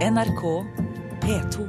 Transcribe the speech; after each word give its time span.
NRK 0.00 0.42
P2. 1.20 1.64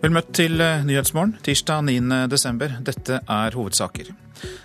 Vel 0.00 0.14
møtt 0.16 0.32
til 0.32 0.56
eh, 0.64 0.80
Nyhetsmorgen 0.88 1.36
tirsdag 1.44 1.84
9. 1.90 2.00
desember. 2.32 2.78
Dette 2.80 3.20
er 3.20 3.52
hovedsaker. 3.52 4.08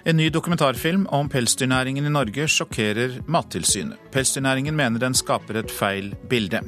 En 0.07 0.15
ny 0.15 0.31
dokumentarfilm 0.31 1.09
om 1.11 1.27
pelsdyrnæringen 1.27 2.07
i 2.07 2.15
Norge 2.15 2.47
sjokkerer 2.47 3.19
Mattilsynet. 3.27 3.99
Pelsdyrnæringen 4.15 4.79
mener 4.79 5.03
den 5.03 5.17
skaper 5.25 5.59
et 5.59 5.75
feil 5.75 6.13
bilde. 6.31 6.63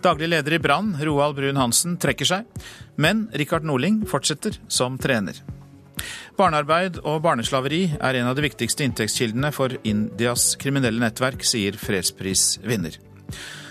Daglig 0.00 0.30
leder 0.32 0.54
i 0.56 0.58
Brann, 0.58 0.94
Roald 1.04 1.36
Brun-Hansen, 1.36 1.98
trekker 2.00 2.28
seg, 2.28 2.46
men 2.96 3.26
Rikard 3.36 3.66
Norling 3.68 4.00
fortsetter 4.08 4.56
som 4.68 4.96
trener. 5.00 5.36
Barnearbeid 6.38 7.02
og 7.04 7.20
barneslaveri 7.26 7.82
er 7.98 8.16
en 8.16 8.30
av 8.30 8.38
de 8.38 8.46
viktigste 8.46 8.86
inntektskildene 8.86 9.50
for 9.52 9.76
Indias 9.84 10.54
kriminelle 10.60 11.02
nettverk, 11.02 11.44
sier 11.44 11.76
fredsprisvinner. 11.76 12.96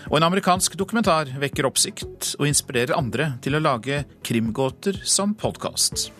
Og 0.10 0.20
en 0.20 0.28
amerikansk 0.30 0.78
dokumentar 0.78 1.34
vekker 1.42 1.66
oppsikt 1.70 2.36
og 2.38 2.48
inspirerer 2.50 2.98
andre 2.98 3.34
til 3.42 3.58
å 3.58 3.64
lage 3.66 4.04
krimgåter 4.26 5.02
som 5.06 5.34
podkast. 5.38 6.12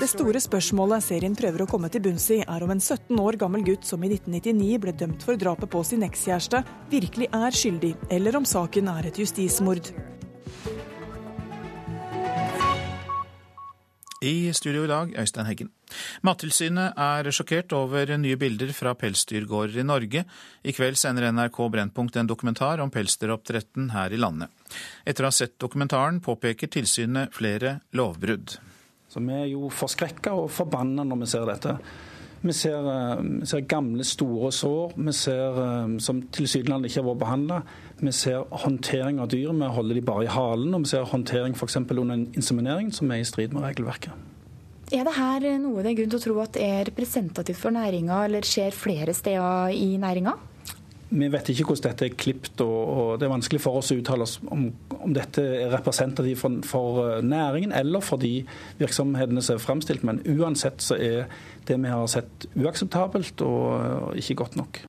Det 0.00 0.08
store 0.10 0.40
spørsmålet 0.42 1.04
serien 1.04 1.36
prøver 1.38 1.62
å 1.62 1.68
komme 1.70 1.88
til 1.92 2.02
bunns 2.04 2.26
i, 2.34 2.40
er 2.42 2.64
om 2.66 2.72
en 2.74 2.82
17 2.82 3.20
år 3.22 3.38
gammel 3.40 3.62
gutt 3.66 3.86
som 3.86 4.02
i 4.02 4.10
1999 4.10 4.78
ble 4.82 4.92
dømt 4.92 5.22
for 5.26 5.38
drapet 5.40 5.70
på 5.70 5.82
sin 5.86 6.02
ekskjæreste, 6.06 6.62
virkelig 6.90 7.30
er 7.32 7.50
skyldig, 7.54 7.94
eller 8.10 8.40
om 8.40 8.48
saken 8.48 8.90
er 8.92 9.10
et 9.10 9.20
justismord. 9.22 9.92
I 14.20 14.52
studio 14.52 14.84
i 14.84 14.90
dag, 14.90 15.14
Øystein 15.16 15.46
Heggen. 15.46 15.70
Mattilsynet 16.26 16.98
er 17.00 17.30
sjokkert 17.34 17.74
over 17.76 18.14
nye 18.20 18.38
bilder 18.40 18.72
fra 18.76 18.94
pelsdyrgårder 18.98 19.80
i 19.82 19.86
Norge. 19.86 20.24
I 20.62 20.74
kveld 20.76 20.98
sender 21.00 21.30
NRK 21.32 21.60
Brennpunkt 21.72 22.16
en 22.16 22.30
dokumentar 22.30 22.82
om 22.84 22.92
pelsdyroppdretten 22.92 23.90
her 23.94 24.12
i 24.14 24.20
landet. 24.20 24.50
Etter 25.04 25.26
å 25.26 25.30
ha 25.30 25.34
sett 25.34 25.58
dokumentaren 25.62 26.20
påpeker 26.24 26.70
tilsynet 26.70 27.34
flere 27.36 27.80
lovbrudd. 27.96 28.58
Så 29.10 29.18
Vi 29.20 29.34
er 29.34 29.50
jo 29.50 29.68
forskrekka 29.74 30.32
og 30.38 30.50
forbanna 30.54 31.02
når 31.04 31.24
vi 31.24 31.26
ser 31.26 31.46
dette. 31.46 31.78
Vi 32.42 32.52
ser, 32.52 32.78
eh, 32.78 33.22
vi 33.22 33.46
ser, 33.46 33.60
gamle, 33.60 34.04
store 34.04 34.50
sår 34.52 34.92
vi 34.96 35.12
ser, 35.12 35.58
eh, 35.60 35.98
som 35.98 36.22
tilsynelatende 36.22 36.88
ikke 36.88 37.02
har 37.02 37.08
vært 37.10 37.20
behandla. 37.20 37.62
Vi 38.00 38.12
ser 38.12 38.44
håndtering 38.50 39.20
av 39.20 39.28
dyr, 39.28 39.52
vi 39.52 39.74
holder 39.74 39.94
de 39.94 40.00
bare 40.00 40.24
i 40.24 40.26
halen. 40.26 40.74
Og 40.74 40.80
vi 40.80 40.88
ser 40.88 41.04
håndtering 41.04 41.54
f.eks. 41.54 41.76
under 41.76 42.16
inseminering 42.32 42.92
som 42.92 43.10
er 43.10 43.20
i 43.20 43.24
strid 43.24 43.52
med 43.52 43.62
regelverket. 43.62 44.29
Er 44.90 45.04
det 45.06 45.12
her 45.14 45.44
noe 45.62 45.84
det 45.84 45.92
er 45.92 45.98
grunn 46.00 46.10
til 46.10 46.18
å 46.18 46.22
tro 46.24 46.38
at 46.42 46.56
er 46.58 46.88
representativt 46.88 47.60
for 47.60 47.74
næringa, 47.74 48.24
eller 48.26 48.46
skjer 48.46 48.74
flere 48.74 49.14
steder 49.14 49.70
i 49.76 49.92
næringa? 50.02 50.34
Vi 51.10 51.26
vet 51.30 51.48
ikke 51.50 51.64
hvordan 51.68 51.90
dette 51.90 52.06
er 52.06 52.16
klipt, 52.18 52.60
og, 52.62 53.16
det 53.18 53.26
er 53.26 53.32
vanskelig 53.32 53.60
for 53.62 53.78
oss 53.78 53.90
å 53.90 53.96
uttale 53.98 54.26
oss 54.26 54.36
om, 54.46 54.68
om 54.98 55.14
dette 55.14 55.42
er 55.42 55.72
representativt 55.74 56.38
for, 56.38 56.58
for, 56.66 57.00
eh, 57.06 57.22
næringen 57.26 57.74
eller 57.74 58.02
for 58.02 58.22
de 58.22 58.44
virksomhetene 58.78 59.42
som 59.42 59.58
er 59.58 59.62
fremstilt. 59.62 60.06
Men 60.06 60.22
uansett 60.26 60.82
så 60.82 60.98
er 60.98 61.26
det 61.66 61.78
vi 61.82 61.90
har 61.90 62.06
sett 62.10 62.46
uakseptabelt 62.54 63.42
og, 63.46 64.14
ikke 64.18 64.38
godt 64.42 64.58
nok. 64.58 64.84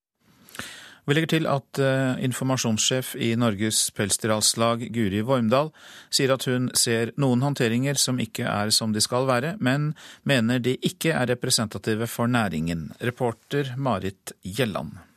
Vi 1.05 1.15
legger 1.15 1.31
til 1.33 1.47
at 1.49 1.81
uh, 1.81 2.19
informasjonssjef 2.21 3.15
i 3.17 3.31
Norges 3.39 3.87
Pelsdyralslag, 3.97 4.85
Guri 4.93 5.23
Vormdal, 5.25 5.71
sier 6.13 6.35
at 6.35 6.45
hun 6.45 6.69
ser 6.77 7.13
noen 7.21 7.41
håndteringer 7.41 7.97
som 7.97 8.21
ikke 8.21 8.45
er 8.45 8.73
som 8.75 8.93
de 8.93 9.01
skal 9.01 9.25
være, 9.29 9.55
men 9.59 9.91
mener 10.29 10.61
de 10.61 10.77
ikke 10.77 11.15
er 11.17 11.31
representative 11.33 12.09
for 12.11 12.29
næringen. 12.29 12.91
Reporter 13.01 13.73
Marit 13.77 14.35
Gjelland. 14.45 15.10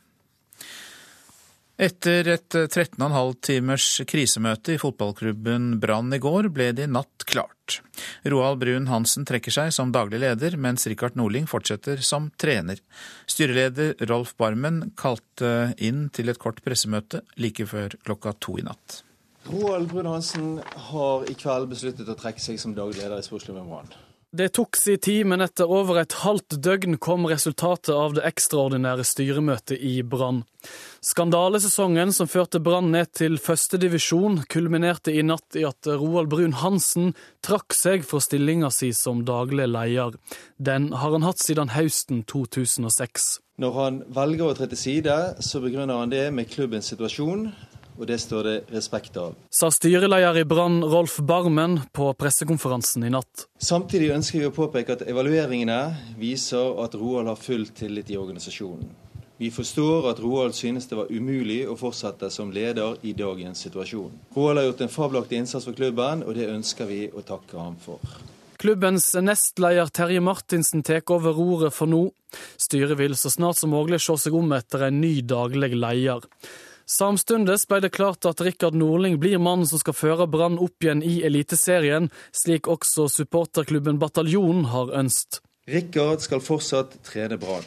Etter 1.75 2.27
et 2.31 2.55
13,5 2.55 3.03
eh, 3.03 3.31
timers 3.43 3.85
krisemøte 4.07 4.77
i 4.77 4.79
fotballklubben 4.79 5.73
Brann 5.83 6.13
i 6.15 6.21
går, 6.23 6.47
ble 6.55 6.69
det 6.71 6.85
i 6.87 6.91
natt 6.91 7.25
klart. 7.27 7.81
Roald 8.31 8.61
Brun-Hansen 8.61 9.27
trekker 9.27 9.51
seg 9.51 9.73
som 9.75 9.91
daglig 9.91 10.21
leder, 10.23 10.55
mens 10.55 10.87
Rikard 10.87 11.19
Norling 11.19 11.49
fortsetter 11.51 11.99
som 11.99 12.29
trener. 12.39 12.79
Styreleder 13.27 14.07
Rolf 14.07 14.37
Barmen 14.39 14.93
kalte 14.95 15.73
inn 15.75 16.07
til 16.15 16.31
et 16.31 16.39
kort 16.39 16.63
pressemøte 16.63 17.25
like 17.35 17.67
før 17.67 17.99
klokka 18.07 18.37
to 18.39 18.55
i 18.61 18.63
natt. 18.63 19.01
Roald 19.51 19.91
Brun-Hansen 19.91 20.61
har 20.87 21.27
i 21.27 21.35
kveld 21.35 21.67
besluttet 21.75 22.07
å 22.07 22.15
trekke 22.17 22.39
seg 22.39 22.61
som 22.61 22.71
daglig 22.77 23.03
leder 23.03 23.19
i 23.19 23.27
sportsklubben 23.27 23.67
Brann. 23.67 23.91
Det 24.35 24.49
tok 24.49 24.75
sin 24.75 24.97
tid, 24.99 25.23
men 25.31 25.39
etter 25.45 25.69
over 25.71 26.01
et 26.01 26.11
halvt 26.25 26.57
døgn 26.59 26.97
kom 26.99 27.23
resultatet 27.29 27.93
av 27.95 28.17
det 28.17 28.25
ekstraordinære 28.27 29.05
styremøtet 29.07 29.79
i 29.79 30.01
Brann. 30.03 30.41
Skandalesesongen 31.05 32.09
som 32.13 32.25
førte 32.25 32.57
Brann 32.65 32.87
ned 32.89 33.11
til 33.13 33.35
førstedivisjon, 33.37 34.39
kulminerte 34.49 35.13
i 35.13 35.21
natt 35.21 35.53
i 35.53 35.61
at 35.67 35.85
Roald 35.85 36.31
Brun-Hansen 36.31 37.11
trakk 37.45 37.75
seg 37.77 38.01
fra 38.09 38.17
stillinga 38.25 38.71
si 38.73 38.89
som 38.97 39.21
daglig 39.27 39.67
leder. 39.69 40.17
Den 40.57 40.89
har 40.97 41.13
han 41.13 41.27
hatt 41.27 41.43
siden 41.45 41.75
høsten 41.75 42.23
2006. 42.25 43.27
Når 43.61 43.77
han 43.77 44.01
velger 44.17 44.49
å 44.49 44.57
tre 44.57 44.65
til 44.71 44.81
side, 44.81 45.19
så 45.45 45.61
begrunner 45.61 46.01
han 46.01 46.09
det 46.09 46.25
med 46.33 46.49
klubbens 46.49 46.89
situasjon 46.89 47.51
og 47.95 48.09
det 48.09 48.17
står 48.19 48.43
det 48.49 48.55
respekt 48.73 49.15
av. 49.21 49.37
Sa 49.53 49.69
styreleder 49.71 50.41
i 50.41 50.43
Brann 50.49 50.81
Rolf 50.83 51.19
Barmen 51.23 51.77
på 51.95 52.09
pressekonferansen 52.17 53.05
i 53.05 53.13
natt. 53.13 53.45
Samtidig 53.61 54.09
ønsker 54.17 54.41
vi 54.41 54.49
å 54.49 54.55
påpeke 54.57 54.97
at 54.97 55.05
evalueringene 55.07 55.79
viser 56.19 56.81
at 56.83 56.97
Roald 56.97 57.29
har 57.31 57.39
full 57.39 57.69
tillit 57.77 58.11
i 58.11 58.19
organisasjonen. 58.19 59.04
Vi 59.37 59.49
forstår 59.51 60.09
at 60.11 60.19
Roald 60.23 60.55
synes 60.55 60.87
det 60.87 60.95
var 60.95 61.11
umulig 61.11 61.65
å 61.67 61.75
fortsette 61.75 62.29
som 62.31 62.53
leder 62.55 62.95
i 63.03 63.11
dagens 63.17 63.65
situasjon. 63.65 64.13
Roald 64.35 64.61
har 64.61 64.69
gjort 64.69 64.85
en 64.85 64.93
fabelaktig 64.93 65.41
innsats 65.41 65.67
for 65.67 65.75
klubben, 65.75 66.23
og 66.23 66.37
det 66.37 66.47
ønsker 66.53 66.87
vi 66.87 67.01
å 67.11 67.23
takke 67.25 67.59
ham 67.59 67.75
for. 67.83 67.99
Klubbens 68.61 69.09
nestleder 69.19 69.91
Terje 69.91 70.21
Martinsen 70.23 70.83
tar 70.87 71.03
over 71.11 71.35
roret 71.35 71.75
for 71.75 71.91
nå. 71.91 72.05
Styret 72.55 72.95
vil 72.97 73.17
så 73.19 73.29
snart 73.29 73.59
som 73.59 73.75
mulig 73.75 73.99
se 74.03 74.15
seg 74.23 74.37
om 74.39 74.55
etter 74.55 74.87
en 74.87 75.01
ny 75.03 75.19
daglig 75.21 75.75
leder. 75.75 76.23
Samtidig 76.85 77.57
ble 77.67 77.79
det 77.81 77.91
klart 77.95 78.27
at 78.29 78.41
Rikard 78.45 78.75
Nordling 78.77 79.17
blir 79.19 79.41
mannen 79.41 79.67
som 79.67 79.81
skal 79.81 79.97
føre 79.97 80.27
Brann 80.29 80.59
opp 80.61 80.85
igjen 80.85 81.01
i 81.03 81.17
Eliteserien, 81.25 82.11
slik 82.31 82.69
også 82.69 83.07
supporterklubben 83.09 83.97
Bataljonen 83.99 84.69
har 84.71 84.93
ønskt. 85.01 85.41
Rikard 85.65 86.21
skal 86.21 86.43
fortsatt 86.45 86.93
trene 87.07 87.39
Brann, 87.41 87.65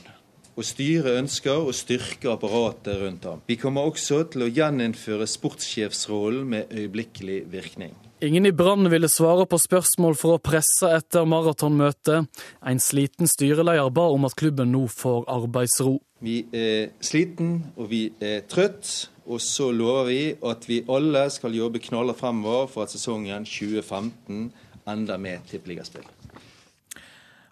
og 0.58 0.66
styret 0.66 1.20
ønsker 1.20 1.62
å 1.62 1.74
styrke 1.76 2.32
apparatet 2.32 2.98
rundt 2.98 3.28
ham. 3.28 3.42
Vi 3.46 3.56
kommer 3.60 3.86
også 3.86 4.24
til 4.32 4.42
å 4.44 4.50
gjeninnføre 4.50 5.28
sportssjefsrollen 5.30 6.48
med 6.50 6.74
øyeblikkelig 6.74 7.44
virkning. 7.52 7.94
Ingen 8.20 8.48
i 8.48 8.50
Brann 8.50 8.90
ville 8.90 9.06
svare 9.06 9.44
på 9.46 9.60
spørsmål 9.62 10.16
for 10.18 10.34
å 10.34 10.42
presse 10.42 10.90
etter 10.90 11.28
maratonmøtet. 11.30 12.26
En 12.66 12.82
sliten 12.82 13.30
styreleder 13.30 13.92
ba 13.94 14.08
om 14.10 14.26
at 14.26 14.34
klubben 14.34 14.72
nå 14.74 14.88
får 14.90 15.28
arbeidsro. 15.30 16.00
Vi 16.26 16.40
er 16.50 16.90
sliten 16.98 17.68
og 17.76 17.92
vi 17.92 18.08
er 18.18 18.42
trøtt, 18.50 18.90
og 19.30 19.38
så 19.44 19.70
lover 19.70 20.10
vi 20.10 20.20
at 20.50 20.66
vi 20.66 20.82
alle 20.90 21.28
skal 21.30 21.54
jobbe 21.54 21.78
knaller 21.84 22.18
fremover 22.18 22.66
for 22.72 22.88
at 22.88 22.96
sesongen 22.96 23.46
2015 23.46 24.48
ender 24.88 25.22
med 25.22 25.46
tippeligaspill. 25.46 26.17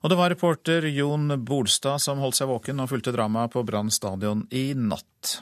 Og 0.06 0.10
det 0.12 0.16
var 0.20 0.30
reporter 0.30 0.84
Jon 0.86 1.32
Bolstad 1.42 1.98
som 1.98 2.20
holdt 2.22 2.36
seg 2.38 2.46
våken 2.46 2.78
og 2.78 2.92
fulgte 2.92 3.10
dramaet 3.10 3.50
på 3.50 3.64
Brann 3.66 3.88
stadion 3.90 4.44
i 4.54 4.68
natt. 4.78 5.40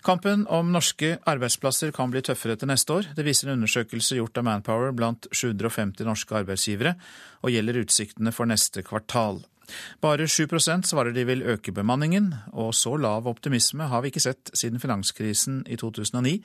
Kampen 0.00 0.46
om 0.48 0.70
norske 0.72 1.18
arbeidsplasser 1.28 1.90
kan 1.92 2.08
bli 2.08 2.22
tøffere 2.24 2.56
til 2.56 2.70
neste 2.70 2.94
år. 2.94 3.10
Det 3.12 3.26
viser 3.26 3.50
en 3.50 3.58
undersøkelse 3.58 4.16
gjort 4.16 4.38
av 4.40 4.46
Manpower 4.46 4.94
blant 4.96 5.28
750 5.36 6.08
norske 6.08 6.38
arbeidsgivere, 6.38 6.94
og 7.44 7.52
gjelder 7.52 7.82
utsiktene 7.82 8.32
for 8.32 8.48
neste 8.48 8.80
kvartal. 8.86 9.42
Bare 10.00 10.24
7% 10.24 10.88
svarer 10.88 11.12
de 11.12 11.26
vil 11.28 11.44
øke 11.44 11.74
bemanningen, 11.76 12.30
og 12.56 12.72
så 12.72 12.94
lav 12.96 13.28
optimisme 13.28 13.90
har 13.92 14.00
vi 14.00 14.14
ikke 14.14 14.22
sett 14.24 14.54
siden 14.56 14.80
finanskrisen 14.80 15.60
i 15.68 15.76
2009, 15.76 16.38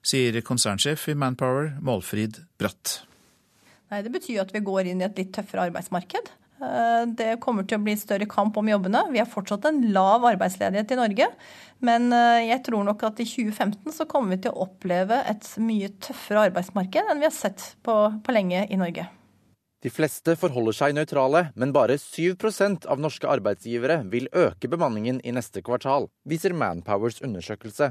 sier 0.00 0.40
konsernsjef 0.40 1.10
i 1.12 1.16
Manpower, 1.20 1.74
Målfrid 1.84 2.40
Bratt. 2.56 3.02
Nei, 3.92 4.00
Det 4.00 4.14
betyr 4.16 4.40
at 4.46 4.56
vi 4.56 4.64
går 4.64 4.88
inn 4.88 5.04
i 5.04 5.06
et 5.10 5.20
litt 5.20 5.36
tøffere 5.36 5.68
arbeidsmarked. 5.68 6.32
Eh, 6.62 7.02
det 7.18 7.40
kommer 7.42 7.66
til 7.66 7.80
å 7.80 7.84
bli 7.84 7.96
større 7.98 8.28
kamp 8.30 8.56
om 8.60 8.70
jobbene. 8.70 9.02
Vi 9.12 9.20
har 9.22 9.30
fortsatt 9.30 9.66
en 9.68 9.80
lav 9.94 10.24
arbeidsledighet 10.28 10.94
i 10.94 11.00
Norge. 11.00 11.28
Men 11.84 12.08
eh, 12.14 12.46
jeg 12.50 12.62
tror 12.68 12.86
nok 12.86 13.02
at 13.08 13.20
i 13.22 13.26
2015 13.28 13.96
så 13.96 14.06
kommer 14.10 14.36
vi 14.36 14.44
til 14.44 14.54
å 14.54 14.68
oppleve 14.68 15.20
et 15.30 15.50
mye 15.62 15.90
tøffere 16.04 16.48
arbeidsmarked 16.50 17.10
enn 17.10 17.20
vi 17.22 17.28
har 17.28 17.34
sett 17.34 17.74
på, 17.84 17.98
på 18.24 18.36
lenge 18.36 18.66
i 18.68 18.80
Norge. 18.80 19.08
De 19.84 19.90
fleste 19.92 20.32
forholder 20.40 20.72
seg 20.72 20.94
nøytrale, 20.96 21.50
men 21.60 21.74
bare 21.74 21.98
7% 22.00 22.86
av 22.88 23.02
norske 23.04 23.28
arbeidsgivere 23.28 23.98
vil 24.08 24.30
øke 24.32 24.70
bemanningen 24.72 25.18
i 25.20 25.34
neste 25.36 25.60
kvartal, 25.60 26.08
viser 26.24 26.56
Manpowers 26.56 27.20
undersøkelse. 27.20 27.90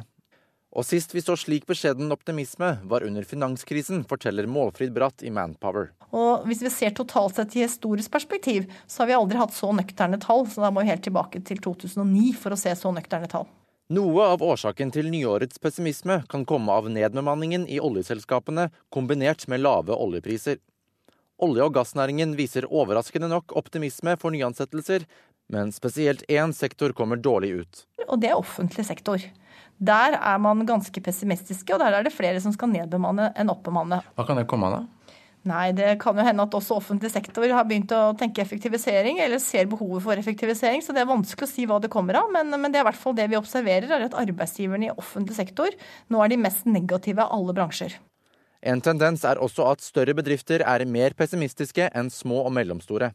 Og 0.73 0.85
sist 0.87 1.11
vi 1.13 1.21
så 1.21 1.35
slik 1.37 1.67
beskjeden 1.69 2.09
optimisme, 2.13 2.79
var 2.89 3.05
under 3.05 3.25
finanskrisen, 3.29 4.01
forteller 4.09 4.47
Målfrid 4.49 4.93
Bratt 4.95 5.21
i 5.21 5.29
Manpower. 5.29 5.91
Og 6.09 6.47
hvis 6.49 6.63
vi 6.65 6.71
ser 6.73 6.95
totalt 6.97 7.37
sett 7.37 7.53
i 7.57 7.61
historisk 7.61 8.09
perspektiv, 8.13 8.65
så 8.89 9.03
har 9.03 9.11
vi 9.11 9.17
aldri 9.19 9.37
hatt 9.37 9.53
så 9.53 9.69
nøkterne 9.69 10.17
tall. 10.23 10.47
Så 10.49 10.63
da 10.65 10.71
må 10.73 10.81
vi 10.81 10.89
helt 10.89 11.05
tilbake 11.05 11.43
til 11.45 11.61
2009 11.61 12.33
for 12.41 12.55
å 12.55 12.59
se 12.59 12.73
så 12.79 12.93
nøkterne 12.95 13.29
tall. 13.29 13.45
Noe 13.93 14.25
av 14.33 14.41
årsaken 14.41 14.89
til 14.95 15.11
nyårets 15.13 15.61
pessimisme 15.61 16.23
kan 16.31 16.45
komme 16.49 16.73
av 16.73 16.89
nedbemanningen 16.89 17.67
i 17.69 17.77
oljeselskapene, 17.83 18.71
kombinert 18.89 19.45
med 19.51 19.61
lave 19.61 19.93
oljepriser. 19.93 20.57
Olje- 21.43 21.65
og 21.67 21.75
gassnæringen 21.75 22.33
viser 22.39 22.65
overraskende 22.69 23.29
nok 23.29 23.53
optimisme 23.59 24.15
for 24.21 24.33
nyansettelser, 24.33 25.05
men 25.53 25.71
spesielt 25.75 26.25
én 26.31 26.53
sektor 26.55 26.95
kommer 26.97 27.21
dårlig 27.21 27.53
ut. 27.61 27.85
Og 28.07 28.19
det 28.21 28.31
er 28.31 28.39
offentlig 28.39 28.85
sektor. 28.89 29.21
Der 29.83 30.17
er 30.17 30.41
man 30.41 30.65
ganske 30.67 31.01
pessimistiske, 31.03 31.73
og 31.75 31.81
der 31.81 31.97
er 31.97 32.05
det 32.05 32.13
flere 32.13 32.41
som 32.41 32.53
skal 32.55 32.71
nedbemanne 32.71 33.31
enn 33.39 33.51
oppbemanne. 33.51 34.01
Hva 34.17 34.27
kan 34.27 34.39
det 34.39 34.47
komme 34.50 34.69
av, 34.69 34.81
da? 34.81 35.03
Nei, 35.44 35.73
det 35.75 35.97
kan 36.00 36.15
jo 36.15 36.23
hende 36.23 36.45
at 36.45 36.53
også 36.55 36.77
offentlig 36.77 37.09
sektor 37.11 37.44
har 37.51 37.65
begynt 37.67 37.91
å 37.91 38.13
tenke 38.15 38.39
effektivisering, 38.39 39.17
eller 39.19 39.41
ser 39.44 39.67
behovet 39.67 40.05
for 40.05 40.19
effektivisering. 40.19 40.79
Så 40.79 40.95
det 40.95 41.01
er 41.03 41.09
vanskelig 41.09 41.50
å 41.50 41.51
si 41.51 41.65
hva 41.67 41.81
det 41.83 41.91
kommer 41.91 42.21
av. 42.21 42.29
Men, 42.31 42.53
men 42.55 42.71
det 42.71 42.79
er 42.79 42.85
i 42.85 42.88
hvert 42.88 43.01
fall 43.01 43.17
det 43.17 43.27
vi 43.27 43.39
observerer, 43.39 43.89
er 43.91 44.07
at 44.07 44.15
arbeidsgiverne 44.21 44.88
i 44.88 44.95
offentlig 44.95 45.35
sektor 45.35 45.75
nå 46.13 46.23
er 46.23 46.31
de 46.31 46.39
mest 46.39 46.63
negative 46.69 47.25
av 47.25 47.35
alle 47.35 47.55
bransjer. 47.57 47.97
En 48.63 48.79
tendens 48.79 49.25
er 49.27 49.41
også 49.44 49.67
at 49.73 49.83
større 49.83 50.15
bedrifter 50.15 50.63
er 50.63 50.88
mer 50.88 51.11
pessimistiske 51.19 51.89
enn 51.91 52.07
små 52.13 52.45
og 52.45 52.53
mellomstore. 52.55 53.11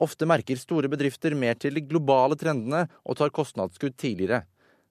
Ofte 0.00 0.28
merker 0.28 0.56
store 0.56 0.88
bedrifter 0.88 1.34
mer 1.36 1.58
til 1.60 1.76
de 1.76 1.82
globale 1.84 2.38
trendene 2.40 2.86
og 3.04 3.18
tar 3.20 3.32
kostnadsskudd 3.36 3.98
tidligere. 4.00 4.46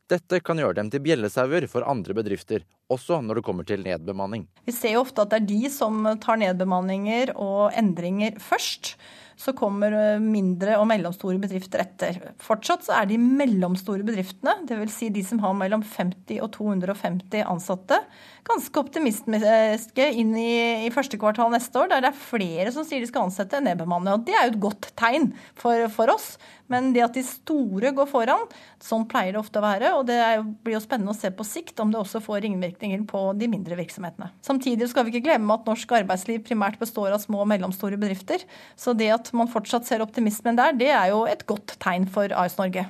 Dette 0.09 0.39
kan 0.41 0.57
gjøre 0.57 0.79
dem 0.79 0.89
til 0.89 1.03
bjellesauer 1.05 1.67
for 1.69 1.85
andre 1.85 2.15
bedrifter, 2.17 2.63
også 2.89 3.19
når 3.21 3.39
det 3.39 3.45
kommer 3.45 3.65
til 3.65 3.83
nedbemanning. 3.85 4.47
Vi 4.65 4.73
ser 4.73 4.95
jo 4.95 5.03
ofte 5.03 5.21
at 5.21 5.33
det 5.33 5.41
er 5.41 5.49
de 5.51 5.69
som 5.73 6.01
tar 6.21 6.39
nedbemanninger 6.41 7.35
og 7.37 7.75
endringer 7.77 8.39
først. 8.41 8.95
Så 9.39 9.53
kommer 9.55 9.93
eh, 9.95 10.19
mindre 10.19 10.75
og 10.81 10.87
mellomstore 10.89 11.39
bedrifter 11.39 11.85
etter. 11.85 12.19
Fortsatt 12.43 12.83
så 12.87 12.97
er 12.97 13.07
de 13.09 13.19
mellomstore 13.21 14.03
bedriftene, 14.07 14.57
dvs. 14.67 14.97
Si 14.99 15.11
de 15.15 15.23
som 15.23 15.39
har 15.43 15.55
mellom 15.55 15.85
50 15.85 16.41
og 16.43 16.51
250 16.57 17.45
ansatte, 17.47 18.01
ganske 18.49 18.81
optimistiske 18.81 20.05
inn 20.17 20.31
i, 20.37 20.51
i, 20.87 20.93
første 20.93 21.19
kvartal 21.21 21.51
neste 21.53 21.79
år, 21.81 21.91
der 21.91 22.03
det 22.03 22.11
er 22.11 22.21
flere 22.21 22.71
som 22.73 22.85
sier 22.87 23.03
de 23.03 23.09
skal 23.09 23.27
ansette 23.27 23.59
enn 23.59 23.67
nedbemanne. 23.69 24.15
Og 24.15 24.25
det 24.27 24.35
er 24.35 24.47
jo 24.47 24.55
et 24.55 24.63
godt 24.63 24.89
tegn 24.99 25.31
for, 25.59 25.85
for, 25.93 26.11
oss. 26.13 26.33
Men 26.69 26.91
det 26.93 27.01
at 27.05 27.15
de 27.17 27.23
store 27.25 27.91
går 27.97 28.09
foran, 28.09 28.45
sånn 28.83 29.07
pleier 29.09 29.33
det 29.33 29.41
ofte 29.41 29.61
å 29.61 29.65
være. 29.65 29.93
Og 29.97 30.05
det 30.09 30.17
jo, 30.17 30.45
blir 30.65 30.77
jo 30.77 30.83
spennende 30.83 31.13
å 31.15 31.17
se 31.17 31.31
på 31.33 31.45
sikt 31.47 31.81
om 31.81 31.93
det 31.93 32.01
også 32.01 32.21
får 32.25 32.43
ringvirkninger 32.45 33.05
på 33.09 33.23
de 33.39 33.49
mindre 33.51 33.77
virksomhetene. 33.79 34.31
Samtidig 34.45 34.89
skal 34.91 35.05
vi 35.05 35.15
ikke 35.15 35.27
glemme 35.29 35.57
at 35.57 35.69
norsk 35.69 35.95
arbeidsliv 36.01 36.43
primært 36.45 36.79
består 36.81 37.13
av 37.15 37.23
små 37.23 37.43
og 37.45 37.49
mellomstore 37.53 37.99
bedrifter. 38.01 38.45
Så 38.77 38.95
det 38.97 39.11
at 39.15 39.28
man 39.37 39.49
fortsatt 39.51 39.87
ser 39.87 40.03
optimismen 40.05 40.57
der, 40.59 40.75
det 40.77 40.91
er 40.93 41.11
jo 41.13 41.25
et 41.29 41.45
godt 41.49 41.77
tegn 41.81 42.07
for 42.11 42.31
AS 42.35 42.57
Norge. 42.59 42.85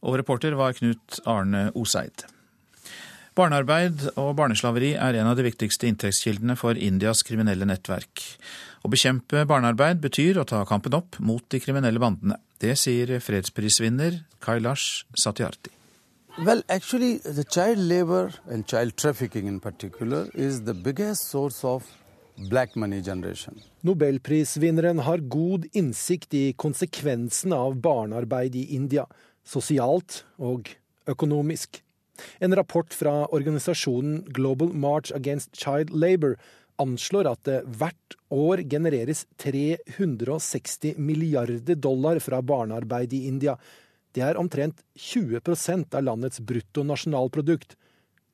Og 0.00 0.16
reporter 0.20 0.56
var 0.56 0.76
Knut 0.78 1.20
Arne 1.28 1.68
Oseid. 1.76 2.24
Barnearbeid 3.38 4.02
og 4.18 4.32
barneslaveri 4.36 4.94
er 4.98 5.16
en 5.20 5.28
av 5.30 5.36
de 5.38 5.44
viktigste 5.46 5.86
inntektskildene 5.88 6.56
for 6.58 6.76
Indias 6.76 7.22
kriminelle 7.24 7.68
nettverk. 7.68 8.24
Å 8.82 8.90
bekjempe 8.90 9.44
barnearbeid 9.48 10.00
betyr 10.02 10.40
å 10.40 10.46
ta 10.48 10.64
kampen 10.68 10.96
opp 10.98 11.18
mot 11.22 11.44
de 11.52 11.60
kriminelle 11.62 12.02
bandene. 12.02 12.40
Det 12.60 12.74
sier 12.80 13.20
fredsprisvinner 13.22 14.22
Kailash 14.42 15.04
Satyarthi. 15.14 15.72
Well, 16.38 16.62
actually, 16.68 17.18
the 17.18 17.44
child 17.44 17.78
labor 17.78 18.32
and 18.48 18.66
child 18.66 18.96
trafficking 18.96 19.46
in 19.46 19.60
particular 19.60 20.28
is 20.34 20.62
the 20.64 20.74
biggest 20.74 21.28
source 21.28 21.64
of. 21.64 21.84
Nobelprisvinneren 23.84 25.02
har 25.04 25.18
god 25.28 25.66
innsikt 25.76 26.34
i 26.34 26.52
konsekvensen 26.56 27.52
av 27.52 27.76
barnearbeid 27.84 28.56
i 28.56 28.64
India, 28.76 29.04
sosialt 29.44 30.22
og 30.40 30.70
økonomisk. 31.10 31.82
En 32.40 32.56
rapport 32.56 32.94
fra 32.96 33.26
organisasjonen 33.28 34.24
Global 34.32 34.72
March 34.72 35.12
Against 35.16 35.56
Child 35.56 35.92
Labour 35.92 36.36
anslår 36.80 37.28
at 37.28 37.44
det 37.48 37.60
hvert 37.76 38.16
år 38.32 38.64
genereres 38.70 39.26
360 39.42 40.96
milliarder 40.96 41.76
dollar 41.76 42.20
fra 42.24 42.40
barnearbeid 42.40 43.12
i 43.16 43.26
India. 43.28 43.56
Det 44.16 44.24
er 44.26 44.40
omtrent 44.40 44.80
20% 44.98 45.94
av 45.94 46.06
landets 46.08 46.40
bruttonasjonalprodukt. 46.40 47.76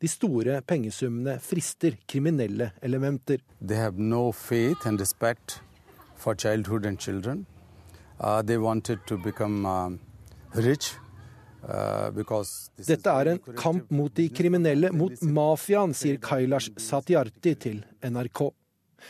De 0.00 0.08
store 0.08 0.60
pengesummene 0.66 1.38
frister 1.40 1.96
kriminelle 2.08 2.72
elementer. 2.82 3.40
They 3.60 3.78
have 3.80 3.98
no 3.98 4.32
faith 4.32 4.86
and 4.86 5.00
respect 5.00 5.60
for 6.16 6.34
childhood 6.34 6.84
and 6.84 7.00
children. 7.00 7.46
Uh, 8.20 8.42
they 8.42 8.58
wanted 8.58 9.00
to 9.06 9.16
become 9.18 9.66
uh, 9.66 9.90
rich 10.54 10.94
Uh, 11.66 12.12
Dette 12.86 13.10
er 13.10 13.26
en 13.32 13.40
kamp 13.58 13.90
mot 13.90 14.12
de 14.14 14.28
kriminelle, 14.30 14.92
mot 14.94 15.22
mafiaen, 15.22 15.94
sier 15.98 16.20
Kailash 16.22 16.70
Satyarthi 16.78 17.56
til 17.58 17.80
NRK. 18.06 18.42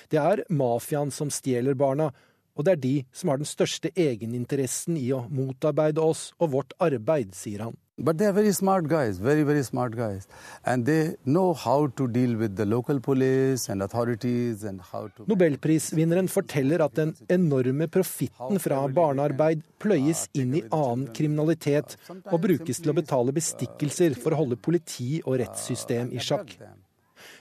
Det 0.08 0.20
er 0.20 0.42
mafiaen 0.48 1.12
som 1.12 1.28
stjeler 1.28 1.76
barna, 1.76 2.08
og 2.56 2.64
det 2.64 2.72
er 2.72 2.80
de 2.80 2.94
som 3.12 3.28
har 3.28 3.42
den 3.42 3.48
største 3.48 3.90
egeninteressen 3.92 4.96
i 4.96 5.10
å 5.12 5.26
motarbeide 5.28 6.00
oss 6.00 6.30
og 6.40 6.54
vårt 6.54 6.72
arbeid, 6.80 7.34
sier 7.36 7.66
han. 7.66 7.76
But 7.98 8.18
they 8.18 8.26
are 8.26 8.32
very 8.32 8.52
smart 8.52 8.88
guys, 8.88 9.16
very, 9.16 9.42
very 9.42 9.62
smart 9.64 9.96
guys. 9.96 10.28
And 10.66 10.84
they 10.84 11.16
know 11.24 11.54
how 11.54 11.86
to 11.96 12.06
deal 12.06 12.36
with 12.36 12.54
the 12.54 12.66
local 12.66 13.00
police 13.00 13.70
and 13.70 13.82
authorities 13.82 14.64
and 14.64 14.82
how 14.82 15.08
to... 15.16 15.24
Nobelprisvinneren 15.24 16.28
forteller 16.28 16.84
at 16.84 16.94
den 16.94 17.14
enorme 17.32 17.88
profitten 17.88 18.60
fra 18.60 18.82
barnearbeid 18.92 19.62
pløyes 19.80 20.26
inn 20.36 20.58
i 20.60 20.62
annen 20.68 21.06
kriminalitet 21.16 21.96
og 22.12 22.42
brukes 22.44 22.82
til 22.82 22.92
å 22.92 22.96
betale 23.00 23.32
bestikkelser 23.32 24.18
for 24.20 24.36
å 24.36 24.42
holde 24.42 24.60
politi 24.60 25.22
og 25.24 25.40
rettssystem 25.40 26.12
i 26.12 26.20
sjakk. 26.20 26.52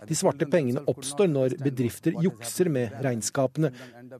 De 0.07 0.15
svarte 0.15 0.47
pengene 0.47 0.85
oppstår 0.87 1.27
når 1.35 1.57
bedrifter 1.59 2.15
jukser 2.23 2.71
med 2.71 2.95
regnskapene. 3.03 3.73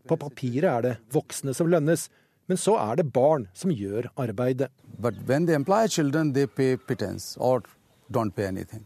På 0.04 0.20
papiret 0.20 0.68
er 0.68 0.86
det 0.90 0.96
voksne 1.16 1.56
som 1.56 1.72
lønnes, 1.72 2.10
men 2.48 2.58
så 2.58 2.78
er 2.80 3.00
det 3.02 3.12
barn 3.14 3.48
som 3.54 3.72
gjør 3.74 4.10
arbeidet. 4.16 4.70
But 4.98 5.16
when 5.28 5.46
they 5.46 5.56
employ 5.56 5.88
children, 5.88 6.34
they 6.34 6.48
pay 6.48 6.78
pittance 6.78 7.38
or 7.40 7.64
don't 8.12 8.36
pay 8.36 8.48
anything. 8.48 8.86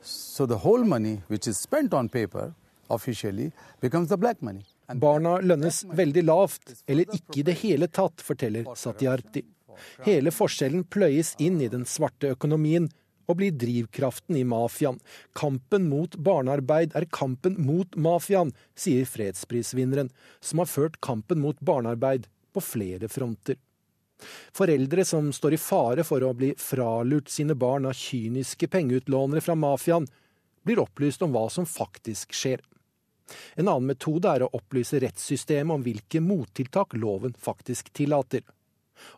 So 0.00 0.46
the 0.46 0.56
whole 0.56 0.84
money 0.84 1.22
which 1.28 1.46
is 1.46 1.58
spent 1.58 1.94
on 1.94 2.08
paper 2.08 2.52
officially 2.90 3.52
becomes 3.80 4.08
the 4.08 4.16
black 4.16 4.42
money. 4.42 4.64
Barna 4.88 5.38
lønnes 5.40 5.84
veldig 5.88 6.24
lavt, 6.24 6.74
eller 6.86 7.08
ikke 7.14 7.40
i 7.40 7.46
det 7.46 7.54
hele 7.62 7.88
tatt, 7.88 8.20
forteller 8.20 8.68
Satyarthi. 8.76 9.44
Hele 10.04 10.30
forskjellen 10.30 10.84
pløyes 10.84 11.32
inn 11.42 11.56
i 11.64 11.70
den 11.72 11.86
svarte 11.88 12.34
økonomien 12.34 12.90
og 13.24 13.38
blir 13.40 13.54
drivkraften 13.56 14.36
i 14.36 14.44
mafiaen. 14.44 15.00
Kampen 15.32 15.88
mot 15.88 16.16
barnearbeid 16.20 16.92
er 16.98 17.08
kampen 17.08 17.56
mot 17.64 17.96
mafiaen, 17.96 18.52
sier 18.76 19.08
fredsprisvinneren, 19.08 20.12
som 20.44 20.60
har 20.60 20.68
ført 20.68 21.00
kampen 21.04 21.40
mot 21.40 21.58
barnearbeid 21.64 22.28
på 22.54 22.62
flere 22.62 23.10
fronter. 23.10 23.58
Foreldre 24.54 25.04
som 25.04 25.32
står 25.34 25.56
i 25.56 25.60
fare 25.60 26.04
for 26.06 26.22
å 26.22 26.32
bli 26.38 26.52
fralurt 26.58 27.28
sine 27.28 27.56
barn 27.58 27.88
av 27.90 27.96
kyniske 27.98 28.68
pengeutlånere 28.70 29.42
fra 29.44 29.56
mafiaen, 29.58 30.06
blir 30.64 30.80
opplyst 30.80 31.22
om 31.22 31.34
hva 31.34 31.48
som 31.52 31.66
faktisk 31.68 32.32
skjer. 32.32 32.62
En 33.56 33.68
annen 33.68 33.88
metode 33.88 34.30
er 34.30 34.44
å 34.44 34.52
opplyse 34.56 35.00
rettssystemet 35.00 35.74
om 35.74 35.84
hvilke 35.84 36.20
mottiltak 36.24 36.96
loven 36.96 37.34
faktisk 37.40 37.90
tillater. 37.96 38.44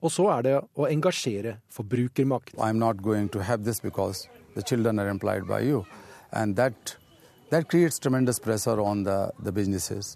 Og 0.01 0.11
så 0.13 0.27
er 0.33 0.47
det 0.47 0.55
å 0.75 0.89
engasjere 0.89 1.59
forbrukermakt. 1.71 2.55
I'm 2.57 2.81
not 2.81 3.03
going 3.03 3.29
to 3.35 3.43
have 3.43 3.65
this 3.65 3.81
because 3.81 4.29
the 4.55 4.63
children 4.63 4.99
are 4.99 5.11
employed 5.11 5.47
by 5.47 5.61
you. 5.61 5.85
And 6.33 6.57
that 6.57 6.97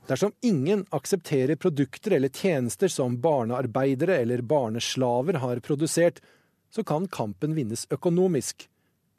Dersom 0.09 0.33
ingen 0.43 0.87
aksepterer 0.91 1.57
produkter 1.57 2.11
eller 2.17 2.29
tjenester 2.29 2.89
som 2.91 3.21
barnearbeidere 3.23 4.17
eller 4.25 4.43
barneslaver 4.43 5.39
har 5.45 5.61
produsert, 5.63 6.19
så 6.75 6.83
kan 6.85 7.07
kampen 7.09 7.55
vinnes 7.55 7.87
økonomisk, 7.91 8.67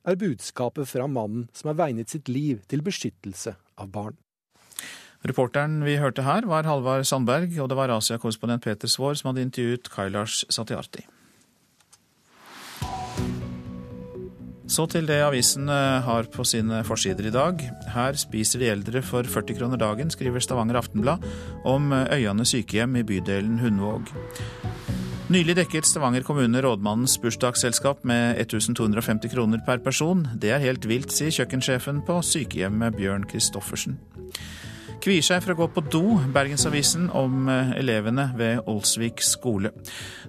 er 0.04 0.18
budskapet 0.20 0.90
fra 0.90 1.08
mannen 1.08 1.48
som 1.54 1.72
har 1.72 1.80
vegnet 1.86 2.10
sitt 2.12 2.28
liv 2.28 2.60
til 2.68 2.84
beskyttelse 2.84 3.56
av 3.80 3.88
barn. 3.96 4.18
Reporteren 5.22 5.84
vi 5.86 6.00
hørte 6.02 6.26
her, 6.26 6.48
var 6.50 6.66
Halvard 6.66 7.06
Sandberg, 7.06 7.54
og 7.62 7.70
det 7.70 7.78
var 7.78 7.94
Asia-korrespondent 7.94 8.66
Peter 8.66 8.90
Svaar 8.90 9.16
som 9.16 9.30
hadde 9.30 9.46
intervjuet 9.46 9.92
Kailash 9.94 10.50
Satyarthi. 10.50 11.06
Så 14.72 14.86
til 14.88 15.04
det 15.04 15.18
avisen 15.20 15.68
har 15.68 16.30
på 16.32 16.46
sine 16.48 16.78
forsider 16.88 17.28
i 17.28 17.34
dag. 17.34 17.60
Her 17.92 18.16
spiser 18.16 18.62
de 18.62 18.70
eldre 18.72 19.02
for 19.04 19.28
40 19.28 19.58
kroner 19.58 19.80
dagen, 19.82 20.12
skriver 20.14 20.40
Stavanger 20.40 20.80
Aftenblad 20.80 21.26
om 21.68 21.92
Øyane 21.92 22.46
sykehjem 22.48 22.96
i 23.02 23.04
bydelen 23.04 23.60
Hundvåg. 23.60 24.14
Nylig 25.32 25.58
dekket 25.60 25.88
Stavanger 25.88 26.24
kommune 26.24 26.64
rådmannens 26.64 27.18
bursdagsselskap 27.20 28.06
med 28.08 28.40
1250 28.40 29.36
kroner 29.36 29.60
per 29.68 29.84
person. 29.84 30.24
Det 30.40 30.56
er 30.56 30.64
helt 30.64 30.88
vilt, 30.88 31.12
sier 31.12 31.36
kjøkkensjefen 31.36 32.02
på 32.08 32.22
sykehjemmet 32.24 32.96
Bjørn 32.96 33.28
Christoffersen. 33.28 34.00
Kvier 35.02 35.24
seg 35.26 35.40
for 35.42 35.56
å 35.56 35.58
gå 35.64 35.66
på 35.74 35.82
do, 35.90 36.02
Bergensavisen 36.30 37.08
om 37.18 37.48
eh, 37.50 37.72
elevene 37.80 38.28
ved 38.38 38.68
Olsvik 38.70 39.24
skole. 39.26 39.72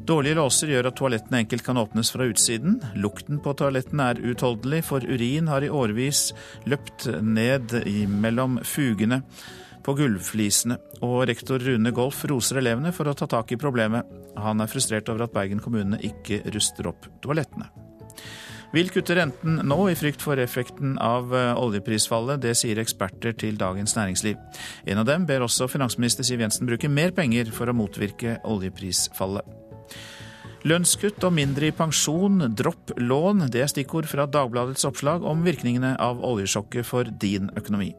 Dårlige 0.01 0.39
låser 0.39 0.73
gjør 0.73 0.89
at 0.89 0.97
toalettene 0.97 1.43
enkelt 1.43 1.67
kan 1.67 1.81
åpnes 1.83 2.09
fra 2.15 2.25
utsiden. 2.31 2.79
Lukten 2.97 3.43
på 3.45 3.53
toalettene 3.61 4.09
er 4.15 4.23
utholdelig, 4.33 4.81
for 4.89 5.05
urin 5.05 5.53
har 5.53 5.67
i 5.67 5.69
årevis 5.69 6.31
løpt 6.65 7.11
ned 7.21 7.77
mellom 8.09 8.63
fugene 8.65 9.21
på 9.85 9.99
gulvflisene. 9.99 10.81
Og 11.05 11.27
rektor 11.29 11.61
Rune 11.61 11.93
Golf 11.93 12.25
roser 12.33 12.63
elevene 12.63 12.97
for 12.97 13.13
å 13.13 13.17
ta 13.19 13.29
tak 13.29 13.53
i 13.53 13.61
problemet. 13.61 14.09
Han 14.41 14.65
er 14.65 14.73
frustrert 14.73 15.13
over 15.13 15.27
at 15.29 15.37
Bergen 15.37 15.61
kommune 15.61 16.01
ikke 16.01 16.47
ruster 16.49 16.89
opp 16.89 17.13
toalettene 17.21 17.82
vil 18.73 18.91
kutte 18.93 19.17
renten 19.19 19.61
nå 19.69 19.79
i 19.91 19.97
frykt 19.99 20.23
for 20.25 20.41
effekten 20.41 20.97
av 21.03 21.33
eh, 21.37 21.53
oljeprisfallet. 21.61 22.41
Det 22.43 22.55
sier 22.59 22.81
eksperter 22.81 23.37
til 23.39 23.59
Dagens 23.61 23.97
Næringsliv. 23.99 24.39
En 24.89 25.03
av 25.03 25.09
dem 25.09 25.27
ber 25.29 25.45
også 25.45 25.69
finansminister 25.71 26.27
Siv 26.27 26.41
Jensen 26.43 26.69
bruke 26.69 26.91
mer 26.91 27.13
penger 27.17 27.53
for 27.55 27.69
å 27.69 27.77
motvirke 27.77 28.39
oljeprisfallet. 28.49 29.59
Lønnskutt 30.63 31.25
og 31.27 31.35
mindre 31.35 31.73
i 31.73 31.75
pensjon, 31.75 32.45
dropp 32.55 32.93
lån, 33.01 33.49
det 33.51 33.65
er 33.65 33.71
stikkord 33.73 34.07
fra 34.07 34.29
Dagbladets 34.31 34.87
oppslag 34.87 35.25
om 35.27 35.43
virkningene 35.43 35.97
av 35.99 36.23
oljesjokket 36.23 36.87
for 36.87 37.11
din 37.25 37.51
økonomi. 37.59 37.91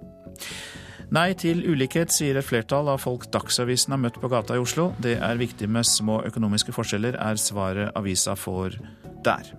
Nei 1.13 1.33
til 1.37 1.59
ulikhet, 1.67 2.09
sier 2.09 2.39
et 2.39 2.47
flertall 2.47 2.87
av 2.89 3.03
folk 3.03 3.27
Dagsavisen 3.35 3.93
har 3.93 3.99
møtt 4.01 4.15
på 4.21 4.31
gata 4.31 4.55
i 4.55 4.63
Oslo. 4.63 4.87
Det 5.03 5.17
er 5.19 5.37
viktig 5.37 5.67
med 5.69 5.85
små 5.85 6.21
økonomiske 6.25 6.73
forskjeller, 6.73 7.19
er 7.19 7.37
svaret 7.37 7.91
avisa 7.99 8.33
får 8.39 8.79
der. 9.27 9.51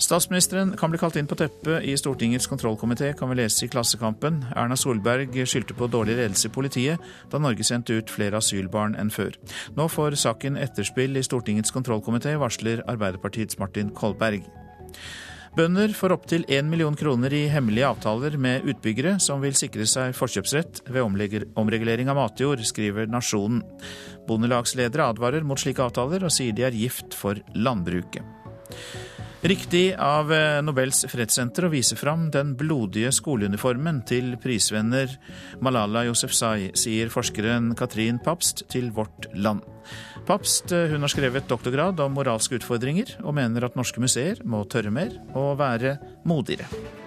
Statsministeren 0.00 0.72
kan 0.80 0.90
bli 0.90 0.98
kalt 0.98 1.16
inn 1.20 1.26
på 1.28 1.36
teppet 1.36 1.84
i 1.84 1.92
Stortingets 1.98 2.48
kontrollkomité, 2.48 3.12
kan 3.16 3.28
vi 3.28 3.36
lese 3.36 3.66
i 3.66 3.68
Klassekampen. 3.68 4.38
Erna 4.56 4.76
Solberg 4.76 5.34
skyldte 5.44 5.76
på 5.76 5.90
dårlig 5.92 6.16
ledelse 6.16 6.48
i 6.48 6.54
politiet 6.54 7.10
da 7.30 7.38
Norge 7.38 7.66
sendte 7.68 7.98
ut 7.98 8.12
flere 8.12 8.40
asylbarn 8.40 8.96
enn 8.96 9.12
før. 9.12 9.36
Nå 9.76 9.90
får 9.92 10.16
saken 10.22 10.56
etterspill 10.56 11.20
i 11.20 11.24
Stortingets 11.26 11.74
kontrollkomité, 11.76 12.32
varsler 12.40 12.80
Arbeiderpartiets 12.88 13.60
Martin 13.60 13.92
Kolberg. 13.92 14.48
Bønder 15.58 15.92
får 15.92 16.14
opptil 16.14 16.48
1 16.48 16.70
million 16.70 16.96
kroner 16.96 17.34
i 17.36 17.44
hemmelige 17.52 17.92
avtaler 17.92 18.38
med 18.40 18.64
utbyggere 18.70 19.18
som 19.20 19.42
vil 19.44 19.58
sikre 19.58 19.84
seg 19.84 20.16
forkjøpsrett 20.16 20.84
ved 20.88 21.04
omregulering 21.58 22.08
av 22.08 22.22
matjord, 22.22 22.62
skriver 22.64 23.10
Nasjonen. 23.10 23.60
Bondelagsledere 24.30 25.10
advarer 25.12 25.44
mot 25.44 25.60
slike 25.60 25.84
avtaler 25.84 26.24
og 26.24 26.32
sier 26.32 26.56
de 26.56 26.64
er 26.70 26.84
gift 26.86 27.18
for 27.18 27.42
landbruket. 27.52 28.24
Riktig 29.40 29.94
av 29.96 30.28
eh, 30.32 30.58
Nobels 30.60 31.06
fredssenter 31.08 31.64
å 31.64 31.70
vise 31.72 31.96
fram 31.96 32.26
den 32.34 32.52
blodige 32.60 33.08
skoleuniformen 33.08 34.02
til 34.04 34.34
prisvenner 34.42 35.14
Malala 35.64 36.02
Yousefzai, 36.10 36.74
sier 36.76 37.08
forskeren 37.08 37.72
Katrin 37.78 38.20
Papst 38.20 38.66
til 38.68 38.90
Vårt 38.92 39.30
Land. 39.32 39.64
Papst 40.28 40.76
eh, 40.76 40.92
hun 40.92 41.08
har 41.08 41.14
skrevet 41.14 41.48
doktorgrad 41.48 42.04
om 42.04 42.18
moralske 42.20 42.60
utfordringer, 42.60 43.16
og 43.24 43.38
mener 43.40 43.64
at 43.64 43.80
norske 43.80 44.04
museer 44.04 44.44
må 44.44 44.66
tørre 44.68 44.92
mer 44.92 45.16
og 45.32 45.54
være 45.62 45.96
modigere. 46.28 46.99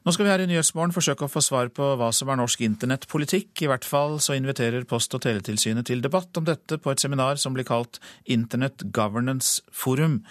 Nå 0.00 0.14
skal 0.16 0.24
vi 0.24 0.30
her 0.32 0.40
i 0.40 0.46
Nyhetsmorgen 0.48 0.94
forsøke 0.96 1.26
å 1.26 1.28
få 1.28 1.42
svar 1.44 1.68
på 1.76 1.90
hva 2.00 2.06
som 2.16 2.30
er 2.32 2.38
norsk 2.40 2.62
internettpolitikk. 2.64 3.50
I 3.60 3.68
hvert 3.68 3.84
fall 3.84 4.16
så 4.24 4.32
inviterer 4.32 4.86
Post- 4.88 5.12
og 5.18 5.20
teletilsynet 5.26 5.90
til 5.90 6.00
debatt 6.00 6.40
om 6.40 6.46
dette 6.46 6.78
på 6.80 6.94
et 6.94 7.02
seminar 7.02 7.36
som 7.42 7.52
blir 7.52 7.68
kalt 7.68 8.00
Internet 8.24 8.86
Governance 8.96 9.60
Forum. 9.68 10.22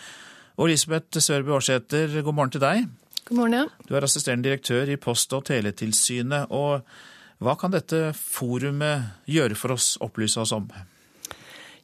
Og 0.57 0.71
Elisabeth 0.71 1.21
Sørby 1.21 1.53
Aarsæter, 1.53 2.17
god 2.25 2.33
morgen 2.39 2.55
til 2.55 2.65
deg. 2.65 2.89
God 3.29 3.37
morgen, 3.37 3.59
ja. 3.59 3.67
Du 3.85 3.93
er 3.93 4.09
assisterende 4.09 4.49
direktør 4.49 4.89
i 4.89 4.97
Post- 4.97 5.37
og 5.37 5.45
teletilsynet. 5.51 6.49
Og 6.49 6.81
hva 7.37 7.53
kan 7.61 7.69
dette 7.69 8.07
forumet 8.17 9.21
gjøre 9.29 9.53
for 9.53 9.77
oss, 9.77 9.99
opplyse 10.01 10.41
oss 10.41 10.55
om? 10.57 10.65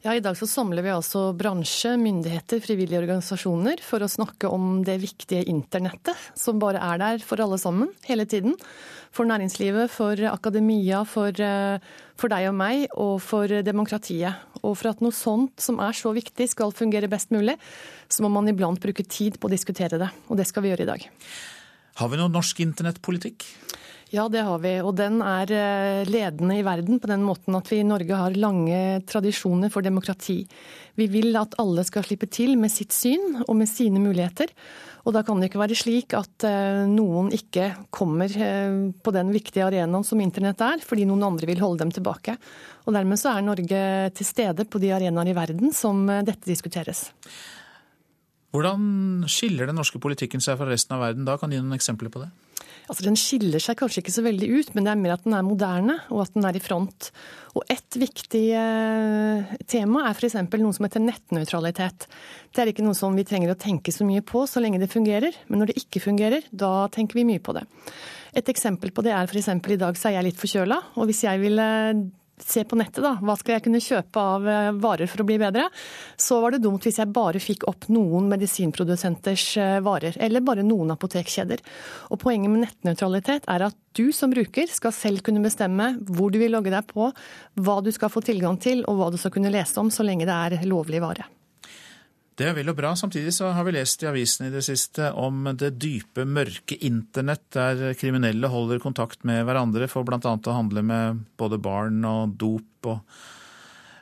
Ja, 0.05 0.13
I 0.13 0.21
dag 0.21 0.35
så 0.38 0.45
samler 0.45 0.85
vi 0.85 0.91
altså 0.93 1.31
bransje, 1.33 1.95
myndigheter, 1.97 2.59
frivillige 2.62 3.00
organisasjoner 3.00 3.79
for 3.81 4.05
å 4.05 4.09
snakke 4.12 4.51
om 4.53 4.83
det 4.85 5.00
viktige 5.01 5.47
internettet, 5.50 6.13
som 6.38 6.59
bare 6.62 6.77
er 6.77 7.00
der 7.01 7.24
for 7.25 7.41
alle 7.41 7.57
sammen 7.57 7.89
hele 8.05 8.27
tiden. 8.29 8.53
For 9.09 9.25
næringslivet, 9.25 9.89
for 9.89 10.21
akademia, 10.29 11.00
for, 11.09 11.33
eh, 11.41 11.79
for 12.21 12.29
deg 12.29 12.51
og 12.51 12.53
meg, 12.53 12.85
og 12.93 13.17
for 13.19 13.47
demokratiet. 13.47 14.35
Og 14.62 14.77
for 14.77 14.91
at 14.91 15.01
noe 15.01 15.09
sånt 15.09 15.57
som 15.57 15.79
er 15.79 15.97
så 15.97 16.13
viktig 16.13 16.51
skal 16.53 16.69
fungere 16.69 17.09
best 17.09 17.33
mulig, 17.33 17.57
så 18.07 18.21
må 18.21 18.29
man 18.29 18.45
iblant 18.45 18.79
bruke 18.79 19.09
tid 19.09 19.39
på 19.39 19.50
å 19.50 19.55
diskutere 19.57 19.97
det. 19.97 20.12
Og 20.29 20.38
det 20.38 20.45
skal 20.45 20.62
vi 20.62 20.69
gjøre 20.69 20.85
i 20.85 20.91
dag. 20.93 21.09
Har 21.95 22.09
vi 22.09 22.17
noen 22.17 22.31
norsk 22.31 22.59
internettpolitikk? 22.59 23.41
Ja, 24.15 24.29
det 24.31 24.45
har 24.48 24.62
vi. 24.63 24.72
Og 24.86 24.93
den 24.95 25.19
er 25.25 25.50
eh, 25.51 26.07
ledende 26.07 26.55
i 26.55 26.63
verden 26.63 27.01
på 27.03 27.10
den 27.10 27.24
måten 27.25 27.57
at 27.57 27.67
vi 27.72 27.81
i 27.81 27.88
Norge 27.88 28.15
har 28.15 28.38
lange 28.39 28.77
tradisjoner 29.10 29.72
for 29.74 29.84
demokrati. 29.84 30.38
Vi 30.95 31.07
vil 31.12 31.36
at 31.36 31.57
alle 31.60 31.84
skal 31.84 32.05
slippe 32.05 32.29
til 32.31 32.53
med 32.60 32.72
sitt 32.72 32.95
syn 32.95 33.41
og 33.43 33.57
med 33.60 33.67
sine 33.67 34.00
muligheter. 34.00 34.53
Og 35.03 35.13
da 35.17 35.22
kan 35.25 35.41
det 35.41 35.50
ikke 35.50 35.60
være 35.60 35.77
slik 35.77 36.15
at 36.15 36.45
eh, 36.48 36.86
noen 36.88 37.27
ikke 37.36 37.67
kommer 37.91 38.31
eh, 38.31 38.77
på 38.95 39.15
den 39.17 39.36
viktige 39.36 39.67
arenaen 39.67 40.07
som 40.07 40.24
internett 40.24 40.63
er, 40.63 40.79
fordi 40.86 41.10
noen 41.10 41.27
andre 41.34 41.51
vil 41.51 41.65
holde 41.65 41.84
dem 41.84 41.91
tilbake. 41.98 42.38
Og 42.86 42.95
dermed 42.95 43.19
så 43.19 43.36
er 43.36 43.43
Norge 43.43 43.84
til 44.15 44.31
stede 44.31 44.63
på 44.69 44.79
de 44.79 44.95
arenaer 44.95 45.34
i 45.34 45.36
verden 45.36 45.75
som 45.75 46.05
dette 46.07 46.48
diskuteres. 46.48 47.10
Hvordan 48.55 49.27
skiller 49.27 49.67
den 49.67 49.75
norske 49.75 50.00
politikken 50.00 50.39
seg 50.39 50.55
fra 50.62 50.72
resten 50.72 50.95
av 50.95 51.03
verden 51.10 51.27
da? 51.27 51.36
Kan 51.41 51.51
du 51.51 51.60
gi 51.60 51.65
noen 51.65 51.75
eksempler 51.75 52.13
på 52.13 52.24
det? 52.24 52.31
Altså, 52.86 53.06
Den 53.06 53.18
skiller 53.18 53.62
seg 53.63 53.80
kanskje 53.80 54.04
ikke 54.04 54.13
så 54.13 54.24
veldig 54.25 54.50
ut, 54.60 54.74
men 54.75 54.86
det 54.86 54.92
er 54.94 55.00
mer 55.01 55.15
at 55.15 55.25
den 55.25 55.36
er 55.38 55.46
moderne 55.46 55.98
og 56.13 56.25
at 56.25 56.36
den 56.36 56.46
er 56.46 56.58
i 56.58 56.63
front. 56.63 57.10
Og 57.56 57.63
Et 57.72 57.98
viktig 58.01 58.44
eh, 58.60 59.56
tema 59.72 60.06
er 60.10 60.18
f.eks. 60.18 60.38
noe 60.60 60.75
som 60.75 60.88
heter 60.88 61.04
nettnøytralitet. 61.04 62.08
Det 62.54 62.63
er 62.63 62.74
ikke 62.74 62.86
noe 62.86 62.98
som 62.98 63.15
vi 63.18 63.25
trenger 63.27 63.54
å 63.54 63.60
tenke 63.60 63.94
så 63.96 64.08
mye 64.08 64.24
på 64.25 64.44
så 64.50 64.62
lenge 64.63 64.82
det 64.82 64.92
fungerer, 64.92 65.34
men 65.48 65.63
når 65.63 65.72
det 65.72 65.80
ikke 65.86 66.04
fungerer, 66.04 66.46
da 66.51 66.89
tenker 66.94 67.22
vi 67.22 67.27
mye 67.27 67.44
på 67.44 67.56
det. 67.58 67.65
Et 68.36 68.51
eksempel 68.51 68.92
på 68.92 69.06
det 69.06 69.15
er 69.15 69.32
f.eks. 69.32 69.50
i 69.50 69.82
dag 69.82 69.98
så 69.98 70.12
er 70.12 70.20
jeg 70.20 70.30
litt 70.30 70.42
forkjøla, 70.42 70.82
og 71.00 71.10
hvis 71.10 71.24
jeg 71.25 71.42
ville 71.42 71.68
se 72.42 72.63
på 72.68 72.75
nettet, 72.75 73.01
da. 73.04 73.15
Hva 73.24 73.36
skal 73.39 73.56
jeg 73.56 73.65
kunne 73.68 73.82
kjøpe 73.84 74.22
av 74.22 74.48
eh, 74.50 74.72
varer 74.84 75.10
for 75.12 75.24
å 75.24 75.27
bli 75.27 75.38
bedre? 75.42 75.68
Så 76.20 76.39
var 76.44 76.56
det 76.56 76.62
dumt 76.65 76.84
hvis 76.86 77.00
jeg 77.00 77.13
bare 77.15 77.42
fikk 77.42 77.68
opp 77.70 77.88
noen 77.94 78.27
medisinprodusenters 78.32 79.46
eh, 79.62 79.77
varer, 79.86 80.18
eller 80.20 80.44
bare 80.46 80.65
noen 80.65 80.94
apotekkjeder. 80.96 81.63
Og 82.12 82.22
poenget 82.22 82.51
med 82.51 82.65
nettnøytralitet 82.65 83.48
er 83.51 83.68
at 83.70 83.80
du 83.96 84.10
som 84.15 84.34
bruker 84.34 84.68
skal 84.72 84.94
selv 84.96 85.24
kunne 85.25 85.44
bestemme 85.44 85.94
hvor 86.10 86.34
du 86.34 86.42
vil 86.42 86.56
logge 86.56 86.74
deg 86.74 86.92
på, 86.92 87.12
hva 87.63 87.80
du 87.84 87.92
skal 87.96 88.12
få 88.12 88.24
tilgang 88.25 88.60
til, 88.62 88.84
og 88.89 89.00
hva 89.00 89.12
du 89.13 89.20
skal 89.22 89.34
kunne 89.38 89.54
lese 89.54 89.80
om, 89.82 89.94
så 89.94 90.04
lenge 90.04 90.27
det 90.27 90.36
er 90.36 90.68
lovlig 90.68 91.04
vare. 91.04 91.30
Det 92.36 92.50
er 92.50 92.56
vel 92.58 92.68
og 92.68 92.75
bra. 92.75 92.92
Samtidig 93.00 93.32
så 93.36 93.54
har 93.56 93.63
vi 93.63 93.77
lest 93.77 94.01
i 94.04 94.10
avisene 94.10 94.50
i 94.50 94.54
det 94.54 94.65
siste 94.68 95.08
om 95.15 95.48
det 95.56 95.77
dype, 95.80 96.25
mørke 96.27 96.75
internett, 96.84 97.46
der 97.56 97.96
kriminelle 97.96 98.50
holder 98.51 98.82
kontakt 98.84 99.24
med 99.27 99.46
hverandre 99.48 99.88
for 99.92 100.08
bl.a. 100.08 100.20
å 100.20 100.58
handle 100.58 100.84
med 100.84 101.24
både 101.39 101.62
barn 101.63 102.04
og 102.10 102.36
dop. 102.42 102.89
Og, 102.92 103.22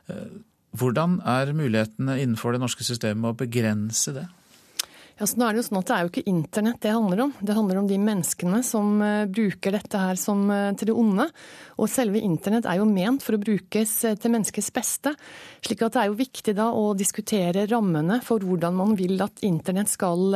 eh, 0.09 0.31
hvordan 0.73 1.19
er 1.29 1.53
mulighetene 1.53 2.17
innenfor 2.23 2.55
det 2.55 2.63
norske 2.63 2.85
systemet 2.87 3.35
å 3.35 3.37
begrense 3.43 4.15
det? 4.17 4.25
Ja, 5.13 5.27
så 5.29 5.37
nå 5.37 5.45
er 5.45 5.53
Det 5.53 5.61
jo 5.61 5.65
sånn 5.67 5.77
at 5.77 5.89
det 5.89 5.93
er 5.93 6.05
jo 6.05 6.09
ikke 6.09 6.29
internett 6.31 6.79
det 6.81 6.89
handler 6.89 7.19
om. 7.27 7.33
Det 7.37 7.53
handler 7.53 7.79
om 7.83 7.85
de 7.89 7.99
menneskene 8.01 8.63
som 8.65 8.95
eh, 9.05 9.27
bruker 9.29 9.75
dette 9.75 9.99
her 10.01 10.17
som, 10.17 10.41
eh, 10.49 10.71
til 10.73 10.89
det 10.89 10.95
onde. 10.97 11.27
Og 11.77 11.91
selve 11.91 12.17
internett 12.17 12.65
er 12.65 12.79
jo 12.79 12.87
ment 12.89 13.21
for 13.21 13.37
å 13.37 13.41
brukes 13.43 13.93
eh, 14.09 14.15
til 14.17 14.33
menneskets 14.33 14.71
beste. 14.73 15.13
slik 15.61 15.83
at 15.85 15.93
det 15.93 16.01
er 16.01 16.09
jo 16.09 16.17
viktig 16.17 16.55
da 16.57 16.71
å 16.73 16.95
diskutere 16.97 17.67
rammene 17.69 18.17
for 18.25 18.41
hvordan 18.41 18.73
man 18.73 18.97
vil 18.97 19.21
at 19.21 19.45
internett 19.45 19.93
skal 19.93 20.33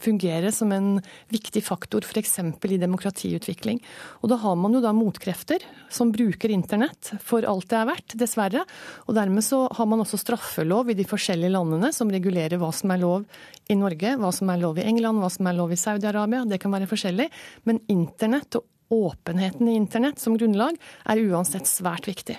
fungere 0.00 0.54
som 0.54 0.70
en 0.72 1.02
viktig 1.28 1.64
faktor 1.66 2.06
f.eks. 2.06 2.38
i 2.38 2.78
demokratiutvikling. 2.80 3.82
Og 4.22 4.30
da 4.30 4.38
har 4.40 4.54
man 4.56 4.78
jo 4.78 4.80
da 4.84 4.94
motkrefter 4.94 5.66
som 5.90 6.14
bruker 6.14 6.54
internett 6.54 7.16
for 7.18 7.42
alt 7.42 7.68
det 7.68 7.80
er 7.82 7.90
verdt, 7.90 8.16
dessverre. 8.22 8.62
Og 9.10 9.18
dermed 9.18 9.44
så 9.44 9.66
har 9.74 9.90
man 9.90 10.06
også 10.06 10.22
straffelov 10.22 10.94
i 10.94 10.96
de 10.96 11.08
forskjellige 11.08 11.52
landene 11.58 11.90
som 11.92 12.08
regulerer 12.08 12.62
hva 12.62 12.70
som 12.72 12.94
er 12.94 13.02
lov 13.02 13.26
i 13.70 13.76
Norge, 13.78 14.16
hva 14.22 14.32
som 14.34 14.50
er 14.52 14.60
lov 14.62 14.78
i 14.80 14.86
England, 14.86 15.22
hva 15.22 15.30
som 15.32 15.48
er 15.50 15.56
lov 15.58 15.72
i 15.72 15.80
Saudi-Arabia. 15.80 16.44
Det 16.48 16.60
kan 16.62 16.74
være 16.74 16.88
forskjellig. 16.90 17.28
Men 17.68 17.80
internett 17.92 18.60
og 18.60 18.68
åpenheten 18.90 19.68
i 19.68 19.76
internett 19.78 20.18
som 20.18 20.36
grunnlag 20.38 20.78
er 21.06 21.22
uansett 21.30 21.68
svært 21.70 22.08
viktig. 22.10 22.36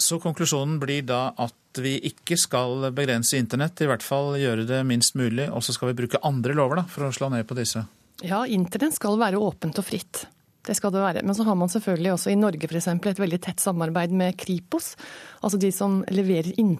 Så 0.00 0.18
konklusjonen 0.22 0.78
blir 0.80 1.04
da 1.06 1.28
at 1.38 1.54
vi 1.78 1.94
ikke 2.08 2.38
skal 2.40 2.88
begrense 2.96 3.38
internett, 3.38 3.78
i 3.84 3.88
hvert 3.90 4.02
fall 4.02 4.32
gjøre 4.40 4.64
det 4.66 4.80
minst 4.88 5.14
mulig, 5.14 5.46
og 5.52 5.62
så 5.62 5.74
skal 5.76 5.92
vi 5.92 6.00
bruke 6.02 6.22
andre 6.26 6.56
lover 6.56 6.80
da, 6.80 6.86
for 6.90 7.06
å 7.06 7.14
slå 7.14 7.28
ned 7.30 7.46
på 7.46 7.58
disse? 7.58 7.84
Ja, 8.26 8.42
internett 8.48 8.96
skal 8.96 9.20
være 9.20 9.40
åpent 9.40 9.78
og 9.80 9.86
fritt. 9.86 10.24
Det 10.66 10.74
skal 10.76 10.92
det 10.92 11.00
være. 11.00 11.22
Men 11.24 11.36
så 11.36 11.44
har 11.46 11.56
man 11.56 11.70
selvfølgelig 11.72 12.12
også 12.14 12.32
i 12.32 12.38
Norge 12.40 12.68
eksempel, 12.68 13.12
et 13.12 13.22
veldig 13.22 13.40
tett 13.46 13.62
samarbeid 13.62 14.12
med 14.12 14.36
Kripos. 14.40 14.92
Altså 15.40 15.60
de 15.60 15.70
som 15.72 16.00
leverer 16.12 16.52
inn, 16.60 16.74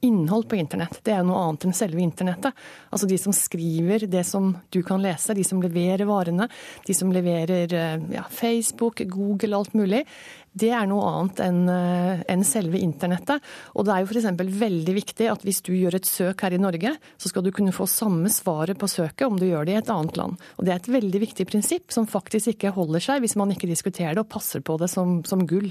innhold 0.00 0.48
på 0.48 0.56
internett. 0.56 1.00
Det 1.04 1.12
er 1.12 1.24
noe 1.26 1.40
annet 1.44 1.66
enn 1.68 1.76
selve 1.76 2.00
internettet. 2.00 2.56
Altså 2.90 3.08
de 3.08 3.18
som 3.20 3.34
skriver 3.36 4.06
det 4.08 4.22
som 4.28 4.52
du 4.72 4.80
kan 4.86 5.02
lese, 5.02 5.36
de 5.36 5.44
som 5.44 5.60
leverer 5.62 6.08
varene, 6.08 6.48
de 6.86 6.96
som 6.96 7.12
leverer 7.12 7.74
eh, 7.76 8.06
ja, 8.14 8.24
Facebook, 8.32 9.02
Google, 9.10 9.58
alt 9.58 9.76
mulig. 9.76 10.06
Det 10.52 10.70
er 10.74 10.88
noe 10.90 11.04
annet 11.06 11.42
enn 11.44 11.60
eh, 11.70 12.22
en 12.32 12.46
selve 12.46 12.80
internettet. 12.80 13.44
Og 13.76 13.86
det 13.86 13.94
er 13.94 14.02
jo 14.02 14.10
f.eks. 14.10 14.30
veldig 14.64 14.96
viktig 14.96 15.28
at 15.30 15.44
hvis 15.46 15.60
du 15.68 15.74
gjør 15.76 16.00
et 16.00 16.08
søk 16.08 16.46
her 16.46 16.56
i 16.56 16.62
Norge, 16.62 16.96
så 17.20 17.30
skal 17.30 17.44
du 17.44 17.52
kunne 17.54 17.76
få 17.76 17.86
samme 17.90 18.32
svaret 18.32 18.80
på 18.80 18.88
søket 18.90 19.28
om 19.28 19.38
du 19.38 19.46
gjør 19.50 19.68
det 19.68 19.76
i 19.76 19.82
et 19.82 19.92
annet 19.92 20.16
land. 20.18 20.40
Og 20.56 20.66
det 20.66 20.74
er 20.74 20.80
et 20.80 20.92
veldig 20.96 21.22
viktig 21.28 21.46
prinsipp 21.50 21.92
som 21.92 22.08
faktisk 22.08 22.54
ikke 22.54 22.72
holder 22.74 23.04
seg 23.04 23.22
hvis 23.22 23.36
man 23.38 23.52
ikke 23.52 23.70
diskuterer 23.70 24.16
det 24.16 24.24
og 24.24 24.32
passer 24.32 24.64
på 24.64 24.80
det 24.80 24.88
som, 24.90 25.20
som 25.28 25.44
gull. 25.44 25.70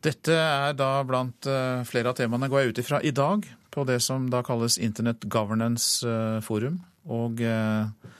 Dette 0.00 0.32
er 0.32 0.76
da 0.78 0.92
blant 1.04 1.48
eh, 1.48 1.82
flere 1.88 2.12
av 2.12 2.16
temaene, 2.16 2.48
går 2.48 2.62
jeg 2.62 2.72
ut 2.72 2.82
ifra, 2.84 3.02
i 3.04 3.12
dag 3.12 3.44
på 3.70 3.84
det 3.86 4.00
som 4.02 4.30
da 4.32 4.40
kalles 4.44 4.78
Internet 4.80 5.26
Governance 5.28 6.00
eh, 6.06 6.40
Forum. 6.44 6.80
Og 7.12 7.42
eh, 7.44 8.16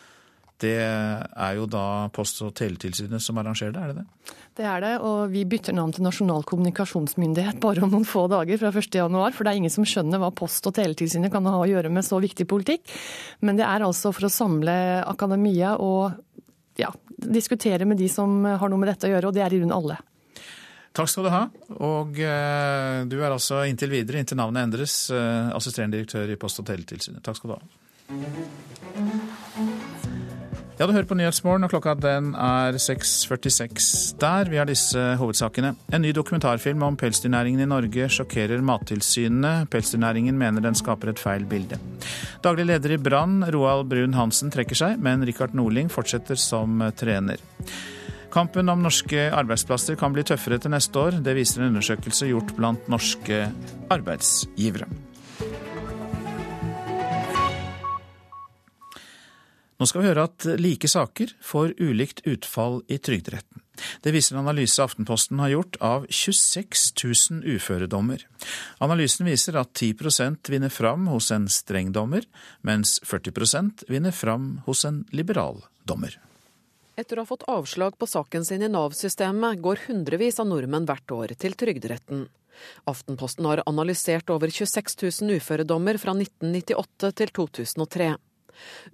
det 0.60 0.76
er 0.76 1.56
jo 1.56 1.64
da 1.70 2.10
Post- 2.12 2.42
og 2.44 2.52
teletilsynet 2.58 3.24
som 3.24 3.38
arrangerer 3.40 3.72
det, 3.72 3.80
er 3.80 3.92
det 3.94 4.02
det? 4.02 4.34
Det 4.60 4.66
er 4.68 4.82
det, 4.84 4.92
og 5.06 5.30
vi 5.32 5.46
bytter 5.48 5.72
navn 5.72 5.94
til 5.96 6.04
Nasjonal 6.04 6.44
kommunikasjonsmyndighet 6.48 7.62
bare 7.62 7.86
om 7.86 7.94
noen 7.94 8.04
få 8.04 8.26
dager 8.28 8.60
fra 8.60 8.72
1.1. 8.74 9.08
For 9.32 9.46
det 9.46 9.54
er 9.54 9.60
ingen 9.62 9.72
som 9.72 9.86
skjønner 9.88 10.20
hva 10.20 10.28
Post- 10.36 10.68
og 10.68 10.76
teletilsynet 10.76 11.32
kan 11.32 11.48
ha 11.48 11.54
å 11.62 11.68
gjøre 11.70 11.92
med 11.92 12.04
så 12.04 12.20
viktig 12.20 12.44
politikk. 12.50 12.92
Men 13.40 13.56
det 13.56 13.64
er 13.64 13.86
altså 13.86 14.12
for 14.12 14.28
å 14.28 14.32
samle 14.32 14.74
akademia 15.08 15.78
og 15.80 16.12
ja, 16.76 16.92
diskutere 17.24 17.88
med 17.88 18.00
de 18.00 18.12
som 18.12 18.42
har 18.44 18.68
noe 18.68 18.80
med 18.80 18.92
dette 18.92 19.08
å 19.08 19.14
gjøre, 19.14 19.30
og 19.30 19.36
det 19.36 19.46
er 19.46 19.56
i 19.56 19.62
grunnen 19.62 19.78
alle. 19.80 19.96
Takk 20.96 21.10
skal 21.10 21.26
du 21.26 21.30
ha. 21.30 21.44
Og 21.78 22.18
eh, 22.18 23.02
du 23.06 23.20
er 23.20 23.30
altså 23.30 23.62
inntil 23.70 23.92
videre, 23.94 24.22
inntil 24.22 24.40
navnet 24.40 24.66
endres, 24.66 25.04
eh, 25.14 25.50
assisterende 25.54 26.00
direktør 26.00 26.32
i 26.32 26.38
Post- 26.40 26.62
og 26.62 26.66
teletilsynet. 26.70 27.22
Takk 27.24 27.38
skal 27.38 27.52
du 27.52 27.56
ha. 27.56 27.62
Ja, 30.80 30.86
du 30.88 30.94
hører 30.96 31.04
på 31.04 31.14
Nyhetsmorgen, 31.14 31.66
og 31.66 31.70
klokka 31.74 31.92
den 32.00 32.30
er 32.40 32.78
6.46 32.80 34.16
der. 34.18 34.48
Vi 34.48 34.56
har 34.56 34.66
disse 34.66 35.02
hovedsakene. 35.20 35.74
En 35.92 36.00
ny 36.00 36.14
dokumentarfilm 36.16 36.82
om 36.86 36.96
pelsdyrnæringen 36.96 37.60
i 37.60 37.68
Norge 37.68 38.08
sjokkerer 38.08 38.64
Mattilsynet. 38.64 39.68
Pelsdyrnæringen 39.70 40.40
mener 40.40 40.64
den 40.64 40.78
skaper 40.80 41.12
et 41.12 41.20
feil 41.20 41.44
bilde. 41.44 41.76
Daglig 42.42 42.64
leder 42.72 42.96
i 42.96 42.98
Brann, 42.98 43.44
Roald 43.52 43.92
Brun 43.92 44.16
Hansen, 44.16 44.50
trekker 44.50 44.80
seg, 44.80 44.96
men 45.04 45.22
Rikard 45.28 45.52
Norling 45.54 45.92
fortsetter 45.92 46.40
som 46.40 46.80
trener. 46.96 47.44
Kampen 48.30 48.68
om 48.70 48.82
norske 48.82 49.24
arbeidsplasser 49.34 49.96
kan 49.98 50.12
bli 50.14 50.22
tøffere 50.22 50.60
til 50.62 50.70
neste 50.70 51.00
år. 51.02 51.16
Det 51.24 51.32
viser 51.34 51.64
en 51.64 51.72
undersøkelse 51.72 52.28
gjort 52.30 52.52
blant 52.54 52.86
norske 52.92 53.48
arbeidsgivere. 53.90 54.86
Nå 59.80 59.88
skal 59.88 60.02
vi 60.02 60.10
høre 60.10 60.28
at 60.28 60.46
like 60.60 60.86
saker 60.92 61.34
får 61.42 61.74
ulikt 61.80 62.22
utfall 62.28 62.82
i 62.86 63.00
Trygderetten. 63.02 63.64
Det 64.04 64.12
viser 64.14 64.36
en 64.36 64.44
analyse 64.44 64.78
Aftenposten 64.84 65.40
har 65.42 65.54
gjort 65.56 65.80
av 65.82 66.06
26 66.06 66.86
000 67.02 67.56
uføredommer. 67.56 68.22
Analysen 68.78 69.26
viser 69.26 69.58
at 69.58 69.72
10% 69.74 70.52
vinner 70.52 70.70
fram 70.70 71.10
hos 71.10 71.32
en 71.34 71.50
streng 71.50 71.90
dommer, 71.96 72.28
mens 72.62 73.00
40% 73.08 73.88
vinner 73.90 74.14
fram 74.14 74.60
hos 74.68 74.84
en 74.86 75.06
liberal 75.16 75.64
dommer. 75.88 76.20
Etter 77.00 77.16
å 77.16 77.22
ha 77.24 77.30
fått 77.30 77.46
avslag 77.48 77.94
på 77.96 78.06
saken 78.10 78.44
sin 78.44 78.60
i 78.60 78.68
Nav-systemet, 78.68 79.62
går 79.64 79.86
hundrevis 79.86 80.36
av 80.42 80.50
nordmenn 80.50 80.84
hvert 80.88 81.14
år 81.16 81.32
til 81.40 81.54
Trygderetten. 81.56 82.26
Aftenposten 82.90 83.46
har 83.48 83.62
analysert 83.64 84.28
over 84.34 84.52
26 84.52 84.98
000 85.22 85.38
uføredommer 85.40 85.96
fra 86.02 86.12
1998 86.12 87.12
til 87.22 87.32
2003. 87.38 88.10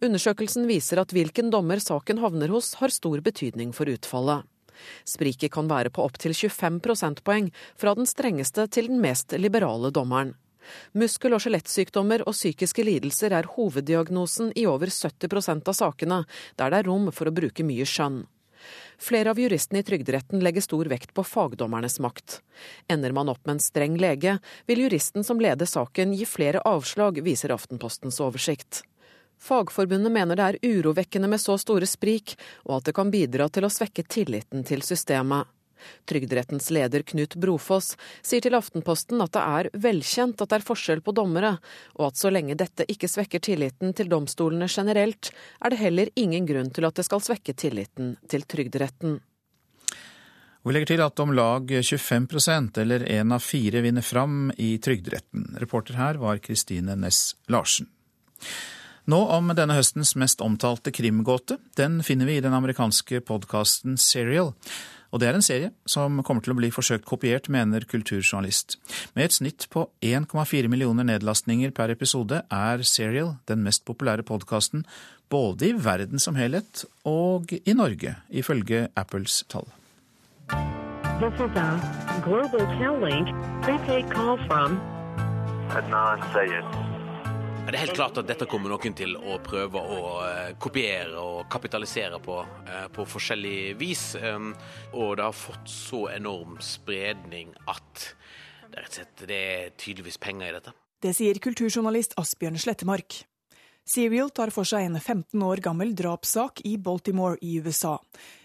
Undersøkelsen 0.07 0.69
viser 0.71 1.03
at 1.03 1.15
hvilken 1.17 1.51
dommer 1.51 1.83
saken 1.83 2.23
havner 2.23 2.55
hos, 2.55 2.77
har 2.79 2.95
stor 2.95 3.25
betydning 3.27 3.75
for 3.75 3.91
utfallet. 3.91 4.47
Spriket 5.09 5.51
kan 5.57 5.67
være 5.67 5.91
på 5.91 6.05
opptil 6.07 6.37
25 6.37 6.79
prosentpoeng 6.85 7.51
fra 7.75 7.97
den 7.99 8.07
strengeste 8.07 8.69
til 8.71 8.93
den 8.93 9.03
mest 9.03 9.35
liberale 9.35 9.91
dommeren. 9.91 10.37
Muskel- 10.95 11.37
og 11.37 11.43
skjelettsykdommer 11.45 12.25
og 12.27 12.37
psykiske 12.37 12.85
lidelser 12.87 13.35
er 13.37 13.51
hoveddiagnosen 13.57 14.53
i 14.57 14.67
over 14.67 14.93
70% 14.93 15.69
av 15.69 15.77
sakene, 15.77 16.23
der 16.57 16.73
det 16.73 16.81
er 16.81 16.91
rom 16.91 17.11
for 17.13 17.29
å 17.29 17.35
bruke 17.35 17.67
mye 17.67 17.87
skjønn. 17.89 18.25
Flere 18.99 19.31
av 19.31 19.39
juristene 19.39 19.83
i 19.83 19.87
Trygderetten 19.87 20.41
legger 20.43 20.65
stor 20.65 20.89
vekt 20.91 21.13
på 21.15 21.25
fagdommernes 21.27 21.99
makt. 22.01 22.41
Ender 22.89 23.13
man 23.13 23.29
opp 23.29 23.43
med 23.45 23.59
en 23.59 23.63
streng 23.63 23.97
lege, 24.01 24.39
vil 24.67 24.87
juristen 24.87 25.25
som 25.25 25.41
leder 25.41 25.69
saken 25.69 26.15
gi 26.17 26.27
flere 26.27 26.65
avslag, 26.65 27.21
viser 27.23 27.55
Aftenpostens 27.55 28.21
oversikt. 28.25 28.83
Fagforbundet 29.37 30.13
mener 30.13 30.39
det 30.39 30.47
er 30.47 30.59
urovekkende 30.65 31.29
med 31.29 31.43
så 31.43 31.59
store 31.61 31.87
sprik, 31.87 32.39
og 32.65 32.79
at 32.79 32.89
det 32.89 32.97
kan 32.97 33.13
bidra 33.13 33.51
til 33.53 33.69
å 33.69 33.73
svekke 33.73 34.07
tilliten 34.09 34.65
til 34.65 34.83
systemet. 34.87 35.45
Trygderettens 36.09 36.71
leder 36.75 37.05
Knut 37.07 37.37
Brofoss 37.41 37.95
sier 38.23 38.45
til 38.45 38.57
Aftenposten 38.59 39.23
at 39.25 39.35
det 39.37 39.45
er 39.45 39.71
velkjent 39.87 40.43
at 40.43 40.51
det 40.51 40.61
er 40.61 40.67
forskjell 40.67 41.03
på 41.05 41.15
dommere, 41.17 41.57
og 41.99 42.11
at 42.11 42.21
så 42.21 42.33
lenge 42.33 42.59
dette 42.59 42.89
ikke 42.91 43.11
svekker 43.11 43.43
tilliten 43.45 43.95
til 43.97 44.11
domstolene 44.13 44.69
generelt, 44.71 45.33
er 45.61 45.73
det 45.73 45.81
heller 45.81 46.13
ingen 46.17 46.47
grunn 46.49 46.71
til 46.75 46.89
at 46.89 46.99
det 46.99 47.07
skal 47.09 47.25
svekke 47.25 47.57
tilliten 47.57 48.17
til 48.31 48.47
Trygderetten. 48.49 49.19
Vi 50.67 50.73
legger 50.75 50.91
til 50.91 51.03
at 51.05 51.21
om 51.23 51.31
lag 51.31 51.69
25% 51.71 52.81
eller 52.83 53.05
én 53.07 53.31
av 53.31 53.45
fire 53.45 53.85
vinner 53.85 54.03
fram 54.03 54.49
i 54.59 54.73
Trygderetten. 54.83 55.53
Reporter 55.63 55.95
her 55.95 56.19
var 56.19 56.41
Kristine 56.43 56.97
Næss 56.99 57.37
Larsen. 57.47 57.87
Nå 59.07 59.21
om 59.31 59.53
denne 59.55 59.77
høstens 59.77 60.17
mest 60.19 60.43
omtalte 60.43 60.91
krimgåte. 60.91 61.61
Den 61.79 62.01
finner 62.03 62.27
vi 62.27 62.41
i 62.41 62.43
den 62.43 62.55
amerikanske 62.57 63.21
podkasten 63.29 63.95
Serial. 63.95 64.51
Og 65.17 65.21
det 65.23 65.31
er 65.31 65.37
en 65.39 65.45
serie 65.45 65.71
som 65.89 66.19
kommer 66.21 66.45
til 66.45 66.53
å 66.53 66.59
bli 66.59 66.69
forsøkt 66.69 67.07
kopiert, 67.09 67.47
mener 67.49 67.87
kulturjournalist. 67.89 68.77
Med 69.17 69.31
et 69.31 69.37
snitt 69.39 69.65
på 69.73 69.87
1,4 70.05 70.69
millioner 70.69 71.09
nedlastninger 71.09 71.73
per 71.73 71.95
episode 71.95 72.43
er 72.53 72.85
Serial 72.85 73.39
den 73.49 73.65
mest 73.65 73.87
populære 73.89 74.27
podkasten 74.29 74.85
både 75.33 75.71
i 75.71 75.73
verden 75.73 76.21
som 76.21 76.37
helhet 76.37 76.85
og 77.09 77.57
i 77.57 77.73
Norge, 77.73 78.13
ifølge 78.29 78.91
Apples 78.93 79.41
tall. 79.49 79.73
This 81.17 81.33
is 81.41 81.57
a 81.57 82.21
global 82.23 82.67
Cal-Link 82.77 83.33
prepaid 83.63 84.13
call 84.13 84.37
from 84.47 84.77
Adnan 85.73 86.21
Sayed. 86.35 86.86
Det 87.67 87.75
er 87.75 87.83
helt 87.83 87.97
klart 87.99 88.19
at 88.21 88.29
dette 88.29 88.47
kommer 88.47 88.71
noen 88.71 88.95
til 88.95 89.17
å 89.19 89.41
prøve 89.43 89.81
å 89.83 90.03
eh, 90.23 90.53
kopiere 90.63 91.19
og 91.19 91.49
kapitalisere 91.51 92.21
på, 92.23 92.37
eh, 92.63 92.85
på 92.95 93.03
forskjellig 93.11 93.75
vis. 93.81 94.05
Um, 94.23 94.53
og 94.93 95.17
det 95.19 95.25
har 95.27 95.35
fått 95.35 95.67
så 95.67 96.05
enorm 96.13 96.61
spredning 96.63 97.51
at 97.67 98.05
det, 98.71 98.85
og 98.85 98.93
slett, 98.95 99.25
det 99.27 99.41
er 99.57 99.75
tydeligvis 99.83 100.21
penger 100.23 100.47
i 100.47 100.55
dette. 100.61 100.77
Det 101.03 101.11
sier 101.19 101.43
kulturjournalist 101.43 102.15
Asbjørn 102.23 102.63
Slettemark. 102.63 103.19
Serial 103.87 104.31
tar 104.31 104.55
for 104.55 104.67
seg 104.67 104.87
en 104.87 105.01
15 105.01 105.43
år 105.43 105.65
gammel 105.67 105.91
drapssak 105.99 106.63
i 106.71 106.77
Baltimore 106.79 107.35
i 107.43 107.59
USA. 107.67 107.97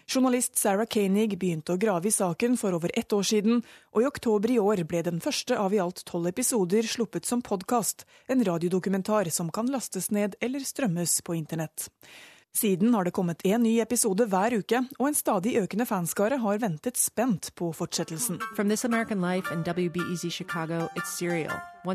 Journalist 0.06 0.58
Sarah 0.58 0.86
Koenig 0.86 1.36
begynte 1.38 1.74
å 1.74 1.80
grave 1.80 2.08
i 2.08 2.14
saken 2.14 2.56
for 2.60 2.74
over 2.74 2.90
ett 2.98 3.12
år 3.12 3.22
siden, 3.22 3.62
og 3.94 4.02
i 4.02 4.08
oktober 4.08 4.50
i 4.50 4.58
år 4.58 4.82
ble 4.88 5.02
den 5.06 5.20
første 5.22 5.56
av 5.58 5.74
i 5.74 5.80
alt 5.82 6.02
tolv 6.08 6.28
episoder 6.32 6.86
sluppet 6.88 7.28
som 7.28 7.42
podkast, 7.42 8.06
en 8.26 8.44
radiodokumentar 8.44 9.30
som 9.30 9.50
kan 9.54 9.70
lastes 9.70 10.10
ned 10.10 10.36
eller 10.40 10.64
strømmes 10.66 11.20
på 11.22 11.38
internett. 11.38 11.88
Siden 12.52 12.92
har 12.94 13.04
det 13.04 13.14
kommet 13.16 13.40
én 13.48 13.62
ny 13.64 13.78
episode 13.80 14.26
hver 14.28 14.52
uke, 14.60 14.82
og 15.00 15.06
en 15.08 15.14
stadig 15.16 15.54
økende 15.56 15.86
fanskare 15.88 16.36
har 16.36 16.58
ventet 16.60 16.98
spent 17.00 17.48
på 17.56 17.70
fortsettelsen. 17.72 18.36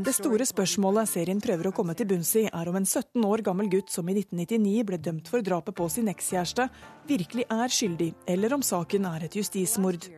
Det 0.01 0.15
store 0.17 0.47
spørsmålet 0.49 1.11
serien 1.11 1.43
prøver 1.45 1.69
å 1.69 1.75
komme 1.77 1.93
til 1.93 2.09
bunns 2.09 2.33
i, 2.41 2.47
er 2.49 2.71
om 2.71 2.79
en 2.81 2.89
17 2.89 3.21
år 3.29 3.45
gammel 3.45 3.69
gutt 3.69 3.93
som 3.93 4.09
i 4.09 4.17
1999 4.17 4.87
ble 4.89 4.97
dømt 4.97 5.29
for 5.29 5.45
drapet 5.45 5.77
på 5.77 5.89
sin 5.93 6.09
ekskjæreste, 6.09 6.67
virkelig 7.05 7.45
er 7.53 7.77
skyldig, 7.77 8.11
eller 8.25 8.57
om 8.57 8.65
saken 8.65 9.05
er 9.13 9.29
et 9.29 9.37
justismord. 9.37 10.09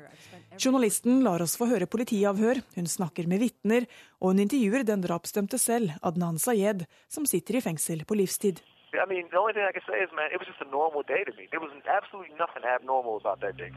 Journalisten 0.55 1.19
lar 1.27 1.43
oss 1.43 1.59
få 1.59 1.67
høre 1.67 1.91
politiavhør, 1.91 2.63
hun 2.79 2.87
snakker 2.87 3.27
med 3.27 3.43
vitner, 3.43 3.91
og 4.23 4.31
hun 4.31 4.47
intervjuer 4.47 4.87
den 4.87 5.03
drapsdømte 5.03 5.59
selv, 5.59 5.99
Adnan 5.99 6.39
Sayed, 6.39 6.87
som 7.11 7.27
sitter 7.27 7.59
i 7.59 7.67
fengsel 7.67 8.07
på 8.07 8.23
livstid. 8.23 8.63
I 8.93 9.05
mean, 9.05 9.25
the 9.29 9.37
only 9.37 9.53
thing 9.53 9.65
I 9.69 9.71
can 9.71 9.85
say 9.85 9.97
is, 10.05 10.09
man, 10.17 10.29
it 10.33 10.39
was 10.41 10.47
just 10.47 10.61
a 10.61 10.69
normal 10.69 11.03
day 11.03 11.21
to 11.27 11.31
me. 11.37 11.43
There 11.51 11.61
was 11.61 11.71
absolutely 11.85 12.33
nothing 12.43 12.63
abnormal 12.75 13.15
about 13.21 13.39
that 13.41 13.55
day. 13.57 13.71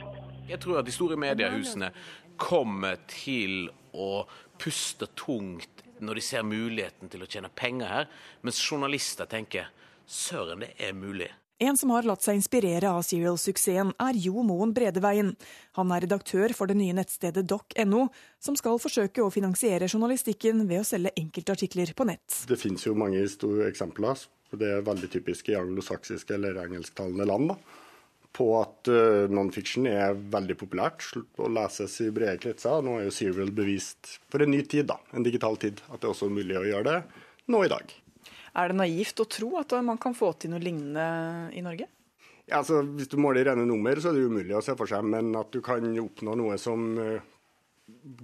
Jeg 0.49 0.61
tror 0.61 0.79
at 0.79 0.87
de 0.87 0.93
store 0.93 1.17
mediehusene 1.17 1.93
kommer 2.37 2.97
til 3.09 3.69
å 3.93 4.25
puste 4.59 5.07
tungt 5.15 5.85
når 6.01 6.19
de 6.19 6.25
ser 6.25 6.43
muligheten 6.43 7.13
til 7.13 7.23
å 7.23 7.29
tjene 7.31 7.53
penger 7.55 7.87
her, 7.87 8.11
mens 8.43 8.59
journalister 8.59 9.29
tenker 9.31 9.69
søren, 10.07 10.65
det 10.65 10.75
er 10.81 10.97
mulig. 10.97 11.31
En 11.63 11.77
som 11.79 11.93
har 11.95 12.03
latt 12.03 12.25
seg 12.25 12.41
inspirere 12.41 12.91
av 12.91 13.05
Serial-suksessen, 13.07 13.93
er 14.03 14.17
Jo 14.19 14.43
Moen 14.43 14.73
Bredeveien. 14.75 15.29
Han 15.79 15.93
er 15.95 16.03
redaktør 16.09 16.51
for 16.59 16.67
det 16.67 16.75
nye 16.81 16.97
nettstedet 16.97 17.45
doc.no, 17.47 18.09
som 18.43 18.57
skal 18.59 18.81
forsøke 18.83 19.23
å 19.23 19.31
finansiere 19.31 19.87
journalistikken 19.87 20.65
ved 20.67 20.83
å 20.83 20.89
selge 20.89 21.15
enkeltartikler 21.23 21.95
på 21.95 22.09
nett. 22.09 22.41
Det 22.51 22.59
finnes 22.59 22.83
jo 22.89 22.97
mange 22.99 23.23
store 23.31 23.69
eksempler. 23.71 24.27
Det 24.59 24.69
er 24.69 24.85
veldig 24.85 25.09
typisk 25.13 25.49
i 25.49 25.57
anglosaksiske 25.59 26.37
eller 26.37 26.61
engelsktalende 26.67 27.29
land. 27.29 27.55
da 27.55 27.81
på 28.33 28.47
at 28.59 28.89
uh, 28.89 29.29
non-fiction 29.29 29.87
er 29.89 30.17
veldig 30.17 30.57
populært 30.61 31.05
og 31.19 31.51
leses 31.53 31.99
i 32.05 32.11
brede 32.15 32.39
kretser. 32.41 32.81
Nå 32.85 32.99
er 32.99 33.07
jo 33.07 33.15
Serial 33.15 33.53
bevist 33.55 34.15
for 34.33 34.45
en 34.45 34.53
ny 34.55 34.63
tid, 34.65 34.89
da, 34.89 34.99
en 35.13 35.27
digital 35.27 35.59
tid, 35.61 35.83
at 35.91 36.01
det 36.01 36.09
er 36.09 36.15
også 36.15 36.31
mulig 36.33 36.57
å 36.59 36.65
gjøre 36.65 36.87
det 36.89 37.01
nå 37.53 37.65
i 37.67 37.73
dag. 37.73 37.93
Er 38.57 38.71
det 38.71 38.79
naivt 38.79 39.21
å 39.21 39.29
tro 39.29 39.57
at 39.61 39.75
man 39.85 40.01
kan 40.01 40.17
få 40.17 40.33
til 40.41 40.53
noe 40.53 40.63
lignende 40.63 41.53
i 41.57 41.65
Norge? 41.65 41.89
Ja, 42.49 42.61
altså, 42.61 42.81
hvis 42.97 43.11
du 43.13 43.19
måler 43.21 43.47
rene 43.49 43.65
nummer, 43.69 43.97
så 44.01 44.11
er 44.11 44.19
det 44.19 44.27
umulig 44.29 44.57
å 44.57 44.65
se 44.65 44.75
for 44.77 44.91
seg. 44.91 45.05
Men 45.09 45.31
at 45.39 45.53
du 45.55 45.61
kan 45.65 45.87
oppnå 46.03 46.35
noe 46.37 46.57
som 46.61 46.89
uh, 46.99 47.21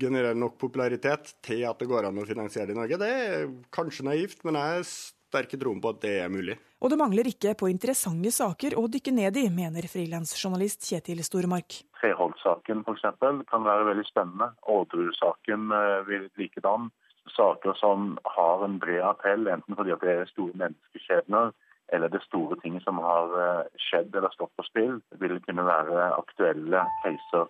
genererer 0.00 0.36
nok 0.36 0.56
popularitet 0.60 1.34
til 1.44 1.64
at 1.68 1.80
det 1.80 1.88
går 1.90 2.08
an 2.08 2.20
å 2.20 2.26
finansiere 2.28 2.70
det 2.70 2.76
i 2.76 2.80
Norge, 2.80 3.00
det 3.00 3.12
er 3.12 3.46
kanskje 3.74 4.08
naivt, 4.08 4.42
men 4.48 4.58
jeg 4.58 4.88
er 5.36 5.48
ikke 5.48 5.60
troen 5.60 5.82
på 5.84 5.92
at 5.92 6.00
det 6.04 6.14
er 6.22 6.32
mulig. 6.32 6.56
Og 6.80 6.92
det 6.92 6.98
mangler 7.00 7.28
ikke 7.28 7.52
på 7.58 7.68
interessante 7.68 8.32
saker 8.32 8.78
å 8.80 8.86
dykke 8.88 9.12
ned 9.12 9.36
i, 9.36 9.44
mener 9.52 9.88
frilansjournalist 9.90 10.88
Kjetil 10.88 11.20
Stormark. 11.26 11.82
Treholt-saken 12.00 12.84
f.eks. 12.86 13.06
kan 13.50 13.68
være 13.68 13.90
veldig 13.90 14.06
spennende. 14.08 14.52
Orderud-saken 14.70 15.68
vil 16.08 16.28
likedan. 16.40 16.88
Saker 17.34 17.76
som 17.76 18.14
har 18.24 18.64
en 18.64 18.78
bred 18.80 19.04
appell, 19.04 19.50
enten 19.52 19.76
fordi 19.76 19.96
det 20.00 20.14
er 20.14 20.30
store 20.32 20.56
menneskeskjebner 20.62 21.52
eller 21.92 22.08
det 22.08 22.22
store 22.22 22.58
ting 22.60 22.80
som 22.84 23.00
har 23.00 23.34
eh, 23.42 23.64
skjedd 23.88 24.16
eller 24.16 24.32
stått 24.34 24.52
på 24.56 24.66
spill, 24.66 24.98
vil 25.22 25.38
kunne 25.46 25.64
være 25.64 26.10
aktuelle 26.18 26.84
caser. 27.04 27.48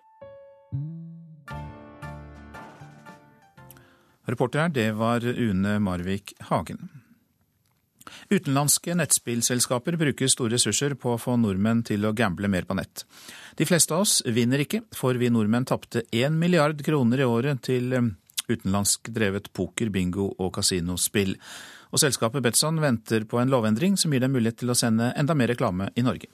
Reporter 4.29 4.61
her, 4.61 4.69
det 4.69 4.91
var 4.99 5.25
Une 5.25 5.79
Marvik 5.81 6.35
Hagen. 6.51 6.89
Utenlandske 8.29 8.95
nettspillselskaper 8.97 9.97
bruker 9.99 10.31
store 10.31 10.55
ressurser 10.55 10.95
på 10.99 11.13
å 11.13 11.21
få 11.21 11.37
nordmenn 11.39 11.83
til 11.87 12.05
å 12.05 12.13
gamble 12.15 12.49
mer 12.51 12.67
på 12.69 12.77
nett. 12.79 13.05
De 13.59 13.67
fleste 13.67 13.95
av 13.95 14.05
oss 14.05 14.19
vinner 14.25 14.63
ikke, 14.63 14.83
for 14.95 15.17
vi 15.19 15.31
nordmenn 15.33 15.67
tapte 15.69 16.05
én 16.15 16.37
milliard 16.39 16.81
kroner 16.85 17.23
i 17.23 17.27
året 17.27 17.63
til 17.69 17.93
eh, 17.93 18.11
utenlandsk 18.49 19.11
drevet 19.13 19.51
poker, 19.53 19.91
bingo 19.93 20.31
og 20.37 20.53
kasinospill. 20.57 21.35
Og 21.89 22.01
selskapet 22.01 22.45
Betson 22.45 22.81
venter 22.81 23.25
på 23.29 23.41
en 23.41 23.49
lovendring 23.49 23.97
som 23.97 24.13
gir 24.13 24.25
dem 24.25 24.35
mulighet 24.35 24.61
til 24.61 24.73
å 24.73 24.77
sende 24.77 25.13
enda 25.17 25.37
mer 25.37 25.53
reklame 25.53 25.89
i 25.97 26.05
Norge. 26.05 26.29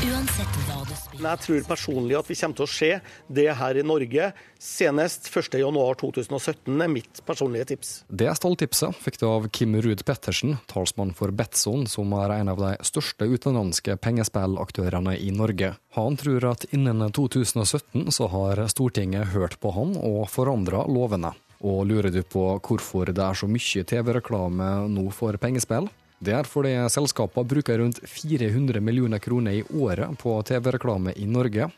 Uansett 0.00 0.54
hva 0.64 0.78
du 0.88 0.94
spiller. 0.96 1.20
Men 1.20 1.26
jeg 1.34 1.40
tror 1.44 1.64
personlig 1.68 2.14
at 2.16 2.28
vi 2.30 2.36
kommer 2.40 2.56
til 2.56 2.64
å 2.64 2.70
se 2.72 2.88
det 3.28 3.46
her 3.58 3.76
i 3.76 3.82
Norge 3.84 4.30
senest 4.56 5.28
1.1.2017, 5.28 6.70
er 6.80 6.88
mitt 6.88 7.20
personlige 7.28 7.66
tips. 7.74 7.90
Det 8.08 8.30
stalltipset 8.38 8.96
fikk 9.04 9.20
du 9.20 9.26
av 9.28 9.50
Kim 9.52 9.76
Ruud 9.76 10.00
Pettersen, 10.08 10.56
talsmann 10.72 11.12
for 11.16 11.34
Betson, 11.36 11.84
som 11.84 12.16
er 12.16 12.38
en 12.38 12.52
av 12.54 12.64
de 12.64 12.72
største 12.86 13.28
utenlandske 13.28 13.98
pengespillaktørene 14.00 15.18
i 15.20 15.28
Norge. 15.36 15.74
Han 15.98 16.16
tror 16.20 16.48
at 16.54 16.64
innen 16.72 17.04
2017 17.12 18.08
så 18.16 18.32
har 18.32 18.64
Stortinget 18.72 19.34
hørt 19.36 19.60
på 19.60 19.76
han 19.76 19.98
og 20.00 20.24
forandra 20.32 20.86
lovene. 20.88 21.34
Og 21.60 21.84
lurer 21.90 22.08
du 22.08 22.22
på 22.24 22.54
hvorfor 22.64 23.12
det 23.12 23.20
er 23.20 23.36
så 23.36 23.44
mye 23.50 23.84
TV-reklame 23.84 24.70
nå 24.88 25.10
for 25.12 25.36
pengespill? 25.36 25.90
Det 26.20 26.34
er 26.36 26.44
fordi 26.44 26.74
selskapene 26.92 27.48
bruker 27.48 27.78
rundt 27.80 28.02
400 28.04 28.82
millioner 28.84 29.18
kroner 29.24 29.56
i 29.56 29.62
året 29.72 30.18
på 30.20 30.34
TV-reklame 30.44 31.14
i 31.16 31.24
Norge. 31.24 31.70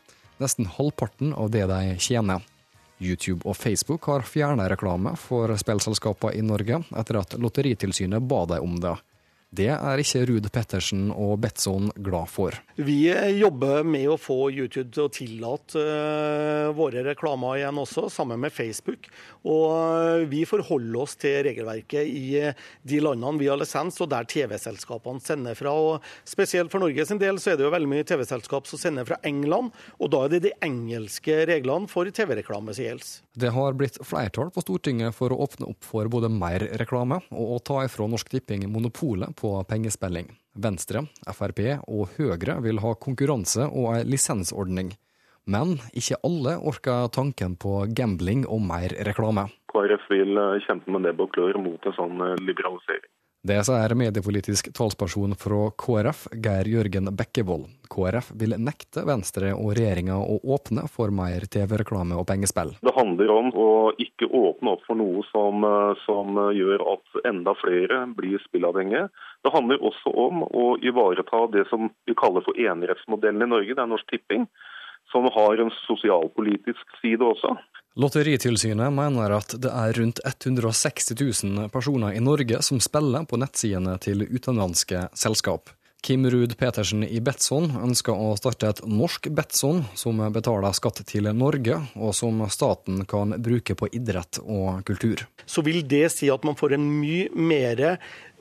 Nesten 0.43 0.67
halvparten 0.67 1.31
av 1.33 1.51
det 1.53 1.63
de 1.71 1.95
tjener. 1.95 2.43
YouTube 2.99 3.47
og 3.47 3.55
Facebook 3.55 4.03
har 4.11 4.25
fjernet 4.27 4.67
reklame 4.73 5.15
for 5.19 5.51
spillselskapene 5.59 6.35
i 6.35 6.43
Norge 6.43 6.81
etter 6.91 7.19
at 7.21 7.37
Lotteritilsynet 7.39 8.27
ba 8.27 8.43
dem 8.51 8.67
om 8.67 8.75
det. 8.83 8.97
Det 9.53 9.69
er 9.69 10.01
ikke 10.01 10.23
Ruud 10.25 10.47
Pettersen 10.53 11.09
og 11.13 11.35
Betson 11.43 11.91
glad 12.01 12.29
for. 12.33 12.55
Vi 12.73 13.05
jobber 13.37 13.83
med 13.85 14.07
å 14.09 14.17
få 14.17 14.47
YouTube 14.49 14.89
til 14.95 15.05
å 15.05 15.11
tillate 15.13 15.77
uh, 15.77 16.71
våre 16.73 17.03
reklamer 17.05 17.59
igjen 17.59 17.77
også, 17.77 18.07
sammen 18.09 18.41
med 18.41 18.53
Facebook. 18.55 19.05
Og 19.45 19.65
uh, 19.69 20.23
vi 20.31 20.41
forholder 20.49 20.97
oss 21.03 21.13
til 21.21 21.43
regelverket 21.45 22.09
i 22.09 22.23
uh, 22.47 22.63
de 22.81 23.01
landene 23.03 23.43
vi 23.43 23.51
har 23.51 23.59
lisens, 23.61 23.99
og 24.01 24.09
der 24.09 24.25
TV-selskapene 24.29 25.21
sender 25.21 25.59
fra. 25.59 25.75
Og 25.77 26.07
spesielt 26.25 26.73
for 26.73 26.81
Norge 26.81 27.05
sin 27.05 27.21
del 27.21 27.37
så 27.37 27.53
er 27.53 27.61
det 27.61 27.67
jo 27.67 27.75
veldig 27.75 27.91
mye 27.93 28.07
TV-selskap 28.09 28.69
som 28.69 28.81
sender 28.81 29.05
fra 29.11 29.21
England, 29.21 29.69
og 29.99 30.13
da 30.15 30.23
er 30.25 30.33
det 30.33 30.41
de 30.47 30.55
engelske 30.65 31.43
reglene 31.51 31.91
for 31.91 32.09
TV-reklame 32.09 32.73
som 32.73 32.87
gjelder. 32.87 33.13
Det 33.37 33.49
har 33.53 33.77
blitt 33.77 34.01
flertall 34.05 34.49
på 34.53 34.61
Stortinget 34.65 35.13
for 35.17 35.33
å 35.33 35.39
åpne 35.45 35.69
opp 35.71 35.85
for 35.85 36.09
både 36.09 36.29
mer 36.29 36.65
reklame 36.81 37.21
og 37.33 37.55
å 37.55 37.61
ta 37.65 37.79
ifra 37.85 38.05
Norsk 38.09 38.29
Tipping 38.29 38.65
monopolet 38.69 39.33
på 39.42 39.42
pengespilling. 39.69 40.31
Venstre, 40.55 41.05
Frp 41.29 41.61
og 41.87 42.15
Høyre 42.17 42.59
vil 42.65 42.81
ha 42.83 42.93
konkurranse 42.95 43.67
og 43.69 43.89
ei 43.95 44.03
lisensordning. 44.07 44.93
Men 45.45 45.75
ikke 45.91 46.21
alle 46.23 46.55
orker 46.71 47.09
tanken 47.11 47.57
på 47.59 47.81
gambling 47.97 48.45
og 48.47 48.63
mer 48.63 48.95
reklame. 49.07 49.49
KrF 49.73 50.05
vil 50.13 50.39
kjempe 50.65 50.93
med 50.93 51.07
nebb 51.07 51.25
og 51.25 51.33
klør 51.35 51.59
mot 51.59 51.89
en 51.89 51.97
sånn 51.97 52.23
liberalisering. 52.45 53.12
Det 53.43 53.57
sier 53.67 53.91
mediepolitisk 53.99 54.69
talsperson 54.71 55.33
fra 55.35 55.65
KrF, 55.75 56.21
Geir 56.45 56.67
Jørgen 56.71 57.09
Bekkevold. 57.11 57.65
KrF 57.91 58.29
vil 58.39 58.55
nekte 58.55 59.01
Venstre 59.03 59.49
og 59.51 59.73
regjeringa 59.75 60.15
å 60.15 60.37
åpne 60.55 60.85
for 60.87 61.11
mer 61.11 61.43
TV-reklame 61.51 62.15
og 62.15 62.23
pengespill. 62.29 62.71
Det 62.79 62.93
handler 62.95 63.33
om 63.35 63.49
å 63.51 63.67
ikke 63.99 64.29
åpne 64.31 64.77
opp 64.77 64.85
for 64.87 64.95
noe 64.95 65.25
som, 65.33 65.67
som 66.05 66.39
gjør 66.55 66.85
at 66.93 67.19
enda 67.27 67.51
flere 67.59 68.05
blir 68.15 68.39
spillavhengige. 68.45 69.09
Det 69.43 69.51
handler 69.51 69.83
også 69.91 70.15
om 70.23 70.45
å 70.47 70.69
ivareta 70.79 71.43
det 71.51 71.67
som 71.67 71.91
vi 72.07 72.15
kaller 72.15 72.47
for 72.47 72.55
enerettsmodellen 72.55 73.43
i 73.43 73.51
Norge, 73.57 73.75
det 73.75 73.83
er 73.83 73.91
Norsk 73.91 74.07
Tipping 74.07 74.47
som 75.11 75.27
har 75.35 75.59
en 75.59 75.71
sosialpolitisk 75.83 76.95
side 77.01 77.27
også. 77.27 77.57
Lotteritilsynet 77.93 78.89
mener 78.89 79.35
at 79.35 79.53
det 79.61 79.69
er 79.69 79.93
rundt 79.93 80.17
160 80.25 81.13
000 81.13 81.69
personer 81.69 82.15
i 82.17 82.21
Norge 82.25 82.57
som 82.65 82.79
spiller 82.81 83.27
på 83.29 83.37
nettsidene 83.37 83.99
til 84.01 84.25
utenlandske 84.25 85.11
selskap. 85.13 85.69
Kim 86.03 86.25
Ruud 86.25 86.57
Petersen 86.57 87.05
i 87.05 87.21
Betson 87.23 87.69
ønsker 87.79 88.17
å 88.17 88.33
starte 88.35 88.71
et 88.73 88.81
norsk 88.89 89.29
Betson 89.37 89.85
som 89.95 90.17
betaler 90.33 90.73
skatt 90.73 91.03
til 91.07 91.29
Norge, 91.37 91.77
og 91.93 92.17
som 92.17 92.41
staten 92.51 93.05
kan 93.05 93.37
bruke 93.37 93.77
på 93.77 93.87
idrett 93.93 94.41
og 94.41 94.81
kultur. 94.89 95.21
Så 95.45 95.61
vil 95.61 95.85
det 95.85 96.09
si 96.11 96.33
at 96.33 96.43
man 96.43 96.57
får 96.57 96.75
en 96.75 96.89
mye 96.97 97.29
mer 97.37 97.85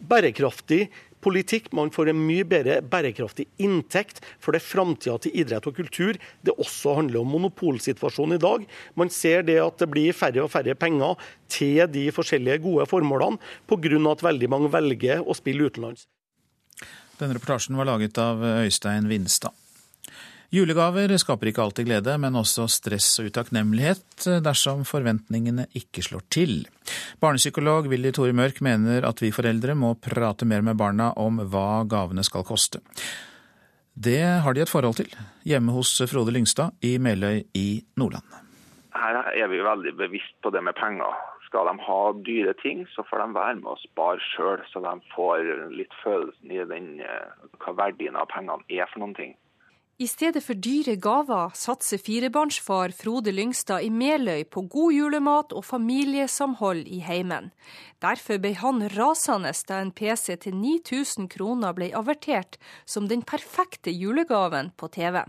bærekraftig 0.01 0.87
politikk. 1.23 1.71
Man 1.77 1.93
får 1.95 2.13
en 2.13 2.21
mye 2.27 2.47
bedre 2.49 2.81
bærekraftig 2.83 3.47
inntekt 3.63 4.23
for 4.43 4.57
det 4.57 4.63
framtida 4.65 5.19
til 5.23 5.37
idrett 5.43 5.69
og 5.71 5.77
kultur. 5.79 6.19
Det 6.43 6.57
også 6.57 6.97
handler 6.99 7.23
om 7.23 7.33
monopolsituasjonen 7.37 8.39
i 8.39 8.43
dag. 8.43 8.67
Man 8.99 9.13
ser 9.13 9.47
det 9.47 9.61
at 9.63 9.79
det 9.83 9.91
blir 9.93 10.17
færre 10.17 10.45
og 10.45 10.53
færre 10.53 10.77
penger 10.79 11.17
til 11.53 11.85
de 11.93 12.09
forskjellige 12.15 12.63
gode 12.65 12.89
formålene, 12.91 13.41
pga. 13.69 13.99
at 14.13 14.23
veldig 14.25 14.49
mange 14.51 14.73
velger 14.73 15.23
å 15.23 15.35
spille 15.37 15.69
utenlands. 15.69 16.07
Denne 17.21 17.37
reportasjen 17.37 17.77
var 17.79 17.87
laget 17.87 18.19
av 18.19 18.43
Øystein 18.43 19.09
Vinstad. 19.11 19.62
Julegaver 20.53 21.15
skaper 21.17 21.49
ikke 21.49 21.63
alltid 21.65 21.87
glede, 21.89 22.15
men 22.21 22.35
også 22.37 22.67
stress 22.69 23.07
og 23.23 23.31
utakknemlighet 23.31 24.27
dersom 24.45 24.83
forventningene 24.85 25.65
ikke 25.79 26.05
slår 26.05 26.27
til. 26.29 26.53
Barnepsykolog 27.25 27.89
Willy 27.89 28.13
Tore 28.13 28.35
Mørk 28.37 28.61
mener 28.61 29.07
at 29.09 29.23
vi 29.25 29.31
foreldre 29.33 29.73
må 29.73 29.95
prate 29.97 30.45
mer 30.45 30.61
med 30.61 30.77
barna 30.77 31.09
om 31.17 31.41
hva 31.41 31.87
gavene 31.89 32.21
skal 32.29 32.45
koste. 32.45 32.83
Det 33.97 34.21
har 34.45 34.53
de 34.53 34.61
et 34.61 34.69
forhold 34.69 35.01
til, 35.01 35.09
hjemme 35.49 35.73
hos 35.73 35.95
Frode 36.13 36.37
Lyngstad 36.37 36.77
i 36.85 36.99
Meløy 37.01 37.47
i 37.57 37.81
Nordland. 37.97 38.29
Her 38.93 39.25
er 39.33 39.49
vi 39.49 39.65
veldig 39.65 39.97
bevisst 39.97 40.37
på 40.45 40.53
det 40.53 40.61
med 40.69 40.77
penger. 40.77 41.17
Skal 41.49 41.65
de 41.69 41.81
ha 41.87 42.01
dyre 42.29 42.53
ting, 42.61 42.85
så 42.93 43.05
får 43.09 43.25
de 43.25 43.41
være 43.41 43.57
med 43.63 43.73
å 43.73 43.81
spare 43.87 44.21
sjøl, 44.35 44.61
så 44.69 44.85
de 44.85 44.93
får 45.17 45.49
litt 45.81 45.97
følelsen 46.05 46.53
i 46.53 46.61
den, 46.69 46.99
hva 47.65 47.75
verdien 47.87 48.21
av 48.21 48.29
pengene 48.29 48.61
er 48.69 48.93
for 48.93 49.01
noen 49.01 49.17
ting. 49.17 49.33
I 50.01 50.07
stedet 50.09 50.41
for 50.41 50.57
dyre 50.57 50.95
gaver 50.97 51.51
satser 51.53 52.01
firebarnsfar 52.01 52.95
Frode 52.97 53.33
Lyngstad 53.35 53.85
i 53.85 53.91
Meløy 53.93 54.47
på 54.49 54.63
god 54.73 54.95
julemat 54.97 55.53
og 55.53 55.67
familiesamhold 55.69 56.87
i 56.89 57.03
heimen. 57.05 57.51
Derfor 58.01 58.41
ble 58.41 58.55
han 58.57 58.81
rasende 58.95 59.53
da 59.69 59.83
en 59.83 59.93
PC 59.93 60.39
til 60.41 60.57
9000 60.57 61.29
kroner 61.35 61.77
ble 61.77 61.91
avertert 61.93 62.57
som 62.87 63.11
den 63.11 63.21
perfekte 63.21 63.93
julegaven 63.93 64.73
på 64.81 64.89
TV. 64.97 65.21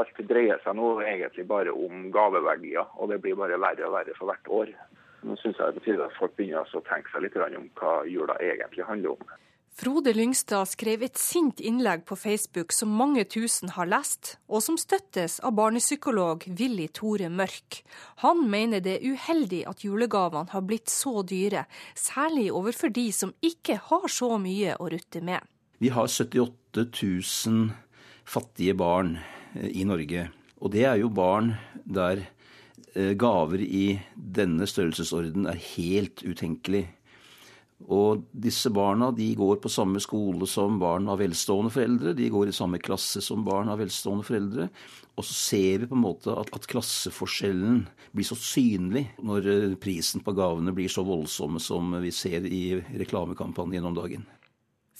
Alt 0.00 0.24
dreier 0.32 0.64
seg 0.64 0.80
nå 0.80 0.94
egentlig 1.04 1.44
bare 1.50 1.76
om 1.76 2.08
gaveverdier, 2.14 2.88
og 2.96 3.12
det 3.12 3.20
blir 3.20 3.36
bare 3.36 3.60
verre 3.60 3.84
og 3.84 3.98
verre 3.98 4.16
for 4.16 4.32
hvert 4.32 4.50
år. 4.62 4.72
Nå 5.28 5.36
syns 5.42 5.60
jeg 5.60 5.74
det 5.74 5.82
betyr 5.82 6.06
at 6.06 6.16
folk 6.16 6.32
begynner 6.40 6.64
å 6.64 6.84
tenke 6.88 7.12
seg 7.12 7.26
litt 7.26 7.36
om 7.36 7.68
hva 7.76 8.00
jula 8.08 8.40
egentlig 8.40 8.88
handler 8.88 9.18
om. 9.18 9.32
Frode 9.70 10.12
Lyngstad 10.12 10.68
skrev 10.68 11.04
et 11.06 11.18
sint 11.18 11.60
innlegg 11.62 12.02
på 12.08 12.16
Facebook 12.18 12.74
som 12.74 12.90
mange 12.92 13.22
tusen 13.30 13.70
har 13.76 13.88
lest, 13.88 14.34
og 14.50 14.64
som 14.64 14.76
støttes 14.80 15.38
av 15.46 15.54
barnepsykolog 15.56 16.44
Willy 16.58 16.88
Tore 16.92 17.30
Mørk. 17.32 17.80
Han 18.24 18.42
mener 18.50 18.82
det 18.84 18.98
er 18.98 19.14
uheldig 19.14 19.62
at 19.70 19.84
julegavene 19.86 20.52
har 20.52 20.66
blitt 20.66 20.92
så 20.92 21.22
dyre, 21.22 21.64
særlig 21.94 22.50
overfor 22.52 22.92
de 22.92 23.06
som 23.14 23.32
ikke 23.40 23.78
har 23.86 24.10
så 24.10 24.34
mye 24.42 24.74
å 24.76 24.90
rutte 24.92 25.22
med. 25.24 25.40
Vi 25.80 25.88
har 25.94 26.10
78 26.10 26.90
000 26.90 27.70
fattige 28.28 28.74
barn 28.76 29.16
eh, 29.54 29.70
i 29.80 29.86
Norge. 29.88 30.28
Og 30.60 30.74
det 30.74 30.84
er 30.84 31.00
jo 31.00 31.08
barn 31.08 31.54
der 31.84 32.26
eh, 32.94 33.14
gaver 33.16 33.62
i 33.64 34.00
denne 34.14 34.68
størrelsesorden 34.68 35.48
er 35.48 35.60
helt 35.72 36.20
utenkelig. 36.20 36.84
Og 37.88 38.26
disse 38.36 38.68
barna 38.74 39.08
de 39.16 39.30
går 39.38 39.60
på 39.62 39.70
samme 39.72 40.02
skole 40.04 40.46
som 40.50 40.76
barn 40.80 41.08
av 41.08 41.20
velstående 41.22 41.72
foreldre. 41.72 42.12
De 42.18 42.28
går 42.32 42.50
i 42.50 42.56
samme 42.56 42.80
klasse 42.82 43.22
som 43.24 43.44
barn 43.46 43.70
av 43.72 43.80
velstående 43.80 44.26
foreldre. 44.26 44.68
Og 45.16 45.26
så 45.26 45.36
ser 45.36 45.80
vi 45.82 45.88
på 45.88 45.96
en 45.96 46.04
måte 46.04 46.34
at, 46.36 46.52
at 46.56 46.68
klasseforskjellen 46.70 47.86
blir 48.12 48.28
så 48.28 48.36
synlig 48.36 49.06
når 49.24 49.48
eh, 49.52 49.78
prisen 49.80 50.24
på 50.24 50.34
gavene 50.36 50.74
blir 50.76 50.92
så 50.92 51.04
voldsomme 51.06 51.62
som 51.62 51.96
vi 52.04 52.12
ser 52.14 52.44
i 52.46 52.64
reklamekampanjen 53.00 53.88
om 53.88 53.96
dagen. 53.96 54.28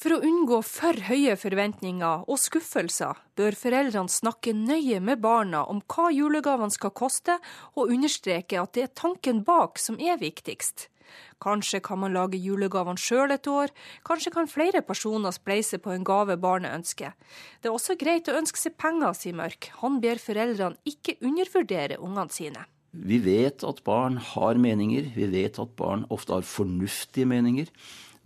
For 0.00 0.16
å 0.16 0.22
unngå 0.24 0.62
for 0.64 0.96
høye 1.10 1.34
forventninger 1.36 2.22
og 2.24 2.38
skuffelser, 2.40 3.18
bør 3.36 3.56
foreldrene 3.58 4.08
snakke 4.08 4.54
nøye 4.56 4.96
med 5.04 5.20
barna 5.20 5.66
om 5.68 5.82
hva 5.84 6.06
julegavene 6.16 6.72
skal 6.72 6.94
koste, 6.96 7.36
og 7.76 7.92
understreke 7.92 8.62
at 8.62 8.72
det 8.72 8.86
er 8.86 8.94
tanken 8.96 9.42
bak 9.44 9.76
som 9.76 10.00
er 10.00 10.16
viktigst. 10.22 10.88
Kanskje 11.42 11.82
kan 11.84 12.00
man 12.02 12.14
lage 12.16 12.40
julegavene 12.40 13.00
sjøl 13.00 13.34
et 13.34 13.46
år, 13.50 13.72
kanskje 14.06 14.32
kan 14.34 14.50
flere 14.50 14.82
personer 14.86 15.34
spleise 15.34 15.80
på 15.82 15.94
en 15.94 16.04
gave 16.06 16.36
barnet 16.40 16.74
ønsker. 16.76 17.14
Det 17.60 17.70
er 17.70 17.76
også 17.76 17.98
greit 18.00 18.28
å 18.28 18.36
ønske 18.40 18.60
seg 18.60 18.76
penger, 18.80 19.14
sier 19.16 19.36
Mørk. 19.38 19.70
Han 19.80 20.00
ber 20.02 20.20
foreldrene 20.22 20.78
ikke 20.88 21.18
undervurdere 21.20 22.00
ungene 22.00 22.34
sine. 22.34 22.66
Vi 22.90 23.20
vet 23.22 23.62
at 23.62 23.84
barn 23.86 24.18
har 24.32 24.58
meninger, 24.58 25.12
vi 25.14 25.28
vet 25.30 25.60
at 25.62 25.76
barn 25.78 26.02
ofte 26.10 26.34
har 26.34 26.46
fornuftige 26.46 27.28
meninger, 27.30 27.70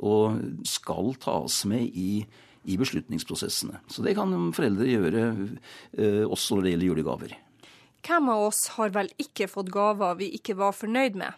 og 0.00 0.40
skal 0.66 1.12
tas 1.20 1.60
med 1.70 1.92
i, 1.92 2.24
i 2.64 2.78
beslutningsprosessene. 2.80 3.82
Så 3.92 4.02
det 4.02 4.16
kan 4.16 4.32
foreldre 4.56 4.88
gjøre 4.88 5.24
eh, 5.28 6.24
også 6.24 6.56
når 6.56 6.64
det 6.64 6.72
gjelder 6.74 6.90
julegaver. 6.90 7.36
Hvem 8.04 8.28
av 8.32 8.48
oss 8.50 8.66
har 8.76 8.92
vel 8.92 9.08
ikke 9.20 9.48
fått 9.48 9.70
gaver 9.72 10.18
vi 10.18 10.32
ikke 10.36 10.56
var 10.58 10.74
fornøyd 10.76 11.16
med? 11.20 11.36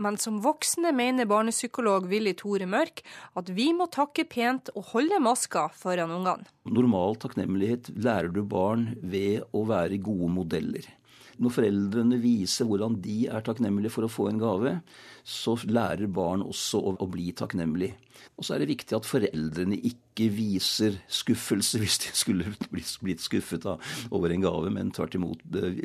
Men 0.00 0.16
som 0.16 0.38
voksne 0.40 0.92
mener 0.96 1.28
barnepsykolog 1.28 2.06
Willy 2.08 2.32
Tore 2.38 2.66
Mørk 2.66 3.02
at 3.38 3.50
vi 3.52 3.68
må 3.76 3.86
takke 3.92 4.24
pent 4.24 4.70
og 4.72 4.88
holde 4.94 5.20
maska 5.20 5.66
foran 5.76 6.14
ungene. 6.14 6.48
Normal 6.64 7.18
takknemlighet 7.20 7.92
lærer 7.98 8.32
du 8.32 8.40
barn 8.46 8.92
ved 9.02 9.44
å 9.52 9.66
være 9.68 10.00
gode 10.00 10.30
modeller. 10.32 10.88
Når 11.40 11.54
foreldrene 11.56 12.18
viser 12.20 12.68
hvordan 12.68 12.98
de 13.04 13.26
er 13.32 13.44
takknemlige 13.44 13.92
for 13.94 14.06
å 14.06 14.12
få 14.12 14.28
en 14.30 14.40
gave, 14.42 14.76
så 15.24 15.54
lærer 15.68 16.10
barn 16.12 16.42
også 16.44 16.80
å, 16.82 16.94
å 17.00 17.08
bli 17.10 17.30
takknemlig. 17.38 17.92
Og 18.38 18.46
så 18.46 18.54
er 18.54 18.62
det 18.62 18.70
viktig 18.72 18.96
at 18.96 19.08
foreldrene 19.08 19.78
ikke 19.88 20.28
viser 20.34 20.98
skuffelse 21.10 21.80
hvis 21.82 21.98
de 22.04 22.12
skulle 22.16 22.52
blitt 22.72 23.22
skuffet 23.22 23.64
da, 23.64 23.76
over 24.14 24.32
en 24.34 24.44
gave, 24.44 24.72
men 24.74 24.92
tvert 24.94 25.16
imot 25.18 25.42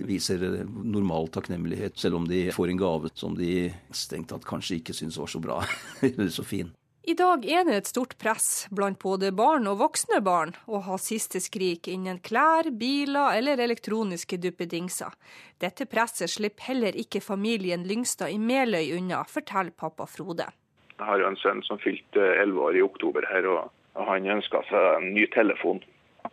viser 0.07 0.43
normal 0.67 1.31
takknemlighet, 1.33 1.97
selv 1.99 2.21
om 2.21 2.27
de 2.29 2.47
får 2.55 2.73
en 2.73 2.81
gave 2.81 3.13
som 3.17 3.37
de 3.37 3.69
strengt 3.95 4.31
tatt 4.33 4.47
kanskje 4.47 4.81
ikke 4.81 4.95
syns 4.97 5.19
var 5.19 5.31
så 5.31 5.41
bra 5.43 5.61
eller 6.07 6.33
så 6.33 6.45
fin. 6.47 6.73
I 7.07 7.13
dag 7.15 7.45
er 7.47 7.61
det 7.63 7.75
et 7.77 7.87
stort 7.87 8.17
press 8.19 8.65
blant 8.75 8.97
både 8.99 9.29
barn 9.31 9.63
og 9.71 9.77
voksne 9.79 10.17
barn 10.19 10.49
å 10.67 10.81
ha 10.83 10.97
siste 10.99 11.39
skrik 11.39 11.87
innen 11.87 12.17
klær, 12.19 12.67
biler 12.81 13.37
eller 13.37 13.61
elektroniske 13.63 14.35
duppedingser. 14.43 15.15
Dette 15.63 15.87
presset 15.87 16.33
slipper 16.33 16.67
heller 16.67 16.99
ikke 16.99 17.21
familien 17.23 17.87
Lyngstad 17.87 18.35
i 18.35 18.41
Meløy 18.49 18.91
unna, 18.97 19.21
forteller 19.23 19.71
pappa 19.71 20.03
Frode. 20.03 20.49
Jeg 20.97 21.07
har 21.07 21.23
jo 21.23 21.29
en 21.29 21.39
sønn 21.39 21.63
som 21.63 21.79
fylte 21.79 22.27
elleve 22.41 22.67
år 22.67 22.81
i 22.81 22.83
oktober 22.83 23.31
her, 23.31 23.47
og 23.55 24.03
han 24.11 24.27
ønska 24.35 24.65
seg 24.67 24.91
en 24.97 25.07
ny 25.15 25.23
telefon. 25.31 25.79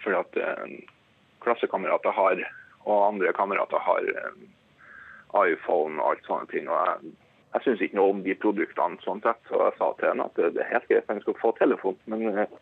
Fordi 0.02 0.18
at 0.18 0.42
eh, 0.42 0.78
klassekamerater 1.46 2.18
har, 2.18 2.42
og 2.82 3.12
andre 3.12 3.30
kamerater 3.38 3.78
har 3.78 4.10
eh, 4.10 4.42
iPhone 5.54 6.02
og 6.02 6.16
alt 6.16 6.26
sånne 6.26 6.50
ting. 6.50 6.66
og 6.66 6.82
Jeg, 6.82 7.14
jeg 7.54 7.62
syns 7.64 7.82
ikke 7.84 7.98
noe 7.98 8.12
om 8.12 8.22
de 8.24 8.34
produktene, 8.34 8.98
sånn 9.04 9.22
sett, 9.22 9.38
så 9.48 9.60
jeg 9.68 9.76
sa 9.78 9.90
til 9.98 10.10
henne 10.10 10.26
at 10.26 10.38
det 10.40 10.62
er 10.62 10.72
helt 10.72 10.88
greit, 10.90 11.10
han 11.10 11.20
skal 11.22 11.36
få 11.38 11.52
telefon. 11.58 11.98
Men 12.10 12.26
eh, 12.32 12.56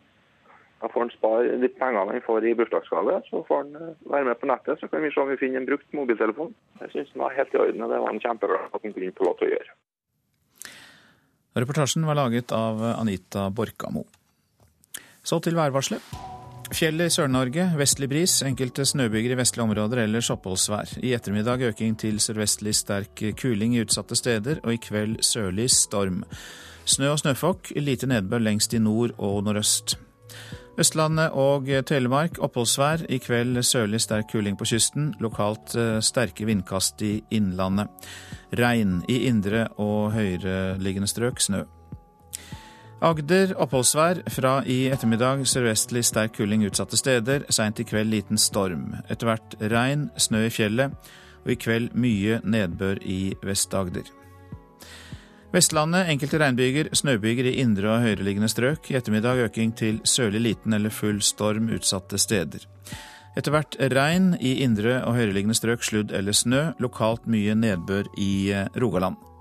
da 0.82 0.90
får 0.92 1.06
han 1.06 1.12
spare 1.14 1.60
de 1.62 1.70
pengene 1.78 2.18
han 2.18 2.26
får 2.26 2.48
i 2.50 2.56
bursdagsgave, 2.58 3.20
så 3.28 3.44
får 3.48 3.62
han 3.62 3.94
være 4.12 4.28
med 4.28 4.40
på 4.40 4.50
nettet. 4.50 4.82
Så 4.82 4.90
kan 4.92 5.04
vi 5.04 5.12
se 5.14 5.22
om 5.22 5.30
vi 5.30 5.38
finner 5.40 5.62
en 5.62 5.68
brukt 5.70 5.96
mobiltelefon. 5.96 6.52
Jeg 6.82 6.92
syns 6.96 7.14
den 7.14 7.24
var 7.24 7.36
helt 7.38 7.54
i 7.54 7.62
orden, 7.62 7.86
og 7.86 7.94
det 7.94 8.02
var 8.02 8.12
han 8.12 8.20
kjempeglad 8.26 8.68
at 8.68 8.76
han 8.84 8.96
kunne 8.98 9.14
få 9.16 9.30
lov 9.30 9.38
til 9.40 9.48
å 9.48 9.54
gjøre. 9.54 9.78
Reportasjen 11.62 12.08
var 12.08 12.16
laget 12.16 12.52
av 12.56 12.84
Anita 12.96 13.48
Borkamo. 13.52 14.06
Så 15.22 15.38
til 15.44 15.56
værvarselet. 15.56 16.31
Fjellet 16.72 17.10
i 17.10 17.12
Sør-Norge, 17.12 17.66
vestlig 17.76 18.06
bris, 18.08 18.38
enkelte 18.46 18.86
snøbyger 18.88 19.34
i 19.34 19.36
vestlige 19.36 19.66
områder, 19.66 20.06
ellers 20.06 20.30
oppholdsvær. 20.32 20.94
I 21.04 21.12
ettermiddag 21.12 21.66
øking 21.68 21.98
til 22.00 22.16
sørvestlig 22.22 22.72
sterk 22.78 23.20
kuling 23.36 23.74
i 23.76 23.82
utsatte 23.84 24.16
steder, 24.16 24.62
og 24.64 24.72
i 24.72 24.80
kveld 24.80 25.18
sørlig 25.26 25.68
storm. 25.74 26.22
Snø 26.88 27.10
og 27.12 27.20
snøfokk, 27.20 27.74
lite 27.76 28.08
nedbør 28.08 28.40
lengst 28.40 28.72
i 28.72 28.80
nord 28.80 29.12
og 29.18 29.42
nordøst. 29.44 29.98
Østlandet 30.80 31.36
og 31.36 31.68
Telemark 31.86 32.40
oppholdsvær. 32.40 33.04
I 33.12 33.20
kveld 33.20 33.60
sørlig 33.68 34.00
sterk 34.00 34.32
kuling 34.32 34.56
på 34.56 34.64
kysten. 34.72 35.12
Lokalt 35.20 35.76
eh, 35.76 36.00
sterke 36.00 36.48
vindkast 36.48 37.04
i 37.04 37.18
innlandet. 37.36 37.92
Regn 38.56 39.02
i 39.12 39.26
indre 39.28 39.66
og 39.76 40.14
høyereliggende 40.16 41.10
strøk. 41.12 41.44
Snø. 41.44 41.66
Agder 43.02 43.50
oppholdsvær. 43.58 44.20
Fra 44.30 44.60
i 44.62 44.84
ettermiddag 44.94 45.42
sørvestlig 45.50 46.04
sterk 46.06 46.36
kuling 46.36 46.62
utsatte 46.68 46.98
steder. 46.98 47.42
Seint 47.50 47.80
i 47.82 47.86
kveld 47.88 48.12
liten 48.12 48.38
storm. 48.38 48.92
Etter 49.10 49.26
hvert 49.26 49.56
regn, 49.72 50.04
snø 50.14 50.44
i 50.46 50.52
fjellet. 50.54 50.94
Og 51.42 51.50
i 51.50 51.58
kveld 51.58 51.96
mye 51.98 52.38
nedbør 52.46 53.00
i 53.02 53.34
Vest-Agder. 53.42 54.06
Vestlandet 55.52 56.08
enkelte 56.08 56.38
regnbyger, 56.40 56.92
snøbyger 56.96 57.50
i 57.50 57.56
indre 57.60 57.90
og 57.90 58.06
høyereliggende 58.06 58.48
strøk. 58.48 58.86
I 58.92 59.00
ettermiddag 59.00 59.42
øking 59.48 59.74
til 59.76 59.98
sørlig 60.06 60.44
liten 60.46 60.78
eller 60.78 60.94
full 60.94 61.18
storm 61.26 61.72
utsatte 61.74 62.22
steder. 62.22 62.68
Etter 63.36 63.50
hvert 63.50 63.76
regn 63.92 64.36
i 64.38 64.60
indre 64.62 65.00
og 65.02 65.18
høyereliggende 65.18 65.58
strøk, 65.58 65.82
sludd 65.82 66.14
eller 66.14 66.36
snø. 66.36 66.68
Lokalt 66.78 67.26
mye 67.26 67.58
nedbør 67.58 68.14
i 68.14 68.32
eh, 68.54 68.70
Rogaland. 68.78 69.31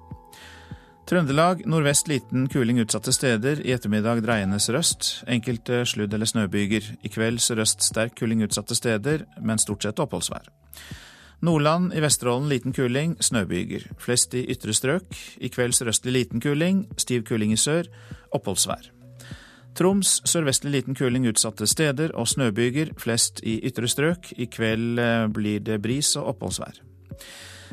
Trøndelag 1.09 1.65
nordvest 1.67 2.07
liten 2.07 2.45
kuling 2.51 2.79
utsatte 2.83 3.11
steder. 3.13 3.59
I 3.65 3.73
ettermiddag 3.75 4.21
dreiende 4.23 4.59
sørøst. 4.61 5.23
Enkelte 5.27 5.81
sludd- 5.85 6.13
eller 6.13 6.29
snøbyger. 6.29 6.95
I 7.03 7.09
kveld 7.09 7.41
sørøst 7.41 7.83
sterk 7.83 8.15
kuling 8.19 8.43
utsatte 8.45 8.75
steder, 8.75 9.25
men 9.41 9.59
stort 9.59 9.83
sett 9.83 9.99
oppholdsvær. 9.99 10.47
Nordland 11.41 11.93
i 11.97 12.01
Vesterålen 12.01 12.49
liten 12.49 12.73
kuling, 12.73 13.17
snøbyger. 13.19 13.87
Flest 13.97 14.33
i 14.37 14.45
ytre 14.53 14.73
strøk. 14.73 15.17
I 15.41 15.49
kveld 15.49 15.73
sørøstlig 15.73 16.13
liten 16.13 16.41
kuling, 16.41 16.85
stiv 16.97 17.23
kuling 17.25 17.53
i 17.53 17.57
sør. 17.57 17.89
Oppholdsvær. 18.31 18.91
Troms 19.75 20.19
sørvestlig 20.27 20.71
liten 20.71 20.95
kuling 20.95 21.25
utsatte 21.27 21.67
steder 21.67 22.11
og 22.13 22.27
snøbyger, 22.27 22.91
flest 22.99 23.39
i 23.43 23.57
ytre 23.67 23.87
strøk. 23.87 24.33
I 24.37 24.45
kveld 24.51 24.99
eh, 24.99 25.27
blir 25.33 25.63
det 25.63 25.81
bris 25.81 26.15
og 26.19 26.35
oppholdsvær. 26.35 26.81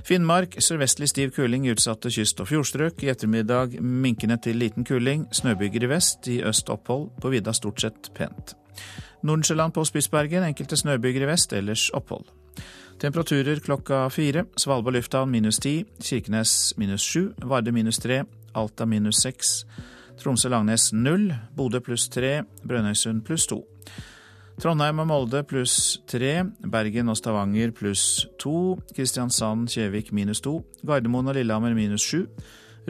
Finnmark 0.09 0.55
sørvestlig 0.65 1.11
stiv 1.11 1.35
kuling 1.37 1.67
i 1.67 1.73
utsatte 1.75 2.09
kyst- 2.09 2.39
og 2.41 2.49
fjordstrøk. 2.49 3.03
I 3.05 3.11
ettermiddag 3.13 3.75
minkende 3.85 4.39
til 4.41 4.57
liten 4.57 4.87
kuling, 4.89 5.27
snøbyger 5.37 5.85
i 5.85 5.91
vest. 5.91 6.25
I 6.33 6.39
øst 6.49 6.71
opphold. 6.73 7.11
På 7.21 7.29
vidda 7.29 7.53
stort 7.53 7.83
sett 7.85 8.09
pent. 8.17 8.55
Nordensjøland 9.23 9.75
på 9.77 9.85
Spitsbergen 9.85 10.47
enkelte 10.47 10.79
snøbyger 10.81 11.27
i 11.27 11.29
vest, 11.29 11.53
ellers 11.53 11.91
opphold. 11.93 12.25
Temperaturer 12.99 13.61
klokka 13.61 14.09
fire. 14.09 14.47
Svalbard 14.57 14.97
lufthavn 14.97 15.31
minus 15.31 15.61
ti. 15.61 15.85
Kirkenes 16.01 16.73
minus 16.79 17.05
sju. 17.05 17.35
Vardø 17.45 17.71
minus 17.71 18.01
tre. 18.01 18.23
Alta 18.55 18.87
minus 18.87 19.21
seks. 19.21 19.67
Tromsø-Langnes 20.23 20.95
null. 20.95 21.35
Bodø 21.57 21.85
pluss 21.85 22.09
tre. 22.09 22.47
Brønnøysund 22.65 23.27
pluss 23.29 23.47
to. 23.47 23.61
Trondheim 24.59 24.99
og 24.99 25.07
Molde 25.07 25.45
pluss 25.47 26.01
tre. 26.11 26.41
Bergen 26.67 27.13
og 27.13 27.17
Stavanger 27.21 27.71
pluss 27.71 28.25
to. 28.43 28.75
Kristiansand-Kjevik 28.97 30.11
minus 30.11 30.43
to. 30.43 30.57
Gardermoen 30.83 31.31
og 31.31 31.39
Lillehammer 31.39 31.77
minus 31.79 32.03
sju. 32.03 32.25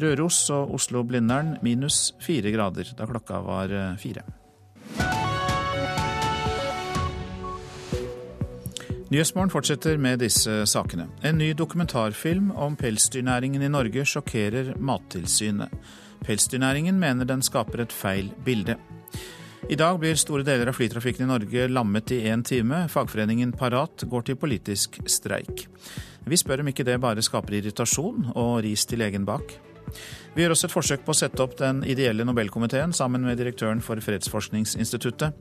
Røros 0.01 0.39
og 0.55 0.73
Oslo-Blindern 0.79 1.59
minus 1.61 2.15
fire 2.25 2.55
grader 2.55 2.95
da 2.97 3.05
klokka 3.11 3.43
var 3.45 3.75
eh, 3.75 4.01
fire. 4.01 4.25
Nyhetsmorgen 9.13 9.53
fortsetter 9.53 10.01
med 10.01 10.23
disse 10.25 10.63
sakene. 10.69 11.11
En 11.21 11.37
ny 11.41 11.53
dokumentarfilm 11.57 12.51
om 12.57 12.77
pelsdyrnæringen 12.81 13.65
i 13.65 13.73
Norge 13.73 14.09
sjokkerer 14.09 14.75
Mattilsynet. 14.81 15.73
Pelsdyrnæringen 16.25 16.97
mener 17.01 17.29
den 17.29 17.45
skaper 17.45 17.85
et 17.85 17.93
feil 17.93 18.33
bilde. 18.45 18.77
I 19.69 19.77
dag 19.77 19.99
blir 20.01 20.17
store 20.17 20.47
deler 20.49 20.71
av 20.71 20.79
flytrafikken 20.79 21.27
i 21.27 21.29
Norge 21.29 21.67
lammet 21.69 22.09
i 22.17 22.23
én 22.31 22.41
time. 22.45 22.87
Fagforeningen 22.89 23.51
Parat 23.53 24.01
går 24.09 24.23
til 24.25 24.39
politisk 24.41 24.97
streik. 25.05 25.67
Vi 26.25 26.39
spør 26.41 26.63
om 26.63 26.71
ikke 26.73 26.87
det 26.89 26.95
bare 27.03 27.21
skaper 27.21 27.59
irritasjon 27.59 28.31
og 28.33 28.63
ris 28.65 28.87
til 28.89 29.03
legen 29.03 29.27
bak. 29.29 29.53
Vi 30.33 30.41
gjør 30.41 30.55
også 30.55 30.71
et 30.71 30.73
forsøk 30.73 31.05
på 31.05 31.13
å 31.13 31.19
sette 31.21 31.45
opp 31.45 31.59
den 31.61 31.83
ideelle 31.85 32.25
Nobelkomiteen 32.25 32.97
sammen 32.97 33.29
med 33.29 33.37
direktøren 33.37 33.85
for 33.85 34.01
Fredsforskningsinstituttet. 34.01 35.37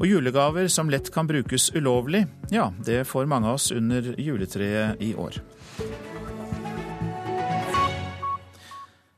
Og 0.00 0.10
julegaver 0.10 0.66
som 0.66 0.90
lett 0.90 1.12
kan 1.14 1.30
brukes 1.30 1.70
ulovlig, 1.78 2.24
ja, 2.50 2.72
det 2.82 3.04
får 3.06 3.30
mange 3.30 3.46
av 3.46 3.60
oss 3.60 3.70
under 3.70 4.10
juletreet 4.18 4.98
i 5.06 5.14
år. 5.14 5.38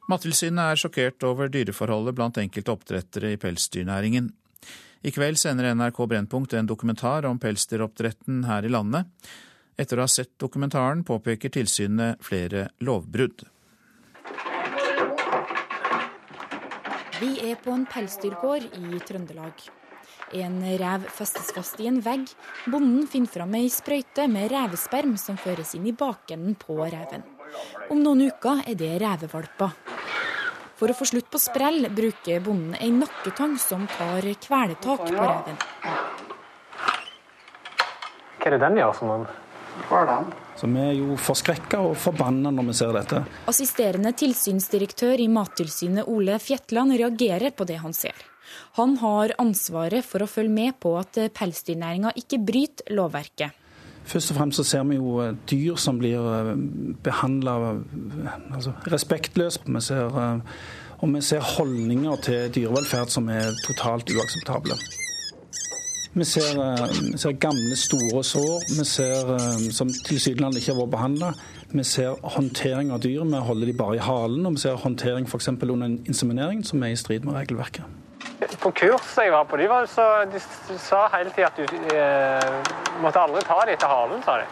Mattilsynet 0.09 0.73
er 0.73 0.79
sjokkert 0.81 1.25
over 1.29 1.51
dyreforholdet 1.53 2.17
blant 2.17 2.39
enkelte 2.41 2.73
oppdrettere 2.73 3.35
i 3.35 3.41
pelsdyrnæringen. 3.41 4.31
I 5.05 5.13
kveld 5.13 5.37
sender 5.37 5.69
NRK 5.77 6.01
Brennpunkt 6.09 6.57
en 6.57 6.71
dokumentar 6.71 7.29
om 7.29 7.37
pelsdyroppdretten 7.39 8.41
her 8.49 8.65
i 8.65 8.73
landet. 8.73 9.05
Etter 9.79 10.01
å 10.01 10.07
ha 10.07 10.11
sett 10.11 10.33
dokumentaren 10.41 11.05
påpeker 11.07 11.53
tilsynet 11.53 12.25
flere 12.25 12.71
lovbrudd. 12.81 13.45
Vi 17.19 17.33
er 17.45 17.61
på 17.61 17.77
en 17.77 17.85
pelsdyrgård 17.93 18.65
i 18.81 19.05
Trøndelag. 19.05 19.69
En 20.33 20.61
rev 20.81 21.05
festes 21.13 21.53
fast 21.53 21.81
i 21.85 21.89
en 21.91 22.01
vegg. 22.01 22.31
Bonden 22.65 23.05
finner 23.13 23.37
fram 23.37 23.57
ei 23.61 23.69
sprøyte 23.73 24.25
med 24.31 24.49
revesperm 24.55 25.19
som 25.21 25.37
føres 25.37 25.77
inn 25.77 25.89
i 25.89 25.97
bakenden 25.97 26.57
på 26.57 26.81
reven. 26.81 27.27
Om 27.89 28.03
noen 28.03 28.29
uker 28.29 28.63
er 28.69 28.79
det 28.79 28.95
revevalper. 29.03 29.75
For 30.79 30.93
å 30.93 30.95
få 30.95 31.09
slutt 31.11 31.31
på 31.33 31.41
sprell 31.43 31.89
bruker 31.91 32.43
bonden 32.45 32.77
ei 32.79 32.93
nakketang 32.95 33.57
som 33.59 33.89
tar 33.91 34.27
kvelertak 34.39 35.03
på 35.09 35.15
reven. 35.17 35.59
Hva 38.39 38.47
er 38.47 38.55
det 38.55 38.63
den 38.63 38.79
gjør 38.79 38.95
for 38.95 39.11
noen? 39.11 39.29
Så 40.59 40.67
Vi 40.67 40.81
er 40.83 40.95
jo 40.99 41.17
forskrekka 41.23 41.81
og 41.87 41.97
forbanna 41.97 42.51
når 42.51 42.67
vi 42.71 42.75
ser 42.75 42.95
dette. 42.97 43.23
Assisterende 43.51 44.11
tilsynsdirektør 44.19 45.21
i 45.23 45.29
Mattilsynet 45.31 46.09
Ole 46.11 46.39
Fjetland 46.43 46.97
reagerer 46.99 47.55
på 47.55 47.67
det 47.69 47.79
han 47.83 47.95
ser. 47.95 48.17
Han 48.79 48.97
har 48.99 49.37
ansvaret 49.39 50.05
for 50.07 50.25
å 50.25 50.31
følge 50.31 50.55
med 50.55 50.79
på 50.83 50.97
at 50.99 51.21
pelsdyrnæringa 51.37 52.15
ikke 52.19 52.41
bryter 52.43 52.95
lovverket. 52.97 53.55
Først 54.09 54.31
og 54.31 54.39
fremst 54.39 54.57
så 54.57 54.65
ser 54.65 54.85
vi 54.89 54.97
jo 54.97 55.19
eh, 55.21 55.35
dyr 55.51 55.77
som 55.77 55.99
blir 56.01 56.25
eh, 56.33 56.55
behandla 57.05 57.57
eh, 57.75 58.31
altså, 58.57 58.73
respektløst. 58.89 59.69
Vi 59.69 59.83
ser, 59.85 60.17
og 60.99 61.13
vi 61.13 61.21
ser 61.21 61.45
holdninger 61.45 62.17
til 62.25 62.55
dyrevelferd 62.55 63.13
som 63.13 63.29
er 63.29 63.53
totalt 63.67 64.09
uakseptable. 64.09 64.79
Vi 66.19 66.25
ser, 66.25 66.57
vi 67.13 67.19
ser, 67.21 67.37
gamle, 67.39 67.77
store 67.77 68.25
sår 68.25 68.65
vi 68.79 68.85
ser, 68.89 69.29
som 69.77 69.93
tilsynelatende 69.93 70.59
ikke 70.59 70.73
har 70.73 70.81
vært 70.81 70.95
behandla. 70.97 71.31
Vi 71.71 71.85
ser 71.85 72.17
håndtering 72.25 72.91
av 72.91 73.05
dyr, 73.05 73.23
vi 73.29 73.45
holder 73.45 73.69
de 73.69 73.77
bare 73.77 74.01
i 74.01 74.03
halen. 74.03 74.49
Og 74.49 74.57
vi 74.57 74.65
ser 74.65 74.81
håndtering 74.83 75.29
f.eks. 75.29 75.53
under 75.53 75.87
inseminering, 76.09 76.65
som 76.67 76.83
er 76.83 76.97
i 76.97 76.99
strid 76.99 77.29
med 77.29 77.37
regelverket. 77.37 78.08
På 78.63 78.71
kurset 78.71 79.25
jeg 79.25 79.33
var 79.35 79.45
på, 79.51 79.57
de, 79.59 79.67
var 79.71 79.87
så, 79.91 80.25
de 80.31 80.41
sa 80.79 81.09
hele 81.15 81.31
tida 81.35 81.49
at 81.51 81.59
du 81.59 81.65
eh, 81.95 82.73
måtte 83.03 83.21
aldri 83.21 83.43
ta 83.47 83.59
dem 83.65 83.75
etter 83.75 83.91
halen, 83.91 84.23
sa 84.23 84.39
de. 84.39 84.47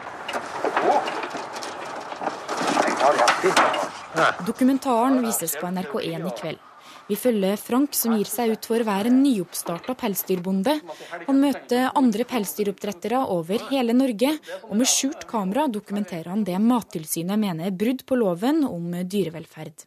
Dokumentaren 4.46 5.20
vises 5.22 5.56
på 5.60 5.66
NRK1 5.66 6.26
i 6.26 6.34
kveld. 6.40 6.62
Vi 7.06 7.14
følger 7.14 7.56
Frank, 7.60 7.94
som 7.94 8.16
gir 8.18 8.26
seg 8.26 8.56
ut 8.56 8.66
for 8.66 8.82
å 8.82 8.86
være 8.88 9.12
en 9.12 9.20
nyoppstarta 9.22 9.94
pelsdyrbonde. 9.98 10.80
Han 11.28 11.38
møter 11.38 11.92
andre 11.94 12.26
pelsdyroppdrettere 12.26 13.20
over 13.30 13.62
hele 13.70 13.94
Norge, 13.94 14.32
og 14.66 14.74
med 14.80 14.90
skjult 14.90 15.28
kamera 15.30 15.68
dokumenterer 15.70 16.32
han 16.34 16.42
det 16.46 16.58
Mattilsynet 16.58 17.38
mener 17.38 17.70
er 17.70 17.78
brudd 17.84 18.02
på 18.08 18.18
loven 18.18 18.64
om 18.66 18.90
dyrevelferd. 19.06 19.86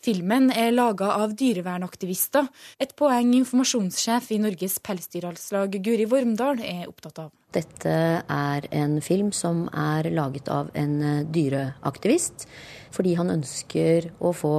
Filmen 0.00 0.48
er 0.48 0.70
laga 0.72 1.10
av 1.20 1.34
dyrevernaktivister, 1.36 2.46
et 2.80 2.94
poeng 2.96 3.34
informasjonssjef 3.36 4.30
i 4.32 4.38
Norges 4.40 4.78
pelsdyralslag 4.80 5.76
Guri 5.84 6.06
Vormdal 6.08 6.62
er 6.64 6.86
opptatt 6.88 7.20
av. 7.26 7.34
Dette 7.52 7.92
er 8.24 8.68
en 8.72 8.96
film 9.04 9.28
som 9.36 9.66
er 9.68 10.08
laget 10.14 10.48
av 10.48 10.70
en 10.72 11.26
dyreaktivist, 11.28 12.46
fordi 12.96 13.12
han 13.18 13.34
ønsker 13.34 14.08
å 14.24 14.32
få 14.32 14.54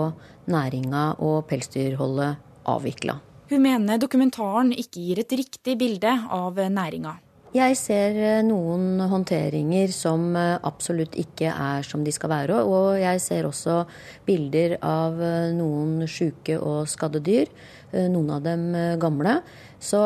næringa 0.51 1.07
og 1.25 1.47
pelsdyrholdet 1.49 2.37
avvikla. 2.69 3.17
Hun 3.49 3.65
mener 3.65 3.97
dokumentaren 3.97 4.69
ikke 4.77 5.01
gir 5.01 5.25
et 5.25 5.37
riktig 5.41 5.73
bilde 5.81 6.13
av 6.29 6.61
næringa. 6.61 7.17
Jeg 7.51 7.75
ser 7.75 8.15
eh, 8.15 8.41
noen 8.47 9.01
håndteringer 9.11 9.91
som 9.91 10.29
eh, 10.39 10.53
absolutt 10.63 11.17
ikke 11.19 11.49
er 11.51 11.83
som 11.83 12.05
de 12.05 12.11
skal 12.15 12.31
være. 12.31 12.61
Og 12.63 12.95
jeg 13.01 13.19
ser 13.19 13.47
også 13.49 13.81
bilder 14.23 14.77
av 14.79 15.19
eh, 15.19 15.51
noen 15.57 16.07
sjuke 16.07 16.55
og 16.55 16.87
skadde 16.87 17.19
dyr. 17.25 17.51
Noen 17.91 18.29
av 18.31 18.45
dem 18.45 18.69
gamle. 19.01 19.41
Så 19.83 19.99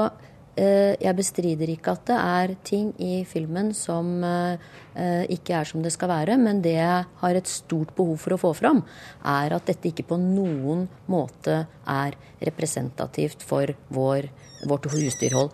jeg 0.58 1.14
bestrider 1.14 1.70
ikke 1.70 1.94
at 1.94 2.08
det 2.10 2.16
er 2.18 2.54
ting 2.66 2.88
i 2.98 3.20
filmen 3.30 3.68
som 3.78 4.24
ikke 4.26 5.54
er 5.60 5.70
som 5.70 5.84
det 5.86 5.92
skal 5.94 6.10
være. 6.10 6.40
Men 6.42 6.64
det 6.66 6.74
jeg 6.80 7.06
har 7.22 7.38
et 7.38 7.52
stort 7.52 7.94
behov 7.94 8.18
for 8.24 8.34
å 8.34 8.40
få 8.42 8.56
fram, 8.58 8.82
er 9.22 9.54
at 9.54 9.70
dette 9.70 9.92
ikke 9.92 10.08
på 10.10 10.18
noen 10.18 10.88
måte 11.14 11.60
er 11.86 12.18
representativt 12.42 13.46
for 13.46 13.70
vår, 13.94 14.32
vårt 14.66 14.90
husdyrhold. 14.96 15.54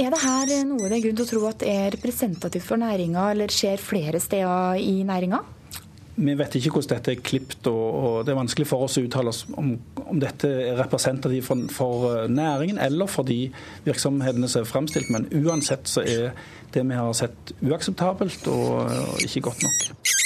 Er 0.00 0.14
det 0.14 0.20
her 0.22 0.50
noe 0.64 0.88
det 0.88 0.96
er 0.96 1.02
grunn 1.04 1.16
til 1.18 1.26
å 1.26 1.28
tro 1.28 1.40
at 1.50 1.62
er 1.68 1.90
representativt 1.92 2.64
for 2.64 2.80
næringa, 2.80 3.26
eller 3.34 3.52
skjer 3.52 3.82
flere 3.84 4.20
steder 4.22 4.78
i 4.80 5.02
næringa? 5.04 5.42
Vi 6.20 6.34
vet 6.36 6.56
ikke 6.56 6.72
hvordan 6.72 6.94
dette 6.94 7.12
er 7.12 7.20
klippet, 7.24 7.68
og 7.68 8.24
det 8.24 8.32
er 8.32 8.38
vanskelig 8.38 8.66
for 8.68 8.86
oss 8.86 8.96
å 8.96 9.04
uttale 9.04 9.32
oss 9.32 9.42
om, 9.60 9.74
om 10.00 10.20
dette 10.20 10.48
er 10.48 10.80
representativt 10.80 11.46
for, 11.46 11.68
for, 11.72 12.08
eh, 12.14 12.32
næringen 12.32 12.80
eller 12.80 13.08
for 13.12 13.28
de 13.28 13.50
virksomhetene 13.84 14.48
som 14.48 14.64
er 14.64 14.72
fremstilt. 14.72 15.12
Men 15.12 15.28
uansett 15.36 15.88
så 15.88 16.04
er 16.04 16.32
det 16.72 16.86
vi 16.88 16.96
har 16.96 17.12
sett 17.16 17.54
uakseptabelt 17.60 18.48
og, 18.52 18.72
og 18.88 19.24
ikke 19.28 19.44
godt 19.50 19.64
nok. 19.68 20.20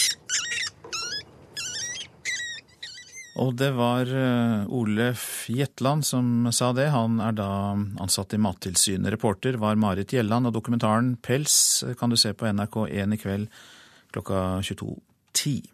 Og 3.42 3.55
det 3.59 3.73
var 3.75 4.07
eh, 4.07 4.66
Ole 4.70 5.09
Fjetland 5.18 6.07
som 6.07 6.47
sa 6.55 6.70
det. 6.77 6.90
Han 6.94 7.18
er 7.25 7.35
da 7.35 7.49
ansatt 7.75 8.37
i 8.37 8.38
Mattilsynet. 8.38 9.11
Reporter 9.16 9.59
var 9.59 9.79
Marit 9.81 10.14
Gjelland, 10.14 10.47
og 10.47 10.55
dokumentaren 10.55 11.16
Pels 11.18 11.57
kan 11.99 12.14
du 12.14 12.18
se 12.20 12.31
på 12.35 12.47
NRK1 12.47 13.16
i 13.16 13.20
kveld 13.25 13.49
klokka 14.14 14.61
22.10. 14.62 15.64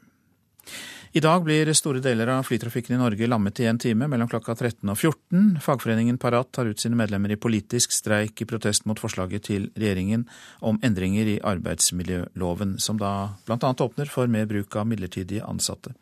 I 1.12 1.20
dag 1.20 1.42
blir 1.42 1.66
store 1.74 1.98
deler 1.98 2.30
av 2.30 2.44
flytrafikken 2.46 2.94
i 2.94 3.00
Norge 3.00 3.26
lammet 3.26 3.58
i 3.60 3.66
en 3.66 3.80
time 3.82 4.06
mellom 4.08 4.28
klokka 4.30 4.54
13 4.54 4.92
og 4.92 4.94
14. 4.94 5.56
Fagforeningen 5.60 6.20
Parat 6.22 6.52
tar 6.54 6.70
ut 6.70 6.80
sine 6.80 6.96
medlemmer 6.96 7.34
i 7.34 7.38
politisk 7.40 7.92
streik 7.92 8.40
i 8.40 8.46
protest 8.46 8.86
mot 8.86 9.00
forslaget 9.02 9.48
til 9.48 9.66
regjeringen 9.74 10.28
om 10.62 10.78
endringer 10.86 11.32
i 11.32 11.40
arbeidsmiljøloven, 11.42 12.78
som 12.78 13.02
da 13.02 13.34
bl.a. 13.42 13.58
åpner 13.58 14.08
for 14.12 14.30
mer 14.30 14.46
bruk 14.48 14.78
av 14.78 14.86
midlertidige 14.86 15.42
ansatte. 15.50 15.96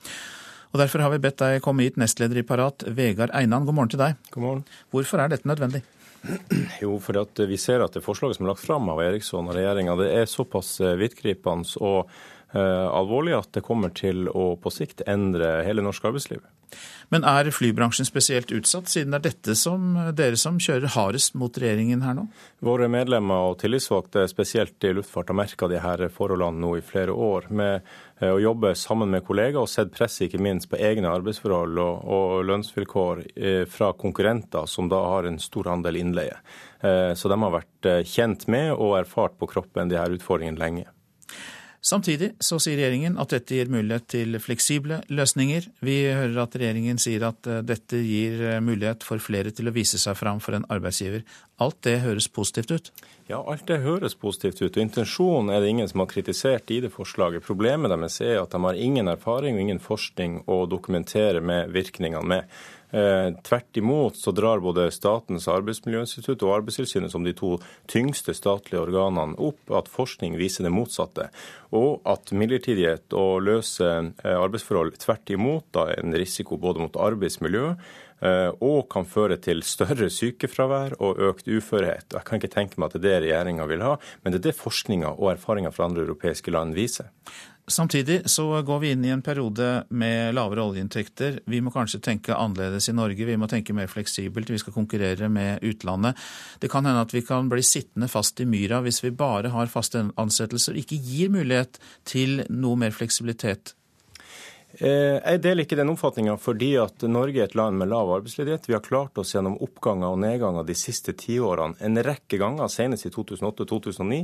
Og 0.73 0.81
Derfor 0.83 1.05
har 1.05 1.13
vi 1.15 1.21
bedt 1.23 1.41
deg 1.41 1.63
komme 1.65 1.87
hit, 1.87 1.97
nestleder 2.01 2.43
i 2.43 2.47
Parat, 2.47 2.85
Vegard 2.93 3.33
Einan. 3.37 3.65
God 3.65 3.79
morgen 3.79 3.93
til 3.95 4.03
deg. 4.03 4.19
God 4.35 4.45
morgen. 4.45 4.67
Hvorfor 4.93 5.23
er 5.23 5.33
dette 5.33 5.49
nødvendig? 5.49 5.85
Jo, 6.83 6.97
for 7.01 7.21
at 7.23 7.41
vi 7.49 7.57
ser 7.61 7.85
at 7.85 7.95
det 7.97 8.05
forslaget 8.05 8.39
som 8.39 8.47
er 8.47 8.53
lagt 8.53 8.65
fram 8.65 8.91
av 8.93 9.01
Eriksson 9.05 9.49
og 9.49 9.57
regjeringa, 9.57 9.97
det 10.01 10.11
er 10.13 10.29
såpass 10.29 10.75
eh, 10.83 10.97
vidtgripende 10.99 11.79
og 11.81 12.11
uh, 12.53 12.87
alvorlig 12.91 13.37
at 13.39 13.53
det 13.57 13.65
kommer 13.65 13.95
til 13.95 14.29
å 14.29 14.53
på 14.61 14.73
sikt 14.75 15.07
endre 15.09 15.61
hele 15.67 15.85
norsk 15.85 16.11
arbeidsliv. 16.11 16.45
Men 17.09 17.25
er 17.25 17.49
flybransjen 17.55 18.05
spesielt 18.05 18.51
utsatt, 18.53 18.91
siden 18.93 19.15
det 19.15 19.19
er 19.19 19.27
dette 19.31 19.55
som 19.57 19.95
dere 20.17 20.37
som 20.37 20.59
kjører 20.61 20.93
hardest 20.93 21.39
mot 21.41 21.55
regjeringen 21.57 22.03
her 22.05 22.19
nå? 22.19 22.27
Våre 22.65 22.91
medlemmer 22.93 23.49
og 23.49 23.57
tillitsvalgte, 23.63 24.27
spesielt 24.29 24.85
i 24.85 24.93
luftfart, 24.99 25.33
har 25.33 25.39
merka 25.39 25.71
de 25.73 25.81
her 25.81 26.05
forholdene 26.13 26.61
nå 26.61 26.75
i 26.77 26.85
flere 26.85 27.15
år. 27.17 27.49
med 27.49 27.89
eh, 28.21 28.31
å 28.31 28.41
jobbe 28.43 28.75
sammen 28.79 29.11
med 29.15 29.25
kollegaer 29.27 29.63
og 29.63 29.71
sett 29.71 29.95
presset 29.95 30.29
ikke 30.29 30.43
minst 30.43 30.71
på 30.71 30.81
egne 30.81 31.11
arbeidsforhold 31.13 31.81
og, 31.85 32.05
og 32.05 32.45
lønnsvilkår 32.51 33.25
eh, 33.37 33.65
fra 33.71 33.93
konkurrenter 33.99 34.69
som 34.71 34.91
da 34.93 35.01
har 35.15 35.29
en 35.29 35.41
stor 35.43 35.73
andel 35.75 36.01
innleie. 36.03 36.37
Eh, 36.83 37.15
så 37.19 37.33
de 37.33 37.41
har 37.43 37.57
vært 37.59 37.91
kjent 38.09 38.49
med 38.53 38.75
og 38.77 38.99
erfart 39.01 39.39
på 39.39 39.51
kroppen 39.51 39.91
de 39.91 40.01
her 40.01 40.15
utfordringene 40.15 40.63
lenge. 40.63 40.89
Samtidig 41.79 42.33
så 42.43 42.59
sier 42.59 42.75
regjeringen 42.81 43.19
at 43.23 43.31
dette 43.31 43.55
gir 43.55 43.69
mulighet 43.71 44.09
til 44.11 44.39
fleksible 44.43 44.99
løsninger. 45.15 45.69
Vi 45.87 45.97
hører 46.11 46.41
at 46.43 46.57
regjeringen 46.59 46.99
sier 46.99 47.29
at 47.29 47.47
eh, 47.47 47.63
dette 47.67 48.01
gir 48.03 48.43
eh, 48.43 48.59
mulighet 48.65 49.07
for 49.07 49.23
flere 49.23 49.53
til 49.55 49.71
å 49.71 49.75
vise 49.77 50.01
seg 50.03 50.19
fram 50.19 50.43
for 50.43 50.59
en 50.59 50.67
arbeidsgiver. 50.75 51.23
Alt 51.63 51.79
det 51.87 52.01
høres 52.03 52.27
positivt 52.35 52.75
ut? 52.75 52.91
Ja, 53.29 53.43
alt 53.45 53.67
det 53.69 53.83
høres 53.85 54.15
positivt 54.17 54.63
ut. 54.63 54.77
og 54.79 54.81
Intensjonen 54.81 55.53
er 55.53 55.61
det 55.61 55.69
ingen 55.69 55.89
som 55.91 56.01
har 56.01 56.09
kritisert 56.09 56.71
i 56.73 56.79
det 56.81 56.89
forslaget. 56.95 57.45
Problemet 57.45 57.93
deres 57.93 58.17
er 58.25 58.39
at 58.41 58.55
de 58.55 58.61
har 58.65 58.81
ingen 58.81 59.11
erfaring 59.13 59.59
og 59.59 59.61
ingen 59.67 59.83
forskning 59.85 60.39
å 60.49 60.63
dokumentere 60.65 61.43
med 61.45 61.69
virkningene 61.75 62.25
med. 62.25 62.49
Eh, 62.89 63.29
tvert 63.45 63.77
imot 63.77 64.17
så 64.17 64.33
drar 64.33 64.63
både 64.65 64.87
Statens 64.89 65.45
arbeidsmiljøinstitutt 65.53 66.41
og 66.47 66.55
Arbeidstilsynet 66.55 67.13
som 67.13 67.27
de 67.27 67.35
to 67.37 67.59
tyngste 67.85 68.33
statlige 68.33 68.81
organene 68.81 69.37
opp 69.37 69.77
at 69.77 69.93
forskning 69.93 70.39
viser 70.41 70.65
det 70.65 70.73
motsatte. 70.73 71.29
Og 71.77 72.01
at 72.09 72.33
midlertidighet 72.33 73.13
og 73.13 73.45
løse 73.45 73.85
eh, 73.85 74.39
arbeidsforhold 74.39 74.97
tvert 75.05 75.37
imot 75.37 75.69
da 75.77 75.91
er 75.93 76.01
en 76.01 76.17
risiko 76.17 76.57
både 76.57 76.81
mot 76.87 76.97
arbeidsmiljø 76.97 77.67
eh, 77.75 77.99
og 78.21 78.89
kan 78.91 79.07
føre 79.07 79.37
til 79.43 79.61
større 79.63 80.09
sykefravær 80.11 80.97
og 80.99 81.21
økt 81.29 81.47
uførhet. 81.47 82.09
Jeg 82.15 82.27
kan 82.27 82.41
ikke 82.41 82.51
tenke 82.51 82.81
meg 82.81 82.91
at 82.91 82.99
det 82.99 83.13
er 83.13 83.21
det 83.21 83.29
regjeringa 83.29 83.69
vil 83.71 83.85
ha, 83.85 83.95
men 84.23 84.35
det 84.35 84.41
er 84.41 84.49
det 84.51 84.59
forskninga 84.59 85.15
og 85.17 85.33
erfaringer 85.37 85.75
fra 85.75 85.87
andre 85.89 86.05
europeiske 86.07 86.53
land 86.55 86.75
viser. 86.79 87.13
Samtidig 87.69 88.23
så 88.33 88.63
går 88.65 88.79
vi 88.81 88.91
inn 88.95 89.05
i 89.05 89.11
en 89.13 89.23
periode 89.23 89.67
med 89.93 90.33
lavere 90.37 90.65
oljeinntekter. 90.71 91.43
Vi 91.45 91.61
må 91.61 91.73
kanskje 91.75 92.01
tenke 92.01 92.33
annerledes 92.33 92.89
i 92.89 92.95
Norge, 92.97 93.27
vi 93.29 93.37
må 93.37 93.49
tenke 93.51 93.77
mer 93.77 93.91
fleksibelt. 93.93 94.49
Vi 94.49 94.61
skal 94.63 94.73
konkurrere 94.73 95.29
med 95.29 95.61
utlandet. 95.69 96.17
Det 96.63 96.71
kan 96.73 96.89
hende 96.89 97.05
at 97.05 97.13
vi 97.13 97.23
kan 97.29 97.51
bli 97.53 97.61
sittende 97.63 98.09
fast 98.09 98.41
i 98.41 98.49
myra 98.49 98.81
hvis 98.85 99.03
vi 99.05 99.13
bare 99.13 99.53
har 99.53 99.69
faste 99.73 100.07
ansettelser 100.17 100.79
og 100.79 100.81
ikke 100.81 101.03
gir 101.11 101.35
mulighet 101.35 101.77
til 102.09 102.41
noe 102.49 102.81
mer 102.81 102.97
fleksibilitet 102.97 103.75
Eh, 103.75 103.88
jeg 104.79 105.41
deler 105.43 105.65
ikke 105.65 105.77
den 105.79 105.91
oppfatninga 105.91 106.37
fordi 106.39 106.69
at 106.79 107.03
Norge 107.11 107.41
er 107.43 107.49
et 107.49 107.57
land 107.59 107.81
med 107.81 107.91
lav 107.91 108.11
arbeidsledighet. 108.15 108.69
Vi 108.69 108.77
har 108.77 108.85
klart 108.85 109.19
oss 109.19 109.33
gjennom 109.35 109.57
oppganger 109.65 110.13
og 110.15 110.21
nedganger 110.23 110.67
de 110.69 110.77
siste 110.79 111.15
tiårene 111.19 111.75
en 111.83 111.99
rekke 112.07 112.39
ganger, 112.39 112.71
senest 112.71 113.09
i 113.09 113.11
2008-2009. 113.11 114.21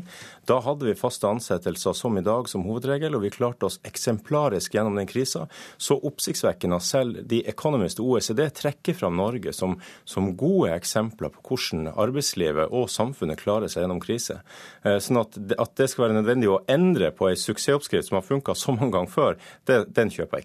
Da 0.47 0.61
hadde 0.63 0.87
vi 0.87 0.95
faste 0.99 1.27
ansettelser 1.27 1.97
som 1.99 2.19
i 2.19 2.23
dag 2.23 2.47
som 2.51 2.63
hovedregel, 2.69 3.17
og 3.17 3.25
vi 3.25 3.33
klarte 3.35 3.67
oss 3.67 3.81
eksemplarisk 3.89 4.77
gjennom 4.77 4.95
den 5.01 5.11
krisa. 5.11 5.49
Så 5.77 5.99
oppsiktsvekkende 5.99 6.79
at 6.79 6.87
selv 6.87 7.25
de 7.27 7.43
Economist 7.51 7.99
OECD 8.03 8.45
trekker 8.55 8.95
fram 8.95 9.19
Norge 9.19 9.53
som, 9.57 9.75
som, 10.05 10.31
gode 10.39 10.71
eksempler 10.75 11.35
på 11.35 11.43
hvordan 11.51 11.91
arbeidslivet 11.91 12.71
og 12.71 12.89
samfunnet 12.91 13.43
klarer 13.43 13.71
seg 13.71 13.85
gjennom 13.85 14.03
krise. 14.03 14.41
Eh, 14.87 15.01
sånn 15.03 15.21
at, 15.21 15.37
at 15.59 15.75
det 15.79 15.91
skal 15.91 16.07
være 16.07 16.21
nødvendig 16.21 16.51
å 16.51 16.63
endre 16.71 17.11
på 17.15 17.29
ei 17.31 17.37
suksessoppskrift 17.39 18.09
som 18.09 18.21
har 18.21 18.27
funka 18.27 18.55
så 18.59 18.75
mange 18.77 18.95
ganger 18.95 19.15
før, 19.15 19.39
det, 19.69 19.83
den 19.95 20.15
kjøper 20.15 20.39
jeg 20.41 20.44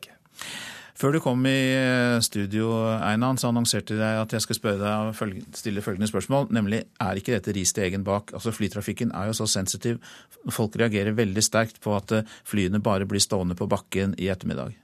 før 0.99 1.15
du 1.15 1.21
kom 1.23 1.45
i 1.47 1.55
eh, 1.77 2.17
studio, 2.25 2.73
Einan, 2.97 3.39
så 3.39 3.53
annonserte 3.53 3.95
jeg 3.95 4.19
at 4.19 4.35
jeg 4.35 4.43
skal 4.43 4.57
spørre 4.57 4.81
deg 5.15 5.45
stille 5.55 5.83
følgende 5.85 6.09
spørsmål, 6.11 6.49
nemlig 6.55 6.83
er 6.99 7.21
ikke 7.21 7.37
dette 7.37 7.55
ris 7.55 7.71
til 7.75 7.87
egen 7.87 8.03
bak? 8.07 8.33
Altså 8.35 8.51
Flytrafikken 8.55 9.13
er 9.15 9.29
jo 9.29 9.37
så 9.39 9.47
sensitiv. 9.47 10.01
Folk 10.51 10.75
reagerer 10.79 11.15
veldig 11.15 11.45
sterkt 11.45 11.79
på 11.83 11.95
at 11.95 12.11
eh, 12.17 12.37
flyene 12.43 12.83
bare 12.83 13.07
blir 13.07 13.23
stående 13.23 13.55
på 13.55 13.69
bakken 13.71 14.17
i 14.19 14.27
ettermiddag. 14.33 14.75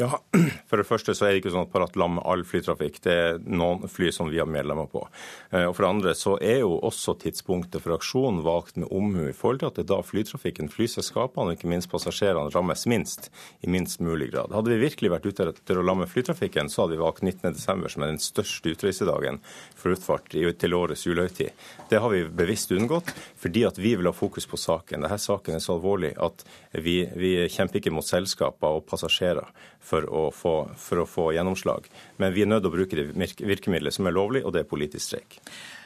Ja, 0.00 0.18
For 0.68 0.80
det 0.80 0.88
første 0.88 1.14
så 1.16 1.26
er 1.26 1.34
det 1.34 1.42
ikke 1.42 1.52
sånn 1.54 1.66
at 1.66 1.72
Parat 1.72 1.96
lammer 2.00 2.24
all 2.28 2.44
flytrafikk. 2.48 3.00
Det 3.04 3.12
er 3.12 3.40
noen 3.44 3.88
fly 3.90 4.10
som 4.14 4.30
vi 4.32 4.40
har 4.40 4.48
medlemmer 4.50 4.88
på. 4.90 5.04
Eh, 5.50 5.66
og 5.68 5.74
For 5.76 5.84
det 5.84 5.90
andre 5.90 6.14
så 6.18 6.36
er 6.40 6.62
jo 6.62 6.76
også 6.80 7.16
tidspunktet 7.22 7.84
for 7.84 7.96
aksjonen 7.96 8.42
valgt 8.46 8.78
med 8.80 8.90
omhu 8.92 9.28
i 9.28 9.36
forhold 9.36 9.62
til 9.62 9.70
at 9.70 9.78
det 9.78 9.84
er 9.86 9.90
da 9.92 10.00
flytrafikken, 10.06 10.70
flyselskapene 10.72 11.52
og 11.52 11.58
ikke 11.58 11.70
minst 11.70 11.90
passasjerene 11.92 12.52
rammes 12.54 12.86
minst, 12.90 13.30
i 13.62 13.70
minst 13.70 14.02
mulig 14.04 14.30
grad. 14.32 14.54
Hadde 14.54 14.72
vi 14.72 14.80
virkelig 14.82 15.12
vært 15.12 15.28
ute 15.28 15.48
etter 15.52 15.80
å 15.80 15.86
lamme 15.86 16.08
flytrafikken, 16.10 16.70
så 16.72 16.84
hadde 16.84 16.96
vi 16.96 17.02
valgt 17.04 17.24
19.12. 17.26 17.88
som 17.94 18.06
er 18.06 18.12
den 18.14 18.22
største 18.22 18.74
utreisedagen 18.74 19.40
for 19.76 19.92
luftfart 19.92 20.32
til 20.32 20.76
årets 20.76 21.06
julehøytid. 21.06 21.52
Det 21.90 22.00
har 22.00 22.12
vi 22.12 22.24
bevisst 22.28 22.72
unngått 22.72 23.12
fordi 23.42 23.66
at 23.68 23.78
vi 23.80 23.94
vil 23.98 24.08
ha 24.08 24.14
fokus 24.16 24.46
på 24.48 24.60
saken. 24.60 25.04
Denne 25.04 25.18
saken 25.20 25.56
er 25.56 25.62
så 25.62 25.76
alvorlig 25.76 26.14
at 26.22 26.44
vi, 26.72 27.02
vi 27.18 27.34
kjemper 27.52 27.80
ikke 27.80 27.92
mot 27.94 28.06
selskaper 28.06 28.78
og 28.78 28.86
passasjerer 28.88 29.51
for 29.82 30.06
å, 30.08 30.24
få, 30.34 30.54
for 30.78 31.02
å 31.02 31.08
få 31.08 31.28
gjennomslag. 31.36 31.88
Men 32.22 32.34
vi 32.34 32.44
er 32.44 32.50
nødt 32.50 32.64
til 32.64 32.72
å 32.72 32.76
bruke 32.76 32.98
det 32.98 33.44
virkemidlet 33.46 33.94
som 33.94 34.08
er 34.08 34.16
lovlig, 34.16 34.44
og 34.46 34.54
det 34.54 34.64
er 34.64 34.70
politisk 34.70 35.04
streik. 35.06 35.40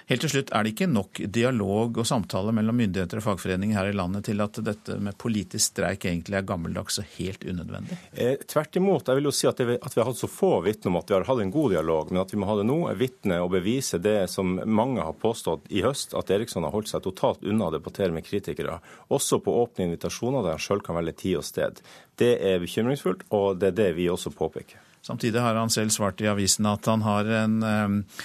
Helt 0.07 0.23
til 0.23 0.31
slutt, 0.31 0.53
Er 0.55 0.63
det 0.63 0.71
ikke 0.71 0.87
nok 0.87 1.19
dialog 1.35 1.97
og 1.99 2.07
samtale 2.07 2.53
mellom 2.55 2.77
myndigheter 2.79 3.19
og 3.19 3.25
fagforeninger 3.25 3.75
her 3.75 3.89
i 3.91 3.95
landet 3.97 4.29
til 4.29 4.39
at 4.45 4.61
dette 4.63 5.01
med 5.03 5.17
politisk 5.19 5.73
streik 5.73 6.07
egentlig 6.07 6.37
er 6.39 6.47
gammeldags 6.47 7.01
og 7.03 7.09
helt 7.17 7.43
unødvendig? 7.43 7.99
Eh, 8.15 8.37
tvert 8.47 8.79
imot. 8.79 9.09
Jeg 9.09 9.19
vil 9.19 9.27
jo 9.27 9.33
si 9.35 9.49
at, 9.51 9.59
det, 9.59 9.81
at, 9.83 9.97
vi 9.97 10.01
har 10.01 10.07
hatt 10.07 10.21
så 10.21 10.31
få 10.31 10.61
vitner 10.63 10.93
om 10.93 11.01
at 11.01 11.11
vi 11.11 11.17
har 11.17 11.27
hatt 11.27 11.43
en 11.43 11.51
god 11.51 11.75
dialog, 11.75 12.13
men 12.13 12.23
at 12.23 12.31
vi 12.31 12.39
må 12.39 12.47
ha 12.47 12.55
det 12.61 12.69
nå, 12.71 12.79
er 12.87 13.03
vitne 13.03 13.41
og 13.43 13.51
bevise 13.57 13.99
det 13.99 14.31
som 14.31 14.55
mange 14.63 15.03
har 15.03 15.19
påstått 15.19 15.67
i 15.75 15.83
høst, 15.83 16.15
at 16.15 16.31
Eriksson 16.31 16.63
har 16.63 16.77
holdt 16.77 16.95
seg 16.95 17.03
totalt 17.03 17.43
unna 17.43 17.67
å 17.67 17.75
debattere 17.75 18.15
med 18.15 18.29
kritikere. 18.31 18.79
Også 19.11 19.43
på 19.43 19.59
åpne 19.65 19.91
invitasjoner 19.91 20.47
der 20.47 20.55
han 20.55 20.67
sjøl 20.69 20.87
kan 20.87 21.01
velge 21.03 21.19
tid 21.27 21.41
og 21.43 21.51
sted. 21.51 21.83
Det 22.15 22.37
er 22.47 22.63
bekymringsfullt, 22.63 23.27
og 23.35 23.59
det 23.59 23.75
er 23.75 23.79
det 23.83 23.93
vi 23.99 24.07
også 24.13 24.31
påpeker. 24.31 24.79
Samtidig 25.03 25.43
har 25.43 25.59
han 25.59 25.71
selv 25.71 25.91
svart 25.91 26.23
i 26.23 26.31
avisen 26.31 26.67
at 26.71 26.87
han 26.87 27.03
har 27.03 27.27
en 27.43 27.63
eh, 27.67 28.21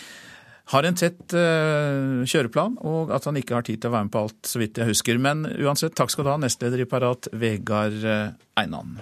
har 0.71 0.87
en 0.87 0.97
tett 0.97 1.35
uh, 1.35 2.23
kjøreplan, 2.23 2.77
og 2.87 3.11
at 3.15 3.27
han 3.27 3.39
ikke 3.39 3.57
har 3.57 3.67
tid 3.67 3.81
til 3.81 3.91
å 3.91 3.95
være 3.97 4.07
med 4.07 4.13
på 4.15 4.25
alt, 4.25 4.39
så 4.47 4.61
vidt 4.61 4.79
jeg 4.79 4.91
husker. 4.93 5.19
Men 5.21 5.43
uansett, 5.59 5.95
takk 5.97 6.13
skal 6.13 6.27
du 6.27 6.33
ha, 6.33 6.39
nestleder 6.41 6.83
i 6.83 6.89
Parat, 6.89 7.31
Vegard 7.35 7.99
uh, 8.05 8.29
Einan. 8.59 9.01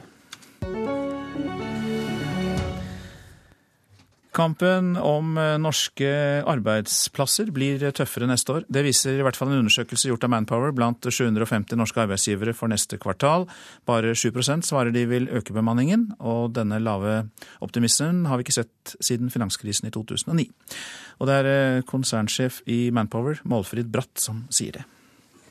Kampen 4.39 4.93
om 5.01 5.34
eh, 5.41 5.55
norske 5.59 6.09
arbeidsplasser 6.47 7.49
blir 7.51 7.82
tøffere 7.97 8.28
neste 8.30 8.53
år. 8.53 8.65
Det 8.70 8.84
viser 8.86 9.17
i 9.17 9.26
hvert 9.26 9.36
fall 9.36 9.49
en 9.49 9.63
undersøkelse 9.63 10.11
gjort 10.11 10.28
av 10.28 10.32
Manpower 10.32 10.72
blant 10.76 11.03
750 11.09 11.76
norske 11.80 12.03
arbeidsgivere 12.05 12.53
for 12.55 12.72
neste 12.72 12.99
kvartal. 13.01 13.47
Bare 13.89 14.13
7% 14.13 14.63
svarer 14.70 14.93
de 14.95 15.03
vil 15.09 15.28
øke 15.34 15.55
bemanningen, 15.57 16.11
og 16.22 16.53
denne 16.55 16.78
lave 16.80 17.24
optimismen 17.65 18.28
har 18.30 18.39
vi 18.39 18.45
ikke 18.45 18.59
sett 18.61 18.95
siden 19.01 19.34
finanskrisen 19.34 19.89
i 19.89 19.93
2009. 19.97 20.47
Og 21.20 21.28
det 21.28 21.38
er 21.41 21.51
eh, 21.51 21.86
konsernsjef 21.88 22.61
i 22.72 22.88
Manpower, 22.95 23.41
Målfrid 23.47 23.91
Bratt, 23.91 24.15
som 24.20 24.45
sier 24.53 24.80
det. 24.80 24.86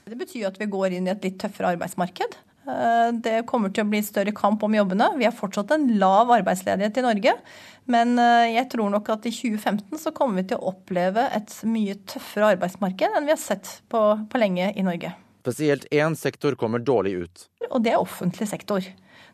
Det 0.09 0.17
betyr 0.17 0.49
at 0.49 0.61
vi 0.61 0.69
går 0.73 0.97
inn 0.97 1.09
i 1.09 1.13
et 1.13 1.25
litt 1.27 1.37
tøffere 1.41 1.75
arbeidsmarked. 1.77 2.39
Eh, 2.69 3.11
det 3.25 3.43
kommer 3.49 3.73
til 3.73 3.85
å 3.85 3.91
bli 3.91 4.01
større 4.05 4.33
kamp 4.37 4.65
om 4.65 4.77
jobbene. 4.77 5.11
Vi 5.21 5.27
har 5.29 5.37
fortsatt 5.37 5.73
en 5.77 5.87
lav 6.01 6.33
arbeidsledighet 6.39 7.01
i 7.01 7.05
Norge. 7.05 7.35
Men 7.89 8.17
eh, 8.21 8.55
jeg 8.55 8.69
tror 8.75 8.93
nok 8.93 9.09
at 9.15 9.29
i 9.29 9.33
2015 9.35 10.01
så 10.01 10.13
kommer 10.17 10.43
vi 10.43 10.51
til 10.51 10.61
å 10.61 10.73
oppleve 10.73 11.29
et 11.37 11.55
mye 11.69 11.97
tøffere 12.09 12.55
arbeidsmarked 12.57 13.17
enn 13.17 13.29
vi 13.29 13.35
har 13.35 13.41
sett 13.41 13.79
på, 13.93 14.03
på 14.29 14.41
lenge 14.41 14.73
i 14.73 14.87
Norge. 14.87 15.15
Spesielt 15.45 15.87
én 15.95 16.17
sektor 16.19 16.57
kommer 16.61 16.83
dårlig 16.85 17.15
ut. 17.23 17.47
Og 17.71 17.81
det 17.85 17.95
er 17.95 18.03
offentlig 18.03 18.49
sektor. 18.51 18.85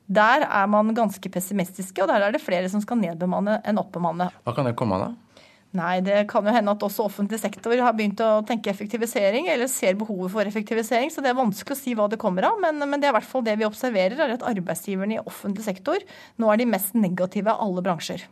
Der 0.05 0.45
er 0.45 0.67
man 0.69 0.93
ganske 0.95 1.31
pessimistiske, 1.33 2.03
og 2.05 2.11
der 2.11 2.27
er 2.27 2.35
det 2.35 2.43
flere 2.45 2.69
som 2.71 2.83
skal 2.85 3.01
nedbemanne 3.01 3.57
enn 3.65 3.81
oppbemanne. 3.81 4.29
Hva 4.45 4.55
kan 4.55 4.69
det 4.69 4.77
komme 4.79 4.99
av, 4.99 5.09
da? 5.09 5.34
Nei, 5.75 5.99
det 6.07 6.21
kan 6.31 6.47
jo 6.47 6.53
hende 6.55 6.71
at 6.71 6.85
også 6.87 7.09
offentlig 7.09 7.41
sektor 7.43 7.75
har 7.83 7.97
begynt 7.99 8.21
å 8.23 8.45
tenke 8.47 8.71
effektivisering, 8.71 9.49
eller 9.51 9.67
ser 9.71 9.97
behovet 9.99 10.31
for 10.31 10.47
effektivisering. 10.47 11.11
Så 11.11 11.25
det 11.25 11.33
er 11.33 11.41
vanskelig 11.41 11.75
å 11.75 11.81
si 11.81 11.97
hva 11.99 12.07
det 12.11 12.21
kommer 12.23 12.47
av. 12.47 12.61
Men, 12.63 12.79
men 12.79 13.03
det 13.03 13.09
er 13.09 13.15
i 13.15 13.17
hvert 13.19 13.27
fall 13.27 13.43
det 13.47 13.57
vi 13.59 13.67
observerer, 13.67 14.21
er 14.23 14.37
at 14.37 14.47
arbeidsgiverne 14.47 15.19
i 15.19 15.25
offentlig 15.25 15.67
sektor 15.67 16.05
nå 16.39 16.53
er 16.53 16.63
de 16.63 16.71
mest 16.71 16.95
negative 16.95 17.51
av 17.51 17.67
alle 17.67 17.83
bransjer. 17.83 18.23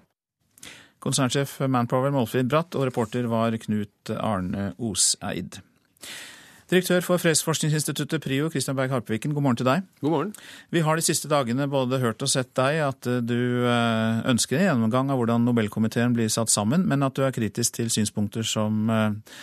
Konsernsjef 1.03 1.57
Manpower 1.67 2.15
Målfrid 2.15 2.47
Bratt 2.47 2.79
og 2.79 2.87
reporter 2.87 3.27
var 3.27 3.57
Knut 3.65 4.15
Arne 4.15 4.71
Oseid. 4.79 5.59
Direktør 6.73 7.03
for 7.05 7.21
Fredsforskningsinstituttet 7.21 8.23
PRIO, 8.25 8.47
Kristian 8.49 8.77
Berg 8.79 8.95
Harpeviken, 8.95 9.35
god 9.37 9.45
morgen 9.45 9.59
til 9.61 9.67
deg. 9.69 9.83
God 10.01 10.13
morgen. 10.15 10.31
Vi 10.73 10.81
har 10.81 10.97
de 10.97 11.05
siste 11.05 11.29
dagene 11.29 11.67
både 11.69 11.99
hørt 12.01 12.23
og 12.25 12.31
sett 12.33 12.49
deg 12.57 12.79
at 12.81 13.09
eh, 13.11 13.19
du 13.21 13.67
eh, 13.69 14.23
ønsker 14.33 14.57
en 14.57 14.65
gjennomgang 14.71 15.11
av 15.13 15.19
hvordan 15.21 15.45
Nobelkomiteen 15.45 16.15
blir 16.17 16.31
satt 16.33 16.49
sammen, 16.49 16.87
men 16.89 17.05
at 17.05 17.13
du 17.13 17.27
er 17.27 17.35
kritisk 17.37 17.77
til 17.77 17.91
synspunkter 17.93 18.47
som 18.49 18.89
eh, 18.89 19.35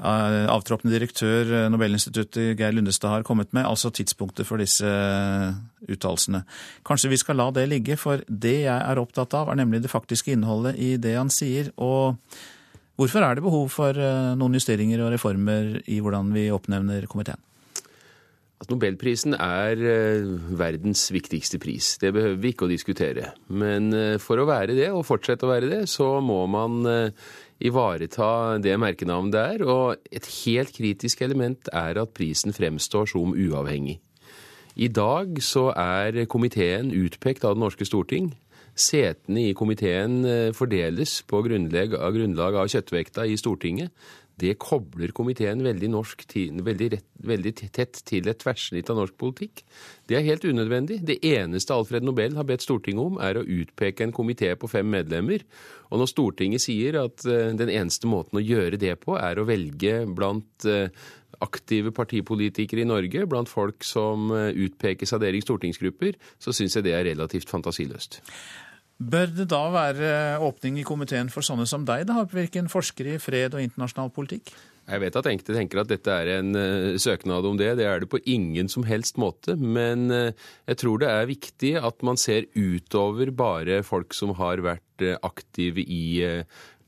avtroppende 0.00 0.94
direktør 0.94 1.68
Nobelinstituttet 1.68 2.54
Geir 2.56 2.72
Lundestad 2.72 3.12
har 3.12 3.26
kommet 3.28 3.52
med, 3.52 3.66
altså 3.68 3.90
tidspunktet 3.92 4.48
for 4.48 4.62
disse 4.62 4.88
uttalelsene. 5.84 6.46
Kanskje 6.86 7.10
vi 7.12 7.18
skal 7.20 7.42
la 7.42 7.50
det 7.52 7.66
ligge, 7.68 7.98
for 8.00 8.24
det 8.24 8.54
jeg 8.62 8.78
er 8.78 9.02
opptatt 9.02 9.36
av, 9.36 9.52
er 9.52 9.60
nemlig 9.60 9.82
det 9.84 9.92
faktiske 9.92 10.32
innholdet 10.32 10.80
i 10.80 10.94
det 10.96 11.18
han 11.18 11.28
sier. 11.28 11.74
og 11.76 12.16
Hvorfor 13.00 13.24
er 13.24 13.38
det 13.38 13.44
behov 13.46 13.70
for 13.72 13.96
eh, 13.96 14.32
noen 14.36 14.58
justeringer 14.58 15.00
og 15.00 15.14
reformer 15.14 15.78
i 15.88 16.02
hvordan 16.04 16.34
vi 16.34 16.50
oppnevner 16.52 17.06
komiteen? 17.08 17.40
At 18.60 18.68
Nobelprisen 18.68 19.32
er 19.38 19.80
eh, 19.80 20.26
verdens 20.60 21.06
viktigste 21.08 21.56
pris, 21.62 21.94
det 22.02 22.10
behøver 22.12 22.36
vi 22.42 22.50
ikke 22.52 22.66
å 22.66 22.68
diskutere. 22.68 23.30
Men 23.48 23.88
eh, 23.96 24.18
for 24.20 24.42
å 24.42 24.44
være 24.50 24.76
det, 24.76 24.90
og 24.92 25.06
fortsette 25.08 25.48
å 25.48 25.52
være 25.54 25.70
det, 25.70 25.80
så 25.88 26.10
må 26.20 26.42
man 26.52 26.84
ivareta 27.56 28.60
det 28.60 28.76
merkenavnet 28.76 29.32
det 29.32 29.46
er. 29.54 29.64
Og 29.64 30.12
et 30.12 30.28
helt 30.42 30.76
kritisk 30.76 31.24
element 31.24 31.72
er 31.72 32.02
at 32.04 32.12
prisen 32.12 32.52
fremstår 32.52 33.08
som 33.14 33.32
uavhengig. 33.32 33.96
I 34.76 34.92
dag 34.92 35.40
så 35.40 35.70
er 35.72 36.26
komiteen 36.28 36.92
utpekt 36.92 37.48
av 37.48 37.56
Det 37.56 37.64
norske 37.64 37.88
storting. 37.88 38.34
Setene 38.80 39.50
i 39.50 39.56
komiteen 39.56 40.22
eh, 40.24 40.48
fordeles 40.56 41.20
på 41.28 41.42
grunnlag 41.44 41.96
av, 41.98 42.70
kjøttvekta 42.72 43.26
i 43.28 43.36
Stortinget. 43.40 43.92
det 44.40 44.54
kobler 44.56 45.10
komiteen 45.12 45.60
veldig, 45.60 45.88
norsk, 45.92 46.22
veldig, 46.64 46.86
rett, 46.94 47.04
veldig 47.28 47.50
tett 47.76 47.98
til 48.08 48.28
et 48.30 48.38
tverrsnitt 48.40 48.88
av 48.88 48.96
norsk 48.96 49.18
politikk. 49.20 49.60
Det 50.08 50.16
er 50.16 50.24
helt 50.24 50.46
unødvendig. 50.48 51.02
Det 51.04 51.18
eneste 51.28 51.74
Alfred 51.76 52.06
Nobel 52.08 52.38
har 52.38 52.46
bedt 52.48 52.64
Stortinget 52.64 53.04
om, 53.04 53.18
er 53.20 53.36
å 53.36 53.44
utpeke 53.44 54.06
en 54.06 54.14
komité 54.16 54.54
på 54.56 54.70
fem 54.72 54.88
medlemmer. 54.88 55.44
Og 55.90 56.00
når 56.00 56.08
Stortinget 56.14 56.64
sier 56.64 57.02
at 57.02 57.26
eh, 57.28 57.52
den 57.52 57.68
eneste 57.68 58.08
måten 58.08 58.40
å 58.40 58.44
gjøre 58.44 58.80
det 58.80 58.96
på, 59.04 59.18
er 59.20 59.36
å 59.36 59.44
velge 59.50 60.06
blant 60.08 60.64
eh, 60.64 60.88
aktive 61.44 61.92
partipolitikere 61.92 62.86
i 62.86 62.88
Norge, 62.88 63.28
blant 63.28 63.48
folk 63.48 63.84
som 63.84 64.32
utpekes 64.32 65.12
av 65.16 65.20
deres 65.22 65.44
stortingsgrupper, 65.46 66.16
så 66.40 66.52
syns 66.52 66.76
jeg 66.76 66.88
det 66.88 66.96
er 66.96 67.08
relativt 67.12 67.52
fantasiløst. 67.52 68.20
Bør 69.00 69.30
det 69.32 69.46
da 69.48 69.62
være 69.72 70.10
åpning 70.44 70.76
i 70.82 70.84
komiteen 70.84 71.30
for 71.32 71.46
sånne 71.46 71.64
som 71.68 71.86
deg, 71.88 72.04
da, 72.08 72.18
Harpvirken, 72.18 72.68
forsker 72.68 73.14
i 73.14 73.20
fred 73.22 73.56
og 73.56 73.62
internasjonal 73.64 74.12
politikk? 74.12 74.52
Jeg 74.90 75.00
vet 75.04 75.16
at 75.16 75.28
enkelte 75.30 75.54
tenker 75.54 75.80
at 75.80 75.90
dette 75.90 76.12
er 76.12 76.28
en 76.34 76.50
uh, 76.56 76.98
søknad 77.00 77.46
om 77.46 77.56
det. 77.56 77.70
Det 77.78 77.86
er 77.86 78.02
det 78.02 78.10
på 78.10 78.20
ingen 78.28 78.68
som 78.72 78.84
helst 78.84 79.20
måte. 79.22 79.54
Men 79.56 80.10
uh, 80.10 80.32
jeg 80.68 80.80
tror 80.82 81.00
det 81.00 81.10
er 81.12 81.30
viktig 81.30 81.72
at 81.78 82.02
man 82.06 82.18
ser 82.20 82.48
utover 82.58 83.30
bare 83.32 83.80
folk 83.86 84.16
som 84.16 84.34
har 84.40 84.60
vært 84.66 85.06
uh, 85.06 85.14
aktive 85.26 85.84
i 85.84 86.02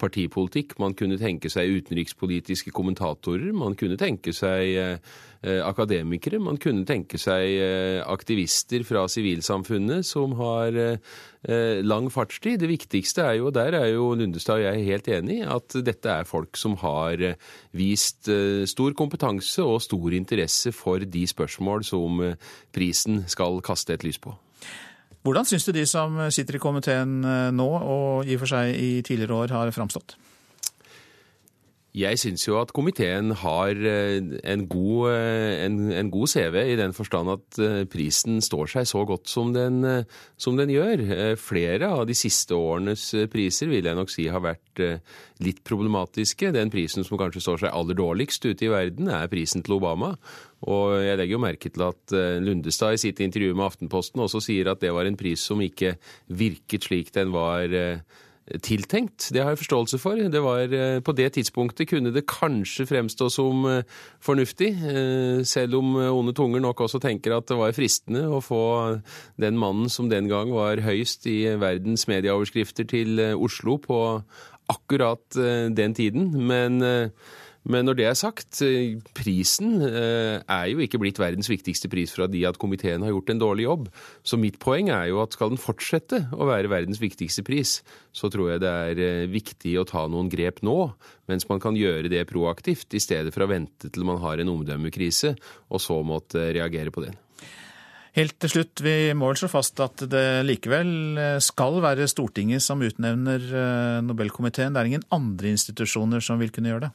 partipolitikk. 0.02 0.76
Man 0.82 0.96
kunne 0.98 1.18
tenke 1.20 1.50
seg 1.52 1.78
utenrikspolitiske 1.78 2.72
kommentatorer. 2.74 3.52
Man 3.56 3.76
kunne 3.78 3.98
tenke 4.00 4.34
seg 4.36 4.74
eh, 4.76 5.60
akademikere. 5.62 6.40
Man 6.42 6.58
kunne 6.62 6.86
tenke 6.88 7.20
seg 7.20 7.56
eh, 7.62 8.00
aktivister 8.02 8.84
fra 8.88 9.06
sivilsamfunnet 9.10 10.06
som 10.06 10.36
har 10.40 10.78
eh, 10.82 11.80
lang 11.86 12.10
fartstid. 12.12 12.60
Det 12.62 12.70
viktigste 12.70 13.26
er 13.26 13.40
jo, 13.40 13.48
og 13.50 13.56
der 13.56 13.78
er 13.78 13.88
jo 13.92 14.12
Lundestad 14.18 14.60
og 14.60 14.66
jeg 14.66 14.86
helt 14.90 15.10
enig, 15.12 15.40
at 15.46 15.78
dette 15.86 16.18
er 16.20 16.28
folk 16.28 16.58
som 16.60 16.76
har 16.82 17.22
vist 17.76 18.30
stor 18.70 18.94
kompetanse 18.98 19.64
og 19.64 19.82
stor 19.82 20.14
interesse 20.14 20.74
for 20.76 21.02
de 21.02 21.26
spørsmål 21.26 21.86
som 21.86 22.22
prisen 22.74 23.24
skal 23.30 23.62
kaste 23.64 23.96
et 23.96 24.06
lys 24.06 24.20
på. 24.22 24.36
Hvordan 25.22 25.46
syns 25.46 25.64
du 25.68 25.72
de 25.74 25.84
som 25.86 26.18
sitter 26.34 26.58
i 26.58 26.62
komiteen 26.62 27.20
eh, 27.22 27.48
nå, 27.54 27.68
og 27.68 28.26
i 28.26 28.34
og 28.34 28.42
for 28.42 28.50
seg 28.50 28.74
i 28.74 28.92
tidligere 29.06 29.38
år, 29.38 29.54
har 29.54 29.74
framstått? 29.74 30.16
Jeg 31.92 32.16
syns 32.16 32.46
jo 32.46 32.54
at 32.56 32.70
komiteen 32.72 33.34
har 33.36 33.76
eh, 33.76 34.16
en 34.48 34.62
god, 34.64 35.10
eh, 35.12 35.64
en, 35.66 35.74
en 35.92 36.08
god, 36.12 36.30
CV 36.32 36.56
i 36.72 36.78
den 36.80 36.94
forstand 36.96 37.28
at 37.34 37.58
eh, 37.60 37.82
prisen 37.84 38.40
står 38.40 38.70
seg 38.72 38.88
så 38.88 39.02
godt 39.04 39.28
som 39.28 39.50
den, 39.52 39.84
som 40.40 40.56
den, 40.56 40.72
gjør. 40.72 41.02
Flere 41.36 41.90
av 41.92 42.06
de 42.08 42.16
siste 42.16 42.56
årenes 42.56 43.04
priser 43.28 43.68
vil 43.68 43.84
jeg 43.84 43.98
nok 43.98 44.08
si 44.08 44.24
har 44.32 44.40
vært 44.40 44.80
litt 45.44 45.60
problematiske. 45.68 46.54
Den 46.56 46.72
prisen 46.72 47.04
som 47.04 47.20
kanskje 47.20 47.44
står 47.44 47.66
seg 47.66 47.76
aller 47.76 47.98
dårligst 47.98 48.48
ute 48.48 48.70
i 48.70 48.72
verden, 48.72 49.12
er 49.12 49.28
prisen 49.28 49.60
til 49.60 49.76
Obama. 49.76 50.14
Og 50.64 50.96
jeg 51.02 51.20
legger 51.20 51.36
jo 51.36 51.44
merke 51.44 51.74
til 51.74 51.84
at 51.90 52.16
Lundestad 52.40 52.96
i 52.96 53.04
sitt 53.04 53.20
intervju 53.20 53.52
med 53.52 53.68
Aftenposten 53.68 54.24
også 54.24 54.40
sier 54.40 54.72
at 54.72 54.80
det 54.80 54.94
var 54.96 55.10
en 55.10 55.20
pris 55.20 55.44
som 55.44 55.60
ikke 55.60 55.98
virket 56.32 56.88
slik 56.88 57.12
den 57.12 57.34
var 57.36 57.68
tiltenkt. 58.62 59.28
Det 59.32 59.42
har 59.42 59.52
jeg 59.52 59.60
forståelse 59.62 59.98
for. 60.02 60.18
Det 60.18 60.42
var, 60.42 60.66
eh, 60.66 61.00
på 61.00 61.12
det 61.14 61.32
tidspunktet 61.32 61.88
kunne 61.88 62.12
det 62.12 62.26
kanskje 62.26 62.86
fremstå 62.86 63.30
som 63.30 63.64
eh, 63.66 63.82
fornuftig, 64.20 64.70
eh, 64.82 65.42
selv 65.44 65.76
om 65.78 65.94
onde 65.96 66.34
tunger 66.34 66.60
nok 66.60 66.80
også 66.80 67.00
tenker 67.00 67.36
at 67.36 67.46
det 67.46 67.56
var 67.56 67.72
fristende 67.72 68.26
å 68.26 68.42
få 68.42 69.00
den 69.38 69.58
mannen 69.58 69.88
som 69.88 70.08
den 70.08 70.28
gang 70.28 70.50
var 70.50 70.82
høyst 70.82 71.26
i 71.26 71.54
verdens 71.56 72.08
medieoverskrifter 72.10 72.88
til 72.88 73.20
Oslo 73.36 73.78
på 73.78 74.22
akkurat 74.68 75.22
den 75.34 75.94
tiden. 75.94 76.32
Men 76.46 76.80
men 77.62 77.86
når 77.86 77.98
det 77.98 78.06
er 78.10 78.16
sagt, 78.18 78.58
eh, 78.66 78.98
prisen 79.14 79.76
eh, 79.86 80.42
er 80.42 80.64
jo 80.72 80.82
ikke 80.82 80.98
blitt 80.98 81.20
verdens 81.22 81.46
viktigste 81.50 81.86
pris 81.92 82.10
fra 82.10 82.26
de 82.30 82.42
at 82.48 82.58
komiteen 82.58 83.04
har 83.06 83.12
gjort 83.12 83.30
en 83.30 83.42
dårlig 83.42 83.66
jobb. 83.68 83.88
Så 84.26 84.38
mitt 84.40 84.58
poeng 84.62 84.90
er 84.90 85.12
jo 85.12 85.20
at 85.22 85.36
skal 85.36 85.52
den 85.52 85.62
fortsette 85.62 86.24
å 86.34 86.48
være 86.48 86.72
verdens 86.72 86.98
viktigste 87.02 87.44
pris, 87.46 87.78
så 88.10 88.30
tror 88.32 88.54
jeg 88.54 88.64
det 88.64 88.72
er 88.72 89.02
eh, 89.06 89.30
viktig 89.30 89.76
å 89.78 89.86
ta 89.86 90.08
noen 90.10 90.30
grep 90.32 90.58
nå, 90.66 90.76
mens 91.30 91.46
man 91.50 91.62
kan 91.62 91.78
gjøre 91.78 92.10
det 92.10 92.24
proaktivt, 92.30 92.90
i 92.98 93.02
stedet 93.02 93.30
for 93.34 93.46
å 93.46 93.52
vente 93.52 93.92
til 93.92 94.08
man 94.08 94.18
har 94.24 94.42
en 94.42 94.50
omdømmekrise, 94.56 95.36
og 95.70 95.82
så 95.82 96.00
måtte 96.02 96.50
reagere 96.56 96.90
på 96.90 97.04
den. 97.06 97.14
Helt 98.12 98.34
til 98.42 98.50
slutt, 98.52 98.82
vi 98.84 99.14
må 99.16 99.30
vel 99.30 99.38
slå 99.40 99.48
fast 99.48 99.78
at 99.80 100.02
det 100.12 100.42
likevel 100.44 100.90
skal 101.40 101.78
være 101.80 102.10
Stortinget 102.10 102.60
som 102.60 102.82
utnevner 102.84 103.46
Nobelkomiteen. 104.04 104.74
Det 104.74 104.82
er 104.82 104.90
ingen 104.90 105.06
andre 105.16 105.54
institusjoner 105.54 106.20
som 106.20 106.42
vil 106.42 106.52
kunne 106.52 106.74
gjøre 106.74 106.90
det? 106.90 106.92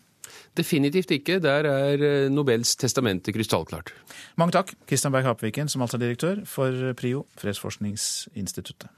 Definitivt 0.57 1.11
ikke. 1.11 1.39
Der 1.43 1.67
er 1.69 2.03
eh, 2.03 2.29
Nobels 2.31 2.75
testamente 2.75 3.33
krystallklart. 3.35 3.93
Mange 4.37 4.55
takk, 4.55 4.73
Kristian 4.87 5.13
Berg 5.13 5.27
Hapviken, 5.27 5.69
som 5.69 5.81
altså 5.81 5.97
er 5.97 6.05
direktør 6.07 6.45
for 6.45 6.93
PRIO, 6.97 7.25
Fredsforskningsinstituttet. 7.37 8.89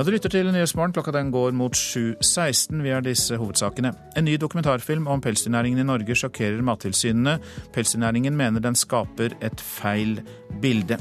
Ja, 0.00 0.04
Du 0.04 0.10
lytter 0.10 0.32
til 0.32 0.48
Nyhetsmorgen. 0.48 0.92
Klokka 0.96 1.12
den 1.12 1.30
går 1.30 1.50
mot 1.52 1.76
7.16. 1.76 2.80
Vi 2.82 2.88
har 2.88 3.02
disse 3.04 3.36
hovedsakene. 3.36 3.92
En 4.16 4.24
ny 4.24 4.38
dokumentarfilm 4.40 5.06
om 5.06 5.20
pelsdyrnæringen 5.20 5.78
i 5.78 5.84
Norge 5.84 6.16
sjokkerer 6.16 6.62
Mattilsynene. 6.64 7.38
Pelsdyrnæringen 7.74 8.36
mener 8.36 8.64
den 8.64 8.74
skaper 8.74 9.36
et 9.44 9.60
feil 9.60 10.22
bilde. 10.62 10.96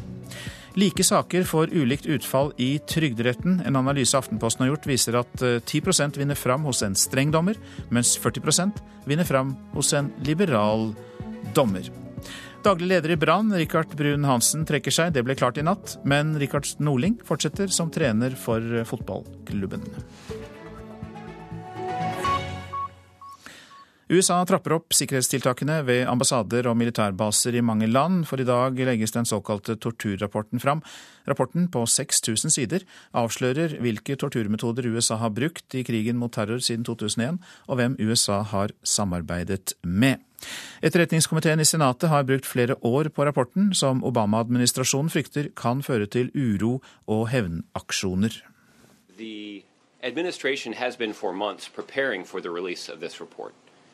Like 0.77 1.03
saker 1.03 1.43
får 1.43 1.73
ulikt 1.73 2.05
utfall 2.05 2.51
i 2.57 2.79
Trygderetten. 2.79 3.61
En 3.65 3.75
analyse 3.75 4.17
Aftenposten 4.17 4.65
har 4.65 4.73
gjort, 4.73 4.87
viser 4.89 5.17
at 5.19 5.33
10 5.65 5.81
eh, 5.89 6.09
vinner 6.17 6.35
fram 6.35 6.67
hos 6.69 6.83
en 6.83 6.95
streng 6.95 7.31
dommer, 7.31 7.57
mens 7.89 8.17
40% 8.19 8.77
vinner 9.05 9.25
fram 9.25 9.55
hos 9.73 9.93
en 9.93 10.11
liberal 10.23 10.93
dommer. 11.53 11.89
Daglig 12.63 12.87
leder 12.87 13.11
i 13.11 13.17
Brann, 13.17 13.53
Rikard 13.55 13.95
Brun 13.95 14.25
Hansen, 14.27 14.65
trekker 14.67 14.91
seg. 14.91 15.13
Det 15.15 15.23
ble 15.23 15.35
klart 15.39 15.57
i 15.57 15.63
natt. 15.63 15.95
Men 16.03 16.35
Rikard 16.39 16.67
Norling 16.83 17.15
fortsetter 17.25 17.71
som 17.71 17.91
trener 17.91 18.35
for 18.35 18.83
fotballklubben. 18.89 19.85
USA 24.09 24.39
trapper 24.41 24.73
opp 24.73 24.95
sikkerhetstiltakene 24.97 25.83
ved 25.85 26.07
ambassader 26.09 26.65
og 26.71 26.73
militærbaser 26.79 27.53
i 27.59 27.61
mange 27.61 27.85
land, 27.85 28.23
for 28.25 28.41
i 28.41 28.47
dag 28.47 28.79
legges 28.87 29.13
den 29.13 29.27
såkalte 29.29 29.75
torturrapporten 29.77 30.57
fram. 30.63 30.81
Rapporten 31.29 31.67
på 31.69 31.83
6000 31.85 32.55
sider 32.55 32.87
avslører 33.13 33.75
hvilke 33.77 34.17
torturmetoder 34.17 34.89
USA 34.89 35.19
har 35.21 35.29
brukt 35.29 35.77
i 35.77 35.85
krigen 35.85 36.17
mot 36.17 36.33
terror 36.33 36.57
siden 36.57 36.87
2001, 36.89 37.37
og 37.69 37.77
hvem 37.77 37.99
USA 38.01 38.41
har 38.41 38.73
samarbeidet 38.81 39.77
med. 39.83 40.25
Etterretningskomiteen 40.81 41.61
i 41.61 41.69
Senatet 41.69 42.09
har 42.09 42.25
brukt 42.25 42.49
flere 42.49 42.81
år 42.81 43.13
på 43.13 43.29
rapporten, 43.29 43.75
som 43.77 44.01
Obama-administrasjonen 44.01 45.13
frykter 45.13 45.53
kan 45.53 45.85
føre 45.85 46.09
til 46.09 46.33
uro 46.33 46.79
og 47.05 47.27
hevnaksjoner. 47.29 48.41
The 49.21 49.61
administration 50.01 50.73
has 50.73 50.97
been 50.97 51.13
for 51.13 51.31
months 51.31 51.69
preparing 51.69 52.25
for 52.25 52.39
the 52.39 52.49
release 52.49 52.89
of 52.89 53.01
this. 53.01 53.21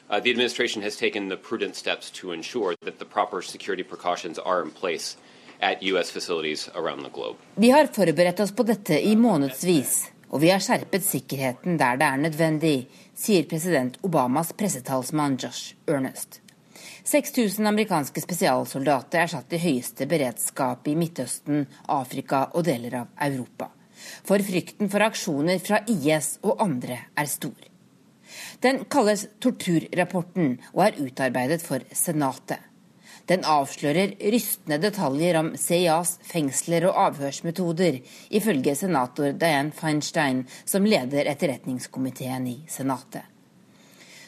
Uh, 0.07 0.19
the 0.19 0.29
administration 0.29 0.83
has 0.83 0.95
taken 0.95 1.29
the 1.29 1.37
prudent 1.37 1.75
steps 1.75 2.11
to 2.11 2.31
ensure 2.31 2.75
that 2.83 2.99
the 2.99 3.05
proper 3.05 3.41
security 3.41 3.83
precautions 3.83 4.37
are 4.37 4.61
in 4.61 4.71
place 4.71 5.17
at 5.61 5.81
US 5.83 6.11
facilities 6.11 6.69
around 6.75 7.03
the 7.03 7.09
globe. 7.09 7.37
Vi 7.55 7.69
har 7.69 7.87
forberedt 7.87 8.39
oss 8.39 8.51
på 8.51 8.63
dette 8.63 9.01
i 9.07 9.15
månedsvis, 9.15 10.11
og 10.29 10.41
vi 10.41 10.49
har 10.53 10.61
skjerpet 10.61 11.03
sikkerheten 11.03 11.79
der 11.81 11.97
det 11.97 12.05
er 12.05 12.21
nødvendig, 12.21 12.87
sier 13.15 13.49
president 13.49 13.97
Obamas 14.03 14.53
pressetalsmann 14.53 15.39
Josh 15.41 15.73
Ernest. 15.87 16.41
6000 17.03 17.67
amerikanske 17.67 18.21
spesialsoldater 18.21 19.23
er 19.23 19.29
satt 19.29 19.53
i 19.53 19.61
høyeste 19.61 20.05
beredskap 20.09 20.87
i 20.87 20.95
Midtøsten, 20.97 21.65
Afrika 21.89 22.49
og 22.53 22.65
deler 22.65 23.01
av 23.01 23.13
Europa. 23.25 23.71
For 24.25 24.37
frykten 24.37 24.89
for 24.89 25.05
aksjoner 25.05 25.61
fra 25.65 25.81
IS 25.89 26.35
og 26.43 26.61
andre 26.61 27.07
er 27.17 27.29
stor. 27.29 27.74
Den 28.63 28.85
kalles 28.89 29.27
torturrapporten 29.43 30.55
og 30.73 30.87
er 30.87 31.03
utarbeidet 31.05 31.61
for 31.63 31.83
Senatet. 31.93 32.59
Den 33.25 33.41
avslører 33.49 34.11
rystende 34.31 34.77
detaljer 34.77 35.39
om 35.39 35.47
CIAs 35.57 36.19
fengsler 36.29 36.85
og 36.91 36.99
avhørsmetoder, 37.07 37.97
ifølge 38.29 38.75
senator 38.77 39.31
Dianne 39.33 39.73
Feinstein, 39.73 40.43
som 40.65 40.85
leder 40.85 41.25
etterretningskomiteen 41.31 42.45
i 42.51 42.59
Senatet. 42.69 43.25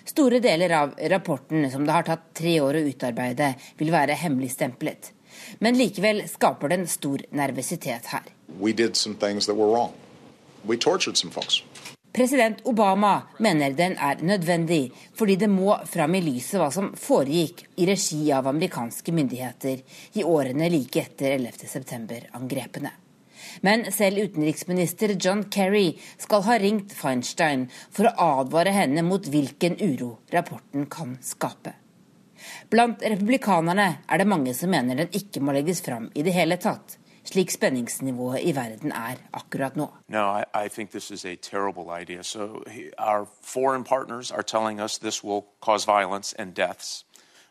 Store 0.08 0.40
deler 0.42 0.74
av 0.74 0.96
rapporten, 1.12 1.68
som 1.70 1.86
det 1.86 1.94
har 1.94 2.08
tatt 2.08 2.30
tre 2.40 2.56
år 2.64 2.80
å 2.80 2.86
utarbeide, 2.88 3.52
vil 3.78 3.94
være 3.94 4.18
hemmeligstemplet. 4.18 5.12
Men 5.60 5.78
likevel 5.78 6.24
skaper 6.32 6.72
den 6.74 6.88
stor 6.90 7.22
nervøsitet 7.36 8.10
her. 8.16 8.24
We 8.60 8.74
did 8.74 8.96
some 8.96 9.16
things 9.16 9.46
that 9.46 9.56
were 9.56 9.70
wrong. 9.70 9.94
We 10.66 10.78
tortured 10.78 11.18
some 11.18 11.32
folks. 11.32 11.62
President 12.18 12.64
Obama 12.66 13.28
mener 13.38 13.76
den 13.78 13.94
er 14.02 14.22
nødvendig, 14.26 14.90
fordi 15.14 15.36
det 15.38 15.50
må 15.54 15.76
fram 15.86 16.16
i 16.18 16.22
lyset 16.26 16.58
hva 16.58 16.72
som 16.74 16.88
foregikk 16.98 17.62
i 17.78 17.86
regi 17.86 18.24
av 18.34 18.50
amerikanske 18.50 19.14
myndigheter 19.14 19.84
i 20.18 20.24
årene 20.26 20.72
like 20.74 21.04
etter 21.04 21.36
11.9-angrepene. 21.36 22.90
Men 23.62 23.86
selv 23.94 24.24
utenriksminister 24.26 25.14
John 25.14 25.46
Kerry 25.54 25.92
skal 26.18 26.42
ha 26.50 26.58
ringt 26.58 26.98
Feinstein 26.98 27.68
for 27.94 28.10
å 28.10 28.32
advare 28.42 28.74
henne 28.74 29.06
mot 29.06 29.30
hvilken 29.30 29.78
uro 29.78 30.16
rapporten 30.34 30.90
kan 30.90 31.20
skape. 31.22 31.76
Blant 32.74 33.06
republikanerne 33.06 33.92
er 34.10 34.18
det 34.18 34.32
mange 34.34 34.58
som 34.58 34.74
mener 34.74 35.04
den 35.04 35.14
ikke 35.22 35.46
må 35.46 35.54
legges 35.54 35.86
fram 35.86 36.10
i 36.18 36.26
det 36.26 36.34
hele 36.34 36.58
tatt, 36.58 36.98
slik 37.28 37.52
spenningsnivået 37.52 38.40
i 38.44 38.56
verden 38.56 38.92
er 38.92 39.20
akkurat 39.34 39.76
nå. 39.76 39.88
No, 40.08 40.40
I, 40.40 40.44
I 40.66 40.70
think 40.70 40.92
this 40.92 41.12
is 41.12 41.26
a 41.26 41.36
terrible 41.36 41.92
idea. 42.02 42.24
So 42.24 42.64
our 42.98 43.28
foreign 43.42 43.84
partners 43.84 44.32
are 44.32 44.44
telling 44.44 44.80
us 44.80 44.98
this 44.98 45.24
will 45.24 45.44
cause 45.62 45.86
violence 45.86 46.36
and 46.40 46.56
deaths. 46.56 47.06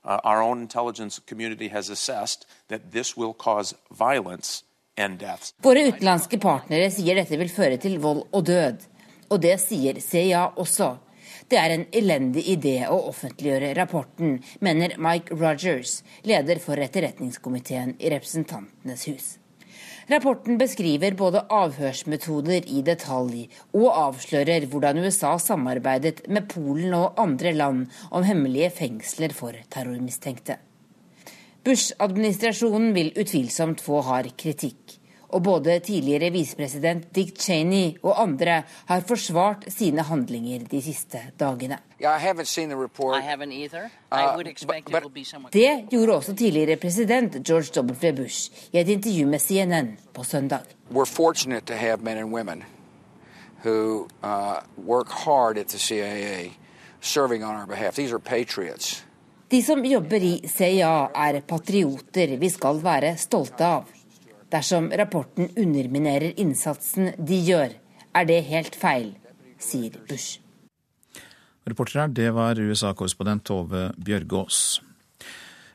Uh, 0.05 0.19
our 0.25 0.43
own 0.43 0.61
intelligence 0.61 1.21
community 1.27 1.69
has 1.69 1.91
assessed 1.91 2.47
that 2.69 2.93
this 2.93 3.17
will 3.17 3.35
cause 3.35 3.75
violence 3.91 4.63
and 4.97 5.19
deaths. 5.19 5.53
Våre 5.63 5.89
utenlandske 5.89 6.39
partnere 6.39 6.91
sier 6.95 7.19
dette 7.19 7.37
vil 7.37 7.51
føre 7.51 7.77
til 7.77 7.99
vold 8.01 8.23
og 8.33 8.47
død. 8.47 8.87
Og 9.31 9.43
det 9.43 9.59
sier 9.61 9.99
CIA 10.01 10.45
også. 10.57 10.97
Det 11.51 11.59
er 11.59 11.75
en 11.75 11.85
elendig 11.95 12.43
idé 12.51 12.77
å 12.91 12.97
offentliggjøre 13.11 13.75
rapporten, 13.79 14.39
mener 14.61 14.97
Mike 14.99 15.35
Rogers, 15.35 16.01
leder 16.27 16.59
for 16.63 16.81
etterretningskomiteen 16.83 17.97
i 17.99 18.11
Representantenes 18.11 19.05
hus. 19.11 19.27
Rapporten 20.07 20.55
beskriver 20.55 21.17
både 21.19 21.41
avhørsmetoder 21.51 22.69
i 22.71 22.83
detalj 22.87 23.49
og 23.75 23.89
avslører 23.91 24.69
hvordan 24.71 25.01
USA 25.03 25.33
samarbeidet 25.43 26.29
med 26.31 26.47
Polen 26.53 26.95
og 26.95 27.19
andre 27.19 27.51
land 27.57 27.89
om 28.15 28.23
hemmelige 28.23 28.71
fengsler 28.77 29.35
for 29.35 29.59
terrormistenkte. 29.75 30.61
Bush-administrasjonen 31.67 32.93
vil 32.95 33.11
utvilsomt 33.19 33.83
få 33.83 33.99
hard 34.07 34.31
kritikk. 34.39 34.86
Og 35.29 35.43
både 35.43 35.79
tidligere 35.81 36.31
visepresident 36.31 37.09
Dick 37.15 37.41
Cheney 37.41 37.97
og 38.03 38.23
andre 38.23 38.63
har 38.87 39.01
forsvart 39.09 39.65
sine 39.73 40.03
handlinger 40.07 40.67
de 40.71 40.83
siste 40.83 41.19
dagene. 41.41 41.79
Det 45.53 45.73
gjorde 45.91 46.15
også 46.15 46.37
tidligere 46.37 46.77
president 46.77 47.37
George 47.49 47.83
W. 47.83 48.13
Bush 48.17 48.69
i 48.73 48.79
et 48.79 48.89
intervju 48.89 49.27
med 49.27 49.39
CNN 49.41 49.99
på 50.15 50.25
søndag. 50.25 50.61
Who 53.65 54.09
uh, 54.23 54.61
work 54.87 55.11
hard 55.11 55.59
at 55.59 55.67
the 55.69 55.79
CIA, 55.79 56.53
serving 57.01 57.45
on 57.45 57.55
our 57.55 57.67
behalf. 57.67 57.95
These 57.95 58.13
are 58.13 58.21
patriots. 58.21 59.07
De 59.49 59.63
som 59.63 59.85
jobber 59.85 60.23
i 60.23 60.49
CIA 60.49 61.09
er 61.15 61.41
patrioter 61.41 62.37
vi 62.37 62.49
skal 62.51 62.81
være 62.83 63.13
stolte 63.17 63.67
av. 63.67 63.96
Dersom 64.53 64.93
rapporten 64.95 65.49
underminerer 65.59 66.33
innsatsen 66.39 67.11
de 67.19 67.39
gjør, 67.49 67.73
er 68.15 68.27
det 68.29 68.43
helt 68.47 68.77
feil, 68.79 69.15
sier 69.59 69.97
Bush. 70.07 70.39
Reporter 71.67 72.05
her, 72.05 72.13
det 72.15 72.29
var 72.31 72.61
USA-korrespondent 72.61 73.43
Tove 73.49 73.89
Bjørgaas. 73.99 74.79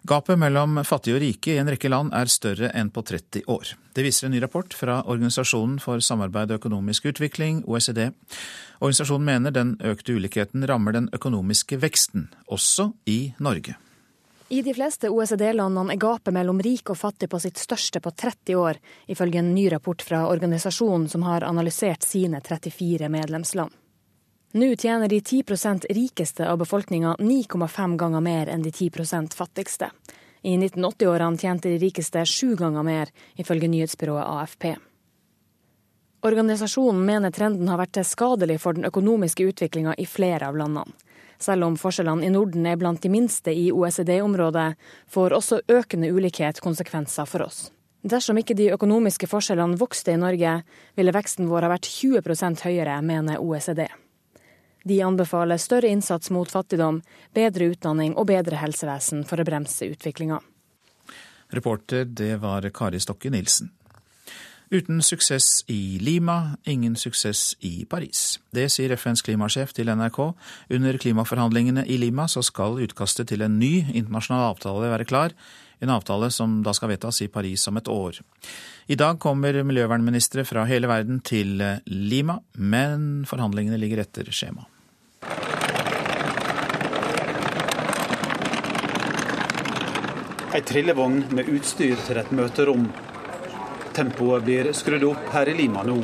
Gapet 0.07 0.39
mellom 0.39 0.80
fattige 0.88 1.17
og 1.17 1.22
rike 1.22 1.51
i 1.53 1.59
en 1.61 1.69
rekke 1.69 1.91
land 1.91 2.09
er 2.17 2.32
større 2.32 2.72
enn 2.74 2.89
på 2.89 3.03
30 3.05 3.43
år. 3.51 3.76
Det 3.93 4.05
viser 4.07 4.26
en 4.26 4.34
ny 4.34 4.39
rapport 4.41 4.74
fra 4.74 5.01
Organisasjonen 5.03 5.78
for 5.84 6.01
samarbeid 6.01 6.55
og 6.55 6.63
økonomisk 6.63 7.11
utvikling, 7.11 7.61
OECD. 7.67 8.07
Organisasjonen 8.80 9.28
mener 9.28 9.53
den 9.53 9.76
økte 9.84 10.15
ulikheten 10.15 10.65
rammer 10.65 10.95
den 10.95 11.11
økonomiske 11.13 11.78
veksten, 11.84 12.32
også 12.47 12.93
i 13.05 13.36
Norge. 13.38 13.76
I 14.52 14.62
de 14.62 14.74
fleste 14.74 15.10
OECD-landene 15.10 15.93
er 15.93 15.97
gapet 15.97 16.34
mellom 16.36 16.58
rik 16.60 16.89
og 16.91 16.97
fattig 16.99 17.30
på 17.32 17.39
sitt 17.39 17.56
største 17.56 18.02
på 18.04 18.12
30 18.12 18.58
år, 18.60 18.80
ifølge 19.08 19.39
en 19.39 19.54
ny 19.56 19.70
rapport 19.72 20.02
fra 20.04 20.26
organisasjonen 20.28 21.06
som 21.10 21.24
har 21.24 21.45
analysert 21.47 22.04
sine 22.04 22.41
34 22.43 23.08
medlemsland. 23.10 23.72
Nå 24.52 24.68
tjener 24.76 25.08
de 25.08 25.22
10% 25.22 25.88
rikeste 25.95 26.49
av 26.52 26.58
befolkninga 26.60 27.14
9,5 27.20 27.95
ganger 28.02 28.26
mer 28.26 28.52
enn 28.52 28.66
de 28.66 28.74
10% 28.76 29.38
fattigste. 29.39 29.88
I 30.43 30.58
1980-årene 30.58 31.39
tjente 31.39 31.72
de 31.72 31.78
rikeste 31.80 32.26
sju 32.28 32.58
ganger 32.60 32.84
mer, 32.84 33.14
ifølge 33.39 33.72
nyhetsbyrået 33.72 34.28
AFP. 34.34 34.74
Organisasjonen 36.28 37.06
mener 37.08 37.32
trenden 37.32 37.72
har 37.72 37.80
vært 37.80 38.04
skadelig 38.04 38.60
for 38.60 38.76
den 38.76 38.91
økonomiske 38.91 39.47
utviklinga 39.47 39.95
i 39.95 40.06
flere 40.06 40.52
av 40.52 40.60
landene. 40.60 40.91
Selv 41.42 41.66
om 41.66 41.78
forskjellene 41.80 42.28
i 42.28 42.30
Norden 42.30 42.68
er 42.70 42.78
blant 42.78 43.02
de 43.02 43.10
minste 43.10 43.54
i 43.54 43.72
OECD-området, 43.74 44.76
får 45.10 45.34
også 45.34 45.62
økende 45.74 46.12
ulikhet 46.14 46.62
konsekvenser 46.62 47.26
for 47.26 47.48
oss. 47.48 47.72
Dersom 48.02 48.38
ikke 48.38 48.58
de 48.58 48.70
økonomiske 48.74 49.30
forskjellene 49.30 49.78
vokste 49.82 50.14
i 50.14 50.22
Norge, 50.22 50.54
ville 50.98 51.14
veksten 51.14 51.50
vår 51.50 51.66
ha 51.66 51.74
vært 51.74 51.89
20% 51.89 52.64
høyere, 52.66 53.02
mener 53.06 53.42
OECD. 53.42 53.88
De 54.86 55.02
anbefaler 55.06 55.62
større 55.62 55.89
innsats 55.89 56.32
mot 56.34 56.50
fattigdom, 56.50 57.02
bedre 57.34 57.70
utdanning 57.74 58.16
og 58.18 58.30
bedre 58.30 58.58
helsevesen 58.62 59.26
for 59.30 59.42
å 59.42 59.46
bremse 59.46 59.89
utviklinga. 59.89 60.39
Reporter 61.54 62.06
det 62.06 62.36
var 62.42 62.66
Kari 62.74 63.02
Stokke 63.02 63.30
Nilsen. 63.34 63.70
Uten 64.72 65.01
suksess 65.03 65.65
i 65.67 65.99
Lima, 65.99 66.55
ingen 66.63 66.95
suksess 66.95 67.57
i 67.59 67.86
Paris. 67.86 68.39
Det 68.55 68.69
sier 68.72 68.93
FNs 68.95 69.19
klimasjef 69.28 69.74
til 69.76 69.91
NRK. 69.91 70.19
Under 70.72 70.99
klimaforhandlingene 71.03 71.84
i 71.91 71.97
Lima 71.99 72.24
så 72.32 72.39
skal 72.39 72.80
utkastet 72.80 73.28
til 73.34 73.43
en 73.43 73.57
ny 73.59 73.82
internasjonal 73.91 74.53
avtale 74.53 74.93
være 74.93 75.09
klar. 75.09 75.36
En 75.84 75.91
avtale 75.91 76.32
som 76.32 76.61
da 76.63 76.72
skal 76.72 76.93
vedtas 76.93 77.19
i 77.19 77.28
Paris 77.28 77.67
om 77.67 77.82
et 77.82 77.91
år. 77.91 78.22
I 78.88 78.95
dag 78.95 79.19
kommer 79.19 79.59
miljøvernministre 79.59 80.47
fra 80.47 80.63
hele 80.72 80.88
verden 80.88 81.19
til 81.19 81.59
Lima, 81.91 82.39
men 82.55 83.26
forhandlingene 83.28 83.82
ligger 83.82 84.05
etter 84.05 84.32
skjema. 84.32 84.69
Ei 90.55 90.63
trillevogn 90.63 91.26
med 91.36 91.51
utstyr 91.51 91.99
til 92.07 92.24
et 92.24 92.32
møterom. 92.32 92.88
Tempoet 93.94 94.44
blir 94.44 94.72
skrudd 94.74 95.04
opp 95.04 95.30
her 95.34 95.50
i 95.50 95.54
Lima 95.54 95.84
nå. 95.84 95.98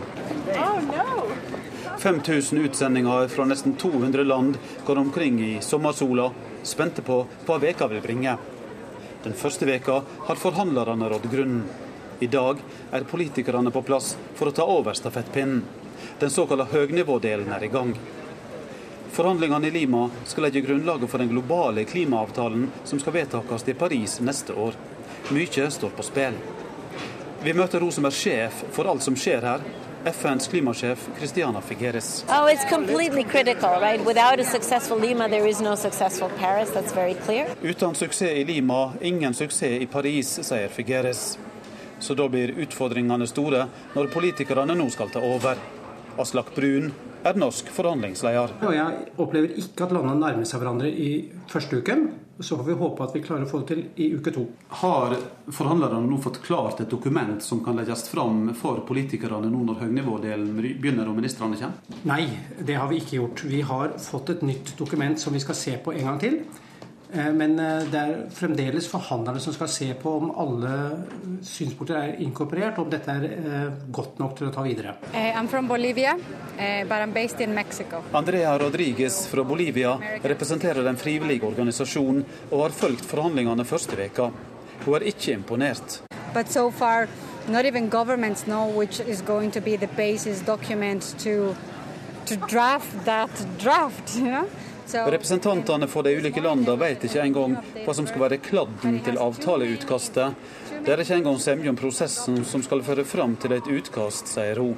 5000 1.98 2.60
utsendinger 2.60 3.28
fra 3.28 3.46
nesten 3.46 3.76
200 3.76 4.24
land 4.24 4.58
går 4.86 4.98
omkring 4.98 5.40
i 5.46 5.62
sommersola, 5.62 6.32
spente 6.64 7.02
på 7.02 7.24
hva 7.48 7.58
veka 7.64 7.88
vil 7.88 8.04
bringe. 8.04 8.36
Den 9.24 9.34
første 9.34 9.66
veka 9.66 10.02
har 10.28 10.40
forhandlerne 10.40 11.10
rådd 11.10 11.30
grunnen. 11.32 11.64
I 12.20 12.28
dag 12.28 12.62
er 12.92 13.08
politikerne 13.10 13.72
på 13.72 13.82
plass 13.86 14.16
for 14.36 14.50
å 14.50 14.56
ta 14.56 14.66
over 14.66 14.98
stafettpinnen. 14.98 15.64
Den 16.20 16.34
såkalte 16.34 16.70
høgnivådelen 16.72 17.52
er 17.54 17.66
i 17.66 17.72
gang. 17.74 17.96
Forhandlingene 19.14 19.68
i 19.68 19.74
Lima 19.74 20.10
skal 20.26 20.48
legge 20.48 20.62
grunnlaget 20.66 21.10
for 21.10 21.22
den 21.22 21.32
globale 21.34 21.86
klimaavtalen 21.90 22.68
som 22.84 23.00
skal 23.02 23.16
vedtakes 23.20 23.68
i 23.68 23.78
Paris 23.78 24.20
neste 24.22 24.54
år. 24.54 24.78
Mye 25.34 25.70
står 25.74 25.94
på 25.98 26.06
spill. 26.06 26.38
Vi 27.44 27.54
møter 27.54 27.84
hun 27.84 27.92
som 27.94 28.06
er 28.10 28.16
sjef 28.16 28.64
for 28.74 28.90
alt 28.90 29.04
som 29.06 29.16
skjer 29.16 29.46
her. 29.46 29.66
FNs 30.08 30.48
klimasjef 30.48 31.10
Christiana 31.18 31.62
Figueres. 31.62 32.26
Oh, 32.30 32.48
it's 32.48 32.66
completely 32.70 33.24
critical, 33.24 33.80
right? 33.82 34.06
Without 34.06 34.40
a 34.40 34.44
successful 34.44 34.98
Lima, 34.98 35.28
there 35.30 35.48
is 35.50 35.62
no 35.62 35.76
successful 35.76 36.30
Paris. 36.40 36.70
That's 36.72 36.94
very 36.96 37.14
clear. 37.14 37.46
Uten 37.62 37.96
suksess 37.96 38.32
i 38.32 38.44
Lima, 38.44 38.94
ingen 39.02 39.34
suksess 39.34 39.82
i 39.82 39.86
Paris, 39.86 40.40
sier 40.42 40.68
Figueres. 40.70 41.38
Så 42.00 42.14
da 42.14 42.30
blir 42.30 42.54
utfordringene 42.58 43.28
store 43.28 43.68
når 43.96 44.10
politikerne 44.14 44.76
nå 44.78 44.90
skal 44.90 45.10
ta 45.14 45.22
over. 45.22 45.58
Aslak 46.18 46.56
Brun 46.56 46.94
er 47.26 47.40
norsk 47.40 47.70
forhandlingsleder. 47.74 48.56
Jeg 48.74 49.10
opplever 49.18 49.58
ikke 49.60 49.88
at 49.88 49.94
landene 49.96 50.20
nærmer 50.22 50.48
seg 50.48 50.62
hverandre 50.62 50.92
i 50.92 51.12
første 51.52 51.82
uken. 51.82 52.08
Så 52.40 52.54
får 52.58 52.68
vi 52.68 52.76
håpe 52.78 53.02
at 53.02 53.16
vi 53.16 53.22
klarer 53.26 53.48
å 53.48 53.50
få 53.50 53.64
det 53.64 53.68
til 53.72 53.80
i 54.04 54.12
uke 54.14 54.34
to. 54.36 54.44
Har 54.84 55.16
forhandlerne 55.50 56.04
nå 56.06 56.20
fått 56.22 56.38
klart 56.46 56.84
et 56.84 56.92
dokument 56.92 57.42
som 57.42 57.64
kan 57.66 57.80
legges 57.80 58.06
fram 58.12 58.52
for 58.58 58.84
politikerne 58.86 59.50
nå 59.50 59.64
når 59.66 59.82
høynivådelen 59.88 60.52
begynner 60.60 61.10
og 61.10 61.18
ministrene 61.18 61.58
kommer? 61.58 61.98
Nei, 62.06 62.28
det 62.62 62.78
har 62.78 62.92
vi 62.92 63.02
ikke 63.02 63.18
gjort. 63.18 63.44
Vi 63.50 63.64
har 63.66 63.98
fått 64.02 64.36
et 64.36 64.46
nytt 64.46 64.76
dokument 64.78 65.18
som 65.18 65.34
vi 65.34 65.42
skal 65.42 65.58
se 65.58 65.78
på 65.82 65.96
en 65.98 66.12
gang 66.12 66.22
til. 66.22 66.40
Eh, 67.14 67.34
men 67.34 67.60
eh, 67.60 67.84
det 67.92 68.00
er 68.00 68.16
fremdeles 68.36 68.88
forhandlerne 68.92 69.40
som 69.40 69.54
skal 69.56 69.70
se 69.72 69.88
på 70.02 70.12
om 70.20 70.32
alle 70.36 70.72
synspunkter 71.46 72.00
er 72.02 72.18
inkorporert, 72.24 72.80
og 72.80 72.88
om 72.88 72.92
dette 72.92 73.14
er 73.14 73.28
eh, 73.38 73.70
godt 73.96 74.20
nok 74.20 74.36
til 74.38 74.50
å 74.50 74.52
ta 74.52 74.66
videre. 74.66 74.98
Bolivia, 75.68 76.16
Andrea 78.18 78.58
Rodriguez 78.60 79.22
fra 79.32 79.44
Bolivia 79.48 79.96
representerer 80.24 80.88
en 80.88 81.00
frivillig 81.00 81.40
organisasjon 81.48 82.22
og 82.52 82.60
har 82.66 82.76
fulgt 82.76 83.08
forhandlingene 83.08 83.66
første 83.68 84.00
veka. 84.00 84.30
Hun 84.84 85.00
er 85.00 85.08
ikke 85.14 85.34
imponert. 85.34 86.02
But 86.34 86.52
so 86.52 86.70
far, 86.72 87.08
not 87.48 87.66
even 87.66 87.90
governments 87.90 88.44
know 88.44 88.68
which 88.68 89.00
is 89.00 89.22
going 89.22 89.52
to 89.52 89.62
be 89.62 89.78
the 89.78 89.90
basis 89.96 90.42
document 90.42 91.16
to, 91.24 91.56
to 92.26 92.36
draft 92.48 93.06
that 93.06 93.32
draft. 93.58 94.16
You 94.18 94.32
know? 94.32 94.48
Representantene 94.94 95.88
for 95.88 96.04
de 96.04 96.16
ulike 96.16 96.42
landene 96.42 96.78
vet 96.80 97.04
ikke 97.04 97.26
engang 97.26 97.58
hva 97.84 97.96
som 97.96 98.08
skal 98.08 98.24
være 98.28 98.40
kladden 98.44 99.02
til 99.04 99.20
avtaleutkastet. 99.20 100.38
Det 100.86 100.94
er 100.94 101.02
ikke 101.04 101.18
engang 101.20 101.40
semje 101.42 101.72
om 101.72 101.76
prosessen 101.76 102.44
som 102.48 102.62
skal 102.64 102.84
føre 102.86 103.04
fram 103.04 103.34
til 103.42 103.58
et 103.58 103.68
utkast, 103.68 104.30
sier 104.32 104.62
hun. 104.62 104.78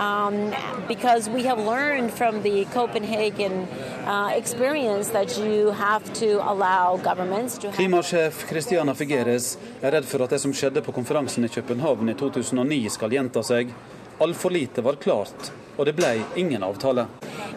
Um, 0.00 0.54
because 0.88 1.28
we 1.28 1.42
have 1.44 1.58
learned 1.58 2.10
from 2.10 2.40
the 2.42 2.64
Copenhagen 2.72 3.66
uh, 4.06 4.30
experience 4.34 5.10
that 5.12 5.36
you 5.38 5.70
have 5.72 6.04
to 6.14 6.40
allow 6.40 6.96
governments 6.96 7.58
to 7.58 7.68
Klimasjef 7.76 8.46
Christiana 8.48 8.94
Figueres 8.94 9.58
er 9.82 9.92
redd 9.92 10.08
for 10.08 10.24
at 10.24 10.32
det 10.32 10.40
som 10.40 10.54
skjedde 10.56 10.80
på 10.82 10.92
konferansen 10.92 11.44
i 11.44 11.52
København 11.52 12.08
i 12.08 12.14
2009 12.14 12.88
skal 12.96 13.12
gjenta 13.12 13.44
seg. 13.44 13.74
Altfor 14.22 14.50
lite 14.50 14.82
var 14.82 14.94
klart, 15.02 15.48
og 15.76 15.86
det 15.86 15.96
ble 15.98 16.12
ingen 16.38 16.62
avtale. 16.62 17.08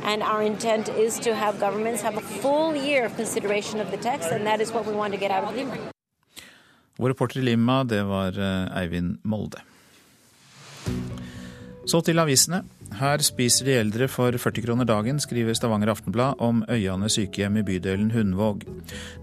And 0.03 0.23
our 0.23 0.41
intent 0.41 0.89
is 0.89 1.19
to 1.19 1.33
have 1.33 1.59
governments 1.59 2.01
have 2.01 2.17
a 2.17 2.21
full 2.41 2.73
year 2.75 3.05
of 3.05 3.15
consideration 3.15 3.81
of 3.81 3.91
the 3.91 3.97
text, 3.97 4.31
and 4.31 4.47
that 4.47 4.61
is 4.61 4.73
what 4.73 4.87
we 4.87 4.93
want 4.93 5.13
to 5.13 5.19
get 5.19 5.31
out 5.31 5.43
of 5.43 5.55
Lima. 5.55 5.77
Vår 6.97 7.09
reporter 7.09 7.39
i 7.39 7.43
Lima, 7.43 7.83
det 7.83 8.03
var 8.03 8.39
eh, 8.39 8.77
Eivind 8.81 9.19
Molde. 9.23 9.61
Så 11.85 11.99
til 12.01 12.17
avisene. 12.17 12.63
Her 12.97 13.21
spiser 13.21 13.67
de 13.67 13.75
eldre 13.77 14.07
for 14.09 14.33
40 14.41 14.63
kroner 14.65 14.87
dagen, 14.89 15.19
skriver 15.21 15.53
Stavanger 15.53 15.91
Aftenblad 15.93 16.39
om 16.41 16.63
Øyane 16.69 17.09
sykehjem 17.13 17.59
i 17.61 17.63
bydelen 17.67 18.09
Hundvåg. 18.11 18.63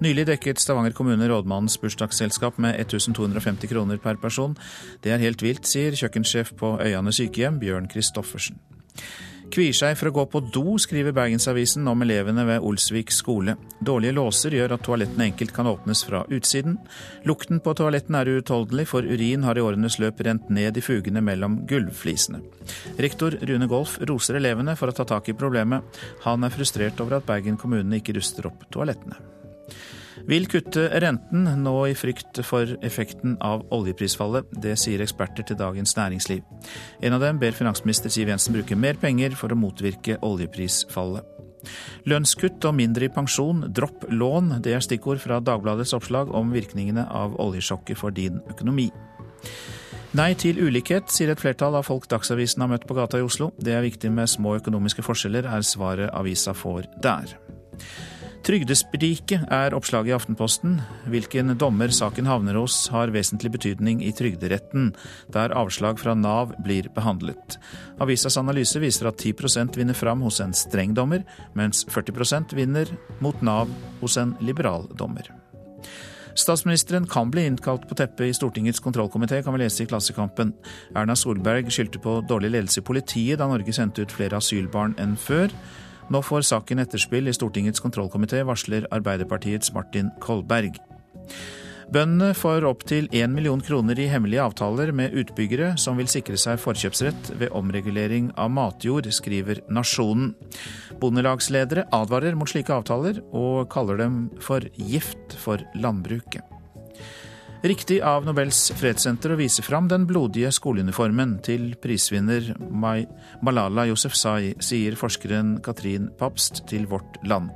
Nylig 0.01 0.27
dekket 0.29 0.63
Stavanger 0.63 0.95
kommune 0.95 1.27
rådmannens 1.27 1.79
bursdagsselskap 1.83 2.61
med 2.63 2.79
1250 2.79 3.67
kroner 3.73 3.99
per 3.99 4.21
person. 4.23 4.55
Det 5.03 5.11
er 5.11 5.23
helt 5.25 5.43
vilt, 5.43 5.67
sier 5.67 5.99
kjøkkensjef 5.99 6.55
på 6.59 6.77
Øyane 6.79 7.13
sykehjem, 7.13 7.59
Bjørn 7.59 7.91
Christoffersen. 7.91 8.61
Kvier 9.53 9.75
seg 9.77 9.99
for 10.01 10.09
å 10.09 10.15
gå 10.17 10.23
på 10.33 10.41
do, 10.49 10.63
skriver 10.81 11.13
Bergensavisen 11.13 11.85
om 11.91 12.05
elevene 12.07 12.47
ved 12.49 12.65
Olsvik 12.65 13.11
skole. 13.13 13.59
Dårlige 13.85 14.15
låser 14.17 14.57
gjør 14.57 14.79
at 14.79 14.85
toalettene 14.87 15.27
enkelt 15.29 15.53
kan 15.53 15.69
åpnes 15.69 16.01
fra 16.09 16.23
utsiden. 16.33 16.79
Lukten 17.29 17.61
på 17.61 17.75
toalettene 17.77 18.23
er 18.23 18.31
uutholdelig, 18.39 18.87
for 18.89 19.05
urin 19.05 19.45
har 19.45 19.61
i 19.61 19.65
årenes 19.67 19.99
løp 20.01 20.25
rent 20.25 20.49
ned 20.49 20.81
i 20.81 20.85
fugene 20.85 21.21
mellom 21.21 21.61
gulvflisene. 21.69 22.41
Rektor 23.05 23.37
Rune 23.45 23.69
Golf 23.69 23.99
roser 24.09 24.41
elevene 24.41 24.73
for 24.81 24.89
å 24.89 24.97
ta 24.97 25.05
tak 25.13 25.29
i 25.29 25.37
problemet. 25.37 26.01
Han 26.25 26.49
er 26.49 26.57
frustrert 26.57 27.05
over 27.05 27.19
at 27.19 27.29
Bergen 27.29 27.61
kommune 27.61 28.01
ikke 28.01 28.17
ruster 28.17 28.49
opp 28.49 28.65
toalettene 28.73 29.21
vil 30.29 30.47
kutte 30.51 30.87
renten, 31.03 31.47
nå 31.65 31.75
i 31.89 31.97
frykt 31.99 32.43
for 32.47 32.77
effekten 32.85 33.37
av 33.45 33.65
oljeprisfallet. 33.75 34.49
Det 34.63 34.77
sier 34.81 35.03
eksperter 35.03 35.47
til 35.49 35.59
Dagens 35.61 35.97
Næringsliv. 35.99 36.43
En 37.03 37.17
av 37.17 37.25
dem 37.25 37.41
ber 37.43 37.57
finansminister 37.57 38.13
Siv 38.13 38.31
Jensen 38.33 38.57
bruke 38.57 38.79
mer 38.79 38.99
penger 39.01 39.37
for 39.39 39.53
å 39.53 39.59
motvirke 39.59 40.19
oljeprisfallet. 40.23 41.29
Lønnskutt 42.11 42.65
og 42.67 42.75
mindre 42.75 43.07
i 43.07 43.13
pensjon, 43.13 43.69
dropp 43.71 44.09
lån, 44.11 44.57
det 44.65 44.75
er 44.75 44.83
stikkord 44.83 45.23
fra 45.23 45.39
Dagbladets 45.39 45.95
oppslag 45.95 46.33
om 46.35 46.51
virkningene 46.55 47.05
av 47.07 47.37
oljesjokket 47.43 48.01
for 48.01 48.15
din 48.15 48.41
økonomi. 48.51 48.89
Nei 50.13 50.35
til 50.37 50.59
ulikhet, 50.61 51.09
sier 51.09 51.31
et 51.33 51.41
flertall 51.41 51.79
av 51.79 51.87
folk 51.89 52.05
Dagsavisen 52.11 52.61
har 52.61 52.69
møtt 52.69 52.85
på 52.89 52.97
gata 52.99 53.17
i 53.17 53.25
Oslo. 53.25 53.53
Det 53.57 53.73
er 53.73 53.87
viktig 53.87 54.11
med 54.13 54.29
små 54.29 54.59
økonomiske 54.59 55.05
forskjeller, 55.07 55.49
er 55.49 55.65
svaret 55.65 56.13
avisa 56.13 56.53
får 56.53 56.91
der. 57.01 57.33
Trygdespriket 58.43 59.45
er 59.55 59.75
oppslaget 59.77 60.11
i 60.11 60.15
Aftenposten. 60.17 60.81
Hvilken 61.13 61.53
dommer 61.61 61.93
saken 61.95 62.27
havner 62.27 62.57
hos 62.59 62.89
har 62.91 63.13
vesentlig 63.15 63.53
betydning 63.55 64.01
i 64.03 64.11
Trygderetten, 64.19 64.89
der 65.31 65.55
avslag 65.55 66.01
fra 66.03 66.17
Nav 66.19 66.51
blir 66.65 66.89
behandlet. 66.97 67.61
Avisas 68.03 68.41
analyse 68.41 68.83
viser 68.83 69.07
at 69.13 69.23
10% 69.23 69.79
vinner 69.79 69.95
fram 69.95 70.25
hos 70.27 70.41
en 70.43 70.55
streng 70.59 70.91
dommer, 70.97 71.23
mens 71.55 71.85
40% 71.87 72.57
vinner 72.59 72.91
mot 73.23 73.39
Nav 73.47 73.71
hos 74.01 74.19
en 74.19 74.35
liberal 74.43 74.89
dommer. 74.99 75.31
Statsministeren 76.35 77.07
kan 77.07 77.31
bli 77.31 77.45
innkalt 77.47 77.87
på 77.87 77.95
teppet 77.95 78.27
i 78.27 78.35
Stortingets 78.35 78.83
kontrollkomité, 78.83 79.39
kan 79.45 79.55
vi 79.55 79.63
lese 79.63 79.85
i 79.85 79.87
Klassekampen. 79.87 80.51
Erna 80.97 81.15
Solberg 81.15 81.71
skyldte 81.71 82.03
på 82.03 82.19
dårlig 82.27 82.57
ledelse 82.57 82.83
i 82.83 82.87
politiet 82.91 83.39
da 83.39 83.47
Norge 83.47 83.77
sendte 83.77 84.03
ut 84.03 84.19
flere 84.19 84.43
asylbarn 84.43 84.99
enn 84.99 85.15
før. 85.15 85.53
Nå 86.11 86.23
får 86.27 86.47
saken 86.49 86.83
etterspill 86.83 87.31
i 87.31 87.37
Stortingets 87.37 87.83
kontrollkomité, 87.83 88.43
varsler 88.49 88.89
Arbeiderpartiets 88.91 89.73
Martin 89.77 90.11
Kolberg. 90.21 90.81
Bøndene 91.93 92.31
får 92.33 92.65
opptil 92.65 93.09
1 93.13 93.35
million 93.35 93.61
kroner 93.61 93.99
i 94.01 94.07
hemmelige 94.09 94.41
avtaler 94.41 94.95
med 94.97 95.13
utbyggere 95.13 95.75
som 95.81 95.99
vil 96.01 96.09
sikre 96.09 96.39
seg 96.41 96.61
forkjøpsrett 96.63 97.35
ved 97.37 97.53
omregulering 97.53 98.31
av 98.41 98.49
matjord, 98.55 99.11
skriver 99.13 99.61
Nasjonen. 99.69 100.33
Bondelagsledere 101.03 101.85
advarer 101.93 102.39
mot 102.39 102.49
slike 102.49 102.73
avtaler, 102.73 103.21
og 103.37 103.69
kaller 103.75 104.01
dem 104.01 104.25
for 104.41 104.65
gift 104.81 105.37
for 105.45 105.61
landbruket. 105.77 106.52
Riktig 107.63 108.01
av 108.03 108.25
Nobels 108.27 108.73
fredssenter 108.75 109.31
å 109.31 109.37
vise 109.39 109.63
fram 109.63 109.87
den 109.87 110.03
blodige 110.09 110.49
skoleuniformen 110.51 111.37
til 111.47 111.77
prisvinner 111.79 112.49
Malala 112.59 113.85
Yousefzai, 113.87 114.57
sier 114.59 114.97
forskeren 114.99 115.61
Katrin 115.63 116.09
Papst 116.19 116.65
til 116.67 116.89
Vårt 116.91 117.21
Land. 117.23 117.53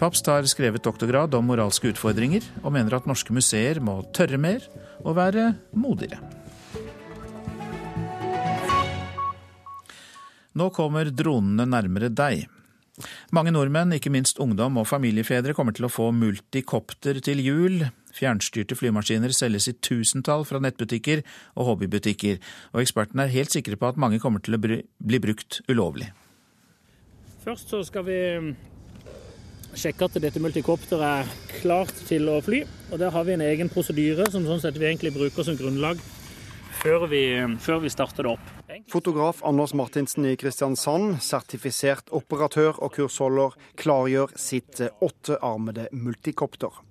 Papst 0.00 0.30
har 0.32 0.48
skrevet 0.48 0.80
doktorgrad 0.80 1.36
om 1.36 1.44
moralske 1.50 1.90
utfordringer, 1.92 2.40
og 2.62 2.72
mener 2.72 2.96
at 2.96 3.10
norske 3.10 3.36
museer 3.36 3.82
må 3.84 3.98
tørre 4.16 4.40
mer 4.40 4.64
og 5.04 5.18
være 5.20 5.50
modigere. 5.76 6.22
Nå 10.56 10.72
kommer 10.72 11.12
dronene 11.12 11.68
nærmere 11.68 12.08
deg. 12.08 12.48
Mange 13.36 13.52
nordmenn, 13.52 13.92
ikke 13.94 14.10
minst 14.10 14.40
ungdom 14.40 14.80
og 14.80 14.88
familiefedre, 14.88 15.52
kommer 15.52 15.76
til 15.76 15.86
å 15.86 15.92
få 15.92 16.08
multikopter 16.16 17.20
til 17.20 17.44
jul. 17.44 17.82
Fjernstyrte 18.18 18.76
flymaskiner 18.78 19.34
selges 19.36 19.68
i 19.70 19.76
tusentall 19.84 20.46
fra 20.48 20.60
nettbutikker 20.62 21.22
og 21.56 21.72
hobbybutikker, 21.72 22.40
og 22.74 22.82
ekspertene 22.82 23.26
er 23.26 23.36
helt 23.36 23.54
sikre 23.54 23.78
på 23.78 23.92
at 23.92 24.00
mange 24.00 24.20
kommer 24.22 24.42
til 24.42 24.58
å 24.58 24.62
bli 24.62 25.22
brukt 25.22 25.60
ulovlig. 25.70 26.10
Først 27.44 27.70
så 27.70 27.84
skal 27.86 28.04
vi 28.04 28.18
mm, 28.42 28.52
sjekke 29.78 30.08
at 30.08 30.18
dette 30.20 30.42
multikopteret 30.42 31.22
er 31.22 31.58
klart 31.60 31.94
til 32.08 32.28
å 32.28 32.40
fly. 32.44 32.64
og 32.90 32.98
Der 33.00 33.14
har 33.14 33.24
vi 33.24 33.36
en 33.36 33.44
egen 33.46 33.70
prosedyre 33.72 34.26
som 34.32 34.46
sånn 34.48 34.62
sett 34.62 34.78
vi 34.78 34.90
egentlig 34.90 35.14
bruker 35.14 35.46
som 35.46 35.56
grunnlag 35.58 36.02
før 36.78 37.06
vi, 37.10 37.22
før 37.62 37.82
vi 37.82 37.92
starter 37.92 38.26
det 38.26 38.34
opp. 38.36 38.50
Fotograf 38.88 39.40
Anders 39.46 39.74
Martinsen 39.76 40.26
i 40.28 40.36
Kristiansand, 40.38 41.18
sertifisert 41.24 42.12
operatør 42.14 42.78
og 42.78 42.94
kursholder, 42.94 43.56
klargjør 43.80 44.34
sitt 44.38 44.82
åttearmede 45.04 45.88
multikopter. 45.92 46.84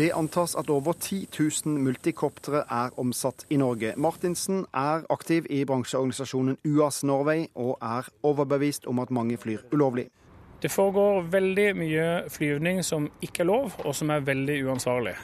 Det 0.00 0.12
antas 0.16 0.54
at 0.54 0.70
over 0.70 0.92
10 0.92 1.28
000 1.66 1.78
multikoptre 1.78 2.62
er 2.70 2.94
omsatt 2.96 3.44
i 3.50 3.56
Norge. 3.60 3.92
Martinsen 3.96 4.62
er 4.74 5.02
aktiv 5.12 5.44
i 5.50 5.64
bransjeorganisasjonen 5.68 6.56
UAS 6.64 7.02
Norway, 7.04 7.46
og 7.54 7.76
er 7.82 8.08
overbevist 8.22 8.86
om 8.86 8.98
at 8.98 9.10
mange 9.10 9.36
flyr 9.36 9.58
ulovlig. 9.72 10.06
Det 10.62 10.70
foregår 10.70 11.28
veldig 11.32 11.66
mye 11.76 12.06
flyvning 12.28 12.80
som 12.84 13.10
ikke 13.20 13.42
er 13.42 13.50
lov, 13.50 13.76
og 13.84 13.94
som 13.94 14.10
er 14.10 14.24
veldig 14.24 14.56
uansvarlig. 14.70 15.14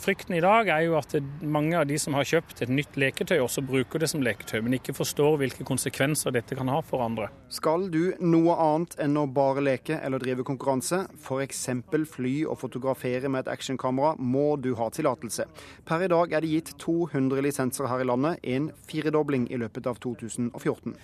Frykten 0.00 0.34
i 0.34 0.42
dag 0.42 0.68
er 0.68 0.84
jo 0.86 0.96
at 0.98 1.14
mange 1.40 1.76
av 1.78 1.86
de 1.86 1.96
som 2.00 2.16
har 2.18 2.26
kjøpt 2.26 2.62
et 2.64 2.70
nytt 2.72 2.96
leketøy, 2.98 3.36
også 3.40 3.62
bruker 3.64 4.02
det 4.02 4.08
som 4.10 4.22
leketøy, 4.24 4.58
men 4.64 4.76
ikke 4.78 4.94
forstår 4.96 5.38
hvilke 5.40 5.66
konsekvenser 5.66 6.34
dette 6.34 6.56
kan 6.58 6.70
ha 6.72 6.80
for 6.84 7.04
andre. 7.04 7.28
Skal 7.52 7.86
du 7.92 8.14
noe 8.20 8.56
annet 8.60 8.96
enn 9.04 9.16
å 9.20 9.26
bare 9.30 9.62
leke 9.64 10.00
eller 10.02 10.22
drive 10.22 10.44
konkurranse, 10.46 11.04
f.eks. 11.20 11.62
fly 12.10 12.34
og 12.50 12.58
fotografere 12.60 13.30
med 13.30 13.44
et 13.44 13.52
actionkamera, 13.54 14.14
må 14.18 14.56
du 14.60 14.72
ha 14.78 14.88
tillatelse. 14.90 15.46
Per 15.86 16.04
i 16.04 16.10
dag 16.10 16.34
er 16.34 16.44
det 16.44 16.52
gitt 16.52 16.74
200 16.82 17.44
lisenser 17.46 17.88
her 17.90 18.02
i 18.02 18.08
landet, 18.08 18.42
en 18.42 18.70
firedobling 18.90 19.46
i 19.52 19.60
løpet 19.62 19.86
av 19.90 20.00
2014. 20.02 20.96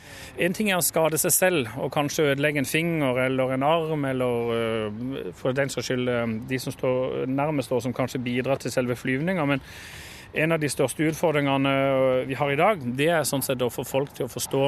En 0.42 0.56
ting 0.56 0.72
er 0.72 0.80
å 0.80 0.84
skade 0.84 1.20
seg 1.20 1.34
selv 1.36 1.78
og 1.78 1.92
kanskje 1.94 2.32
ødelegge 2.32 2.64
en 2.64 2.68
finger 2.68 3.22
eller 3.26 3.54
en 3.54 3.66
arm, 3.66 4.04
eller 4.10 4.54
øh, 4.56 5.32
for 5.38 5.56
den 5.56 5.70
saks 5.72 5.90
skyld 5.90 6.10
øh, 6.10 6.36
de 6.50 6.58
som 6.60 6.74
står 6.74 7.26
nærmest 7.30 7.72
og 7.72 7.82
som 7.84 7.94
kanskje 7.96 8.22
bidrar 8.24 8.60
til 8.60 8.72
selve 8.80 8.98
flyvninga. 8.98 9.46
Men 9.46 9.64
en 10.32 10.54
av 10.54 10.62
de 10.62 10.70
største 10.70 11.06
utfordringene 11.10 11.74
øh, 11.74 12.28
vi 12.28 12.38
har 12.38 12.52
i 12.52 12.58
dag, 12.58 12.82
det 12.96 13.10
er 13.10 13.28
sånn 13.28 13.44
sett 13.44 13.62
å 13.62 13.72
få 13.72 13.84
folk 13.86 14.14
til 14.16 14.28
å 14.28 14.32
forstå 14.32 14.64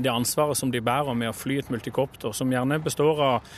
det 0.00 0.12
ansvaret 0.12 0.56
som 0.56 0.70
de 0.72 0.80
bærer 0.80 1.16
med 1.16 1.32
å 1.32 1.36
fly 1.36 1.58
et 1.60 1.70
multikopter, 1.72 2.32
som 2.32 2.52
gjerne 2.52 2.80
består 2.80 3.20
av 3.20 3.54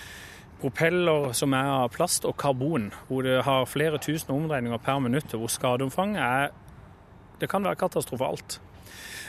propeller 0.65 1.33
som 1.37 1.55
er 1.55 1.71
av 1.71 1.91
plast 1.95 2.25
og 2.27 2.37
karbon, 2.41 2.89
hvor 3.09 3.27
det 3.27 3.43
har 3.47 3.69
flere 3.69 4.01
tusen 4.03 4.33
omdreininger 4.35 4.81
per 4.83 5.03
minutt, 5.05 5.35
og 5.35 5.45
hvor 5.45 5.53
skadeomfanget 5.53 6.23
er 6.23 6.61
Det 7.41 7.49
kan 7.51 7.65
være 7.67 7.75
katastrofalt. 7.75 8.61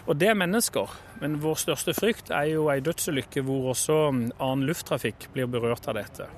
Og 0.06 0.16
det 0.22 0.28
er 0.30 0.38
mennesker, 0.38 0.92
men 1.20 1.40
vår 1.42 1.58
største 1.58 1.96
frykt 1.98 2.30
er 2.30 2.52
jo 2.54 2.68
ei 2.70 2.78
dødsulykke 2.86 3.42
hvor 3.42 3.72
også 3.74 3.98
annen 4.14 4.66
lufttrafikk 4.70 5.32
blir 5.34 5.50
berørt 5.50 5.90
av 5.90 5.98
dette. 5.98 6.30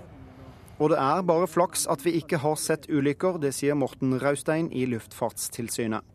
Og 0.77 0.91
det 0.93 0.97
er 1.01 1.23
bare 1.25 1.47
flaks 1.49 1.87
at 1.89 2.03
vi 2.05 2.13
ikke 2.19 2.37
har 2.43 2.57
sett 2.61 2.85
ulykker, 2.89 3.39
det 3.41 3.55
sier 3.57 3.73
Morten 3.73 4.13
Raustein 4.21 4.69
i 4.69 4.85
Luftfartstilsynet. 4.85 6.05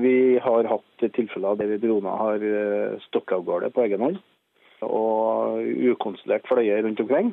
Vi 0.00 0.36
har 0.40 0.68
hatt 0.68 1.04
tilfeller 1.16 1.56
der 1.60 1.78
droner 1.80 2.20
har 2.20 2.44
eh, 2.44 2.98
stokket 3.08 3.38
av 3.38 3.46
gårde 3.48 3.70
på 3.72 3.84
egen 3.86 4.04
hånd 4.04 4.20
og 4.84 5.60
ukontrollert 5.60 6.46
fløyer 6.48 6.84
rundt 6.84 7.00
omkring. 7.04 7.32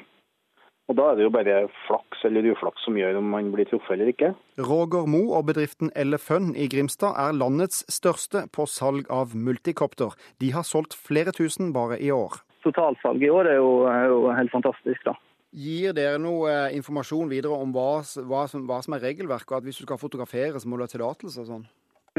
Og 0.88 0.96
Da 0.96 1.10
er 1.12 1.16
det 1.20 1.26
jo 1.26 1.32
bare 1.36 1.56
flaks 1.84 2.24
eller 2.28 2.48
uflaks 2.54 2.84
som 2.88 2.96
gjør 2.96 3.20
om 3.20 3.28
man 3.36 3.52
blir 3.52 3.68
truffet 3.68 3.98
eller 3.98 4.12
ikke. 4.14 4.32
Roger 4.56 5.08
Mo 5.12 5.34
og 5.36 5.50
bedriften 5.50 5.92
Elefun 5.96 6.54
i 6.56 6.70
Grimstad 6.72 7.20
er 7.20 7.36
landets 7.36 7.84
største 7.92 8.46
på 8.56 8.68
salg 8.72 9.12
av 9.12 9.36
multikopter. 9.36 10.16
De 10.40 10.54
har 10.56 10.64
solgt 10.64 10.96
flere 10.96 11.36
tusen 11.36 11.74
bare 11.76 12.00
i 12.00 12.12
år. 12.16 12.40
Totalsalget 12.64 13.28
i 13.28 13.32
år 13.36 13.52
er 13.52 13.60
jo, 13.60 13.72
er 13.92 14.06
jo 14.08 14.22
helt 14.32 14.52
fantastisk. 14.56 15.04
da. 15.04 15.16
Gir 15.58 15.94
dere 15.98 16.20
noe 16.22 16.52
eh, 16.52 16.76
informasjon 16.78 17.32
videre 17.32 17.56
om 17.58 17.72
hva, 17.74 18.04
hva, 18.30 18.44
som, 18.46 18.68
hva 18.70 18.78
som 18.86 18.94
er 18.94 19.02
regelverket, 19.08 19.50
og 19.50 19.58
at 19.58 19.66
hvis 19.66 19.80
du 19.82 19.88
skal 19.88 19.98
fotografere, 19.98 20.60
så 20.62 20.70
må 20.70 20.78
du 20.78 20.84
ha 20.86 20.90
tillatelse 20.92 21.42
og 21.42 21.48
sånn? 21.50 21.64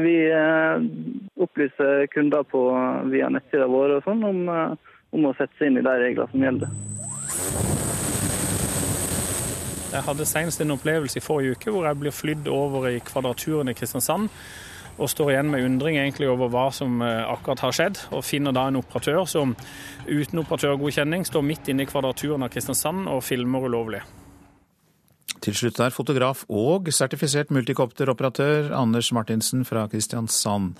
Vi 0.03 0.15
eh, 0.27 0.87
opplyser 1.39 2.09
kunder 2.11 2.43
på, 2.51 2.65
via 3.13 3.29
nettsida 3.31 3.69
våre 3.71 4.01
og 4.01 4.03
sånn 4.03 4.25
om, 4.27 4.41
eh, 4.51 4.97
om 5.15 5.29
å 5.29 5.31
sette 5.37 5.55
seg 5.55 5.71
inn 5.71 5.79
i 5.79 5.85
de 5.87 5.95
reglene 6.01 6.27
som 6.33 6.43
gjelder. 6.43 6.73
Jeg 9.89 10.05
hadde 10.05 10.27
senest 10.27 10.61
en 10.65 10.75
opplevelse 10.75 11.21
i 11.21 11.23
forrige 11.23 11.55
uke 11.55 11.71
hvor 11.73 11.87
jeg 11.87 11.99
blir 12.03 12.13
flydd 12.13 12.51
over 12.51 12.91
i 12.91 12.99
Kvadraturen 13.07 13.71
i 13.71 13.77
Kristiansand. 13.77 14.27
Og 14.99 15.09
står 15.11 15.33
igjen 15.33 15.51
med 15.51 15.65
undring 15.65 15.97
egentlig 15.97 16.29
over 16.29 16.51
hva 16.51 16.67
som 16.75 17.01
eh, 17.01 17.23
akkurat 17.23 17.63
har 17.63 17.75
skjedd. 17.75 18.01
Og 18.15 18.25
finner 18.27 18.55
da 18.55 18.67
en 18.69 18.79
operatør 18.81 19.23
som 19.29 19.55
uten 20.07 20.43
operatørgodkjenning 20.43 21.27
står 21.27 21.45
midt 21.45 21.71
inne 21.71 21.85
i 21.85 21.89
Kvadraturen 21.89 22.43
av 22.43 22.51
Kristiansand 22.53 23.07
og 23.11 23.23
filmer 23.23 23.69
ulovlig. 23.69 24.03
Til 25.39 25.55
slutt 25.55 25.79
er 25.79 25.93
fotograf 25.95 26.41
og 26.51 26.89
sertifisert 26.91 27.51
multikopteroperatør 27.55 28.73
Anders 28.75 29.13
Martinsen 29.15 29.63
fra 29.67 29.85
Kristiansand, 29.87 30.73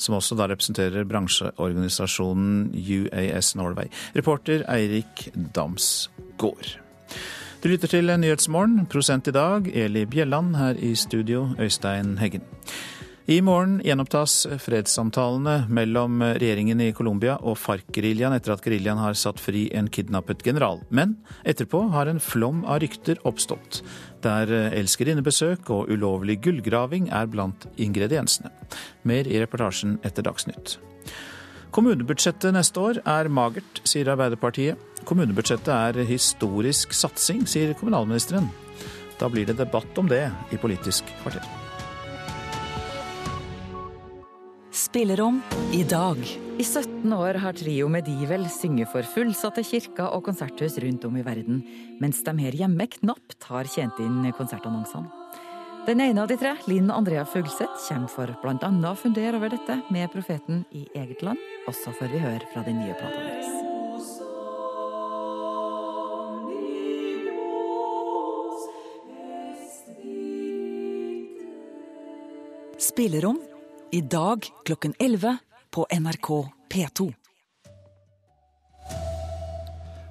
som 0.00 0.16
også 0.16 0.38
da 0.38 0.48
representerer 0.48 1.04
bransjeorganisasjonen 1.08 2.70
UAS 2.72 3.52
Norway. 3.60 3.92
Reporter 4.16 4.64
Eirik 4.72 5.28
Damsgård. 5.54 6.78
Du 7.62 7.68
lytter 7.68 7.88
til 7.92 8.12
Nyhetsmorgen. 8.20 8.86
Prosent 8.86 9.28
i 9.28 9.36
dag 9.36 9.68
Eli 9.74 10.06
Bjelland. 10.08 10.56
Her 10.56 10.80
i 10.80 10.94
studio 10.94 11.50
Øystein 11.60 12.16
Heggen. 12.18 12.44
I 13.26 13.40
morgen 13.42 13.80
gjenopptas 13.82 14.44
fredssamtalene 14.62 15.64
mellom 15.66 16.20
regjeringen 16.22 16.78
i 16.84 16.92
Colombia 16.94 17.32
og 17.42 17.56
FARC-geriljaen 17.58 18.36
etter 18.36 18.52
at 18.54 18.62
geriljaen 18.62 19.00
har 19.02 19.18
satt 19.18 19.42
fri 19.42 19.64
en 19.74 19.88
kidnappet 19.90 20.44
general. 20.46 20.84
Men 20.94 21.16
etterpå 21.42 21.80
har 21.90 22.06
en 22.06 22.22
flom 22.22 22.60
av 22.62 22.84
rykter 22.84 23.18
oppstått, 23.26 23.80
der 24.22 24.54
elskerinnebesøk 24.68 25.66
og 25.74 25.90
ulovlig 25.90 26.38
gullgraving 26.46 27.10
er 27.10 27.26
blant 27.26 27.66
ingrediensene. 27.74 28.54
Mer 29.02 29.26
i 29.26 29.42
reportasjen 29.42 29.98
etter 30.06 30.22
Dagsnytt. 30.30 30.78
Kommunebudsjettet 31.74 32.54
neste 32.54 32.78
år 32.78 33.02
er 33.02 33.26
magert, 33.26 33.82
sier 33.82 34.14
Arbeiderpartiet. 34.14 34.78
Kommunebudsjettet 35.02 35.74
er 35.74 36.06
historisk 36.06 36.94
satsing, 36.94 37.42
sier 37.50 37.74
kommunalministeren. 37.74 38.52
Da 39.18 39.26
blir 39.26 39.50
det 39.50 39.58
debatt 39.58 39.98
om 39.98 40.14
det 40.14 40.28
i 40.54 40.62
Politisk 40.62 41.10
kvarter. 41.24 41.65
Spillerom 44.76 45.42
i 45.72 45.84
dag. 45.84 46.18
I 46.58 46.64
17 46.64 47.12
år 47.12 47.38
har 47.40 47.54
Trio 47.56 47.88
Medivel 47.88 48.42
synget 48.52 48.90
for 48.92 49.08
fullsatte 49.08 49.62
kirker 49.64 50.10
og 50.12 50.26
konserthus 50.26 50.76
rundt 50.84 51.06
om 51.08 51.16
i 51.16 51.22
verden, 51.24 51.62
mens 51.96 52.20
de 52.26 52.34
her 52.42 52.52
hjemme 52.60 52.84
knapt 52.98 53.46
har 53.48 53.64
tjent 53.72 53.96
inn 54.04 54.20
konsertannonsene. 54.36 55.08
Den 55.86 56.02
ene 56.04 56.20
av 56.20 56.28
de 56.28 56.36
tre, 56.36 56.52
Linn 56.68 56.92
Andrea 56.92 57.24
Fuglseth, 57.24 57.88
kommer 57.88 58.12
for 58.12 58.36
bl.a. 58.42 58.68
å 58.90 58.94
fundere 59.00 59.40
over 59.40 59.56
dette 59.56 59.80
med 59.88 60.12
profeten 60.12 60.66
i 60.76 60.84
eget 60.92 61.24
land. 61.24 61.40
Også 61.72 61.96
får 61.96 62.12
vi 62.12 62.20
høre 62.26 62.44
fra 62.52 62.68
den 62.68 62.76
nye 62.82 63.00
plata 63.00 63.16
deres. 63.24 63.48
Spillerom 72.76 73.40
i 73.92 74.00
dag 74.00 74.46
klokken 74.64 74.94
11 74.98 75.36
på 75.70 75.86
NRK 75.90 76.28
P2. 76.72 77.12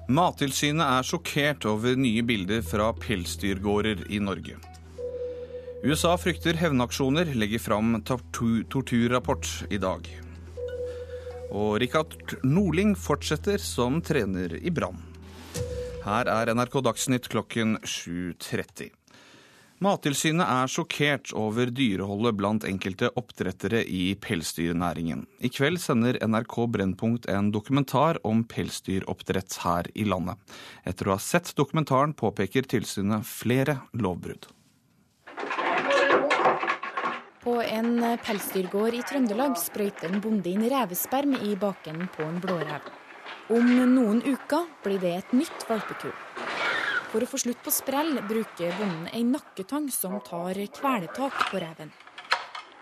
Mattilsynet 0.08 0.86
er 0.86 1.06
sjokkert 1.06 1.66
over 1.66 1.98
nye 1.98 2.22
bilder 2.22 2.62
fra 2.62 2.92
pelsdyrgårder 2.94 4.06
i 4.14 4.20
Norge. 4.22 4.56
USA 5.84 6.14
frykter 6.18 6.56
hevnaksjoner, 6.58 7.34
legger 7.34 7.60
fram 7.62 7.98
torturrapport 8.06 9.66
i 9.70 9.80
dag. 9.82 10.06
Og 11.50 11.76
Rikard 11.82 12.38
Norling 12.46 12.94
fortsetter 12.98 13.60
som 13.62 14.00
trener 14.02 14.56
i 14.56 14.70
Brann. 14.70 15.02
Her 16.06 16.30
er 16.30 16.54
NRK 16.54 16.80
Dagsnytt 16.86 17.28
klokken 17.30 17.76
7.30. 17.82 18.92
Mattilsynet 19.84 20.48
er 20.48 20.70
sjokkert 20.72 21.34
over 21.36 21.68
dyreholdet 21.68 22.38
blant 22.38 22.64
enkelte 22.64 23.10
oppdrettere 23.20 23.82
i 23.84 24.14
pelsdyrnæringen. 24.16 25.26
I 25.44 25.50
kveld 25.52 25.82
sender 25.82 26.16
NRK 26.24 26.56
Brennpunkt 26.72 27.28
en 27.28 27.50
dokumentar 27.52 28.16
om 28.24 28.40
pelsdyroppdrett 28.48 29.58
her 29.66 29.90
i 29.92 30.06
landet. 30.08 30.40
Etter 30.88 31.10
å 31.10 31.18
ha 31.18 31.20
sett 31.20 31.52
dokumentaren 31.60 32.16
påpeker 32.16 32.64
tilsynet 32.64 33.28
flere 33.28 33.82
lovbrudd. 33.92 34.48
På 37.44 37.60
en 37.60 38.00
pelsdyrgård 38.24 38.96
i 38.96 39.04
Trøndelag 39.06 39.60
sprøyter 39.60 40.08
en 40.08 40.24
bonde 40.24 40.56
inn 40.56 40.64
revesperm 40.72 41.36
i 41.36 41.52
baken 41.52 42.08
på 42.16 42.24
en 42.24 42.40
blårev. 42.40 42.88
Om 43.52 43.76
noen 43.92 44.24
uker 44.24 44.64
blir 44.82 45.04
det 45.04 45.18
et 45.20 45.36
nytt 45.36 45.68
valpekull. 45.68 46.16
For 47.12 47.22
å 47.22 47.28
få 47.30 47.38
slutt 47.40 47.62
på 47.64 47.72
sprell 47.74 48.18
bruker 48.26 48.74
bonden 48.80 49.06
ei 49.14 49.22
nakketang 49.26 49.86
som 49.94 50.18
tar 50.26 50.58
kvelertak 50.74 51.46
på 51.50 51.62
reven. 51.62 51.92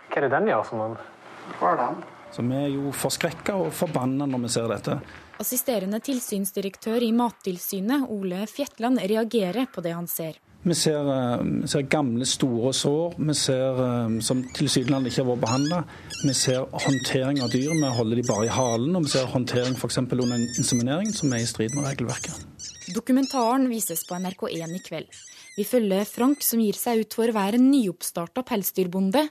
Hva 0.08 0.20
er 0.20 0.26
det 0.26 0.32
den 0.36 0.48
gjør 0.52 0.64
for 0.68 0.80
noen? 0.80 2.04
Så 2.32 2.42
vi 2.42 2.56
er 2.56 2.70
jo 2.72 2.90
forskrekka 2.96 3.54
og 3.60 3.68
forbanna 3.76 4.26
når 4.26 4.46
vi 4.46 4.50
ser 4.56 4.70
dette. 4.72 4.96
Assisterende 5.42 6.00
tilsynsdirektør 6.02 7.04
i 7.04 7.12
Mattilsynet, 7.14 8.08
Ole 8.10 8.46
Fjetland, 8.50 9.02
reagerer 9.02 9.68
på 9.70 9.84
det 9.84 9.94
han 9.94 10.08
ser. 10.10 10.40
Vi 10.64 10.72
ser, 10.74 11.04
vi 11.44 11.68
ser, 11.68 11.82
gamle, 11.92 12.24
store 12.24 12.70
sår 12.72 13.18
vi 13.18 13.34
ser, 13.36 13.82
som 14.24 14.40
tilsynelatende 14.56 15.12
ikke 15.12 15.20
har 15.20 15.28
vært 15.28 15.42
behandla. 15.42 15.80
Vi 16.22 16.36
ser 16.38 16.64
håndtering 16.72 17.42
av 17.44 17.52
dyr, 17.52 17.74
vi 17.74 17.90
holder 17.98 18.22
de 18.22 18.24
bare 18.30 18.48
i 18.48 18.54
halen. 18.54 18.96
Og 18.96 19.04
vi 19.04 19.12
ser 19.12 19.28
håndtering 19.34 19.76
f.eks. 19.76 20.00
under 20.06 20.46
inseminering, 20.56 21.12
som 21.12 21.34
er 21.36 21.44
i 21.44 21.50
strid 21.50 21.76
med 21.76 21.84
regelverket. 21.90 22.72
Dokumentaren 22.92 23.64
vises 23.70 24.02
på 24.04 24.14
NRK1 24.14 24.74
i 24.76 24.80
kveld. 24.84 25.08
Vi 25.56 25.64
følger 25.64 26.04
Frank, 26.04 26.42
som 26.44 26.60
gir 26.60 26.76
seg 26.76 27.00
ut 27.00 27.14
for 27.16 27.30
å 27.30 27.36
være 27.36 27.56
en 27.56 27.70
nyoppstarta 27.70 28.42
pelsdyrbonde. 28.44 29.22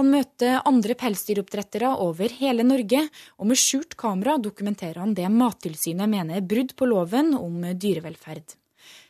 Han 0.00 0.10
møter 0.10 0.58
andre 0.66 0.96
pelsdyroppdrettere 0.98 1.92
over 2.02 2.34
hele 2.40 2.66
Norge, 2.66 3.04
og 3.38 3.50
med 3.52 3.60
skjult 3.60 3.94
kamera 4.00 4.38
dokumenterer 4.42 5.04
han 5.04 5.14
det 5.14 5.28
Mattilsynet 5.30 6.10
mener 6.10 6.40
er 6.40 6.48
brudd 6.50 6.74
på 6.74 6.88
loven 6.90 7.34
om 7.38 7.62
dyrevelferd. 7.76 8.56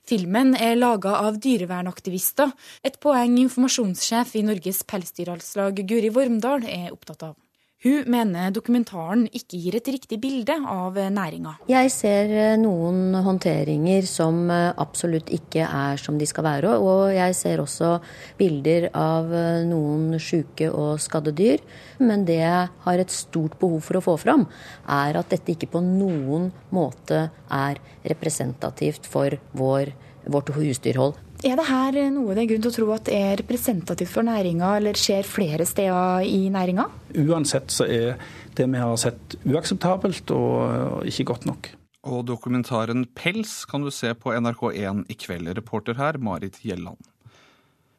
Filmen 0.07 0.53
er 0.61 0.76
laga 0.76 1.16
av 1.24 1.40
dyrevernaktivister, 1.42 2.53
et 2.84 3.01
poeng 3.01 3.40
informasjonssjef 3.47 4.36
i 4.36 4.44
Norges 4.47 4.84
pelsdyralslag 4.86 5.82
Guri 5.88 6.12
Vormdal 6.12 6.68
er 6.68 6.92
opptatt 6.92 7.30
av. 7.30 7.34
Hun 7.87 8.09
mener 8.11 8.51
dokumentaren 8.51 9.28
ikke 9.30 9.61
gir 9.62 9.76
et 9.78 9.89
riktig 9.95 10.16
bilde 10.18 10.57
av 10.66 10.97
næringa. 10.99 11.53
Jeg 11.70 11.91
ser 11.95 12.32
noen 12.59 13.14
håndteringer 13.22 14.09
som 14.11 14.49
absolutt 14.51 15.30
ikke 15.30 15.62
er 15.62 16.01
som 16.03 16.16
de 16.18 16.26
skal 16.26 16.49
være. 16.49 16.72
Og 16.82 17.12
jeg 17.14 17.37
ser 17.39 17.62
også 17.62 17.93
bilder 18.41 18.89
av 18.91 19.30
noen 19.68 20.18
syke 20.18 20.72
og 20.72 20.99
skadde 21.05 21.30
dyr. 21.39 21.62
Men 22.03 22.26
det 22.26 22.41
jeg 22.41 22.72
har 22.89 23.05
et 23.05 23.14
stort 23.14 23.55
behov 23.61 23.78
for 23.87 24.01
å 24.01 24.05
få 24.09 24.16
fram, 24.24 24.49
er 24.91 25.20
at 25.20 25.30
dette 25.30 25.55
ikke 25.55 25.70
på 25.76 25.84
noen 25.87 26.51
måte 26.74 27.28
er 27.47 27.78
representativt 28.03 29.07
for 29.07 29.39
vår, 29.55 29.95
vårt 30.26 30.51
husdyrhold. 30.59 31.22
Er 31.45 31.59
det 31.59 31.66
her 31.68 31.97
noe 32.14 32.34
det 32.37 32.45
er 32.45 32.51
grunn 32.51 32.62
til 32.64 32.70
å 32.70 32.76
tro 32.76 32.93
at 32.95 33.11
er 33.12 33.37
representativt 33.43 34.12
for 34.12 34.24
næringa, 34.26 34.76
eller 34.78 34.97
skjer 34.97 35.26
flere 35.28 35.66
steder 35.68 36.24
i 36.24 36.47
næringa? 36.53 36.87
Uansett 37.26 37.74
så 37.74 37.84
er 37.84 38.14
det 38.57 38.68
vi 38.72 38.80
har 38.80 38.97
sett 39.01 39.37
uakseptabelt 39.45 40.32
og 40.32 41.05
ikke 41.09 41.28
godt 41.32 41.45
nok. 41.51 41.68
Og 42.07 42.22
dokumentaren 42.28 43.05
Pels 43.18 43.64
kan 43.68 43.82
du 43.84 43.91
se 43.91 44.12
på 44.14 44.32
NRK1 44.32 45.05
i 45.12 45.18
kveld. 45.18 45.51
Reporter 45.59 45.99
her, 45.99 46.20
Marit 46.22 46.61
Gjelland. 46.64 47.01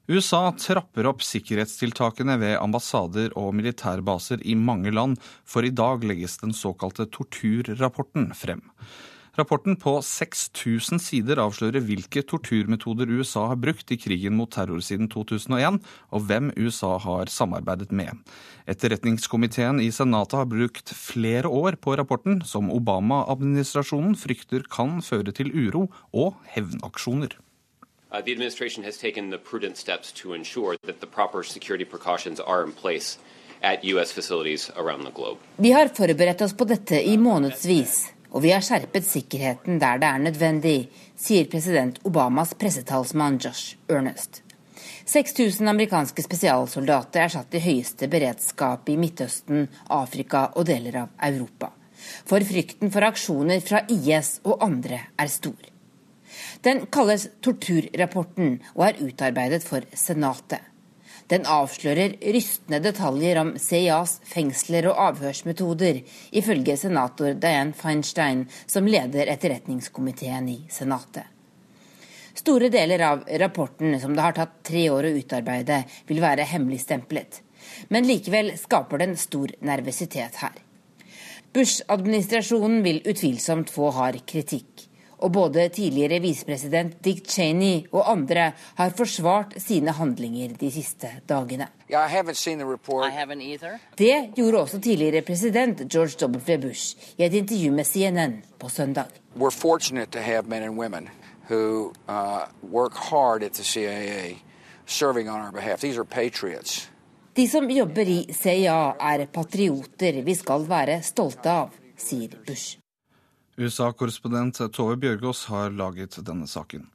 USA 0.08 0.54
trapper 0.56 1.10
opp 1.10 1.20
sikkerhetstiltakene 1.28 2.38
ved 2.40 2.54
ambassader 2.62 3.34
og 3.36 3.52
militærbaser 3.60 4.40
i 4.48 4.56
mange 4.56 4.94
land, 4.96 5.18
for 5.44 5.68
i 5.68 5.74
dag 5.76 6.06
legges 6.08 6.38
den 6.40 6.56
såkalte 6.56 7.10
torturrapporten 7.12 8.30
frem. 8.32 8.64
Rapporten 9.38 9.76
på 9.78 9.92
6000 10.02 10.98
sider 10.98 11.38
avslører 11.38 11.84
hvilke 11.86 12.24
torturmetoder 12.26 13.12
USA 13.20 13.44
har 13.52 13.60
brukt 13.62 13.92
i 13.94 13.98
krigen 14.02 14.34
mot 14.34 14.50
terror 14.50 14.82
siden 14.82 15.12
2001, 15.14 15.78
og 16.10 16.24
hvem 16.26 16.50
USA 16.58 16.96
har 17.04 17.30
samarbeidet 17.30 17.94
med. 17.94 18.18
Etterretningskomiteen 18.66 19.78
i 19.84 19.92
Senatet 19.94 20.40
har 20.40 20.50
brukt 20.50 20.90
flere 20.90 21.52
år 21.54 21.78
på 21.78 21.94
rapporten, 22.00 22.42
som 22.42 22.72
Obama-administrasjonen 22.74 24.18
frykter 24.18 24.66
kan 24.74 25.04
føre 25.06 25.30
til 25.30 25.54
uro 25.54 25.86
og 26.10 26.34
hevnaksjoner. 26.56 27.38
Uh, 28.10 28.22
the 28.22 28.32
administration 28.32 28.84
has 28.86 28.98
taken 28.98 29.30
the 29.30 29.38
prudent 29.38 29.78
steps 29.78 30.12
to 30.14 30.34
ensure 30.34 30.78
that 30.84 31.00
the 31.00 31.08
proper 31.08 31.44
security 31.44 31.86
precautions 31.86 32.40
are 32.40 32.66
in 32.66 32.72
place 32.72 33.20
at 33.62 33.84
US 33.84 34.12
facilities 34.12 34.72
around 34.76 35.04
the 35.06 35.12
globe. 35.12 35.38
Vi 35.58 35.72
har 35.72 35.88
forberedt 35.88 36.42
oss 36.42 36.54
på 36.54 36.66
dette 36.66 37.02
i 37.04 37.18
månedsvis, 37.18 38.14
og 38.32 38.44
vi 38.44 38.52
har 38.54 38.64
skjerpet 38.66 39.08
sikkerheten 39.08 39.80
der 39.82 40.02
det 40.02 40.10
er 40.10 40.26
nødvendig, 40.26 40.78
sier 41.16 41.48
president 41.52 42.00
Obamas 42.08 42.54
pressetalsmann 42.60 43.40
Josh 43.44 43.78
Ernest. 43.90 44.42
6000 45.08 45.70
amerikanske 45.70 46.24
spesialsoldater 46.26 47.24
er 47.24 47.32
satt 47.32 47.56
i 47.56 47.64
høyeste 47.64 48.10
beredskap 48.12 48.90
i 48.92 48.98
Midtøsten, 49.00 49.68
Afrika 49.90 50.50
og 50.56 50.68
deler 50.68 51.04
av 51.04 51.14
Europa. 51.30 51.72
For 52.28 52.44
frykten 52.46 52.92
for 52.94 53.08
aksjoner 53.08 53.64
fra 53.64 53.86
IS 53.90 54.38
og 54.44 54.64
andre 54.68 55.00
er 55.18 55.32
stor. 55.32 55.58
Den 56.64 56.86
kalles 56.92 57.28
torturrapporten 57.42 58.58
og 58.76 58.84
er 58.90 59.00
utarbeidet 59.08 59.64
for 59.66 59.86
Senatet. 59.96 60.60
Den 61.28 61.44
avslører 61.44 62.14
rystende 62.34 62.80
detaljer 62.80 63.40
om 63.42 63.50
CIAs 63.60 64.18
fengsler 64.24 64.88
og 64.88 65.00
avhørsmetoder, 65.10 66.00
ifølge 66.32 66.78
senator 66.80 67.34
Dianne 67.36 67.76
Feinstein, 67.76 68.46
som 68.66 68.88
leder 68.88 69.28
etterretningskomiteen 69.34 70.48
i 70.54 70.62
Senatet. 70.72 71.28
Store 72.38 72.70
deler 72.72 73.04
av 73.04 73.26
rapporten, 73.42 73.98
som 74.00 74.16
det 74.16 74.24
har 74.24 74.38
tatt 74.38 74.60
tre 74.70 74.86
år 74.94 75.10
å 75.10 75.16
utarbeide, 75.20 75.82
vil 76.08 76.24
være 76.24 76.48
hemmeligstemplet. 76.48 77.42
Men 77.92 78.08
likevel 78.08 78.54
skaper 78.62 79.04
den 79.04 79.18
stor 79.20 79.52
nervøsitet 79.68 80.40
her. 80.40 80.56
Bush-administrasjonen 81.52 82.84
vil 82.86 83.02
utvilsomt 83.04 83.74
få 83.74 83.90
hard 83.98 84.22
kritikk 84.30 84.87
og 85.18 85.32
både 85.34 85.70
tidligere 85.74 86.20
visepresident 86.22 86.98
Dick 87.06 87.26
Cheney 87.30 87.88
og 87.92 88.12
andre 88.12 88.52
har 88.78 88.94
forsvart 88.98 89.56
sine 89.62 89.92
handlinger 89.98 90.54
de 90.60 90.72
siste 90.72 91.10
dagene. 91.30 91.68
Det 93.98 94.16
gjorde 94.36 94.60
også 94.60 94.82
tidligere 94.82 95.22
president 95.22 95.82
George 95.94 96.28
W. 96.28 96.58
Bush 96.62 97.14
i 97.18 97.24
et 97.24 97.34
intervju 97.34 97.72
med 97.72 97.86
CNN 97.86 98.44
på 98.60 98.70
søndag. 98.70 99.06
Who, 101.50 101.94
uh, 102.10 102.44
work 102.74 102.94
hard 102.94 103.44
at 103.44 103.54
the 103.54 103.64
CIA, 103.64 104.36
serving 104.86 105.30
on 105.30 105.40
our 105.40 105.52
behalf. 105.52 105.80
These 105.80 105.98
are 105.98 106.06
patriots. 106.06 106.90
De 107.38 107.48
som 107.48 107.70
jobber 107.72 108.10
i 108.10 108.34
CIA 108.34 108.96
er 109.00 109.26
patrioter 109.26 110.22
vi 110.26 110.36
skal 110.36 110.66
være 110.68 111.02
stolte 111.06 111.52
av, 111.52 111.76
sier 111.96 112.34
Bush. 112.48 112.80
USA-korrespondent 113.58 114.60
Tove 114.74 115.00
Bjørgaas 115.02 115.48
har 115.50 115.74
laget 115.74 116.20
denne 116.26 116.46
saken. 116.50 116.86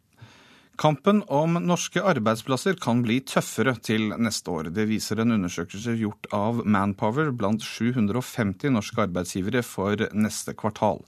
Kampen 0.78 1.20
om 1.28 1.58
norske 1.60 2.00
arbeidsplasser 2.00 2.78
kan 2.80 3.02
bli 3.04 3.18
tøffere 3.28 3.74
til 3.84 4.14
neste 4.16 4.50
år. 4.50 4.70
Det 4.72 4.86
viser 4.88 5.20
en 5.20 5.34
undersøkelse 5.34 5.98
gjort 6.00 6.30
av 6.32 6.62
Manpower 6.64 7.28
blant 7.34 7.62
750 7.66 8.72
norske 8.72 9.04
arbeidsgivere 9.04 9.62
for 9.66 10.06
neste 10.14 10.54
kvartal. 10.58 11.02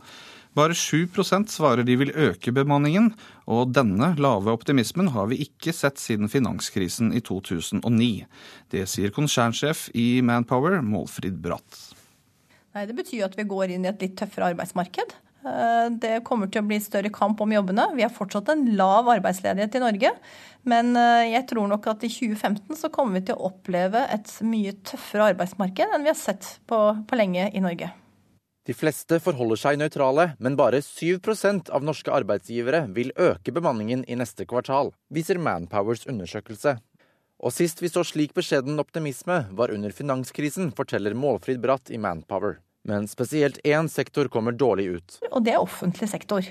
Bare 0.55 0.76
7% 0.78 1.50
svarer 1.50 1.82
de 1.86 1.96
vil 1.98 2.12
øke 2.12 2.52
bemanningen, 2.55 3.09
og 3.50 3.72
denne 3.74 4.12
lave 4.20 4.52
optimismen 4.55 5.11
har 5.16 5.26
vi 5.32 5.40
ikke 5.46 5.74
sett 5.74 5.98
siden 5.98 6.30
finanskrisen 6.30 7.11
i 7.14 7.22
2009. 7.24 8.12
Det 8.70 8.84
sier 8.90 9.14
konsernsjef 9.14 9.88
i 9.98 10.20
Manpower, 10.22 10.78
Målfrid 10.82 11.40
Bratt. 11.42 11.80
Nei, 12.74 12.86
Det 12.86 12.94
betyr 12.94 13.26
at 13.26 13.36
vi 13.38 13.46
går 13.46 13.74
inn 13.74 13.86
i 13.86 13.90
et 13.90 14.02
litt 14.02 14.18
tøffere 14.18 14.52
arbeidsmarked. 14.55 15.14
Eh, 15.45 15.88
det 16.01 16.22
kommer 16.24 16.49
til 16.49 16.62
å 16.62 16.68
bli 16.68 16.78
større 16.80 17.12
kamp 17.12 17.40
om 17.45 17.53
jobbene. 17.53 17.90
Vi 17.97 18.05
har 18.05 18.12
fortsatt 18.12 18.49
en 18.53 18.64
lav 18.78 19.11
arbeidsledighet 19.12 19.76
i 19.76 19.82
Norge. 19.82 20.12
Men 20.64 20.95
eh, 20.97 21.32
jeg 21.34 21.49
tror 21.51 21.68
nok 21.68 21.90
at 21.92 22.07
i 22.07 22.12
2015 22.12 22.80
så 22.80 22.90
kommer 22.92 23.20
vi 23.20 23.26
til 23.28 23.36
å 23.36 23.51
oppleve 23.51 24.07
et 24.14 24.32
mye 24.47 24.72
tøffere 24.88 25.34
arbeidsmarked 25.34 25.92
enn 25.92 26.07
vi 26.07 26.12
har 26.12 26.18
sett 26.18 26.57
på, 26.70 26.80
på 27.05 27.20
lenge 27.20 27.51
i 27.53 27.62
Norge. 27.64 27.92
De 28.64 28.72
fleste 28.72 29.18
forholder 29.20 29.61
seg 29.61 29.76
nøytrale, 29.76 30.30
men 30.40 30.57
bare 30.57 30.80
7% 30.80 31.68
av 31.68 31.84
norske 31.84 32.09
arbeidsgivere 32.09 32.86
vil 32.97 33.12
øke 33.20 33.53
bemanningen 33.53 34.07
i 34.09 34.16
neste 34.16 34.47
kvartal, 34.49 34.95
viser 35.12 35.36
Manpowers 35.36 36.07
undersøkelse. 36.09 36.78
Og 37.45 37.53
sist 37.53 37.82
vi 37.84 37.90
så 37.92 38.01
slik 38.09 38.32
beskjeden 38.32 38.80
optimisme, 38.80 39.42
var 39.53 39.74
under 39.74 39.92
finanskrisen, 39.92 40.72
forteller 40.72 41.12
Målfrid 41.12 41.61
Bratt 41.61 41.92
i 41.92 42.01
Manpower. 42.01 42.62
Men 42.85 43.09
spesielt 43.09 43.61
én 43.64 43.89
sektor 43.89 44.28
kommer 44.32 44.53
dårlig 44.53 44.87
ut. 44.99 45.18
Og 45.30 45.45
det 45.45 45.55
er 45.55 45.62
offentlig 45.62 46.11
sektor. 46.11 46.47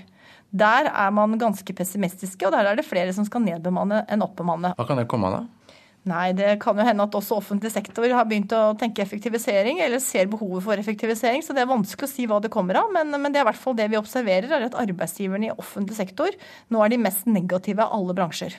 Der 0.53 0.89
er 0.89 1.11
man 1.13 1.37
ganske 1.41 1.73
pessimistiske, 1.77 2.45
og 2.45 2.53
der 2.53 2.71
er 2.71 2.77
det 2.77 2.85
flere 2.85 3.13
som 3.13 3.25
skal 3.25 3.41
nedbemanne 3.45 4.03
enn 4.11 4.25
oppbemanne. 4.25 4.73
Hva 4.77 4.87
kan 4.89 5.01
det 5.01 5.09
komme 5.09 5.29
av, 5.29 5.41
da? 5.41 5.77
Nei, 6.09 6.33
det 6.35 6.57
kan 6.59 6.75
jo 6.75 6.83
hende 6.83 7.05
at 7.05 7.13
også 7.15 7.37
offentlig 7.37 7.69
sektor 7.71 8.11
har 8.11 8.25
begynt 8.27 8.51
å 8.51 8.73
tenke 8.79 9.01
effektivisering, 9.05 9.79
eller 9.85 10.01
ser 10.03 10.27
behovet 10.31 10.65
for 10.65 10.81
effektivisering. 10.81 11.45
Så 11.45 11.55
det 11.55 11.63
er 11.63 11.69
vanskelig 11.69 12.09
å 12.09 12.11
si 12.11 12.25
hva 12.27 12.41
det 12.43 12.51
kommer 12.51 12.81
av. 12.81 12.89
Men, 12.91 13.13
men 13.13 13.31
det 13.31 13.39
er 13.39 13.45
i 13.45 13.49
hvert 13.53 13.61
fall 13.61 13.77
det 13.77 13.87
vi 13.93 13.99
observerer, 14.01 14.49
er 14.51 14.67
at 14.67 14.75
arbeidsgiverne 14.83 15.47
i 15.47 15.55
offentlig 15.55 15.95
sektor 16.01 16.35
nå 16.73 16.83
er 16.83 16.91
de 16.91 16.99
mest 17.05 17.29
negative 17.29 17.85
av 17.85 17.95
alle 17.95 18.17
bransjer. 18.17 18.57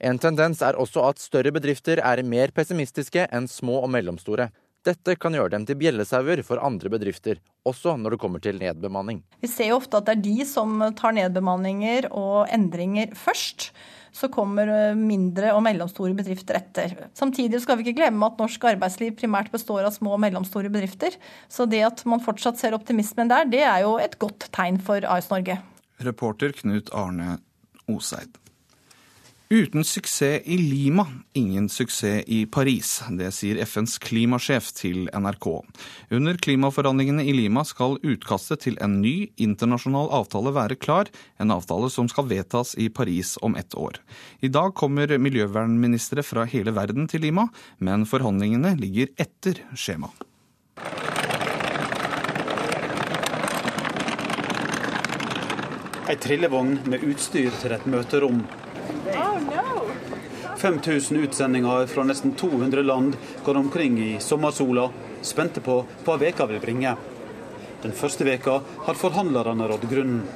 En 0.00 0.16
tendens 0.16 0.62
er 0.64 0.78
også 0.80 1.04
at 1.10 1.20
større 1.20 1.52
bedrifter 1.52 2.00
er 2.00 2.24
mer 2.24 2.54
pessimistiske 2.56 3.26
enn 3.28 3.50
små 3.50 3.82
og 3.84 3.92
mellomstore. 3.92 4.48
Dette 4.80 5.12
kan 5.20 5.34
gjøre 5.36 5.52
dem 5.52 5.64
til 5.68 5.76
bjellesauer 5.76 6.40
for 6.46 6.60
andre 6.64 6.88
bedrifter, 6.92 7.36
også 7.68 7.98
når 8.00 8.14
det 8.14 8.18
kommer 8.22 8.40
til 8.40 8.56
nedbemanning. 8.62 9.18
Vi 9.42 9.50
ser 9.50 9.74
jo 9.74 9.80
ofte 9.80 9.98
at 10.00 10.06
det 10.08 10.14
er 10.14 10.22
de 10.24 10.46
som 10.48 10.80
tar 10.96 11.12
nedbemanninger 11.18 12.08
og 12.08 12.48
endringer 12.48 13.12
først. 13.18 13.68
Så 14.16 14.30
kommer 14.32 14.72
eh, 14.72 14.96
mindre 14.98 15.52
og 15.54 15.60
mellomstore 15.62 16.16
bedrifter 16.16 16.56
etter. 16.58 16.96
Samtidig 17.14 17.60
skal 17.62 17.78
vi 17.78 17.86
ikke 17.86 18.00
glemme 18.00 18.26
at 18.26 18.40
norsk 18.40 18.64
arbeidsliv 18.72 19.14
primært 19.20 19.52
består 19.52 19.84
av 19.84 19.94
små 19.94 20.16
og 20.16 20.24
mellomstore 20.24 20.72
bedrifter. 20.72 21.14
Så 21.52 21.68
det 21.70 21.84
at 21.86 22.02
man 22.08 22.24
fortsatt 22.24 22.58
ser 22.58 22.74
optimismen 22.74 23.30
der, 23.30 23.46
det 23.52 23.62
er 23.62 23.84
jo 23.84 23.98
et 24.02 24.16
godt 24.18 24.48
tegn 24.56 24.80
for 24.82 25.04
AS 25.04 25.30
Norge. 25.30 25.60
Reporter 26.02 26.56
Knut 26.56 26.88
Arne 26.96 27.36
Oseid. 27.92 28.40
Uten 29.52 29.84
suksess 29.84 30.42
i 30.44 30.56
Lima, 30.58 31.06
ingen 31.32 31.68
suksess 31.68 32.24
i 32.26 32.46
Paris. 32.46 33.02
Det 33.18 33.32
sier 33.34 33.58
FNs 33.66 33.96
klimasjef 33.98 34.68
til 34.78 35.08
NRK. 35.10 35.48
Under 36.14 36.38
klimaforhandlingene 36.38 37.24
i 37.26 37.34
Lima 37.34 37.64
skal 37.66 37.96
utkastet 37.98 38.62
til 38.62 38.78
en 38.78 39.00
ny 39.02 39.32
internasjonal 39.42 40.06
avtale 40.20 40.52
være 40.54 40.76
klar, 40.78 41.10
en 41.42 41.50
avtale 41.50 41.90
som 41.90 42.06
skal 42.06 42.28
vedtas 42.30 42.76
i 42.78 42.86
Paris 42.94 43.34
om 43.42 43.58
ett 43.58 43.74
år. 43.74 43.98
I 44.38 44.52
dag 44.54 44.70
kommer 44.78 45.18
miljøvernministre 45.18 46.22
fra 46.22 46.46
hele 46.46 46.70
verden 46.78 47.10
til 47.10 47.26
Lima, 47.26 47.48
men 47.82 48.06
forhandlingene 48.06 48.76
ligger 48.78 49.10
etter 49.18 49.64
skjema. 49.74 50.14
Ei 56.06 56.18
trillevogn 56.22 56.84
med 56.86 57.02
utstyr 57.02 57.50
til 57.58 57.74
et 57.74 57.90
møterom 57.90 58.44
5000 60.60 61.16
utsendinger 61.16 61.86
fra 61.86 62.04
nesten 62.04 62.34
200 62.34 62.82
land 62.82 63.16
går 63.44 63.56
omkring 63.56 63.98
i 64.02 64.20
sommersola, 64.20 64.90
spente 65.22 65.60
på 65.60 65.84
hva 66.04 66.16
veka 66.20 66.46
vil 66.46 66.60
bringe. 66.60 66.94
Den 67.82 67.94
første 67.96 68.26
veka 68.28 68.58
har 68.84 68.98
forhandlerne 69.00 69.68
rådd 69.68 69.86
grunnen. 69.88 70.26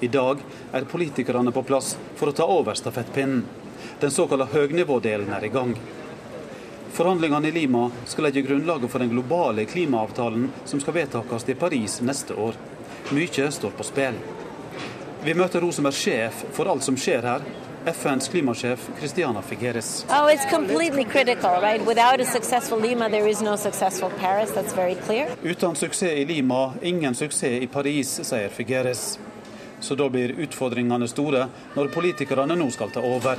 I 0.00 0.08
dag 0.08 0.38
er 0.72 0.86
politikerne 0.90 1.50
på 1.54 1.62
plass 1.66 1.96
for 2.18 2.30
å 2.30 2.36
ta 2.36 2.46
over 2.46 2.78
stafettpinnen. 2.78 3.42
Den 4.00 4.10
såkalte 4.10 4.50
høgnivådelen 4.54 5.30
er 5.34 5.44
i 5.44 5.50
gang. 5.50 5.74
Forhandlingene 6.92 7.48
i 7.48 7.52
Lima 7.52 7.88
skal 8.06 8.28
legge 8.28 8.42
grunnlaget 8.46 8.90
for 8.90 9.02
den 9.02 9.10
globale 9.10 9.64
klimaavtalen 9.64 10.50
som 10.64 10.80
skal 10.80 10.94
vedtas 10.94 11.48
i 11.48 11.54
Paris 11.54 12.00
neste 12.06 12.34
år. 12.34 12.58
Mye 13.10 13.50
står 13.50 13.74
på 13.78 13.86
spill. 13.86 14.18
Vi 15.24 15.34
møter 15.38 15.62
hun 15.62 15.74
som 15.74 15.86
er 15.86 15.94
sjef 15.94 16.44
for 16.54 16.70
alt 16.70 16.82
som 16.82 16.98
skjer 16.98 17.22
her, 17.26 17.46
FNs 17.86 18.28
klimasjef 18.28 18.90
Christiana 18.98 19.42
Figueres. 19.42 20.04
Oh, 20.08 20.26
it's 20.28 20.44
completely 20.46 21.04
critical, 21.04 21.50
right? 21.60 21.84
Without 21.86 22.20
a 22.20 22.24
successful 22.24 22.78
Lima, 22.78 23.08
there 23.08 23.26
is 23.26 23.42
no 23.42 23.56
successful 23.56 24.10
Paris. 24.20 24.50
That's 24.52 24.72
very 24.72 24.94
clear. 24.94 25.28
Uten 25.42 25.74
suksess 25.74 26.12
i 26.12 26.24
Lima, 26.24 26.74
ingen 26.82 27.14
suksess 27.14 27.62
i 27.62 27.66
Paris, 27.66 28.20
sier 28.22 28.48
Figueres. 28.48 29.18
Så 29.80 29.94
da 29.94 30.08
blir 30.08 30.36
utfordringene 30.38 31.08
store 31.08 31.48
når 31.74 31.90
politikerne 31.90 32.54
nå 32.56 32.70
skal 32.70 32.94
ta 32.94 33.02
over. 33.02 33.38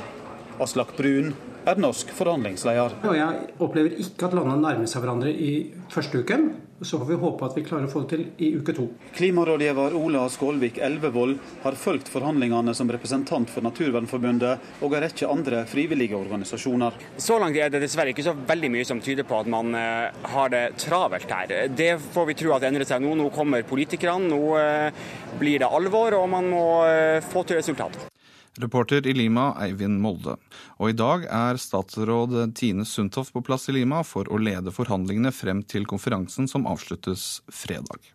Aslak 0.59 0.91
Brun, 0.97 1.31
er 1.65 1.79
norsk 1.81 2.11
forhandlingsleder. 2.17 2.99
Og 3.07 3.17
jeg 3.17 3.47
opplever 3.63 3.97
ikke 4.03 4.29
at 4.29 4.37
landene 4.37 4.61
nærmer 4.63 4.89
seg 4.89 5.03
hverandre 5.03 5.31
i 5.33 5.53
første 5.93 6.23
uken. 6.23 6.51
Så 6.83 6.97
får 6.99 7.05
vi 7.05 7.15
håpe 7.15 7.45
at 7.47 7.55
vi 7.55 7.63
klarer 7.63 7.87
å 7.87 7.91
få 7.91 8.01
det 8.03 8.09
til 8.11 8.23
i 8.43 8.49
uke 8.59 8.73
to. 8.75 8.89
Klimarådgiver 9.15 9.95
Ola 9.95 10.25
Skålvik 10.31 10.81
Elvevold 10.83 11.37
har 11.63 11.77
fulgt 11.79 12.11
forhandlingene 12.11 12.73
som 12.75 12.91
representant 12.91 13.51
for 13.51 13.63
Naturvernforbundet 13.63 14.83
og 14.83 14.97
en 14.97 15.05
rekke 15.05 15.29
andre 15.31 15.63
frivillige 15.69 16.17
organisasjoner. 16.19 16.97
Så 17.15 17.39
langt 17.39 17.59
er 17.61 17.71
det 17.71 17.85
dessverre 17.85 18.11
ikke 18.11 18.25
så 18.27 18.35
veldig 18.35 18.73
mye 18.73 18.87
som 18.89 18.99
tyder 19.03 19.27
på 19.27 19.39
at 19.39 19.51
man 19.53 19.71
eh, 19.79 20.23
har 20.35 20.51
det 20.51 20.63
travelt 20.83 21.31
her. 21.31 21.53
Det 21.71 21.93
får 22.03 22.31
vi 22.31 22.39
tro 22.43 22.55
at 22.57 22.67
endrer 22.67 22.89
seg 22.89 23.05
nå. 23.05 23.15
Nå 23.15 23.29
kommer 23.35 23.63
politikerne, 23.67 24.33
nå 24.33 24.57
eh, 24.59 25.05
blir 25.39 25.63
det 25.63 25.71
alvor, 25.71 26.19
og 26.19 26.27
man 26.35 26.51
må 26.51 26.65
eh, 26.89 27.23
få 27.23 27.47
til 27.47 27.61
resultat. 27.61 28.12
Reporter 28.61 29.07
i 29.07 29.13
Lima, 29.13 29.51
Eivind 29.63 29.97
Molde. 30.01 30.35
Og 30.77 30.91
i 30.91 30.97
dag 30.97 31.25
er 31.25 31.57
statsråd 31.61 32.35
Tine 32.57 32.85
Sundtoft 32.85 33.33
på 33.33 33.41
plass 33.45 33.65
i 33.71 33.77
Lima 33.79 34.03
for 34.05 34.29
å 34.29 34.37
lede 34.37 34.73
forhandlingene 34.73 35.33
frem 35.33 35.63
til 35.65 35.87
konferansen 35.89 36.49
som 36.49 36.67
avsluttes 36.69 37.41
fredag. 37.49 38.11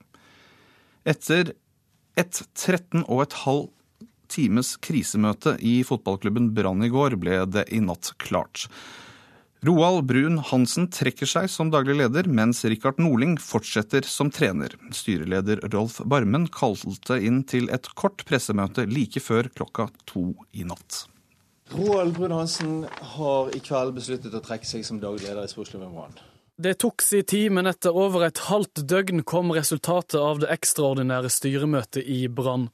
Etter 1.09 1.55
et 2.19 2.39
13 2.55 3.05
og 3.07 3.25
et 3.25 3.37
halv 3.45 3.67
times 4.29 4.75
krisemøte 4.85 5.57
i 5.65 5.81
fotballklubben 5.87 6.53
Brann 6.55 6.85
i 6.85 6.93
går 6.93 7.17
ble 7.21 7.43
det 7.49 7.67
i 7.75 7.81
natt 7.83 8.13
klart. 8.23 8.67
Roald 9.67 10.05
Brun 10.07 10.39
Hansen 10.39 10.87
trekker 10.95 11.27
seg 11.27 11.49
som 11.51 11.73
daglig 11.75 11.97
leder, 11.99 12.29
mens 12.31 12.61
Rikard 12.63 13.01
Norling 13.03 13.35
fortsetter 13.43 14.07
som 14.07 14.31
trener. 14.31 14.77
Styreleder 14.95 15.65
Rolf 15.73 15.99
Barmen 16.07 16.47
kalte 16.55 17.19
inn 17.19 17.43
til 17.43 17.67
et 17.75 17.91
kort 17.99 18.23
pressemøte 18.29 18.87
like 18.87 19.19
før 19.19 19.51
klokka 19.51 19.89
to 20.07 20.31
i 20.55 20.63
natt. 20.63 21.09
Roald 21.75 22.15
Brun 22.15 22.37
Hansen 22.39 22.85
har 23.17 23.51
i 23.51 23.59
kveld 23.59 23.97
besluttet 23.99 24.39
å 24.39 24.45
trekke 24.47 24.69
seg 24.69 24.87
som 24.87 25.03
daglig 25.03 25.27
leder 25.27 25.43
i 25.43 25.51
sportsklubben 25.51 25.91
Brann. 25.91 26.15
Det 26.61 26.75
tok 26.75 27.03
sin 27.03 27.23
tid, 27.23 27.53
men 27.55 27.69
etter 27.71 27.95
over 27.95 28.25
et 28.27 28.41
halvt 28.49 28.81
døgn 28.91 29.21
kom 29.23 29.53
resultatet 29.55 30.17
av 30.19 30.41
det 30.43 30.49
ekstraordinære 30.51 31.31
styremøtet 31.31 32.03
i 32.03 32.25
Brann. 32.27 32.65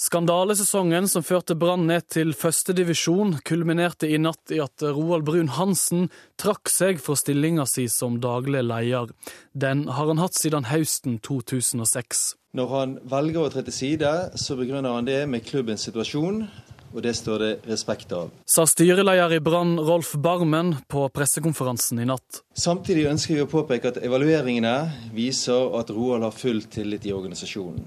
Skandalesesongen 0.00 1.04
som 1.12 1.26
førte 1.26 1.52
Brann 1.52 1.84
ned 1.90 2.06
til 2.08 2.32
førstedivisjon, 2.32 3.34
kulminerte 3.44 4.08
i 4.08 4.16
natt 4.16 4.54
i 4.56 4.62
at 4.64 4.80
Roald 4.80 5.26
Brun 5.28 5.52
Hansen 5.58 6.08
trakk 6.40 6.72
seg 6.72 7.02
fra 7.04 7.18
stillinga 7.20 7.68
si 7.68 7.84
som 7.92 8.16
daglig 8.24 8.64
leder. 8.64 9.12
Den 9.52 9.84
har 9.92 10.08
han 10.08 10.24
hatt 10.24 10.40
siden 10.40 10.70
høsten 10.72 11.20
2006. 11.20 12.24
Når 12.56 12.72
han 12.72 12.96
velger 13.12 13.42
å 13.44 13.52
tre 13.52 13.66
til 13.68 13.76
side, 13.76 14.14
så 14.40 14.56
begrunner 14.56 14.96
han 14.96 15.04
det 15.04 15.20
med 15.28 15.44
klubbens 15.44 15.84
situasjon, 15.84 16.46
og 16.94 17.02
det 17.04 17.14
står 17.18 17.44
det 17.44 17.52
respekt 17.68 18.12
av. 18.16 18.32
Sa 18.48 18.66
styreleder 18.68 19.36
i 19.36 19.40
Brann 19.44 19.76
Rolf 19.80 20.14
Barmen 20.14 20.74
på 20.88 21.04
pressekonferansen 21.14 22.00
i 22.02 22.08
natt. 22.08 22.42
Samtidig 22.56 23.08
ønsker 23.10 23.36
vi 23.36 23.44
å 23.44 23.50
påpeke 23.50 23.92
at 23.92 24.02
evalueringene 24.02 24.74
viser 25.14 25.74
at 25.78 25.92
Roald 25.94 26.26
har 26.26 26.36
full 26.36 26.62
tillit 26.70 27.06
i 27.06 27.14
organisasjonen. 27.16 27.86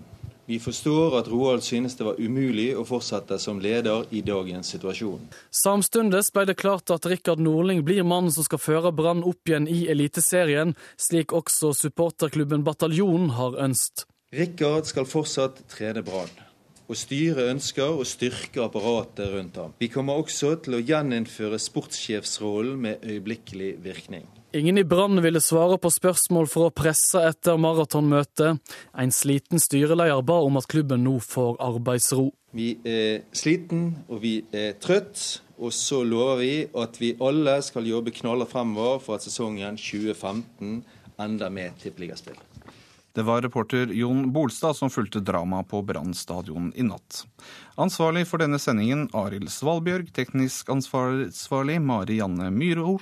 Vi 0.52 0.58
forstår 0.60 1.14
at 1.20 1.30
Roald 1.32 1.64
synes 1.64 1.94
det 1.96 2.04
var 2.04 2.18
umulig 2.20 2.74
å 2.76 2.84
fortsette 2.84 3.38
som 3.40 3.62
leder 3.64 4.04
i 4.12 4.20
dagens 4.26 4.74
situasjon. 4.74 5.30
Samtidig 5.54 6.26
ble 6.36 6.46
det 6.50 6.58
klart 6.60 6.92
at 6.92 7.08
Rikard 7.08 7.40
Nordling 7.40 7.86
blir 7.88 8.04
mannen 8.04 8.34
som 8.36 8.44
skal 8.44 8.60
føre 8.60 8.92
Brann 8.92 9.24
opp 9.24 9.48
igjen 9.48 9.70
i 9.72 9.86
Eliteserien, 9.94 10.76
slik 11.00 11.32
også 11.32 11.72
supporterklubben 11.86 12.66
Bataljonen 12.68 13.32
har 13.38 13.56
ønsket. 13.64 14.10
Rikard 14.36 14.92
skal 14.92 15.08
fortsatt 15.08 15.64
trene 15.72 16.04
Brann 16.04 16.51
og 16.92 17.00
styret 17.00 17.48
ønsker 17.54 17.96
å 17.96 18.04
styrke 18.08 18.66
apparatet 18.66 19.32
rundt 19.32 19.56
ham. 19.62 19.72
Vi 19.80 19.88
kommer 19.92 20.20
også 20.20 20.58
til 20.66 20.76
å 20.76 20.84
gjeninnføre 20.84 21.60
sportssjefsrollen 21.62 22.82
med 22.84 23.06
øyeblikkelig 23.08 23.78
virkning. 23.84 24.28
Ingen 24.52 24.82
i 24.82 24.84
Brann 24.84 25.22
ville 25.24 25.40
svare 25.40 25.78
på 25.80 25.88
spørsmål 25.96 26.50
for 26.52 26.68
å 26.68 26.74
presse 26.76 27.22
etter 27.24 27.56
maratonmøtet. 27.56 28.60
En 29.00 29.14
sliten 29.16 29.64
styreleder 29.64 30.20
ba 30.28 30.42
om 30.44 30.60
at 30.60 30.68
klubben 30.68 31.06
nå 31.08 31.16
får 31.24 31.56
arbeidsro. 31.64 32.28
Vi 32.52 32.74
er 32.84 33.24
sliten 33.32 34.02
og 34.12 34.20
vi 34.26 34.42
er 34.52 34.76
trøtt, 34.84 35.40
og 35.56 35.72
så 35.72 36.02
lover 36.04 36.42
vi 36.44 36.54
at 36.84 37.00
vi 37.00 37.16
alle 37.24 37.62
skal 37.64 37.88
jobbe 37.88 38.12
knallhardt 38.20 38.52
fremover 38.52 39.00
for 39.00 39.16
at 39.16 39.24
sesongen 39.24 39.80
2015 39.80 40.82
ender 41.22 41.54
med 41.54 41.80
tippeligaspill. 41.80 42.51
Det 43.14 43.22
var 43.22 43.42
reporter 43.42 43.88
Jon 43.88 44.32
Bolstad 44.32 44.74
som 44.74 44.90
fulgte 44.90 45.20
dramaet 45.20 45.68
på 45.68 45.82
Brann 45.84 46.14
i 46.76 46.84
natt. 46.84 47.26
Ansvarlig 47.76 48.24
for 48.28 48.40
denne 48.40 48.60
sendingen 48.60 49.10
Arild 49.12 49.52
Svalbjørg, 49.52 50.14
teknisk 50.16 50.70
ansvarlig 50.72 51.82
Mari 51.84 52.22
Janne 52.22 52.48
Myhrol, 52.56 53.02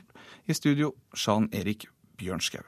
i 0.50 0.54
studio 0.54 0.96
Jan 1.14 1.50
Erik 1.54 1.86
Bjørnskau. 2.18 2.66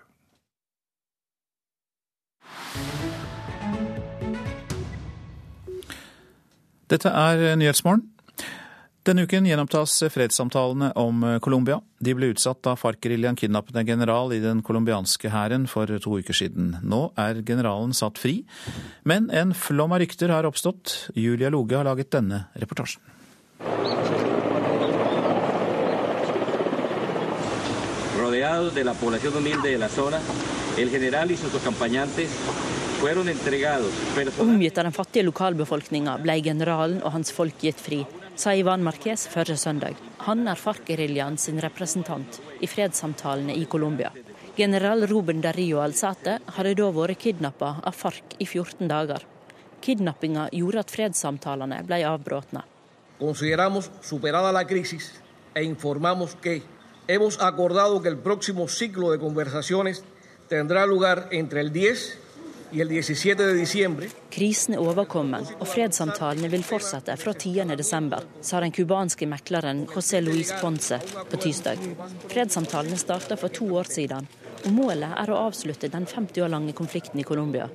Dette 6.91 7.09
er 7.09 7.55
Nyhetsmorgen. 7.55 8.05
Denne 9.01 9.23
uken 9.25 9.47
gjenopptas 9.49 9.95
fredssamtalene 10.13 10.91
om 10.93 11.23
Colombia. 11.41 11.79
De 11.97 12.13
ble 12.13 12.27
utsatt 12.35 12.59
da 12.61 12.75
FARC-geriljaen 12.77 13.39
kidnappet 13.39 13.79
en 13.81 13.87
general 13.87 14.29
i 14.29 14.37
den 14.43 14.61
colombianske 14.61 15.31
hæren 15.33 15.65
for 15.65 15.89
to 16.03 16.19
uker 16.21 16.37
siden. 16.37 16.75
Nå 16.85 16.99
er 17.17 17.39
generalen 17.41 17.95
satt 17.97 18.21
fri, 18.21 18.43
men 19.01 19.31
en 19.33 19.55
flom 19.57 19.97
av 19.97 20.03
rykter 20.03 20.29
har 20.29 20.45
oppstått. 20.45 21.09
Julia 21.17 21.49
Loge 21.49 21.79
har 21.79 21.89
laget 21.89 22.13
denne 22.13 22.43
reportasjen. 22.61 23.01
Rodeado 28.21 28.69
de 28.69 28.85
la 28.85 28.93
población 28.93 29.33
humilde 29.33 29.65
de 29.71 29.77
la 29.81 29.89
zona, 29.89 30.21
el 30.77 30.93
general 30.93 31.31
y 31.31 31.37
sus 31.37 31.55
acompañantes. 31.55 32.37
Omgitt 34.37 34.77
av 34.77 34.83
den 34.83 34.93
fattige 34.93 35.25
lokalbefolkninga 35.25 36.19
ble 36.21 36.35
generalen 36.45 36.99
og 37.01 37.15
hans 37.15 37.33
folk 37.33 37.63
gitt 37.65 37.81
fri 37.81 38.03
sa 38.35 38.53
Ivan 38.55 38.83
Marquez 38.83 39.27
forrige 39.27 39.57
søndag. 39.57 39.95
Han 40.27 40.47
er 40.47 40.59
FARC-geriljaen 40.59 41.37
sin 41.37 41.59
representant 41.61 42.39
i 42.61 42.67
fredssamtalene 42.67 43.55
i 43.57 43.65
Colombia. 43.65 44.11
General 44.57 45.07
Ruben 45.07 45.41
Dario 45.41 45.79
Alzate 45.81 46.39
hadde 46.57 46.75
da 46.77 46.89
vært 46.93 47.19
kidnappa 47.23 47.77
av 47.83 47.95
FARC 47.95 48.35
i 48.39 48.45
14 48.45 48.87
dager. 48.87 49.25
Kidnappinga 49.81 50.49
gjorde 50.53 50.83
at 50.83 50.93
fredssamtalene 50.93 51.81
ble 51.87 52.01
crisis 54.65 55.11
e 55.55 55.63
informamos 55.63 56.35
que 56.35 56.61
hemos 57.07 57.39
acordado 57.41 58.01
que 58.01 58.09
el 58.09 58.17
próximo 58.17 58.67
ciclo 58.67 59.11
de 59.11 59.19
conversaciones 59.19 60.03
tendrá 60.47 60.85
lugar 60.85 61.27
entre 61.31 61.61
el 61.61 61.71
10 61.71 62.20
Krisen 62.71 64.77
er 64.77 64.79
overkommen, 64.79 65.43
og 65.57 65.67
fredssamtalene 65.67 66.47
vil 66.53 66.61
fortsette 66.63 67.17
fra 67.19 67.33
10.12., 67.35 68.13
sa 68.47 68.61
den 68.63 68.71
cubanske 68.71 69.27
mekleren 69.27 69.81
José 69.91 70.21
Luis 70.23 70.53
Ponce 70.61 71.01
på 71.03 71.39
tirsdag. 71.43 71.83
Fredssamtalene 72.31 72.99
starta 73.01 73.35
for 73.35 73.51
to 73.51 73.67
år 73.75 73.91
siden, 73.91 74.29
og 74.61 74.71
målet 74.77 75.17
er 75.19 75.33
å 75.33 75.41
avslutte 75.49 75.91
den 75.91 76.07
50 76.07 76.45
år 76.45 76.53
lange 76.55 76.77
konflikten 76.77 77.19
i 77.19 77.27
Colombia. 77.27 77.67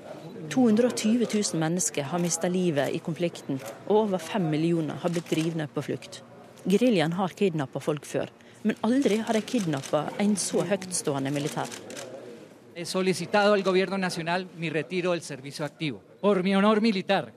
220 0.49 1.29
000 1.29 1.61
mennesker 1.61 2.09
har 2.09 2.23
mista 2.23 2.49
livet 2.49 2.97
i 2.97 3.05
konflikten, 3.05 3.61
og 3.91 4.07
over 4.07 4.29
fem 4.33 4.49
millioner 4.49 5.05
har 5.05 5.13
blitt 5.13 5.29
drivne 5.29 5.69
på 5.69 5.85
flukt. 5.91 6.23
Geriljaen 6.65 7.21
har 7.21 7.37
kidnappa 7.37 7.85
folk 7.85 8.09
før, 8.09 8.33
men 8.65 8.81
aldri 8.87 9.21
har 9.21 9.37
de 9.37 9.45
kidnappa 9.45 10.07
en 10.25 10.39
så 10.41 10.65
høytstående 10.65 11.37
militær. 11.37 11.69
He 12.77 12.85
solicitado 12.85 13.55
al 13.55 13.62
Gobierno 13.62 13.97
Nacional 13.97 14.47
mi 14.59 14.68
retiro 14.68 15.12
del 15.12 15.22
servicio 15.22 15.64
activo. 15.64 16.03
Por 16.20 16.43
mi 16.43 16.55
honor 16.55 16.83
militar, 16.83 17.33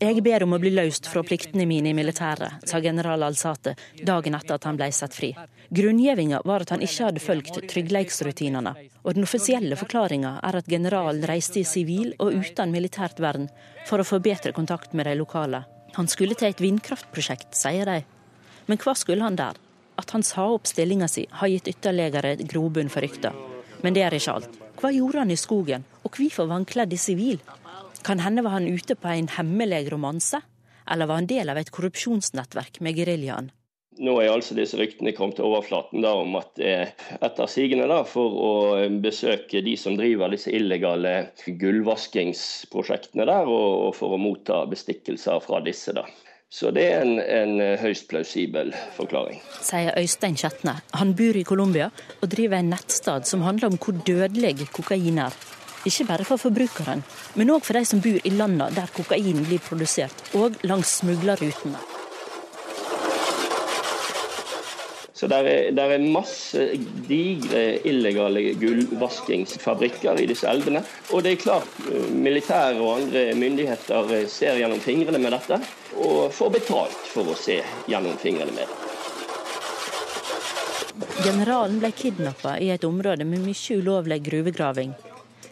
Jeg 0.00 0.22
ber 0.22 0.42
om 0.46 0.54
å 0.56 0.58
bli 0.62 0.70
løst 0.72 1.08
fra 1.12 1.22
pliktene 1.22 1.66
mine 1.68 1.90
i 1.90 1.94
militæret, 1.94 2.64
sa 2.64 2.80
general 2.80 3.22
Alsate 3.26 3.74
dagen 4.00 4.34
etter 4.38 4.54
at 4.56 4.64
han 4.64 4.78
ble 4.78 4.88
satt 4.96 5.14
fri. 5.14 5.34
Grunngjevinga 5.68 6.40
var 6.48 6.64
at 6.64 6.72
han 6.72 6.82
ikke 6.86 7.10
hadde 7.10 7.20
fulgt 7.20 7.60
tryggleiksrutinene, 7.68 8.74
og 9.04 9.14
den 9.14 9.28
offisielle 9.28 9.76
forklaringa 9.76 10.38
er 10.40 10.62
at 10.62 10.70
generalen 10.72 11.26
reiste 11.28 11.60
i 11.60 11.68
sivil 11.68 12.14
og 12.18 12.32
uten 12.32 12.72
militært 12.72 13.20
vern 13.20 13.50
for 13.86 14.00
å 14.00 14.08
få 14.08 14.22
bedre 14.24 14.54
kontakt 14.56 14.94
med 14.94 15.10
de 15.10 15.18
lokale. 15.20 15.66
Han 15.98 16.08
skulle 16.08 16.38
til 16.38 16.48
et 16.48 16.64
vindkraftprosjekt, 16.64 17.52
sier 17.52 17.84
de. 17.84 18.00
Men 18.66 18.78
hva 18.80 18.96
skulle 18.96 19.26
han 19.26 19.36
der? 19.36 19.58
At 20.00 20.14
han 20.16 20.24
sa 20.24 20.46
opp 20.54 20.68
stillinga 20.70 21.08
si, 21.12 21.26
har 21.28 21.52
gitt 21.52 21.68
ytterligere 21.68 22.36
grobunn 22.48 22.88
for 22.92 23.04
rykter. 23.04 23.36
Men 23.84 23.96
det 23.96 24.06
er 24.06 24.16
ikke 24.16 24.38
alt. 24.38 24.58
Hva 24.80 24.92
gjorde 24.94 25.24
han 25.24 25.32
i 25.32 25.36
skogen, 25.36 25.84
og 26.04 26.16
hvorfor 26.16 26.48
var 26.48 26.60
han 26.60 26.68
kledd 26.68 26.94
i 26.96 27.00
sivil? 27.00 27.40
Kan 28.06 28.22
hende 28.24 28.44
var 28.46 28.56
han 28.56 28.68
ute 28.68 28.96
på 28.96 29.12
en 29.12 29.28
hemmelig 29.36 29.90
romanse? 29.92 30.40
Eller 30.90 31.06
var 31.06 31.20
han 31.20 31.28
del 31.28 31.52
av 31.52 31.60
et 31.60 31.72
korrupsjonsnettverk 31.74 32.80
med 32.80 32.96
geriljaen? 32.96 33.50
Nå 34.00 34.14
er 34.22 34.30
altså 34.32 34.54
disse 34.56 34.78
ryktene 34.80 35.12
kommet 35.12 35.36
til 35.36 35.50
overflaten 35.50 36.00
da, 36.00 36.14
om 36.16 36.38
at 36.38 36.60
eh, 36.64 36.94
etter 37.20 37.50
sigende 37.50 37.98
for 38.08 38.38
å 38.40 38.52
besøke 39.02 39.60
de 39.66 39.74
som 39.76 39.98
driver 39.98 40.32
disse 40.32 40.52
illegale 40.56 41.12
gullvaskingsprosjektene 41.44 43.28
der, 43.28 43.50
og 43.50 43.92
for 43.98 44.16
å 44.16 44.22
motta 44.22 44.62
bestikkelser 44.70 45.44
fra 45.44 45.60
disse. 45.66 45.92
da. 45.92 46.06
Så 46.50 46.72
det 46.74 46.82
er 46.90 47.04
en, 47.04 47.20
en 47.22 47.60
høyst 47.78 48.08
plausibel 48.10 48.72
forklaring. 48.96 49.38
Sier 49.62 49.94
Øystein 50.00 50.34
Kjetne. 50.34 50.80
Han 50.98 51.12
bor 51.14 51.36
i 51.38 51.44
Colombia 51.46 51.92
og 52.18 52.26
driver 52.32 52.58
en 52.58 52.72
nettstad 52.72 53.28
som 53.30 53.44
handler 53.46 53.70
om 53.70 53.76
hvor 53.78 53.94
dødelig 54.02 54.66
kokain 54.74 55.20
er. 55.22 55.36
Ikke 55.86 56.08
bare 56.08 56.26
for 56.26 56.42
forbrukeren, 56.42 57.04
men 57.38 57.52
òg 57.54 57.62
for 57.62 57.78
de 57.78 57.84
som 57.86 58.02
bor 58.02 58.18
i 58.18 58.32
landene 58.34 58.66
der 58.74 58.90
kokain 58.96 59.38
blir 59.46 59.62
produsert, 59.62 60.26
og 60.34 60.58
langs 60.66 60.98
smuglerrutene. 60.98 61.78
Så 65.14 65.28
der 65.30 65.46
er, 65.46 65.70
der 65.76 65.94
er 65.94 66.02
masse 66.02 66.66
digre 67.06 67.78
illegale 67.86 68.56
gullvaskingsfabrikker 68.58 70.18
i 70.18 70.26
disse 70.26 70.48
elvene. 70.50 70.82
Og 71.12 71.22
det 71.22 71.36
er 71.36 71.42
klart, 71.44 71.78
militære 72.10 72.80
og 72.80 73.02
andre 73.02 73.26
myndigheter 73.38 74.16
ser 74.32 74.58
gjennom 74.58 74.80
fingrene 74.80 75.20
med 75.20 75.36
dette, 75.36 75.60
og 75.96 76.32
får 76.32 76.50
betalt 76.58 77.10
for 77.14 77.32
å 77.32 77.36
se 77.38 77.60
gjennom 77.90 78.16
fingrene 78.20 78.52
med 78.54 78.66
det. 78.66 78.76
Generalen 81.24 81.78
ble 81.80 81.90
kidnappa 81.96 82.58
i 82.58 82.70
et 82.70 82.84
område 82.84 83.24
med 83.24 83.42
mye 83.44 83.76
ulovlig 83.76 84.22
gruvegraving. 84.24 84.92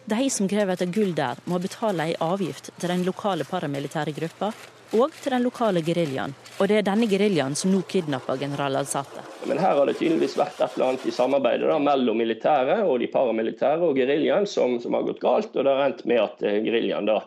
De 0.09 0.29
som 0.29 0.47
graver 0.49 0.73
etter 0.73 0.89
gull 0.89 1.13
der, 1.13 1.37
må 1.45 1.59
betale 1.61 2.09
ei 2.09 2.15
avgift 2.23 2.71
til 2.81 2.89
den 2.89 3.03
lokale 3.05 3.45
paramilitære 3.45 4.13
gruppa 4.15 4.51
og 4.97 5.13
til 5.21 5.35
den 5.35 5.45
lokale 5.45 5.83
geriljaen. 5.85 6.33
Og 6.57 6.69
det 6.69 6.79
er 6.79 6.87
denne 6.87 7.05
geriljaen 7.09 7.55
som 7.57 7.69
nå 7.73 7.83
kidnapper 7.89 8.39
general 8.41 8.79
Alzate. 8.79 9.21
Men 9.45 9.61
her 9.61 9.77
har 9.77 9.85
det 9.85 9.99
tydeligvis 9.99 10.37
vært 10.39 10.57
et 10.57 10.75
eller 10.75 10.87
annet 10.87 11.05
i 11.05 11.13
samarbeidet 11.13 11.69
da, 11.69 11.77
mellom 11.83 12.17
militære 12.17 12.79
og 12.87 12.97
de 13.03 13.09
paramilitære 13.13 13.85
og 13.85 14.01
geriljaen 14.01 14.49
som, 14.49 14.79
som, 14.81 14.97
har 14.97 15.05
gått 15.05 15.21
galt, 15.21 15.53
og 15.53 15.65
det 15.65 15.75
har 15.77 15.85
endt 15.91 16.05
med 16.09 16.23
at 16.23 16.41
geriljaen 16.65 17.09
da 17.09 17.19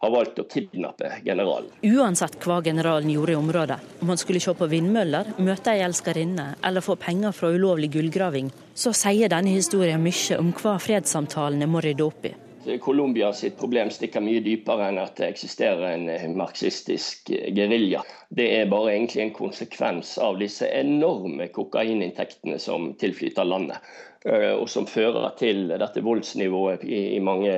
har 0.00 0.10
valgt 0.10 0.38
å 0.40 0.46
kidnappe 0.48 1.10
generalen. 1.24 1.70
Uansett 1.84 2.38
hva 2.44 2.60
generalen 2.64 3.10
gjorde 3.12 3.34
i 3.34 3.38
området, 3.40 3.78
om 4.00 4.12
han 4.12 4.20
skulle 4.20 4.40
se 4.40 4.54
på 4.56 4.68
vindmøller, 4.72 5.34
møte 5.44 5.74
ei 5.74 5.84
elskerinne 5.84 6.54
eller 6.64 6.84
få 6.84 6.96
penger 7.00 7.36
fra 7.36 7.52
ulovlig 7.52 7.92
gullgraving, 7.96 8.48
så 8.74 8.94
sier 8.96 9.28
denne 9.32 9.52
historien 9.52 10.00
mye 10.00 10.38
om 10.40 10.54
hva 10.56 10.78
fredssamtalene 10.80 11.68
må 11.68 11.84
rydde 11.84 12.06
opp 12.06 12.30
i. 12.30 12.36
Colombia 12.80 13.30
sitt 13.32 13.56
problem 13.58 13.88
stikker 13.90 14.20
mye 14.20 14.42
dypere 14.44 14.90
enn 14.90 14.98
at 15.00 15.16
det 15.16 15.30
eksisterer 15.30 15.94
en 15.96 16.36
marxistisk 16.36 17.32
gerilja. 17.32 18.02
Det 18.28 18.46
er 18.58 18.68
bare 18.70 18.92
egentlig 18.92 19.22
en 19.24 19.32
konsekvens 19.36 20.18
av 20.20 20.36
disse 20.40 20.68
enorme 20.68 21.48
kokaininntektene 21.56 22.60
som 22.60 22.92
tilflyter 23.00 23.48
landet. 23.48 23.80
Og 24.20 24.66
som 24.68 24.84
fører 24.84 25.30
til 25.40 25.62
dette 25.80 26.02
voldsnivået 26.04 26.82
i 26.84 27.16
mange 27.24 27.54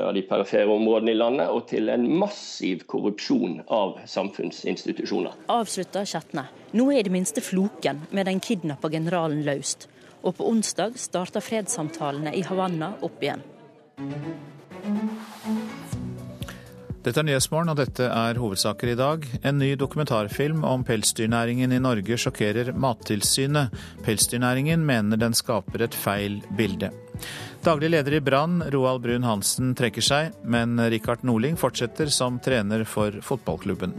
av 0.00 0.14
de 0.16 0.22
perifere 0.24 0.72
områdene 0.72 1.12
i 1.12 1.18
landet, 1.18 1.50
og 1.52 1.66
til 1.68 1.90
en 1.92 2.06
massiv 2.08 2.86
korrupsjon 2.88 3.58
av 3.68 3.98
samfunnsinstitusjoner. 4.08 5.36
Avslutta 5.52 6.06
Kjetne. 6.08 6.46
Nå 6.72 6.88
er 6.88 7.02
i 7.02 7.04
det 7.04 7.12
minste 7.12 7.44
floken 7.44 8.06
med 8.16 8.30
den 8.30 8.40
kidnappa 8.40 8.88
generalen 8.88 9.44
løst. 9.44 9.90
Og 10.24 10.38
på 10.38 10.48
onsdag 10.48 10.96
starter 10.96 11.44
fredssamtalene 11.44 12.32
i 12.32 12.46
Havanna 12.48 12.94
opp 13.04 13.20
igjen. 13.20 13.44
Dette 17.06 17.22
er 17.22 17.26
Nyhetsmorgen, 17.28 17.68
og 17.70 17.76
dette 17.78 18.06
er 18.10 18.38
hovedsaker 18.42 18.90
i 18.90 18.96
dag. 18.98 19.26
En 19.46 19.60
ny 19.62 19.68
dokumentarfilm 19.78 20.64
om 20.66 20.82
pelsdyrnæringen 20.82 21.70
i 21.70 21.78
Norge 21.78 22.16
sjokkerer 22.18 22.72
Mattilsynet. 22.74 23.70
Pelsdyrnæringen 24.02 24.82
mener 24.88 25.20
den 25.20 25.36
skaper 25.38 25.84
et 25.86 25.94
feil 25.94 26.40
bilde. 26.58 26.88
Daglig 27.62 27.92
leder 27.94 28.16
i 28.18 28.20
Brann, 28.26 28.58
Roald 28.74 29.04
Brun-Hansen, 29.04 29.70
trekker 29.78 30.02
seg, 30.02 30.34
men 30.42 30.74
Rikard 30.90 31.22
Norling 31.22 31.54
fortsetter 31.60 32.10
som 32.10 32.40
trener 32.42 32.82
for 32.82 33.14
fotballklubben. 33.22 33.94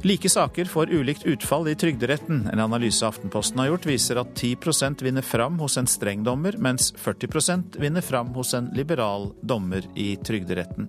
Like 0.00 0.32
saker 0.32 0.64
får 0.64 0.96
ulikt 0.96 1.28
utfall 1.28 1.68
i 1.68 1.76
Trygderetten. 1.76 2.46
En 2.54 2.64
analyse 2.64 3.04
Aftenposten 3.04 3.60
har 3.60 3.74
gjort, 3.74 3.90
viser 3.92 4.22
at 4.24 4.32
10% 4.32 5.04
vinner 5.04 5.28
fram 5.28 5.60
hos 5.60 5.76
en 5.76 5.92
streng 5.92 6.24
dommer, 6.24 6.56
mens 6.56 6.88
40% 6.96 7.76
vinner 7.84 8.00
fram 8.00 8.32
hos 8.32 8.56
en 8.56 8.72
liberal 8.72 9.34
dommer 9.44 9.84
i 9.92 10.14
Trygderetten. 10.24 10.88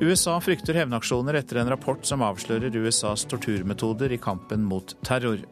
USA 0.00 0.36
frykter 0.40 0.78
hevnaksjoner 0.78 1.34
etter 1.40 1.58
en 1.58 1.70
rapport 1.72 2.04
som 2.06 2.22
avslører 2.22 2.76
USAs 2.76 3.24
torturmetoder 3.30 4.12
i 4.14 4.20
kampen 4.22 4.62
mot 4.66 4.94
terror. 5.06 5.42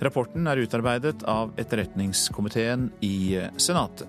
Rapporten 0.00 0.48
er 0.48 0.62
utarbeidet 0.64 1.24
av 1.28 1.52
etterretningskomiteen 1.60 2.88
i 3.04 3.16
Senatet. 3.60 4.08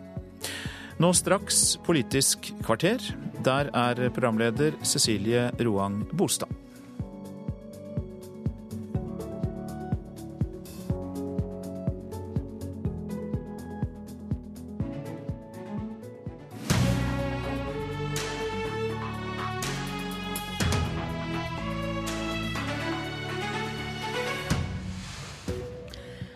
Nå 0.97 1.11
straks 1.11 1.75
Politisk 1.83 2.53
kvarter. 2.63 3.03
Der 3.43 3.67
er 3.75 4.05
programleder 4.15 4.79
Cecilie 4.83 5.49
Roang 5.59 6.05
Bostad. 6.15 6.64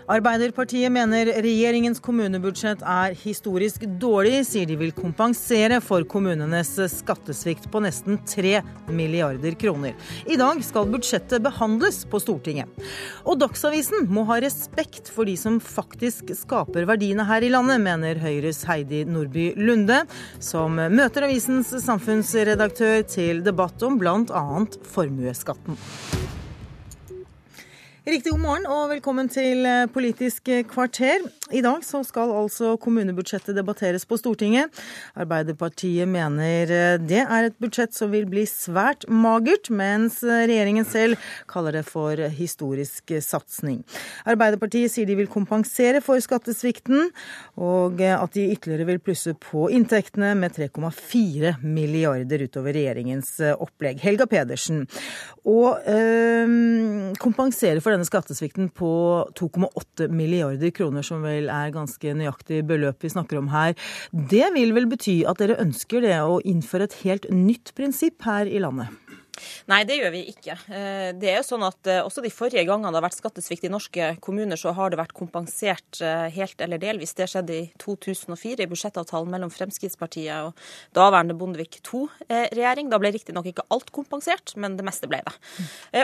Arbeiderpartiet 0.09 0.89
mener 0.89 1.29
regjeringens 1.45 1.99
kommunebudsjett 2.01 2.79
er 2.81 3.13
historisk 3.21 3.83
dårlig, 4.01 4.39
sier 4.47 4.65
de 4.65 4.73
vil 4.79 4.93
kompensere 4.97 5.77
for 5.85 6.01
kommunenes 6.09 6.71
skattesvikt 6.95 7.67
på 7.69 7.81
nesten 7.85 8.17
3 8.25 8.55
milliarder 8.89 9.53
kroner. 9.61 9.93
I 10.25 10.39
dag 10.41 10.63
skal 10.65 10.89
budsjettet 10.89 11.45
behandles 11.45 12.01
på 12.09 12.23
Stortinget. 12.23 12.73
Og 13.21 13.37
Dagsavisen 13.43 14.09
må 14.09 14.25
ha 14.31 14.39
respekt 14.41 15.13
for 15.13 15.29
de 15.29 15.37
som 15.37 15.61
faktisk 15.61 16.33
skaper 16.41 16.89
verdiene 16.89 17.27
her 17.29 17.45
i 17.45 17.53
landet, 17.53 17.77
mener 17.85 18.17
Høyres 18.23 18.63
Heidi 18.65 19.03
Nordby 19.05 19.51
Lunde, 19.61 20.01
som 20.41 20.81
møter 20.89 21.29
avisens 21.29 21.69
samfunnsredaktør 21.85 23.05
til 23.05 23.45
debatt 23.45 23.85
om 23.85 24.01
bl.a. 24.01 24.45
formuesskatten. 24.89 25.77
Riktig 28.09 28.31
god 28.31 28.39
morgen 28.41 28.65
og 28.65 28.89
velkommen 28.89 29.27
til 29.29 29.67
eh, 29.69 29.85
Politisk 29.93 30.49
kvarter. 30.71 31.27
I 31.49 31.61
dag 31.65 31.81
så 31.81 32.03
skal 32.05 32.29
altså 32.35 32.75
kommunebudsjettet 32.77 33.57
debatteres 33.57 34.03
på 34.05 34.19
Stortinget. 34.19 34.69
Arbeiderpartiet 35.17 36.05
mener 36.09 36.69
eh, 36.69 36.97
det 37.01 37.23
er 37.23 37.47
et 37.47 37.55
budsjett 37.61 37.95
som 37.95 38.11
vil 38.13 38.27
bli 38.29 38.43
svært 38.49 39.07
magert, 39.09 39.71
mens 39.73 40.19
regjeringen 40.23 40.85
selv 40.85 41.17
kaller 41.49 41.79
det 41.79 41.85
for 41.87 42.21
historisk 42.35 43.15
satsing. 43.25 43.81
Arbeiderpartiet 44.29 44.93
sier 44.93 45.09
de 45.09 45.17
vil 45.17 45.31
kompensere 45.31 46.03
for 46.05 46.21
skattesvikten, 46.21 47.09
og 47.57 48.03
at 48.05 48.37
de 48.37 48.45
ytterligere 48.53 48.85
vil 48.91 49.01
plusse 49.03 49.33
på 49.33 49.69
inntektene 49.73 50.35
med 50.37 50.53
3,4 50.57 51.55
milliarder 51.65 52.45
utover 52.45 52.77
regjeringens 52.77 53.33
eh, 53.41 53.55
opplegg. 53.57 54.03
Helga 54.05 54.29
Pedersen. 54.29 54.85
Og 55.49 55.81
øh, 55.89 57.15
kompensere 57.17 57.81
for 57.81 57.95
denne 57.95 58.07
skattesvikten 58.07 58.69
på 58.75 58.93
2,8 59.39 60.09
milliarder 60.13 60.73
kroner, 60.75 61.05
som 61.05 61.25
vel 61.25 61.38
er 61.47 61.71
ganske 61.71 62.11
nøyaktig 62.19 62.65
beløp 62.67 63.05
vi 63.05 63.13
snakker 63.13 63.39
om 63.39 63.47
her, 63.53 63.77
det 64.11 64.51
vil 64.57 64.75
vel 64.75 64.89
bety 64.91 65.21
at 65.29 65.39
dere 65.39 65.61
ønsker 65.63 66.03
det 66.03 66.17
å 66.19 66.41
innføre 66.43 66.89
et 66.89 66.99
helt 67.05 67.29
nytt 67.31 67.71
prinsipp 67.79 68.27
her 68.27 68.49
i 68.49 68.59
landet? 68.59 68.91
Nei, 69.69 69.83
det 69.87 69.99
gjør 69.99 70.13
vi 70.13 70.21
ikke. 70.31 70.55
Eh, 70.73 71.09
det 71.19 71.31
er 71.31 71.37
jo 71.39 71.45
sånn 71.47 71.65
at 71.67 71.89
eh, 71.89 72.01
Også 72.05 72.23
de 72.23 72.31
forrige 72.33 72.65
gangene 72.67 72.91
det 72.93 72.99
har 72.99 73.05
vært 73.05 73.19
skattesvikt 73.19 73.67
i 73.67 73.71
norske 73.71 74.09
kommuner, 74.23 74.59
så 74.59 74.73
har 74.77 74.91
det 74.91 74.99
vært 74.99 75.15
kompensert 75.17 75.99
eh, 76.03 76.27
helt 76.35 76.61
eller 76.63 76.81
delvis. 76.81 77.15
Det 77.17 77.29
skjedde 77.29 77.55
i 77.55 77.63
2004 77.81 78.65
i 78.65 78.69
budsjettavtalen 78.69 79.31
mellom 79.31 79.53
Fremskrittspartiet 79.53 80.49
og 80.49 80.65
daværende 80.97 81.37
Bondevik 81.37 81.79
II-regjering. 81.81 82.89
Da 82.91 82.99
ble 83.01 83.13
riktignok 83.15 83.49
ikke 83.51 83.67
alt 83.73 83.93
kompensert, 83.95 84.55
men 84.59 84.77
det 84.79 84.85
meste 84.87 85.09
ble 85.09 85.21
det. 85.25 85.35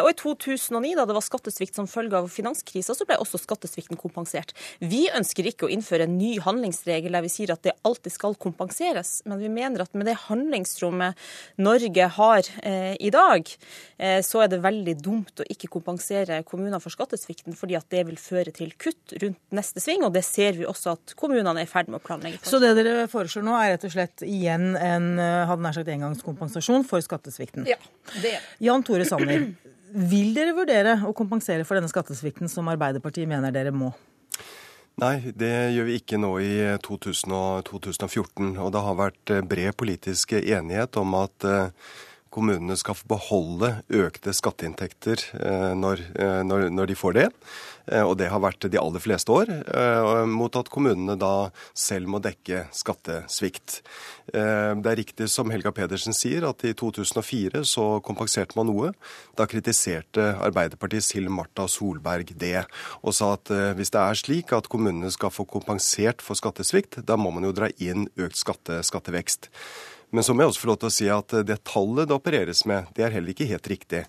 Og 0.02 0.10
i 0.12 0.18
2009, 0.20 0.94
da 1.00 1.06
det 1.08 1.16
var 1.18 1.26
skattesvikt 1.26 1.78
som 1.78 1.90
følge 1.90 2.20
av 2.20 2.30
finanskrisa, 2.32 2.96
så 2.96 3.08
ble 3.08 3.18
også 3.22 3.40
skattesvikten 3.42 4.00
kompensert. 4.00 4.54
Vi 4.80 5.06
ønsker 5.16 5.50
ikke 5.50 5.68
å 5.68 5.74
innføre 5.74 6.08
en 6.08 6.18
ny 6.20 6.36
handlingsregel 6.44 7.16
der 7.16 7.26
vi 7.26 7.32
sier 7.34 7.54
at 7.56 7.64
det 7.66 7.76
alltid 7.88 8.14
skal 8.14 8.38
kompenseres, 8.40 9.18
men 9.26 9.42
vi 9.42 9.52
mener 9.52 9.86
at 9.86 9.96
med 9.98 10.10
det 10.10 10.18
handlingsrommet 10.28 11.20
Norge 11.62 12.10
har 12.18 12.52
i 12.66 13.12
dag, 13.14 13.25
dag, 13.26 13.52
eh, 13.98 14.20
så 14.26 14.44
er 14.44 14.52
det 14.52 14.62
veldig 14.64 14.96
dumt 15.02 15.42
å 15.42 15.48
ikke 15.52 15.70
kompensere 15.74 16.42
kommunene 16.48 16.80
for 16.84 16.94
skattesvikten, 16.94 17.56
fordi 17.58 17.78
at 17.80 17.88
det 17.94 18.06
vil 18.10 18.18
føre 18.22 18.54
til 18.56 18.74
kutt 18.80 19.16
rundt 19.22 19.40
neste 19.56 19.84
sving. 19.84 20.06
Og 20.08 20.14
det 20.16 20.26
ser 20.28 20.58
vi 20.60 20.68
også 20.70 20.96
at 20.96 21.16
kommunene 21.20 21.54
er 21.62 21.68
i 21.68 21.72
ferd 21.72 21.92
med 21.92 22.02
å 22.02 22.06
planlegge 22.06 22.42
for. 22.42 22.56
Så 22.56 22.62
det 22.64 22.74
dere 22.80 23.08
foreslår 23.12 23.46
nå, 23.46 23.56
er 23.60 23.76
rett 23.76 23.88
og 23.88 23.96
slett 23.96 24.26
igjen 24.26 24.74
en 24.80 25.14
eh, 25.22 25.44
hadde 25.50 25.66
nær 25.66 25.78
sagt 25.78 25.94
engangskompensasjon 25.94 26.88
for 26.88 27.04
skattesvikten? 27.06 27.70
Ja, 27.70 27.80
det 28.22 28.36
er 28.38 28.50
Jan 28.64 28.86
Tore 28.86 29.08
Sanner, 29.08 29.50
vil 29.96 30.34
dere 30.36 30.56
vurdere 30.58 31.00
å 31.08 31.14
kompensere 31.16 31.66
for 31.68 31.78
denne 31.78 31.92
skattesvikten 31.92 32.52
som 32.52 32.68
Arbeiderpartiet 32.72 33.30
mener 33.30 33.54
dere 33.56 33.74
må? 33.76 33.94
Nei, 35.02 35.34
det 35.36 35.76
gjør 35.76 35.88
vi 35.90 35.96
ikke 36.00 36.18
nå 36.24 36.30
i 36.40 36.52
2014. 36.84 38.54
Og 38.64 38.70
det 38.72 38.84
har 38.86 38.96
vært 38.96 39.34
bred 39.44 39.76
politisk 39.76 40.38
enighet 40.40 40.96
om 41.02 41.18
at 41.20 41.48
kommunene 42.36 42.76
skal 42.80 43.00
beholde 43.08 43.72
økte 43.94 44.34
skatteinntekter 44.36 45.24
når, 45.78 46.04
når, 46.48 46.68
når 46.74 46.92
de 46.92 46.98
får 47.00 47.16
det. 47.18 47.30
Og 48.02 48.16
det 48.18 48.32
har 48.34 48.42
vært 48.42 48.66
de 48.72 48.80
aller 48.82 49.02
fleste 49.04 49.30
år, 49.30 49.52
mot 50.26 50.56
at 50.58 50.72
kommunene 50.74 51.14
da 51.22 51.52
selv 51.78 52.10
må 52.10 52.18
dekke 52.24 52.64
skattesvikt. 52.74 53.78
Det 54.26 54.90
er 54.90 54.98
riktig 54.98 55.28
som 55.30 55.54
Helga 55.54 55.70
Pedersen 55.76 56.16
sier, 56.18 56.48
at 56.50 56.66
i 56.66 56.74
2004 56.74 57.62
så 57.70 57.86
kompenserte 58.06 58.58
man 58.58 58.72
noe. 58.72 58.92
Da 59.38 59.46
kritiserte 59.50 60.32
Arbeiderpartiets 60.48 61.12
Hill 61.14 61.30
Marta 61.30 61.68
Solberg 61.70 62.34
det, 62.42 62.66
og 63.06 63.14
sa 63.14 63.36
at 63.38 63.54
hvis 63.78 63.94
det 63.94 64.02
er 64.02 64.22
slik 64.24 64.56
at 64.58 64.70
kommunene 64.72 65.14
skal 65.14 65.34
få 65.34 65.46
kompensert 65.46 66.26
for 66.26 66.38
skattesvikt, 66.40 67.04
da 67.06 67.20
må 67.22 67.30
man 67.36 67.46
jo 67.46 67.54
dra 67.54 67.70
inn 67.78 68.10
økt 68.18 68.42
skatte, 68.42 68.82
skattevekst. 68.88 69.52
Men 70.16 70.24
så 70.24 70.34
må 70.34 70.46
jeg 70.46 70.54
også 70.54 70.64
få 70.64 70.70
lov 70.70 70.80
til 70.80 70.88
å 70.88 70.96
si 70.96 71.08
at 71.12 71.34
det 71.44 71.58
tallet 71.68 72.08
det 72.08 72.16
opereres 72.16 72.64
med, 72.70 72.88
det 72.96 73.04
er 73.04 73.16
heller 73.18 73.34
ikke 73.34 73.50
helt 73.50 73.68
riktig. 73.68 74.06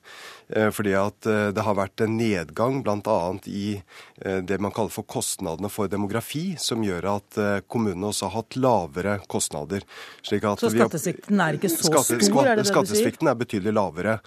Eh, 0.49 0.69
fordi 0.70 0.93
at 0.95 1.27
eh, 1.27 1.49
det 1.55 1.65
har 1.66 1.74
vært 1.74 2.05
en 2.05 2.12
nedgang 2.15 2.78
bl.a. 2.87 3.16
i 3.51 3.65
eh, 3.74 4.39
det 4.47 4.61
man 4.62 4.74
kaller 4.74 4.95
for 4.95 5.07
kostnadene 5.11 5.70
for 5.73 5.91
demografi, 5.91 6.45
som 6.62 6.85
gjør 6.87 7.09
at 7.16 7.41
kommunene 7.66 8.12
også 8.12 8.31
har 8.31 8.45
hatt 8.45 8.59
lavere 8.61 9.16
kostnader. 9.27 9.83
så 10.23 10.39
skattesvikten 10.39 11.43
er 11.43 11.59
ikke 11.59 11.73
så 11.73 11.91
skatte, 11.91 12.20
stor, 12.23 12.45
er 12.45 12.55
det 12.55 12.62
det 12.62 12.69
du 12.69 12.69
sier? 12.69 12.74
Skattesvikten 12.77 13.33
er 13.33 13.41
betydelig 13.43 13.74
lavere. 13.74 14.20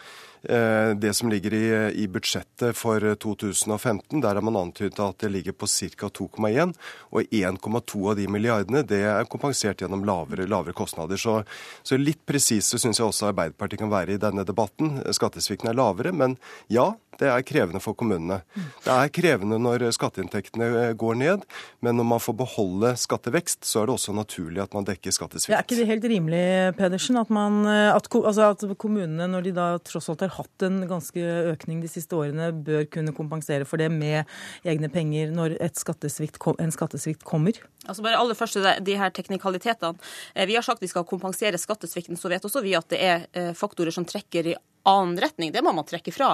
Eh, 0.44 0.90
det 0.95 1.14
som 1.14 1.30
ligger 1.30 1.53
i, 1.53 1.66
i, 2.03 2.07
budsjettet 2.07 2.78
for 2.78 3.03
2015, 3.16 4.22
der 4.22 4.36
har 4.36 4.45
man 4.45 4.56
antydet 4.56 4.99
at 5.03 5.20
det 5.20 5.32
ligger 5.34 5.52
på 5.52 5.68
ca. 5.68 6.07
2,1. 6.07 6.74
Og 7.11 7.24
1,2 7.24 8.03
av 8.11 8.16
de 8.20 8.28
milliardene 8.32 8.84
det 8.88 9.02
er 9.03 9.28
kompensert 9.32 9.84
gjennom 9.84 10.06
lavere, 10.07 10.48
lavere 10.48 10.76
kostnader. 10.78 11.20
Så, 11.20 11.41
så 11.84 11.99
litt 11.99 12.24
presise 12.28 12.80
syns 12.80 13.02
jeg 13.02 13.07
også 13.07 13.34
Arbeiderpartiet 13.34 13.84
kan 13.84 13.91
være 13.91 14.16
i 14.16 14.22
denne 14.22 14.48
debatten. 14.48 15.02
Skattesvikten 15.16 15.72
er 15.72 15.80
lavere, 15.80 16.16
men 16.16 16.38
ja, 16.72 16.94
det 17.19 17.29
er 17.29 17.45
krevende 17.47 17.81
for 17.83 17.97
kommunene. 17.99 18.41
Det 18.85 18.93
er 18.93 19.11
krevende 19.13 19.59
når 19.61 19.87
skatteinntektene 19.95 20.91
går 20.99 21.19
ned, 21.19 21.45
men 21.85 21.99
når 21.99 22.07
man 22.13 22.23
får 22.23 22.37
beholde 22.39 22.93
skattevekst, 22.99 23.63
så 23.67 23.83
er 23.83 23.89
det 23.89 23.95
også 23.97 24.15
naturlig 24.15 24.63
at 24.63 24.75
man 24.77 24.87
dekker 24.87 25.15
skattesvikt. 25.15 25.51
er 25.57 25.65
ikke 25.65 25.79
det 25.79 25.89
helt 25.89 26.07
rimelig, 26.11 26.43
Pedersen, 26.79 27.19
at, 27.19 27.31
man, 27.33 27.61
at, 27.67 28.07
altså 28.15 28.49
at 28.53 28.65
kommunene, 28.79 29.27
når 29.31 29.47
de 29.47 29.55
da 29.55 29.67
tross 29.83 30.09
alt 30.11 30.23
har 30.25 30.33
hatt 30.37 30.67
en 30.67 30.81
ganske 30.89 31.25
økning 31.53 31.83
de 31.83 31.91
siste 31.91 32.15
årene, 32.15 32.51
bør 32.65 32.87
kunne 32.91 33.15
kompensere 33.15 33.67
for 33.67 33.81
det 33.81 33.91
med 33.93 34.23
egne 34.67 34.91
penger 34.91 35.33
når 35.35 35.57
skattesvikt, 35.79 36.39
en 36.59 36.73
skattesvikt 36.73 37.25
kommer? 37.27 37.59
Altså 37.87 38.03
bare 38.05 38.19
aller 38.19 38.37
først 38.37 38.59
de 38.85 38.97
her 38.99 39.13
teknikalitetene. 39.15 39.97
Eh, 40.35 40.47
vi 40.47 40.57
har 40.57 40.65
sagt 40.65 40.83
vi 40.83 40.89
skal 40.91 41.07
kompensere 41.07 41.57
skattesvikten. 41.57 42.17
Så 42.19 42.31
vet 42.31 42.45
også 42.45 42.63
vi 42.65 42.75
at 42.77 42.89
det 42.91 42.99
er 43.03 43.25
eh, 43.33 43.53
faktorer 43.57 43.93
som 43.95 44.07
trekker 44.07 44.53
i 44.53 44.57
annen 44.90 45.20
retning. 45.22 45.53
Det 45.53 45.64
må 45.66 45.74
man 45.76 45.88
trekke 45.88 46.14
fra. 46.16 46.34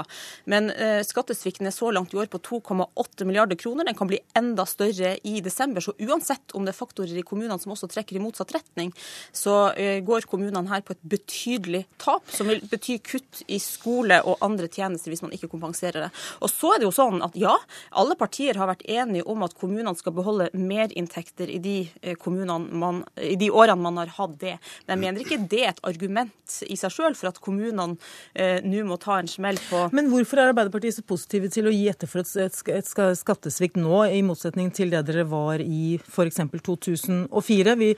Men 0.49 0.71
eh, 0.71 1.01
skattesvikten 1.05 1.67
er 1.69 1.75
så 1.75 1.91
langt 1.93 2.13
i 2.13 2.19
år 2.21 2.29
på 2.31 2.41
2,8 2.49 3.27
milliarder 3.27 3.59
kroner. 3.59 3.87
Den 3.87 3.97
kan 3.97 4.09
bli 4.09 4.19
enda 4.37 4.65
større 4.69 5.15
i 5.23 5.39
desember. 5.45 5.83
Så 5.83 5.95
uansett 5.99 6.55
om 6.55 6.65
det 6.65 6.73
er 6.73 6.79
faktorer 6.79 7.19
i 7.19 7.25
kommunene 7.25 7.59
som 7.61 7.75
også 7.75 7.89
trekker 7.91 8.17
i 8.17 8.23
motsatt 8.23 8.53
retning, 8.55 8.93
så 9.35 9.71
eh, 9.73 9.99
går 10.05 10.27
kommunene 10.29 10.69
her 10.71 10.83
på 10.85 10.95
et 10.95 11.03
betydelig 11.15 11.85
tap, 12.01 12.25
som 12.31 12.49
vil 12.49 12.63
bety 12.69 12.97
kutt 13.05 13.43
i 13.51 13.59
skole 13.61 14.21
og 14.25 14.41
andre 14.45 14.69
tjenester 14.71 15.13
hvis 15.13 15.23
man 15.25 15.33
ikke 15.35 15.51
kompenserer 15.51 16.07
det. 16.07 16.11
Og 16.45 16.51
så 16.51 16.73
er 16.73 16.81
det 16.81 16.89
jo 16.89 16.95
sånn 16.95 17.21
at 17.25 17.35
ja, 17.39 17.55
alle 17.95 18.17
partier 18.19 18.57
har 18.59 18.69
vært 18.71 18.85
enige 18.89 19.27
om 19.29 19.43
at 19.45 19.55
kommunene 19.59 19.95
skal 19.99 20.15
beholde 20.15 20.49
merinntekter 20.55 21.51
i 21.51 21.61
eh, 22.01 22.15
i 22.15 23.35
de 23.39 23.49
årene 23.51 23.81
man 23.81 23.99
har 24.01 24.11
hatt 24.17 24.37
det. 24.41 24.55
Men 24.85 24.95
jeg 24.95 25.03
mener 25.03 25.23
ikke 25.23 25.41
det 25.51 25.61
er 25.63 25.73
et 25.73 25.83
argument 25.87 26.57
i 26.67 26.77
seg 26.79 26.93
sjøl 26.93 27.15
for 27.17 27.31
at 27.31 27.41
kommunene 27.43 27.97
eh, 28.45 28.65
nå 28.65 28.83
må 28.87 28.99
ta 29.01 29.17
en 29.19 29.29
smell 29.29 29.59
på 29.69 29.87
Men 29.95 30.11
hvorfor 30.11 30.41
er 30.41 30.51
Arbeiderpartiet 30.51 30.97
så 30.97 31.05
positive 31.07 31.49
til 31.53 31.69
å 31.69 31.73
gi 31.73 31.87
etter 31.91 32.09
for 32.09 32.23
et, 32.23 32.61
et 32.71 33.19
skattesvikt 33.19 33.79
nå, 33.81 34.05
i 34.07 34.21
motsetning 34.25 34.71
til 34.75 34.93
det 34.93 35.03
dere 35.09 35.25
var 35.29 35.63
i 35.63 35.97
f.eks. 35.99 36.41
2004? 36.65 37.75
Vi 37.81 37.91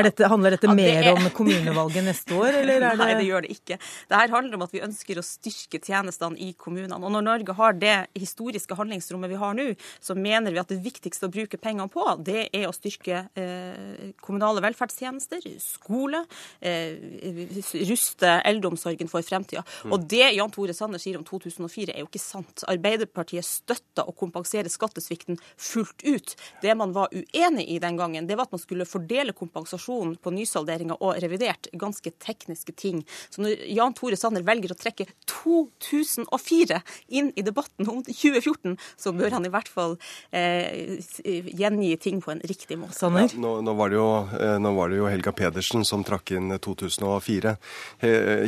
dette, 0.00 0.28
handler 0.28 0.56
dette 0.56 0.68
ja, 0.68 0.74
det 0.74 0.84
mer 0.88 1.08
er... 1.10 1.18
om 1.18 1.28
kommunevalget 1.36 2.06
neste 2.06 2.36
år, 2.36 2.58
eller 2.62 2.80
er 2.80 2.96
det 2.96 3.00
Nei, 3.02 3.10
det 3.18 3.26
gjør 3.26 3.44
det 3.44 3.56
ikke. 3.56 3.78
Det 4.08 4.18
her 4.18 4.32
handler 4.32 4.56
om 4.56 4.64
at 4.66 4.72
vi 4.74 4.82
ønsker 4.84 5.20
å 5.20 5.24
styrke 5.26 5.80
tjenestene 5.82 6.38
i 6.40 6.52
kommunene. 6.56 6.96
Og 6.96 7.12
når 7.12 7.26
Norge 7.26 7.56
har 7.58 7.76
det 7.76 7.96
historiske 8.16 8.76
handlingsrommet 8.78 9.32
vi 9.32 9.40
har 9.42 9.56
nå, 9.58 9.66
så 10.00 10.16
mener 10.16 10.54
vi 10.54 10.60
at 10.62 10.72
det 10.72 10.80
viktigste 10.84 11.28
å 11.28 11.32
bruke 11.34 11.60
pengene 11.60 11.90
på, 11.92 12.06
det 12.24 12.46
er 12.54 12.68
å 12.68 12.74
styrke 12.76 13.24
eh, 13.38 14.14
kommunale 14.24 14.62
velferdstjenester, 14.64 15.44
skole, 15.62 16.24
eh, 16.64 16.96
ruste 17.90 18.36
eldreomsorgen 18.48 19.10
for 19.12 19.24
fremtida. 19.26 19.64
Mm. 19.84 19.96
Og 19.96 20.08
det 20.08 20.32
Jan 20.38 20.52
Tore 20.54 20.76
Sanner 20.76 21.02
sier 21.02 21.20
om 21.20 21.26
2004 21.28 21.92
er 21.92 22.04
jo 22.04 22.08
ikke 22.08 22.22
sant. 22.22 22.64
Arbeiderpartiet 22.70 23.46
støtta 23.46 24.06
å 24.08 24.16
kompensere 24.16 24.72
skattesvikten 24.72 25.40
fullt 25.60 26.06
ut. 26.06 26.36
Det 26.62 26.76
man 26.78 26.94
var 26.96 27.12
uenig 27.12 27.68
i 27.68 27.80
den 27.82 27.98
gangen, 28.00 28.28
det 28.28 28.38
var 28.38 28.48
at 28.48 28.56
man 28.56 28.62
skulle 28.62 28.88
fordele 28.88 29.34
kompensasjon 29.36 29.81
kompensasjon 29.82 30.16
på 30.22 30.32
nysalderinga 30.32 30.96
og 31.00 31.18
revidert 31.22 31.68
ganske 31.72 32.10
tekniske 32.18 32.72
ting. 32.72 33.04
Så 33.30 33.42
når 33.42 33.66
Jan 33.68 33.94
Tore 33.94 34.16
Sanner 34.16 34.42
velger 34.42 34.72
å 34.72 34.78
trekke 34.78 35.06
2004 35.26 36.80
inn 37.08 37.32
i 37.36 37.42
debatten 37.42 37.88
om 37.88 38.02
2014, 38.02 38.76
så 38.96 39.12
bør 39.12 39.32
han 39.32 39.46
i 39.46 39.50
hvert 39.52 39.68
fall 39.68 39.96
eh, 40.30 40.98
gjengi 41.24 41.96
ting 41.98 42.20
på 42.22 42.32
en 42.32 42.42
riktig 42.44 42.78
måte. 42.78 42.98
Ja, 43.02 43.26
nå, 43.36 43.60
nå, 43.62 43.74
var 43.74 43.92
jo, 43.92 44.06
eh, 44.38 44.58
nå, 44.60 44.72
var 44.76 44.90
det 44.90 45.00
jo, 45.00 45.08
Helga 45.10 45.32
Pedersen 45.32 45.84
som 45.84 46.04
trakk 46.04 46.32
inn 46.36 46.52
2004. 46.62 47.56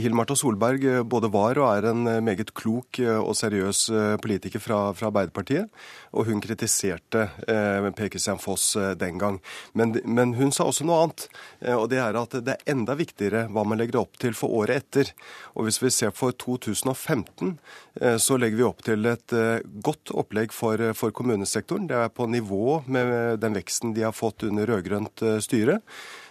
Hill-Marta 0.03 0.37
Solberg 0.37 0.85
eh, 0.85 1.03
både 1.03 1.31
var 1.33 1.59
og 1.61 1.71
er 1.71 1.91
en 1.91 2.07
eh, 2.11 2.23
meget 2.25 2.55
klok 2.55 3.01
og 3.05 3.35
seriøs 3.37 3.87
politiker 4.23 4.63
fra, 4.63 4.79
fra 4.97 5.09
Arbeiderpartiet, 5.11 5.71
og 6.15 6.29
hun 6.31 6.41
kritiserte 6.43 7.29
eh, 7.51 7.91
Per 7.95 8.09
Christian 8.09 8.41
Foss 8.41 8.73
den 8.99 9.19
gang. 9.19 9.41
Men, 9.73 9.97
men 10.05 10.35
hun 10.39 10.53
sa 10.55 10.69
også 10.69 10.87
noe 10.87 11.03
annet. 11.05 11.27
Eh, 11.61 11.75
og 11.75 11.89
det 11.93 12.01
er 12.03 12.19
at 12.19 12.37
det 12.45 12.57
er 12.57 12.73
enda 12.75 12.97
viktigere 12.99 13.47
hva 13.53 13.65
man 13.67 13.81
legger 13.81 14.03
opp 14.03 14.19
til 14.23 14.37
for 14.39 14.55
året 14.63 14.85
etter. 14.85 15.13
Og 15.55 15.69
hvis 15.69 15.81
vi 15.83 15.93
ser 15.95 16.15
for 16.17 16.35
2015, 16.41 17.57
eh, 18.01 18.19
så 18.23 18.39
legger 18.41 18.61
vi 18.61 18.69
opp 18.69 18.85
til 18.87 19.07
et 19.11 19.37
eh, 19.37 19.63
godt 19.85 20.15
opplegg 20.15 20.55
for, 20.55 20.81
for 20.99 21.15
kommunesektoren. 21.15 21.89
Det 21.91 21.99
er 21.99 22.13
på 22.15 22.29
nivå 22.31 22.83
med 22.87 23.41
den 23.43 23.57
veksten 23.59 23.95
de 23.97 24.07
har 24.07 24.17
fått 24.17 24.47
under 24.47 24.69
rød-grønt 24.71 25.25
styre. 25.45 25.81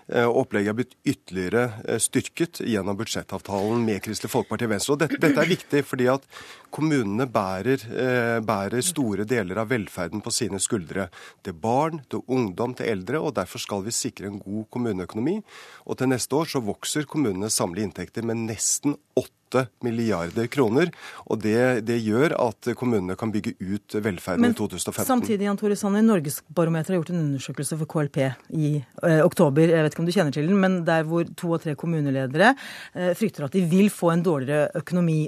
Eh, 0.07 0.27
opplegget 0.27 0.73
er 0.73 0.75
blitt 0.75 0.95
ytterligere 1.07 1.63
eh, 1.87 1.99
styrket 2.01 2.59
gjennom 2.67 2.97
budsjettavtalen 2.99 3.85
med 3.87 4.01
Kristelig 4.03 4.33
Folkeparti 4.33 4.67
og 4.67 4.73
Venstre. 4.73 4.95
Og 4.95 5.03
dette, 5.03 5.19
dette, 5.21 5.39
er 5.39 5.51
viktig 5.53 5.83
fordi 5.87 6.09
at 6.11 6.25
kommunene 6.73 7.27
bærer, 7.31 7.85
eh, 7.87 8.39
bærer, 8.43 8.83
store 8.83 9.27
deler 9.29 9.61
av 9.63 9.71
velferden 9.71 10.23
på 10.23 10.33
sine 10.33 10.59
skuldre. 10.63 11.07
Til 11.43 11.55
barn, 11.55 12.01
til 12.11 12.25
ungdom, 12.27 12.75
til 12.75 12.91
eldre. 12.91 13.21
og 13.21 13.37
Derfor 13.39 13.63
skal 13.63 13.85
vi 13.87 13.95
sikre 13.95 14.27
en 14.27 14.41
god 14.43 14.67
kommuneøkonomi. 14.75 15.39
Og 15.87 15.97
til 15.97 16.11
neste 16.11 16.35
år 16.35 16.51
så 16.51 16.63
vokser 16.63 17.07
kommunenes 17.07 17.55
samlede 17.55 17.87
inntekter 17.87 18.27
med 18.27 18.43
nesten 18.49 18.97
8 19.15 19.31
8 19.53 19.67
milliarder 19.85 20.47
kroner. 20.47 20.91
Og 21.29 21.41
det, 21.43 21.85
det, 21.87 21.99
gjør 22.03 22.35
at 22.41 22.71
kommunene 22.77 23.15
kan 23.19 23.31
bygge 23.33 23.55
ut 23.59 23.95
velferden 23.95 24.43
Men, 24.43 24.55
i 24.55 24.57
2015. 24.59 25.05
Samtidig, 25.07 25.45
Jan 25.47 25.59
Tore 25.59 25.77
Sanner, 25.79 26.05
Norgesbarometeret 26.05 26.95
har 26.95 27.01
gjort 27.01 27.13
en 27.13 27.21
undersøkelse 27.23 27.79
for 27.81 27.89
KLP 27.93 28.19
i 28.57 28.71
eh, 28.79 29.19
oktober. 29.23 29.67
Jeg 29.69 29.85
vet 29.85 29.95
ikke 29.95 30.05
om 30.05 30.09
du 30.09 30.15
kjenner 30.15 30.35
til 30.35 30.49
den, 30.49 30.59
men 30.61 30.79
der 30.87 31.05
hvor 31.07 31.27
to 31.39 31.53
av 31.55 31.63
tre 31.63 31.75
kommuneledere 31.79 32.53
eh, 32.53 33.13
frykter 33.17 33.47
at 33.47 33.57
de 33.57 33.65
vil 33.69 33.91
få 33.93 34.13
en 34.13 34.25
dårligere 34.25 34.71
økonomi. 34.83 35.19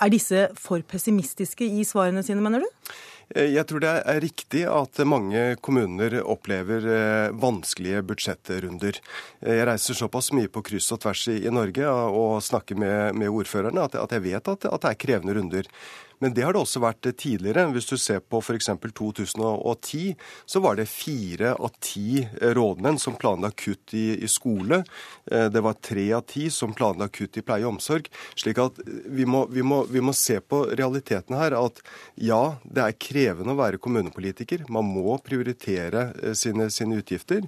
Er 0.00 0.12
disse 0.12 0.48
for 0.60 0.84
pessimistiske 0.86 1.66
i 1.66 1.84
svarene 1.86 2.24
sine, 2.26 2.42
mener 2.44 2.64
du? 2.64 2.96
Eh, 3.34 3.50
jeg 3.56 3.66
tror 3.66 3.82
det 3.82 3.92
er 3.98 4.20
riktig 4.22 4.62
at 4.70 5.00
mange 5.08 5.42
kommuner 5.64 6.20
opplever 6.22 6.86
eh, 6.86 7.34
vanskelige 7.34 8.04
budsjettrunder. 8.06 9.00
Eh, 9.42 9.56
jeg 9.58 9.68
reiser 9.68 9.98
såpass 9.98 10.30
mye 10.36 10.50
på 10.52 10.62
kryss 10.66 10.92
og 10.94 11.02
tvers 11.02 11.26
i, 11.32 11.40
Norge 11.50 11.90
og 11.90 12.38
snakker 12.44 12.78
med, 12.78 13.26
ordførerne 13.26 13.86
at, 13.88 13.96
jeg 14.14 14.26
vet 14.28 14.52
at 14.52 14.66
det 14.68 14.90
er 14.92 15.00
krevende 15.00 15.34
runder. 15.38 15.70
Men 16.18 16.34
det 16.34 16.44
har 16.46 16.54
det 16.56 16.62
også 16.62 16.80
vært 16.82 17.08
tidligere. 17.20 17.66
Hvis 17.74 17.88
du 17.90 17.96
ser 18.00 18.22
på 18.24 18.40
f.eks. 18.40 18.70
2010, 18.96 20.14
så 20.46 20.62
var 20.64 20.78
det 20.78 20.88
fire 20.88 21.52
av 21.54 21.74
ti 21.82 22.22
rådmenn 22.40 22.98
som 23.00 23.18
planla 23.20 23.50
kutt 23.52 23.94
i, 23.96 24.06
i, 24.24 24.28
skole. 24.30 24.82
Eh, 25.30 25.46
det 25.52 25.62
var 25.64 25.78
tre 25.84 26.06
av 26.16 26.24
ti 26.30 26.48
som 26.52 26.74
planla 26.76 27.08
kutt 27.12 27.36
i 27.36 27.44
pleie 27.44 27.66
og 27.66 27.76
omsorg. 27.76 28.08
Slik 28.38 28.60
at 28.62 28.80
vi 28.86 29.26
må, 29.28 29.44
vi, 29.52 29.64
må, 29.66 29.82
vi 29.90 30.02
må, 30.04 30.14
se 30.16 30.38
på 30.40 30.62
realiteten 30.72 31.36
her. 31.36 31.58
At 31.58 31.82
ja, 32.14 32.56
det 32.64 32.84
er 32.84 33.00
krevende 33.08 33.52
å 33.52 33.60
være 33.60 33.82
kommunepolitiker. 33.82 34.64
Man 34.72 34.88
må 34.88 35.18
prioritere 35.24 36.10
eh, 36.22 36.36
sine, 36.38 36.70
sine 36.72 37.02
utgifter. 37.02 37.44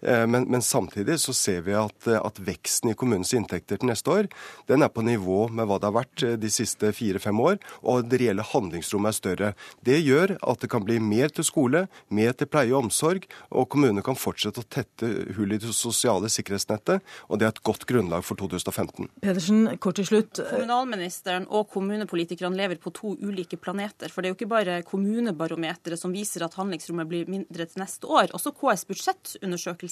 Men, 0.00 0.44
men 0.50 0.62
samtidig 0.62 1.18
så 1.22 1.32
ser 1.34 1.62
vi 1.66 1.74
at, 1.76 2.08
at, 2.08 2.38
veksten 2.46 2.92
i 2.92 2.96
kommunens 2.98 3.32
inntekter 3.36 3.80
til 3.80 3.88
neste 3.90 4.12
år 4.12 4.28
den 4.68 4.84
er 4.84 4.90
på 4.92 5.04
nivå 5.04 5.46
med 5.54 5.68
hva 5.68 5.78
det 5.80 5.88
har 5.88 5.96
vært 5.96 6.24
de 6.40 6.50
siste 6.52 6.90
fire-fem 6.94 7.38
år, 7.40 7.58
og 7.86 8.08
det 8.10 8.20
reelle 8.20 8.44
handlingsrommet 8.46 9.12
er 9.12 9.16
større. 9.16 9.50
Det 9.86 9.98
gjør 10.00 10.36
at 10.38 10.62
det 10.62 10.70
kan 10.72 10.84
bli 10.86 10.98
mer 11.02 11.32
til 11.34 11.46
skole, 11.46 11.86
mer 12.12 12.36
til 12.36 12.50
pleie 12.50 12.74
og 12.74 12.86
omsorg, 12.86 13.26
og 13.50 13.68
kommunene 13.72 14.04
kan 14.06 14.18
fortsette 14.18 14.62
å 14.62 14.68
tette 14.76 15.10
hull 15.36 15.54
i 15.54 15.60
det 15.62 15.72
sosiale 15.76 16.30
sikkerhetsnettet, 16.32 17.04
og 17.30 17.40
det 17.40 17.48
er 17.48 17.54
et 17.54 17.62
godt 17.66 17.86
grunnlag 17.88 18.26
for 18.26 18.38
2015. 18.40 19.10
Pedersen, 19.24 19.64
kort 19.82 20.00
til 20.00 20.08
slutt. 20.08 20.42
Kommunalministeren 20.52 21.48
og 21.50 21.70
kommunepolitikerne 21.72 22.58
lever 22.58 22.80
på 22.82 22.92
to 22.96 23.14
ulike 23.22 23.58
planeter. 23.60 24.12
For 24.12 24.22
det 24.22 24.30
er 24.30 24.34
jo 24.34 24.38
ikke 24.40 24.52
bare 24.52 24.78
kommunebarometeret 24.86 26.00
som 26.00 26.14
viser 26.14 26.44
at 26.46 26.56
handlingsrommet 26.58 27.10
blir 27.10 27.30
mindre 27.30 27.68
til 27.68 27.82
neste 27.82 28.08
år. 28.10 28.32
Også 28.36 28.54
KS 28.56 28.86
budsjettundersøkelse 28.90 29.85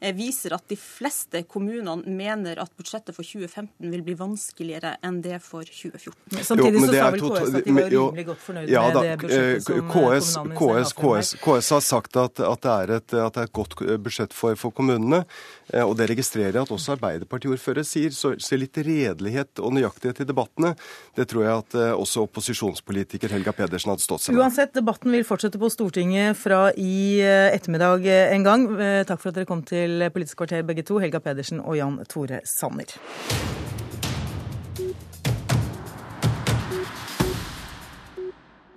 eh, 0.00 0.14
viser 0.16 0.56
at 0.56 0.64
de 0.70 0.78
fleste 0.78 1.42
kommunene 1.48 2.02
mener 2.06 2.60
at 2.62 2.72
budsjettet 2.78 3.16
for 3.16 3.26
2015 3.26 3.92
vil 3.92 4.04
bli 4.06 4.16
vanskeligere 4.18 4.96
enn 5.04 5.20
det 5.24 5.40
for 5.44 5.66
2014. 5.66 6.42
Samtidig 6.42 6.84
så 6.84 6.92
sa 6.92 7.10
vel 7.14 7.24
KS 7.24 7.54
at 7.60 7.68
de 7.68 7.76
var 7.76 7.92
rimelig 7.92 8.26
godt 8.30 8.44
fornøyd 8.46 8.72
ja, 8.72 8.84
med 8.88 9.00
det 9.00 9.16
budsjettet 9.24 9.68
som 9.68 9.78
KS, 9.78 10.32
kommunalministeren 10.58 10.58
KS, 10.58 10.94
KS, 10.98 11.34
KS, 11.44 11.70
har 11.76 11.86
sagt 11.88 12.20
at, 12.20 12.40
at, 12.40 12.66
det 12.66 12.96
et, 12.98 13.14
at, 13.14 13.34
det 13.34 13.42
er 13.42 13.48
et, 13.48 13.56
godt 13.58 13.78
budsjett 14.04 14.34
for, 14.36 14.58
for 14.58 14.74
kommunene. 14.74 15.24
Eh, 15.72 15.84
og 15.84 15.96
det 15.98 16.08
registrerer 16.12 16.56
jeg 16.56 16.64
at 16.64 16.72
også 16.74 16.94
Arbeiderpartiordførere 16.96 17.86
sier. 17.86 18.14
Så, 18.14 18.34
så 18.42 18.58
litt 18.58 18.78
redelighet 18.78 19.62
og 19.62 19.74
nøyaktighet 19.76 20.22
i 20.24 20.28
debattene, 20.28 20.74
det 21.18 21.28
tror 21.30 21.44
jeg 21.44 21.62
at 21.64 21.78
eh, 21.78 21.94
også 21.96 22.24
opposisjonspolitiker 22.28 23.34
Helga 23.36 23.54
Pedersen 23.56 23.92
hadde 23.92 24.04
stått 24.04 24.24
seg 24.24 24.36
med. 24.36 24.44
Uansett, 24.44 24.74
debatten 24.76 25.14
vil 25.14 25.26
fortsette 25.28 25.60
på 25.60 25.70
Stortinget 25.72 26.38
fra 26.38 26.68
i 26.74 27.20
eh, 27.24 27.50
ettermiddag 27.52 28.08
en 28.08 28.46
gang. 28.46 28.66
Takk 29.08 29.17
for 29.20 29.32
at 29.32 29.40
dere 29.40 29.48
kom 29.48 29.62
til 29.62 30.10
Politisk 30.14 30.38
kvarter 30.42 30.62
begge 30.62 30.82
to, 30.82 30.98
Helga 30.98 31.18
Pedersen 31.18 31.60
og 31.60 31.76
Jan 31.76 32.04
Tore 32.08 32.40
Sanner. 32.44 33.67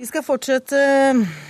Vi 0.02 0.07
skal 0.10 0.23
fortsette 0.26 0.78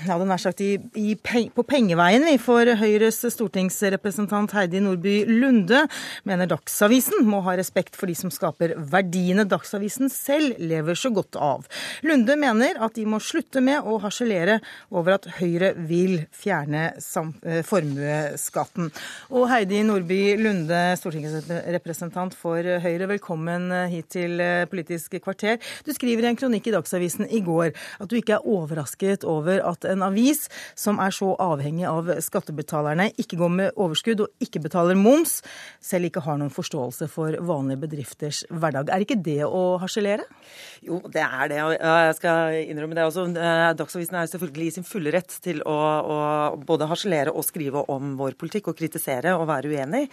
ja, 0.03 0.15
det 0.19 0.25
nær 0.27 0.39
sagt 0.41 0.59
i, 0.59 0.73
i, 0.99 1.13
på 1.15 1.63
pengeveien 1.63 2.25
vi, 2.27 2.33
for 2.41 2.67
Høyres 2.81 3.21
stortingsrepresentant 3.31 4.51
Heidi 4.57 4.81
Nordby 4.83 5.21
Lunde 5.29 5.85
mener 6.27 6.49
Dagsavisen 6.51 7.23
må 7.23 7.39
ha 7.45 7.53
respekt 7.55 7.95
for 7.95 8.11
de 8.11 8.15
som 8.19 8.33
skaper 8.33 8.73
verdiene 8.91 9.45
Dagsavisen 9.47 10.11
selv 10.11 10.59
lever 10.59 10.99
så 10.99 11.13
godt 11.15 11.37
av. 11.39 11.63
Lunde 12.03 12.35
mener 12.41 12.81
at 12.83 12.97
de 12.99 13.05
må 13.07 13.21
slutte 13.23 13.63
med 13.63 13.87
å 13.87 13.95
harselere 14.03 14.59
over 14.91 15.15
at 15.15 15.29
Høyre 15.37 15.71
vil 15.87 16.25
fjerne 16.35 16.83
eh, 16.97 17.63
formuesskatten. 17.69 18.91
Og 19.31 19.47
Heidi 19.53 19.79
Nordby 19.87 20.35
Lunde, 20.41 20.81
stortingsrepresentant 20.99 22.35
for 22.35 22.67
Høyre, 22.83 23.07
velkommen 23.15 23.71
hit 23.95 24.11
til 24.17 24.43
eh, 24.43 24.67
Politisk 24.67 25.21
kvarter. 25.23 25.63
Du 25.87 25.95
skriver 25.95 26.27
i 26.27 26.33
en 26.33 26.43
kronikk 26.43 26.67
i 26.67 26.75
Dagsavisen 26.75 27.31
i 27.31 27.43
går 27.47 27.71
at 27.71 28.11
du 28.11 28.19
ikke 28.19 28.35
er 28.35 28.40
overrasket 28.41 29.25
over 29.27 29.61
at 29.71 29.85
en 29.89 30.05
avis 30.05 30.47
som 30.77 30.99
er 31.03 31.13
så 31.15 31.33
avhengig 31.41 31.87
av 31.89 32.09
skattebetalerne, 32.23 33.11
ikke 33.21 33.39
går 33.39 33.53
med 33.55 33.79
overskudd 33.79 34.25
og 34.25 34.43
ikke 34.43 34.63
betaler 34.63 34.99
moms, 34.99 35.39
selv 35.83 36.09
ikke 36.09 36.23
har 36.25 36.39
noen 36.41 36.53
forståelse 36.53 37.07
for 37.11 37.37
vanlige 37.47 37.83
bedrifters 37.85 38.43
hverdag. 38.49 38.91
Er 38.91 39.05
ikke 39.05 39.19
det 39.21 39.41
å 39.45 39.77
harselere? 39.81 40.25
Jo, 40.81 40.99
det 41.11 41.21
er 41.21 41.51
det. 41.51 41.59
og 41.61 41.73
Jeg 41.77 42.15
skal 42.17 42.55
innrømme 42.71 42.97
det 42.97 43.05
også. 43.05 43.27
Eh, 43.37 43.67
Dagsavisen 43.77 44.17
er 44.17 44.29
selvfølgelig 44.31 44.67
i 44.67 44.75
sin 44.77 44.87
fulle 44.87 45.13
rett 45.13 45.35
til 45.43 45.61
å, 45.67 45.77
å 46.01 46.17
både 46.65 46.87
harselere 46.89 47.33
og 47.33 47.45
skrive 47.45 47.83
om 47.93 48.15
vår 48.19 48.37
politikk 48.39 48.71
og 48.71 48.79
kritisere 48.79 49.35
og 49.37 49.47
være 49.49 49.71
uenig. 49.71 50.07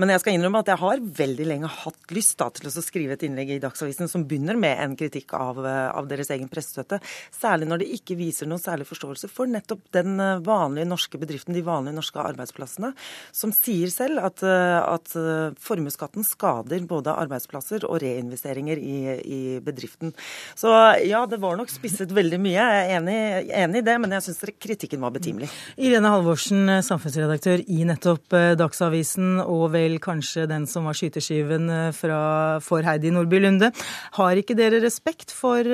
Men 0.00 0.14
jeg 0.14 0.22
skal 0.22 0.38
innrømme 0.38 0.62
at 0.64 0.72
jeg 0.72 0.80
har 0.80 1.04
veldig 1.20 1.48
lenge 1.50 1.72
hatt 1.82 2.14
lyst 2.14 2.38
da, 2.40 2.48
til 2.54 2.70
å 2.70 2.84
skrive 2.84 3.18
et 3.18 3.26
innlegg 3.26 3.56
i 3.56 3.60
Dagsavisen 3.62 4.10
som 4.10 4.24
begynner 4.28 4.58
med 4.60 4.80
en 4.80 4.96
kritikk 4.98 5.34
av, 5.36 5.60
av 5.64 6.08
deres 6.10 6.30
egen 6.34 6.48
pressestøtte. 6.52 7.00
Særlig 7.34 7.68
når 7.68 7.73
det 7.80 7.90
ikke 7.96 8.16
viser 8.18 8.48
noen 8.48 8.62
særlig 8.62 8.86
forståelse 8.88 9.28
for 9.32 9.50
nettopp 9.50 9.82
den 9.94 10.18
eh, 10.22 10.42
vanlige 10.44 10.88
norske 10.88 11.18
bedriften, 11.20 11.56
de 11.56 11.64
vanlige 11.64 11.96
norske 11.96 12.20
arbeidsplassene, 12.20 12.92
som 13.34 13.52
sier 13.54 13.90
selv 13.92 14.22
at, 14.24 14.44
eh, 14.46 14.78
at 14.78 15.14
eh, 15.18 15.56
formuesskatten 15.60 16.26
skader 16.26 16.84
både 16.88 17.14
arbeidsplasser 17.24 17.86
og 17.88 18.00
reinvesteringer 18.04 18.80
i, 18.80 18.98
i, 19.24 19.40
bedriften. 19.64 20.12
Så 20.58 20.70
ja, 21.04 21.24
det 21.30 21.40
var 21.42 21.58
nok 21.58 21.72
spisset 21.72 22.12
veldig 22.14 22.40
mye. 22.42 22.54
Jeg 22.54 22.84
er 22.84 22.94
enig, 22.98 23.18
enig 23.64 23.82
i 23.82 23.86
det, 23.86 23.96
men 24.02 24.16
jeg 24.16 24.26
syns 24.28 24.42
kritikken 24.60 25.02
var 25.02 25.14
betimelig. 25.14 25.50
Irene 25.80 26.12
Halvorsen, 26.12 26.68
samfunnsredaktør 26.84 27.64
i 27.66 27.84
nettopp 27.88 28.36
Dagsavisen, 28.58 29.38
og 29.42 29.66
vel 29.74 29.98
kanskje 30.02 30.46
den 30.50 30.68
som 30.70 30.88
var 30.88 30.96
skyteskiven 30.98 31.70
for 31.94 32.86
Heidi 32.86 33.12
Nordby 33.14 33.40
Lunde. 33.42 33.70
Har 34.18 34.40
ikke 34.40 34.56
dere 34.58 34.82
respekt 34.84 35.32
for 35.34 35.66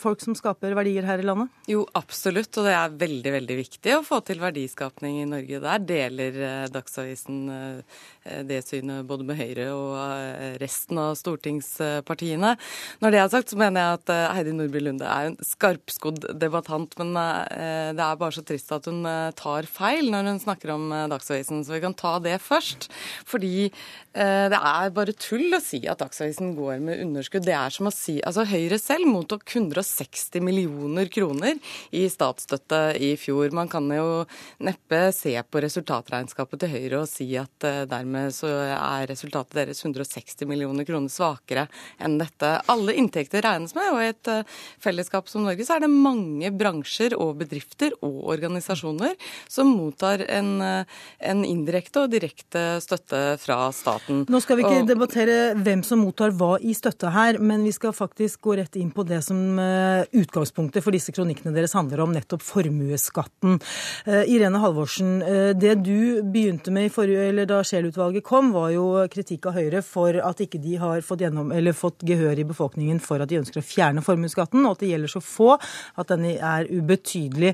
folk 0.00 0.22
som 0.24 0.36
skaper 0.38 0.76
verdier? 0.76 0.85
Verdier 0.86 1.06
her 1.06 1.18
i 1.18 1.26
landet? 1.26 1.50
Jo, 1.66 1.84
absolutt. 1.98 2.54
Og 2.58 2.66
det 2.66 2.74
er 2.76 2.94
veldig, 3.00 3.32
veldig 3.34 3.56
viktig 3.58 3.94
å 3.96 4.04
få 4.06 4.20
til 4.26 4.40
verdiskapning 4.42 5.20
i 5.22 5.28
Norge. 5.28 5.60
Der 5.64 5.82
deler 5.82 6.38
eh, 6.46 6.68
Dagsavisen 6.72 7.40
eh, 7.50 8.42
det 8.46 8.60
synet 8.66 9.06
både 9.06 9.26
med 9.26 9.38
Høyre 9.38 9.66
og 9.74 9.96
eh, 9.98 10.54
resten 10.62 11.00
av 11.02 11.16
stortingspartiene. 11.18 12.54
Når 13.02 13.14
det 13.14 13.20
er 13.22 13.32
sagt, 13.32 13.50
så 13.52 13.58
mener 13.60 13.82
jeg 13.82 14.00
at 14.00 14.14
Heidi 14.36 14.54
Nordby 14.54 14.82
Lunde 14.84 15.10
er 15.10 15.32
en 15.32 15.38
skarpskodd 15.42 16.28
debattant. 16.38 16.94
Men 17.00 17.14
det 17.16 18.02
er 18.04 18.18
bare 18.20 18.34
så 18.34 18.44
trist 18.46 18.72
at 18.74 18.86
hun 18.90 19.02
tar 19.36 19.66
feil 19.70 20.10
når 20.12 20.30
hun 20.30 20.42
snakker 20.42 20.74
om 20.74 20.88
Dagsavisen. 21.10 21.64
Så 21.66 21.76
vi 21.76 21.82
kan 21.84 21.96
ta 21.96 22.16
det 22.22 22.38
først. 22.44 22.88
Fordi 23.26 23.68
det 24.16 24.58
er 24.58 24.94
bare 24.96 25.14
tull 25.18 25.52
å 25.56 25.62
si 25.62 25.82
at 25.90 26.00
Dagsavisen 26.00 26.54
går 26.56 26.80
med 26.84 27.02
underskudd. 27.04 27.44
Det 27.46 27.56
er 27.56 27.74
som 27.74 27.90
å 27.90 27.94
si 27.94 28.16
Altså 28.26 28.46
Høyre 28.48 28.78
selv 28.80 29.08
mottok 29.10 29.44
160 29.50 30.44
millioner 30.44 30.65
millioner 30.66 31.06
kroner 31.06 31.58
i 31.90 32.06
statsstøtte 32.10 32.96
i 32.98 33.14
fjor. 33.18 33.50
Man 33.54 33.68
kan 33.68 33.86
jo 33.90 34.24
neppe 34.58 35.12
se 35.14 35.34
på 35.42 35.62
resultatregnskapet 35.62 36.62
til 36.62 36.72
Høyre 36.72 37.02
og 37.02 37.10
si 37.10 37.28
at 37.38 37.66
eh, 37.66 37.84
dermed 37.88 38.34
så 38.34 38.50
er 38.74 39.06
resultatet 39.10 39.56
deres 39.56 39.82
160 39.84 40.46
millioner 40.48 40.86
kroner 40.86 41.12
svakere 41.12 41.66
enn 41.98 42.18
dette. 42.18 42.52
Alle 42.72 42.96
inntekter 42.96 43.44
regnes 43.44 43.74
med, 43.76 43.90
og 43.92 44.02
i 44.02 44.10
et 44.10 44.32
eh, 44.32 44.56
fellesskap 44.82 45.30
som 45.30 45.46
Norge 45.46 45.66
så 45.66 45.76
er 45.76 45.86
det 45.86 45.92
mange 45.92 46.50
bransjer 46.52 47.16
og 47.18 47.36
bedrifter 47.42 47.94
og 48.02 48.26
organisasjoner 48.34 49.14
som 49.48 49.72
mottar 49.76 50.24
en, 50.28 50.60
eh, 50.62 50.98
en 51.30 51.44
indirekte 51.46 52.04
og 52.04 52.14
direkte 52.14 52.66
støtte 52.84 53.22
fra 53.42 53.70
staten. 53.74 54.24
Nå 54.30 54.42
skal 54.42 54.60
vi 54.60 54.66
ikke 54.66 54.84
og... 54.84 54.90
debattere 54.90 55.38
hvem 55.56 55.84
som 55.86 56.02
mottar 56.04 56.34
hva 56.36 56.56
i 56.60 56.74
støtte 56.76 57.12
her, 57.14 57.40
men 57.40 57.64
vi 57.66 57.74
skal 57.74 57.94
faktisk 57.96 58.42
gå 58.46 58.58
rett 58.60 58.76
inn 58.80 58.92
på 58.94 59.04
det 59.06 59.22
som 59.24 59.36
utgangspunktet 59.56 60.55
Utgangspunktet 60.56 60.84
for 60.84 60.94
disse 60.94 61.12
kronikkene 61.12 61.52
deres 61.54 61.74
handler 61.76 62.00
om 62.00 62.12
nettopp 62.14 62.42
formuesskatten. 62.42 63.58
Uh, 64.06 64.24
Irene 64.24 64.58
Halvorsen, 64.62 65.20
uh, 65.22 65.52
det 65.52 65.82
du 65.84 66.22
begynte 66.24 66.72
med 66.72 66.88
forrige, 66.92 67.44
da 67.46 67.60
Scheel-utvalget 67.62 68.24
kom, 68.24 68.52
var 68.54 68.70
jo 68.72 68.86
kritikk 69.12 69.50
av 69.50 69.56
Høyre 69.58 69.82
for 69.84 70.16
at 70.16 70.40
ikke 70.40 70.60
de 70.62 70.78
har 70.80 71.02
fått, 71.04 71.20
gjennom, 71.20 71.52
fått 71.76 72.04
gehør 72.08 72.40
i 72.40 72.46
befolkningen 72.48 73.00
for 73.04 73.20
at 73.20 73.28
de 73.28 73.40
ønsker 73.42 73.60
å 73.60 73.66
fjerne 73.66 74.04
formuesskatten, 74.04 74.64
og 74.64 74.76
at 74.76 74.84
det 74.84 74.92
gjelder 74.94 75.12
så 75.12 75.22
få 75.24 75.50
at 75.56 76.08
den 76.08 76.24
er 76.32 76.70
ubetydelig. 76.70 77.52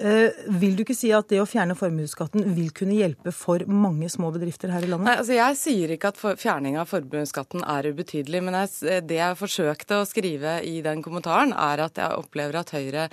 Uh, 0.00 0.34
vil 0.60 0.74
du 0.74 0.84
ikke 0.84 0.98
si 0.98 1.12
at 1.14 1.30
det 1.30 1.40
å 1.42 1.48
fjerne 1.48 1.78
formuesskatten 1.78 2.50
vil 2.56 2.74
kunne 2.74 2.98
hjelpe 2.98 3.34
for 3.36 3.62
mange 3.70 4.10
små 4.10 4.32
bedrifter 4.34 4.74
her 4.74 4.82
i 4.82 4.90
landet? 4.90 5.06
Nei, 5.06 5.16
altså 5.22 5.38
Jeg 5.38 5.60
sier 5.60 5.94
ikke 5.94 6.10
at 6.10 6.40
fjerning 6.40 6.80
av 6.80 6.90
formuesskatten 6.90 7.62
er 7.62 7.92
ubetydelig, 7.92 8.42
men 8.42 8.58
jeg, 8.64 9.04
det 9.06 9.22
jeg 9.22 9.38
forsøkte 9.38 10.02
å 10.02 10.08
skrive 10.08 10.58
i 10.66 10.80
den 10.84 11.04
kommentaren, 11.04 11.54
er 11.54 11.86
at 11.86 12.00
jeg 12.00 12.18
opplever 12.18 12.39
at 12.40 12.72
Høyre 12.74 13.08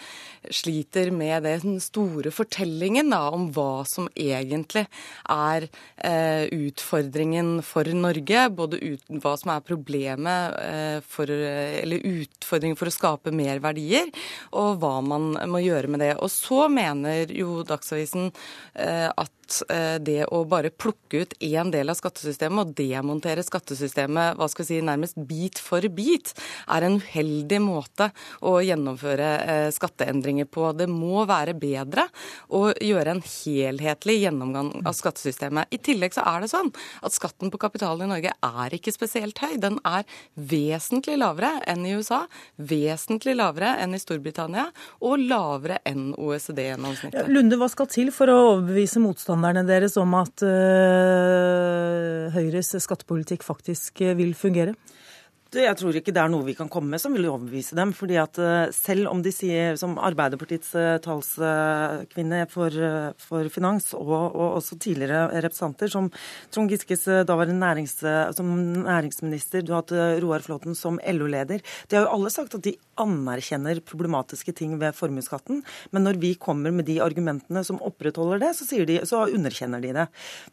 sliter 0.53 1.11
med 1.11 1.43
den 1.47 1.77
store 1.83 2.31
fortellingen 2.33 3.11
da, 3.11 3.27
om 3.33 3.49
hva 3.55 3.83
som 3.87 4.07
egentlig 4.15 4.85
er 5.29 5.67
eh, 5.67 6.47
utfordringen 6.55 7.61
for 7.65 7.87
Norge. 7.93 8.47
Både 8.57 8.79
ut, 8.81 9.03
hva 9.23 9.35
som 9.39 9.53
er 9.53 9.65
problemet 9.67 10.57
eh, 10.63 10.99
for, 11.05 11.29
eller 11.29 12.07
utfordringen 12.07 12.79
for 12.79 12.91
å 12.91 12.95
skape 12.95 13.35
mer 13.35 13.61
verdier, 13.63 14.11
og 14.55 14.79
hva 14.81 14.97
man 15.05 15.33
må 15.51 15.63
gjøre 15.65 15.91
med 15.91 16.05
det. 16.05 16.13
Og 16.17 16.31
så 16.33 16.67
mener 16.71 17.33
jo 17.35 17.61
Dagsavisen 17.67 18.31
eh, 18.73 19.09
at 19.11 19.33
Eh, 19.69 19.97
det 20.03 20.25
å 20.33 20.43
bare 20.49 20.71
plukke 20.71 21.23
ut 21.23 21.33
én 21.43 21.71
del 21.71 21.91
av 21.91 21.97
skattesystemet 21.97 22.63
og 22.63 22.73
demontere 22.77 23.43
skattesystemet 23.45 24.37
hva 24.37 24.47
skal 24.51 24.65
vi 24.65 24.69
si, 24.69 24.79
nærmest 24.85 25.19
bit 25.29 25.61
for 25.61 25.83
bit, 25.93 26.33
er 26.73 26.85
en 26.85 26.99
uheldig 26.99 27.59
måte 27.63 28.09
å 28.45 28.57
gjennomføre 28.65 29.29
eh, 29.39 29.69
skatteendringer 29.75 30.49
på. 30.51 30.69
Det 30.77 30.89
må 30.91 31.23
være 31.29 31.55
bedre 31.57 32.07
å 32.51 32.67
gjøre 32.73 33.15
en 33.15 33.23
helhetlig 33.23 34.19
gjennomgang 34.25 34.73
av 34.83 34.97
skattesystemet. 34.97 35.71
I 35.71 35.81
tillegg 35.83 36.15
så 36.17 36.25
er 36.27 36.43
det 36.43 36.51
sånn 36.51 36.73
at 37.05 37.15
skatten 37.15 37.53
på 37.53 37.61
kapitalen 37.61 38.07
i 38.07 38.11
Norge 38.11 38.35
er 38.35 38.77
ikke 38.77 38.93
spesielt 38.95 39.39
høy. 39.43 39.55
Den 39.63 39.79
er 39.87 40.03
vesentlig 40.35 41.17
lavere 41.21 41.55
enn 41.69 41.85
i 41.87 41.95
USA, 41.97 42.25
vesentlig 42.59 43.37
lavere 43.39 43.77
enn 43.81 43.95
i 43.95 44.01
Storbritannia 44.01 44.67
og 45.07 45.23
lavere 45.23 45.79
enn 45.87 46.11
OECD-gjennomsnittet. 46.17 47.31
Lunde, 47.31 47.59
hva 47.59 47.69
skal 47.71 47.89
til 47.91 48.11
for 48.15 48.31
å 48.31 48.37
overbevise 48.51 49.01
motstanderne 49.03 49.36
påstandene 49.37 49.67
deres 49.67 49.93
om 50.01 50.13
at 50.17 50.41
uh, 50.41 52.33
Høyres 52.33 52.73
skattepolitikk 52.81 53.43
faktisk 53.45 54.01
vil 54.17 54.33
fungere? 54.33 54.73
Jeg 55.55 55.77
tror 55.79 55.95
ikke 55.95 56.11
det 56.11 56.19
er 56.19 56.31
noe 56.31 56.43
vi 56.43 56.55
kan 56.57 56.67
komme 56.67 56.91
med 56.91 56.99
som 56.99 57.13
vil 57.15 57.29
overbevise 57.29 57.75
dem. 57.77 57.93
fordi 57.95 58.17
at 58.19 58.37
eh, 58.37 58.71
Selv 58.75 59.07
om 59.07 59.21
de 59.23 59.31
sier, 59.31 59.77
som 59.79 59.95
Arbeiderpartiets 59.95 60.73
eh, 60.75 60.97
talskvinne 60.99 62.41
for, 62.51 62.67
eh, 62.67 63.13
for 63.15 63.47
finans, 63.53 63.93
og, 63.95 64.11
og, 64.11 64.57
også 64.59 64.75
tidligere 64.75 65.29
representanter, 65.45 65.87
som 65.87 66.09
Trond 66.51 66.69
Giskes 66.69 67.05
daværende 67.27 67.61
nærings, 67.61 67.95
som 68.35 68.49
næringsminister, 68.83 69.63
du 69.63 69.71
har 69.71 69.85
hatt 69.85 70.21
Roar 70.23 70.43
Flåten 70.43 70.75
som 70.75 70.99
LO-leder 70.99 71.61
De 71.87 71.95
har 71.95 72.05
jo 72.05 72.13
alle 72.17 72.31
sagt 72.33 72.55
at 72.57 72.65
de 72.65 72.75
anerkjenner 72.99 73.79
problematiske 73.85 74.51
ting 74.57 74.75
ved 74.81 74.95
formuesskatten. 74.97 75.63
Men 75.91 76.03
når 76.03 76.19
vi 76.19 76.33
kommer 76.35 76.73
med 76.75 76.89
de 76.89 76.99
argumentene 77.03 77.63
som 77.63 77.79
opprettholder 77.79 78.41
det, 78.43 78.51
så, 78.57 78.67
de, 78.83 78.99
så 79.07 79.23
underkjenner 79.31 79.83
de 79.83 79.93
det. 79.95 80.07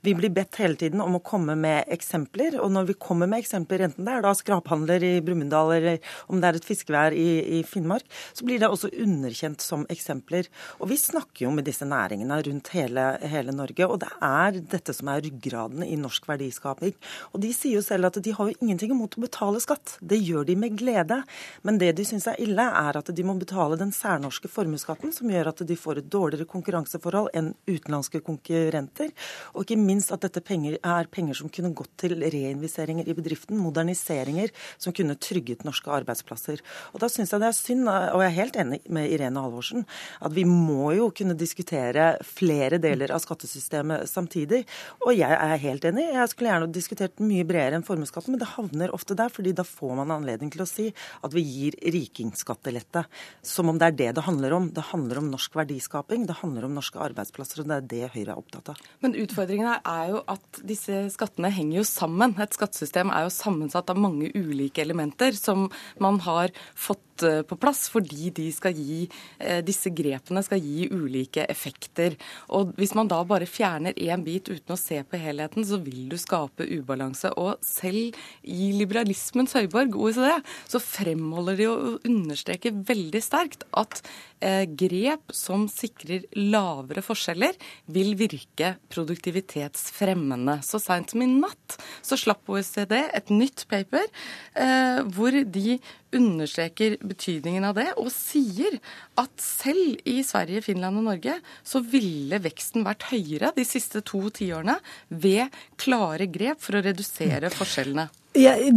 Vi 0.07 0.15
blir 0.15 0.33
bedt 0.35 0.61
hele 0.61 0.79
tiden 0.79 1.03
om 1.03 1.19
å 1.19 1.25
komme 1.25 1.57
med 1.59 1.91
eksempler, 1.93 2.61
og 2.63 2.71
når 2.77 2.93
vi 2.93 2.99
kommer 3.01 3.31
med 3.31 3.43
eksempler, 3.43 3.89
enten 3.89 4.07
det 4.07 4.19
er 4.19 4.25
da 4.25 4.35
skraphandel 4.37 4.84
handler 4.85 5.05
i 5.05 5.21
Brumunddal, 5.25 5.73
eller 5.79 5.99
om 6.29 6.41
det 6.41 6.49
er 6.49 6.59
et 6.59 6.67
fiskevær 6.67 7.15
i, 7.17 7.59
i, 7.59 7.63
Finnmark, 7.65 8.05
så 8.37 8.45
blir 8.45 8.61
det 8.61 8.69
også 8.69 8.91
underkjent 8.93 9.63
som 9.65 9.87
eksempler. 9.91 10.49
Og 10.81 10.91
vi 10.91 10.99
snakker 11.01 11.47
jo 11.47 11.53
med 11.55 11.65
disse 11.65 11.87
næringene 11.89 12.41
rundt 12.45 12.71
hele, 12.75 13.07
hele 13.23 13.55
Norge, 13.55 13.89
og 13.89 14.01
det 14.03 14.11
er 14.21 14.61
dette 14.61 14.95
som 14.95 15.09
er 15.09 15.23
ryggraden 15.25 15.85
i 15.87 15.97
norsk 15.97 16.29
verdiskaping. 16.29 16.95
Og 17.33 17.41
de 17.41 17.53
sier 17.57 17.79
jo 17.79 17.85
selv 17.85 18.11
at 18.11 18.21
de 18.23 18.35
har 18.35 18.51
jo 18.51 18.59
ingenting 18.61 18.93
imot 18.95 19.17
å 19.17 19.25
betale 19.25 19.63
skatt. 19.63 19.97
Det 20.01 20.21
gjør 20.21 20.45
de 20.49 20.59
med 20.61 20.77
glede. 20.79 21.23
Men 21.65 21.81
det 21.81 21.95
de 21.99 22.07
syns 22.07 22.29
er 22.31 22.41
ille, 22.43 22.65
er 22.65 23.01
at 23.01 23.11
de 23.15 23.27
må 23.27 23.37
betale 23.41 23.79
den 23.81 23.93
særnorske 23.95 24.51
formuesskatten, 24.53 25.15
som 25.15 25.31
gjør 25.31 25.53
at 25.53 25.65
de 25.67 25.79
får 25.79 26.03
et 26.03 26.11
dårligere 26.13 26.49
konkurranseforhold 26.51 27.33
enn 27.35 27.53
utenlandske 27.71 28.21
konkurrenter. 28.25 29.13
Og 29.55 29.65
ikke 29.65 29.81
minst 29.81 30.13
at 30.15 30.25
dette 30.27 30.45
penger, 30.45 30.79
er 30.85 31.11
penger 31.11 31.39
som 31.39 31.51
kunne 31.53 31.73
gått 31.77 31.93
til 32.01 32.19
reinvesteringer 32.21 33.09
i 33.09 33.17
bedriften, 33.17 33.59
moderniseringer, 33.61 34.53
som 34.79 34.95
kunne 34.97 35.17
trygget 35.21 35.65
norske 35.67 35.91
arbeidsplasser. 35.93 36.63
Og 36.93 37.01
Da 37.05 37.11
syns 37.13 37.33
jeg 37.35 37.43
det 37.43 37.51
er 37.51 37.57
synd, 37.57 37.89
og 37.89 38.23
jeg 38.23 38.31
er 38.31 38.39
helt 38.39 38.57
enig 38.61 38.81
med 38.89 39.11
Irene 39.13 39.43
Halvorsen, 39.45 39.85
at 40.25 40.33
vi 40.35 40.45
må 40.49 40.93
jo 40.97 41.11
kunne 41.15 41.37
diskutere 41.39 42.15
flere 42.25 42.81
deler 42.83 43.13
av 43.15 43.23
skattesystemet 43.25 44.09
samtidig. 44.11 44.65
Og 45.05 45.15
jeg 45.17 45.33
er 45.35 45.57
helt 45.65 45.85
enig, 45.89 46.07
jeg 46.15 46.33
skulle 46.33 46.53
gjerne 46.53 46.73
diskutert 46.75 47.23
mye 47.23 47.47
bredere 47.49 47.79
enn 47.79 47.87
formuesskatten, 47.87 48.35
men 48.35 48.43
det 48.43 48.53
havner 48.55 48.95
ofte 48.95 49.17
der, 49.19 49.33
fordi 49.33 49.55
da 49.57 49.67
får 49.67 49.95
man 50.01 50.15
anledning 50.15 50.53
til 50.55 50.65
å 50.65 50.69
si 50.69 50.89
at 51.25 51.35
vi 51.35 51.45
gir 51.45 51.79
rikingskattelette. 51.95 53.05
Som 53.45 53.71
om 53.73 53.81
det 53.81 53.91
er 53.91 53.99
det 53.99 54.11
det 54.19 54.27
handler 54.27 54.57
om. 54.57 54.71
Det 54.75 54.89
handler 54.93 55.21
om 55.21 55.31
norsk 55.33 55.57
verdiskaping, 55.59 56.27
det 56.29 56.39
handler 56.41 56.69
om 56.69 56.79
norske 56.79 57.01
arbeidsplasser, 57.03 57.63
og 57.63 57.71
det 57.71 57.77
er 57.77 57.89
det 57.95 58.03
Høyre 58.15 58.35
er 58.35 58.39
opptatt 58.39 58.73
av. 58.75 58.83
Men 59.05 59.17
utfordringen 59.19 59.69
her 59.69 59.81
er 59.89 60.13
jo 60.13 60.23
at 60.31 60.61
disse 60.67 61.05
skattene 61.15 61.51
henger 61.53 61.81
jo 61.81 61.87
sammen. 61.89 62.37
Et 62.43 62.57
skattesystem 62.57 63.13
er 63.15 63.27
jo 63.27 63.35
sammensatt 63.35 63.91
av 63.93 64.01
mange 64.01 64.31
ulike 64.35 64.64
ulike 64.65 64.83
elementer 64.83 65.33
som 65.33 65.71
man 65.99 66.21
har 66.21 66.51
fått 66.75 67.23
eh, 67.23 67.43
på 67.43 67.57
plass 67.57 67.89
fordi 67.93 68.31
de 68.35 68.51
skal 68.53 68.75
gi, 68.75 69.09
eh, 69.39 69.63
disse 69.65 69.91
grepene 69.91 70.43
skal 70.43 70.61
gi 70.61 70.89
ulike 70.91 71.47
effekter. 71.49 72.17
Og 72.51 72.75
Hvis 72.77 72.95
man 72.95 73.09
da 73.09 73.23
bare 73.25 73.47
fjerner 73.47 73.95
én 73.95 74.25
bit 74.25 74.49
uten 74.49 74.75
å 74.75 74.79
se 74.79 75.03
på 75.03 75.19
helheten, 75.21 75.65
så 75.65 75.79
vil 75.83 76.09
du 76.09 76.17
skape 76.17 76.67
ubalanse. 76.67 77.33
Og 77.37 77.59
selv 77.63 78.15
i 78.43 78.73
liberalismens 78.73 79.55
høyborg, 79.55 79.95
OECD, 79.95 80.43
så 80.67 80.81
fremholder 80.81 81.57
de 81.57 81.69
og 81.69 82.01
understreker 82.05 82.73
veldig 82.73 83.23
sterkt 83.23 83.65
at 83.73 84.03
eh, 84.41 84.65
grep 84.67 85.33
som 85.35 85.69
sikrer 85.69 86.27
lavere 86.37 87.03
forskjeller, 87.05 87.55
vil 87.87 88.15
virke 88.19 88.75
produktivitetsfremmende. 88.93 90.61
Så 90.65 90.81
seint 90.83 91.13
som 91.13 91.23
i 91.23 91.29
natt 91.31 91.79
så 92.05 92.19
slapp 92.19 92.49
OECD 92.51 92.97
et 93.05 93.31
nytt 93.33 93.67
paper 93.71 94.07
hvor 94.55 95.35
de 95.35 95.79
understreker 96.15 96.97
betydningen 97.03 97.65
av 97.67 97.75
det, 97.79 97.89
og 97.99 98.11
sier 98.15 98.77
at 99.19 99.33
selv 99.43 99.99
i 100.07 100.21
Sverige, 100.23 100.63
Finland 100.63 101.01
og 101.01 101.09
Norge 101.09 101.39
så 101.67 101.83
ville 101.83 102.39
veksten 102.45 102.87
vært 102.87 103.09
høyere 103.11 103.51
de 103.57 103.67
siste 103.67 104.05
to 104.07 104.23
tiårene 104.35 104.79
ved 105.11 105.51
klare 105.81 106.31
grep 106.31 106.63
for 106.63 106.79
å 106.79 106.85
redusere 106.87 107.51
forskjellene. 107.55 108.07
Jeg, 108.35 108.73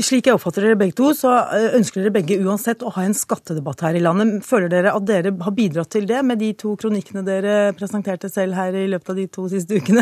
slik 0.00 0.30
jeg 0.30 0.38
oppfatter 0.38 0.64
dere 0.64 0.78
begge 0.80 0.94
to, 0.96 1.10
så 1.12 1.34
eh, 1.52 1.74
ønsker 1.76 2.00
dere 2.00 2.12
begge 2.14 2.38
uansett 2.40 2.80
å 2.80 2.92
ha 2.94 3.02
en 3.04 3.12
skattedebatt 3.12 3.82
her 3.84 3.98
i 3.98 4.00
landet. 4.00 4.38
Føler 4.48 4.70
dere 4.72 4.94
at 4.96 5.04
dere 5.04 5.34
har 5.44 5.52
bidratt 5.52 5.90
til 5.92 6.06
det 6.08 6.22
med 6.24 6.40
de 6.40 6.48
to 6.56 6.72
kronikkene 6.80 7.20
dere 7.26 7.74
presenterte 7.76 8.30
selv 8.32 8.56
her 8.56 8.72
i 8.80 8.86
løpet 8.88 9.10
av 9.12 9.18
de 9.20 9.26
to 9.34 9.44
siste 9.52 9.76
ukene? 9.76 10.00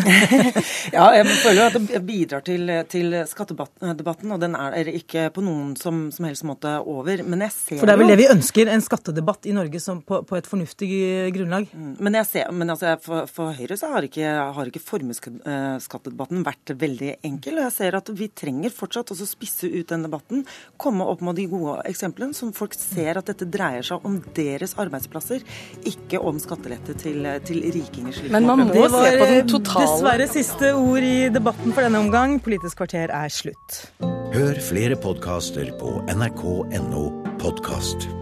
ja, 0.95 1.09
jeg 1.16 1.27
føler 1.33 1.65
at 1.65 1.79
det 1.81 2.03
bidrar 2.07 2.45
til, 2.47 2.70
til 2.93 3.16
skattedebatten, 3.27 4.37
og 4.37 4.45
den 4.45 4.55
er 4.61 4.93
ikke 4.93 5.27
på 5.35 5.43
noen 5.43 5.74
som, 5.81 6.05
som 6.15 6.31
helst 6.31 6.47
måte 6.47 6.77
over. 6.79 7.24
Men 7.27 7.43
jeg 7.49 7.57
ser 7.57 7.77
jo 7.77 7.83
For 7.83 7.91
det 7.91 7.97
er 7.99 8.03
vel 8.05 8.15
det 8.15 8.20
vi 8.23 8.31
ønsker, 8.37 8.70
en 8.70 8.87
skattedebatt 8.87 9.51
i 9.51 9.57
Norge 9.59 9.83
på, 10.07 10.23
på, 10.31 10.39
et 10.39 10.51
fornuftig 10.53 10.93
grunnlag? 11.35 11.66
Mm, 11.74 11.97
men, 11.99 12.20
jeg 12.20 12.31
ser, 12.31 12.55
men 12.55 12.77
altså, 12.77 12.95
for, 13.03 13.27
for, 13.27 13.51
Høyre 13.59 13.77
så 13.77 13.91
har 13.97 14.07
ikke, 14.07 14.31
har 14.55 14.70
ikke 14.70 14.87
formuesskattedebatten 14.87 16.47
vært 16.47 16.77
veldig 16.79 17.16
enkel. 17.27 17.59
og 17.59 17.66
jeg 17.66 17.79
ser 17.81 17.99
at 17.99 18.15
vi 18.15 18.31
trenger 18.31 18.70
fortsatt 18.70 18.91
fortsatt 18.93 19.14
også 19.14 19.28
spisse 19.28 19.70
ut 19.73 19.89
den 19.89 20.05
debatten. 20.06 20.44
Komme 20.81 21.06
opp 21.09 21.23
med 21.24 21.39
de 21.40 21.47
gode 21.51 21.78
eksemplene, 21.89 22.36
som 22.36 22.52
folk 22.56 22.77
ser 22.77 23.20
at 23.20 23.31
dette 23.31 23.48
dreier 23.48 23.85
seg 23.86 24.05
om 24.09 24.20
deres 24.36 24.77
arbeidsplasser, 24.81 25.44
ikke 25.89 26.20
om 26.20 26.40
skattelette 26.43 26.97
til, 27.01 27.27
til 27.48 27.64
rikinger. 27.73 28.23
Men 28.32 28.48
man 28.48 28.66
må 28.69 28.89
se 28.93 29.14
på 29.16 29.28
den 29.31 29.48
totale 29.51 29.89
Dessverre 29.93 30.28
siste 30.31 30.73
ord 30.77 31.05
i 31.06 31.28
debatten 31.32 31.73
for 31.74 31.85
denne 31.85 32.02
omgang. 32.02 32.39
Politisk 32.44 32.82
kvarter 32.82 33.12
er 33.12 33.32
slutt. 33.32 33.85
Hør 34.32 34.59
flere 34.64 34.97
podkaster 35.01 35.73
på 35.81 36.01
nrk.no 36.12 37.06
podkast. 37.43 38.22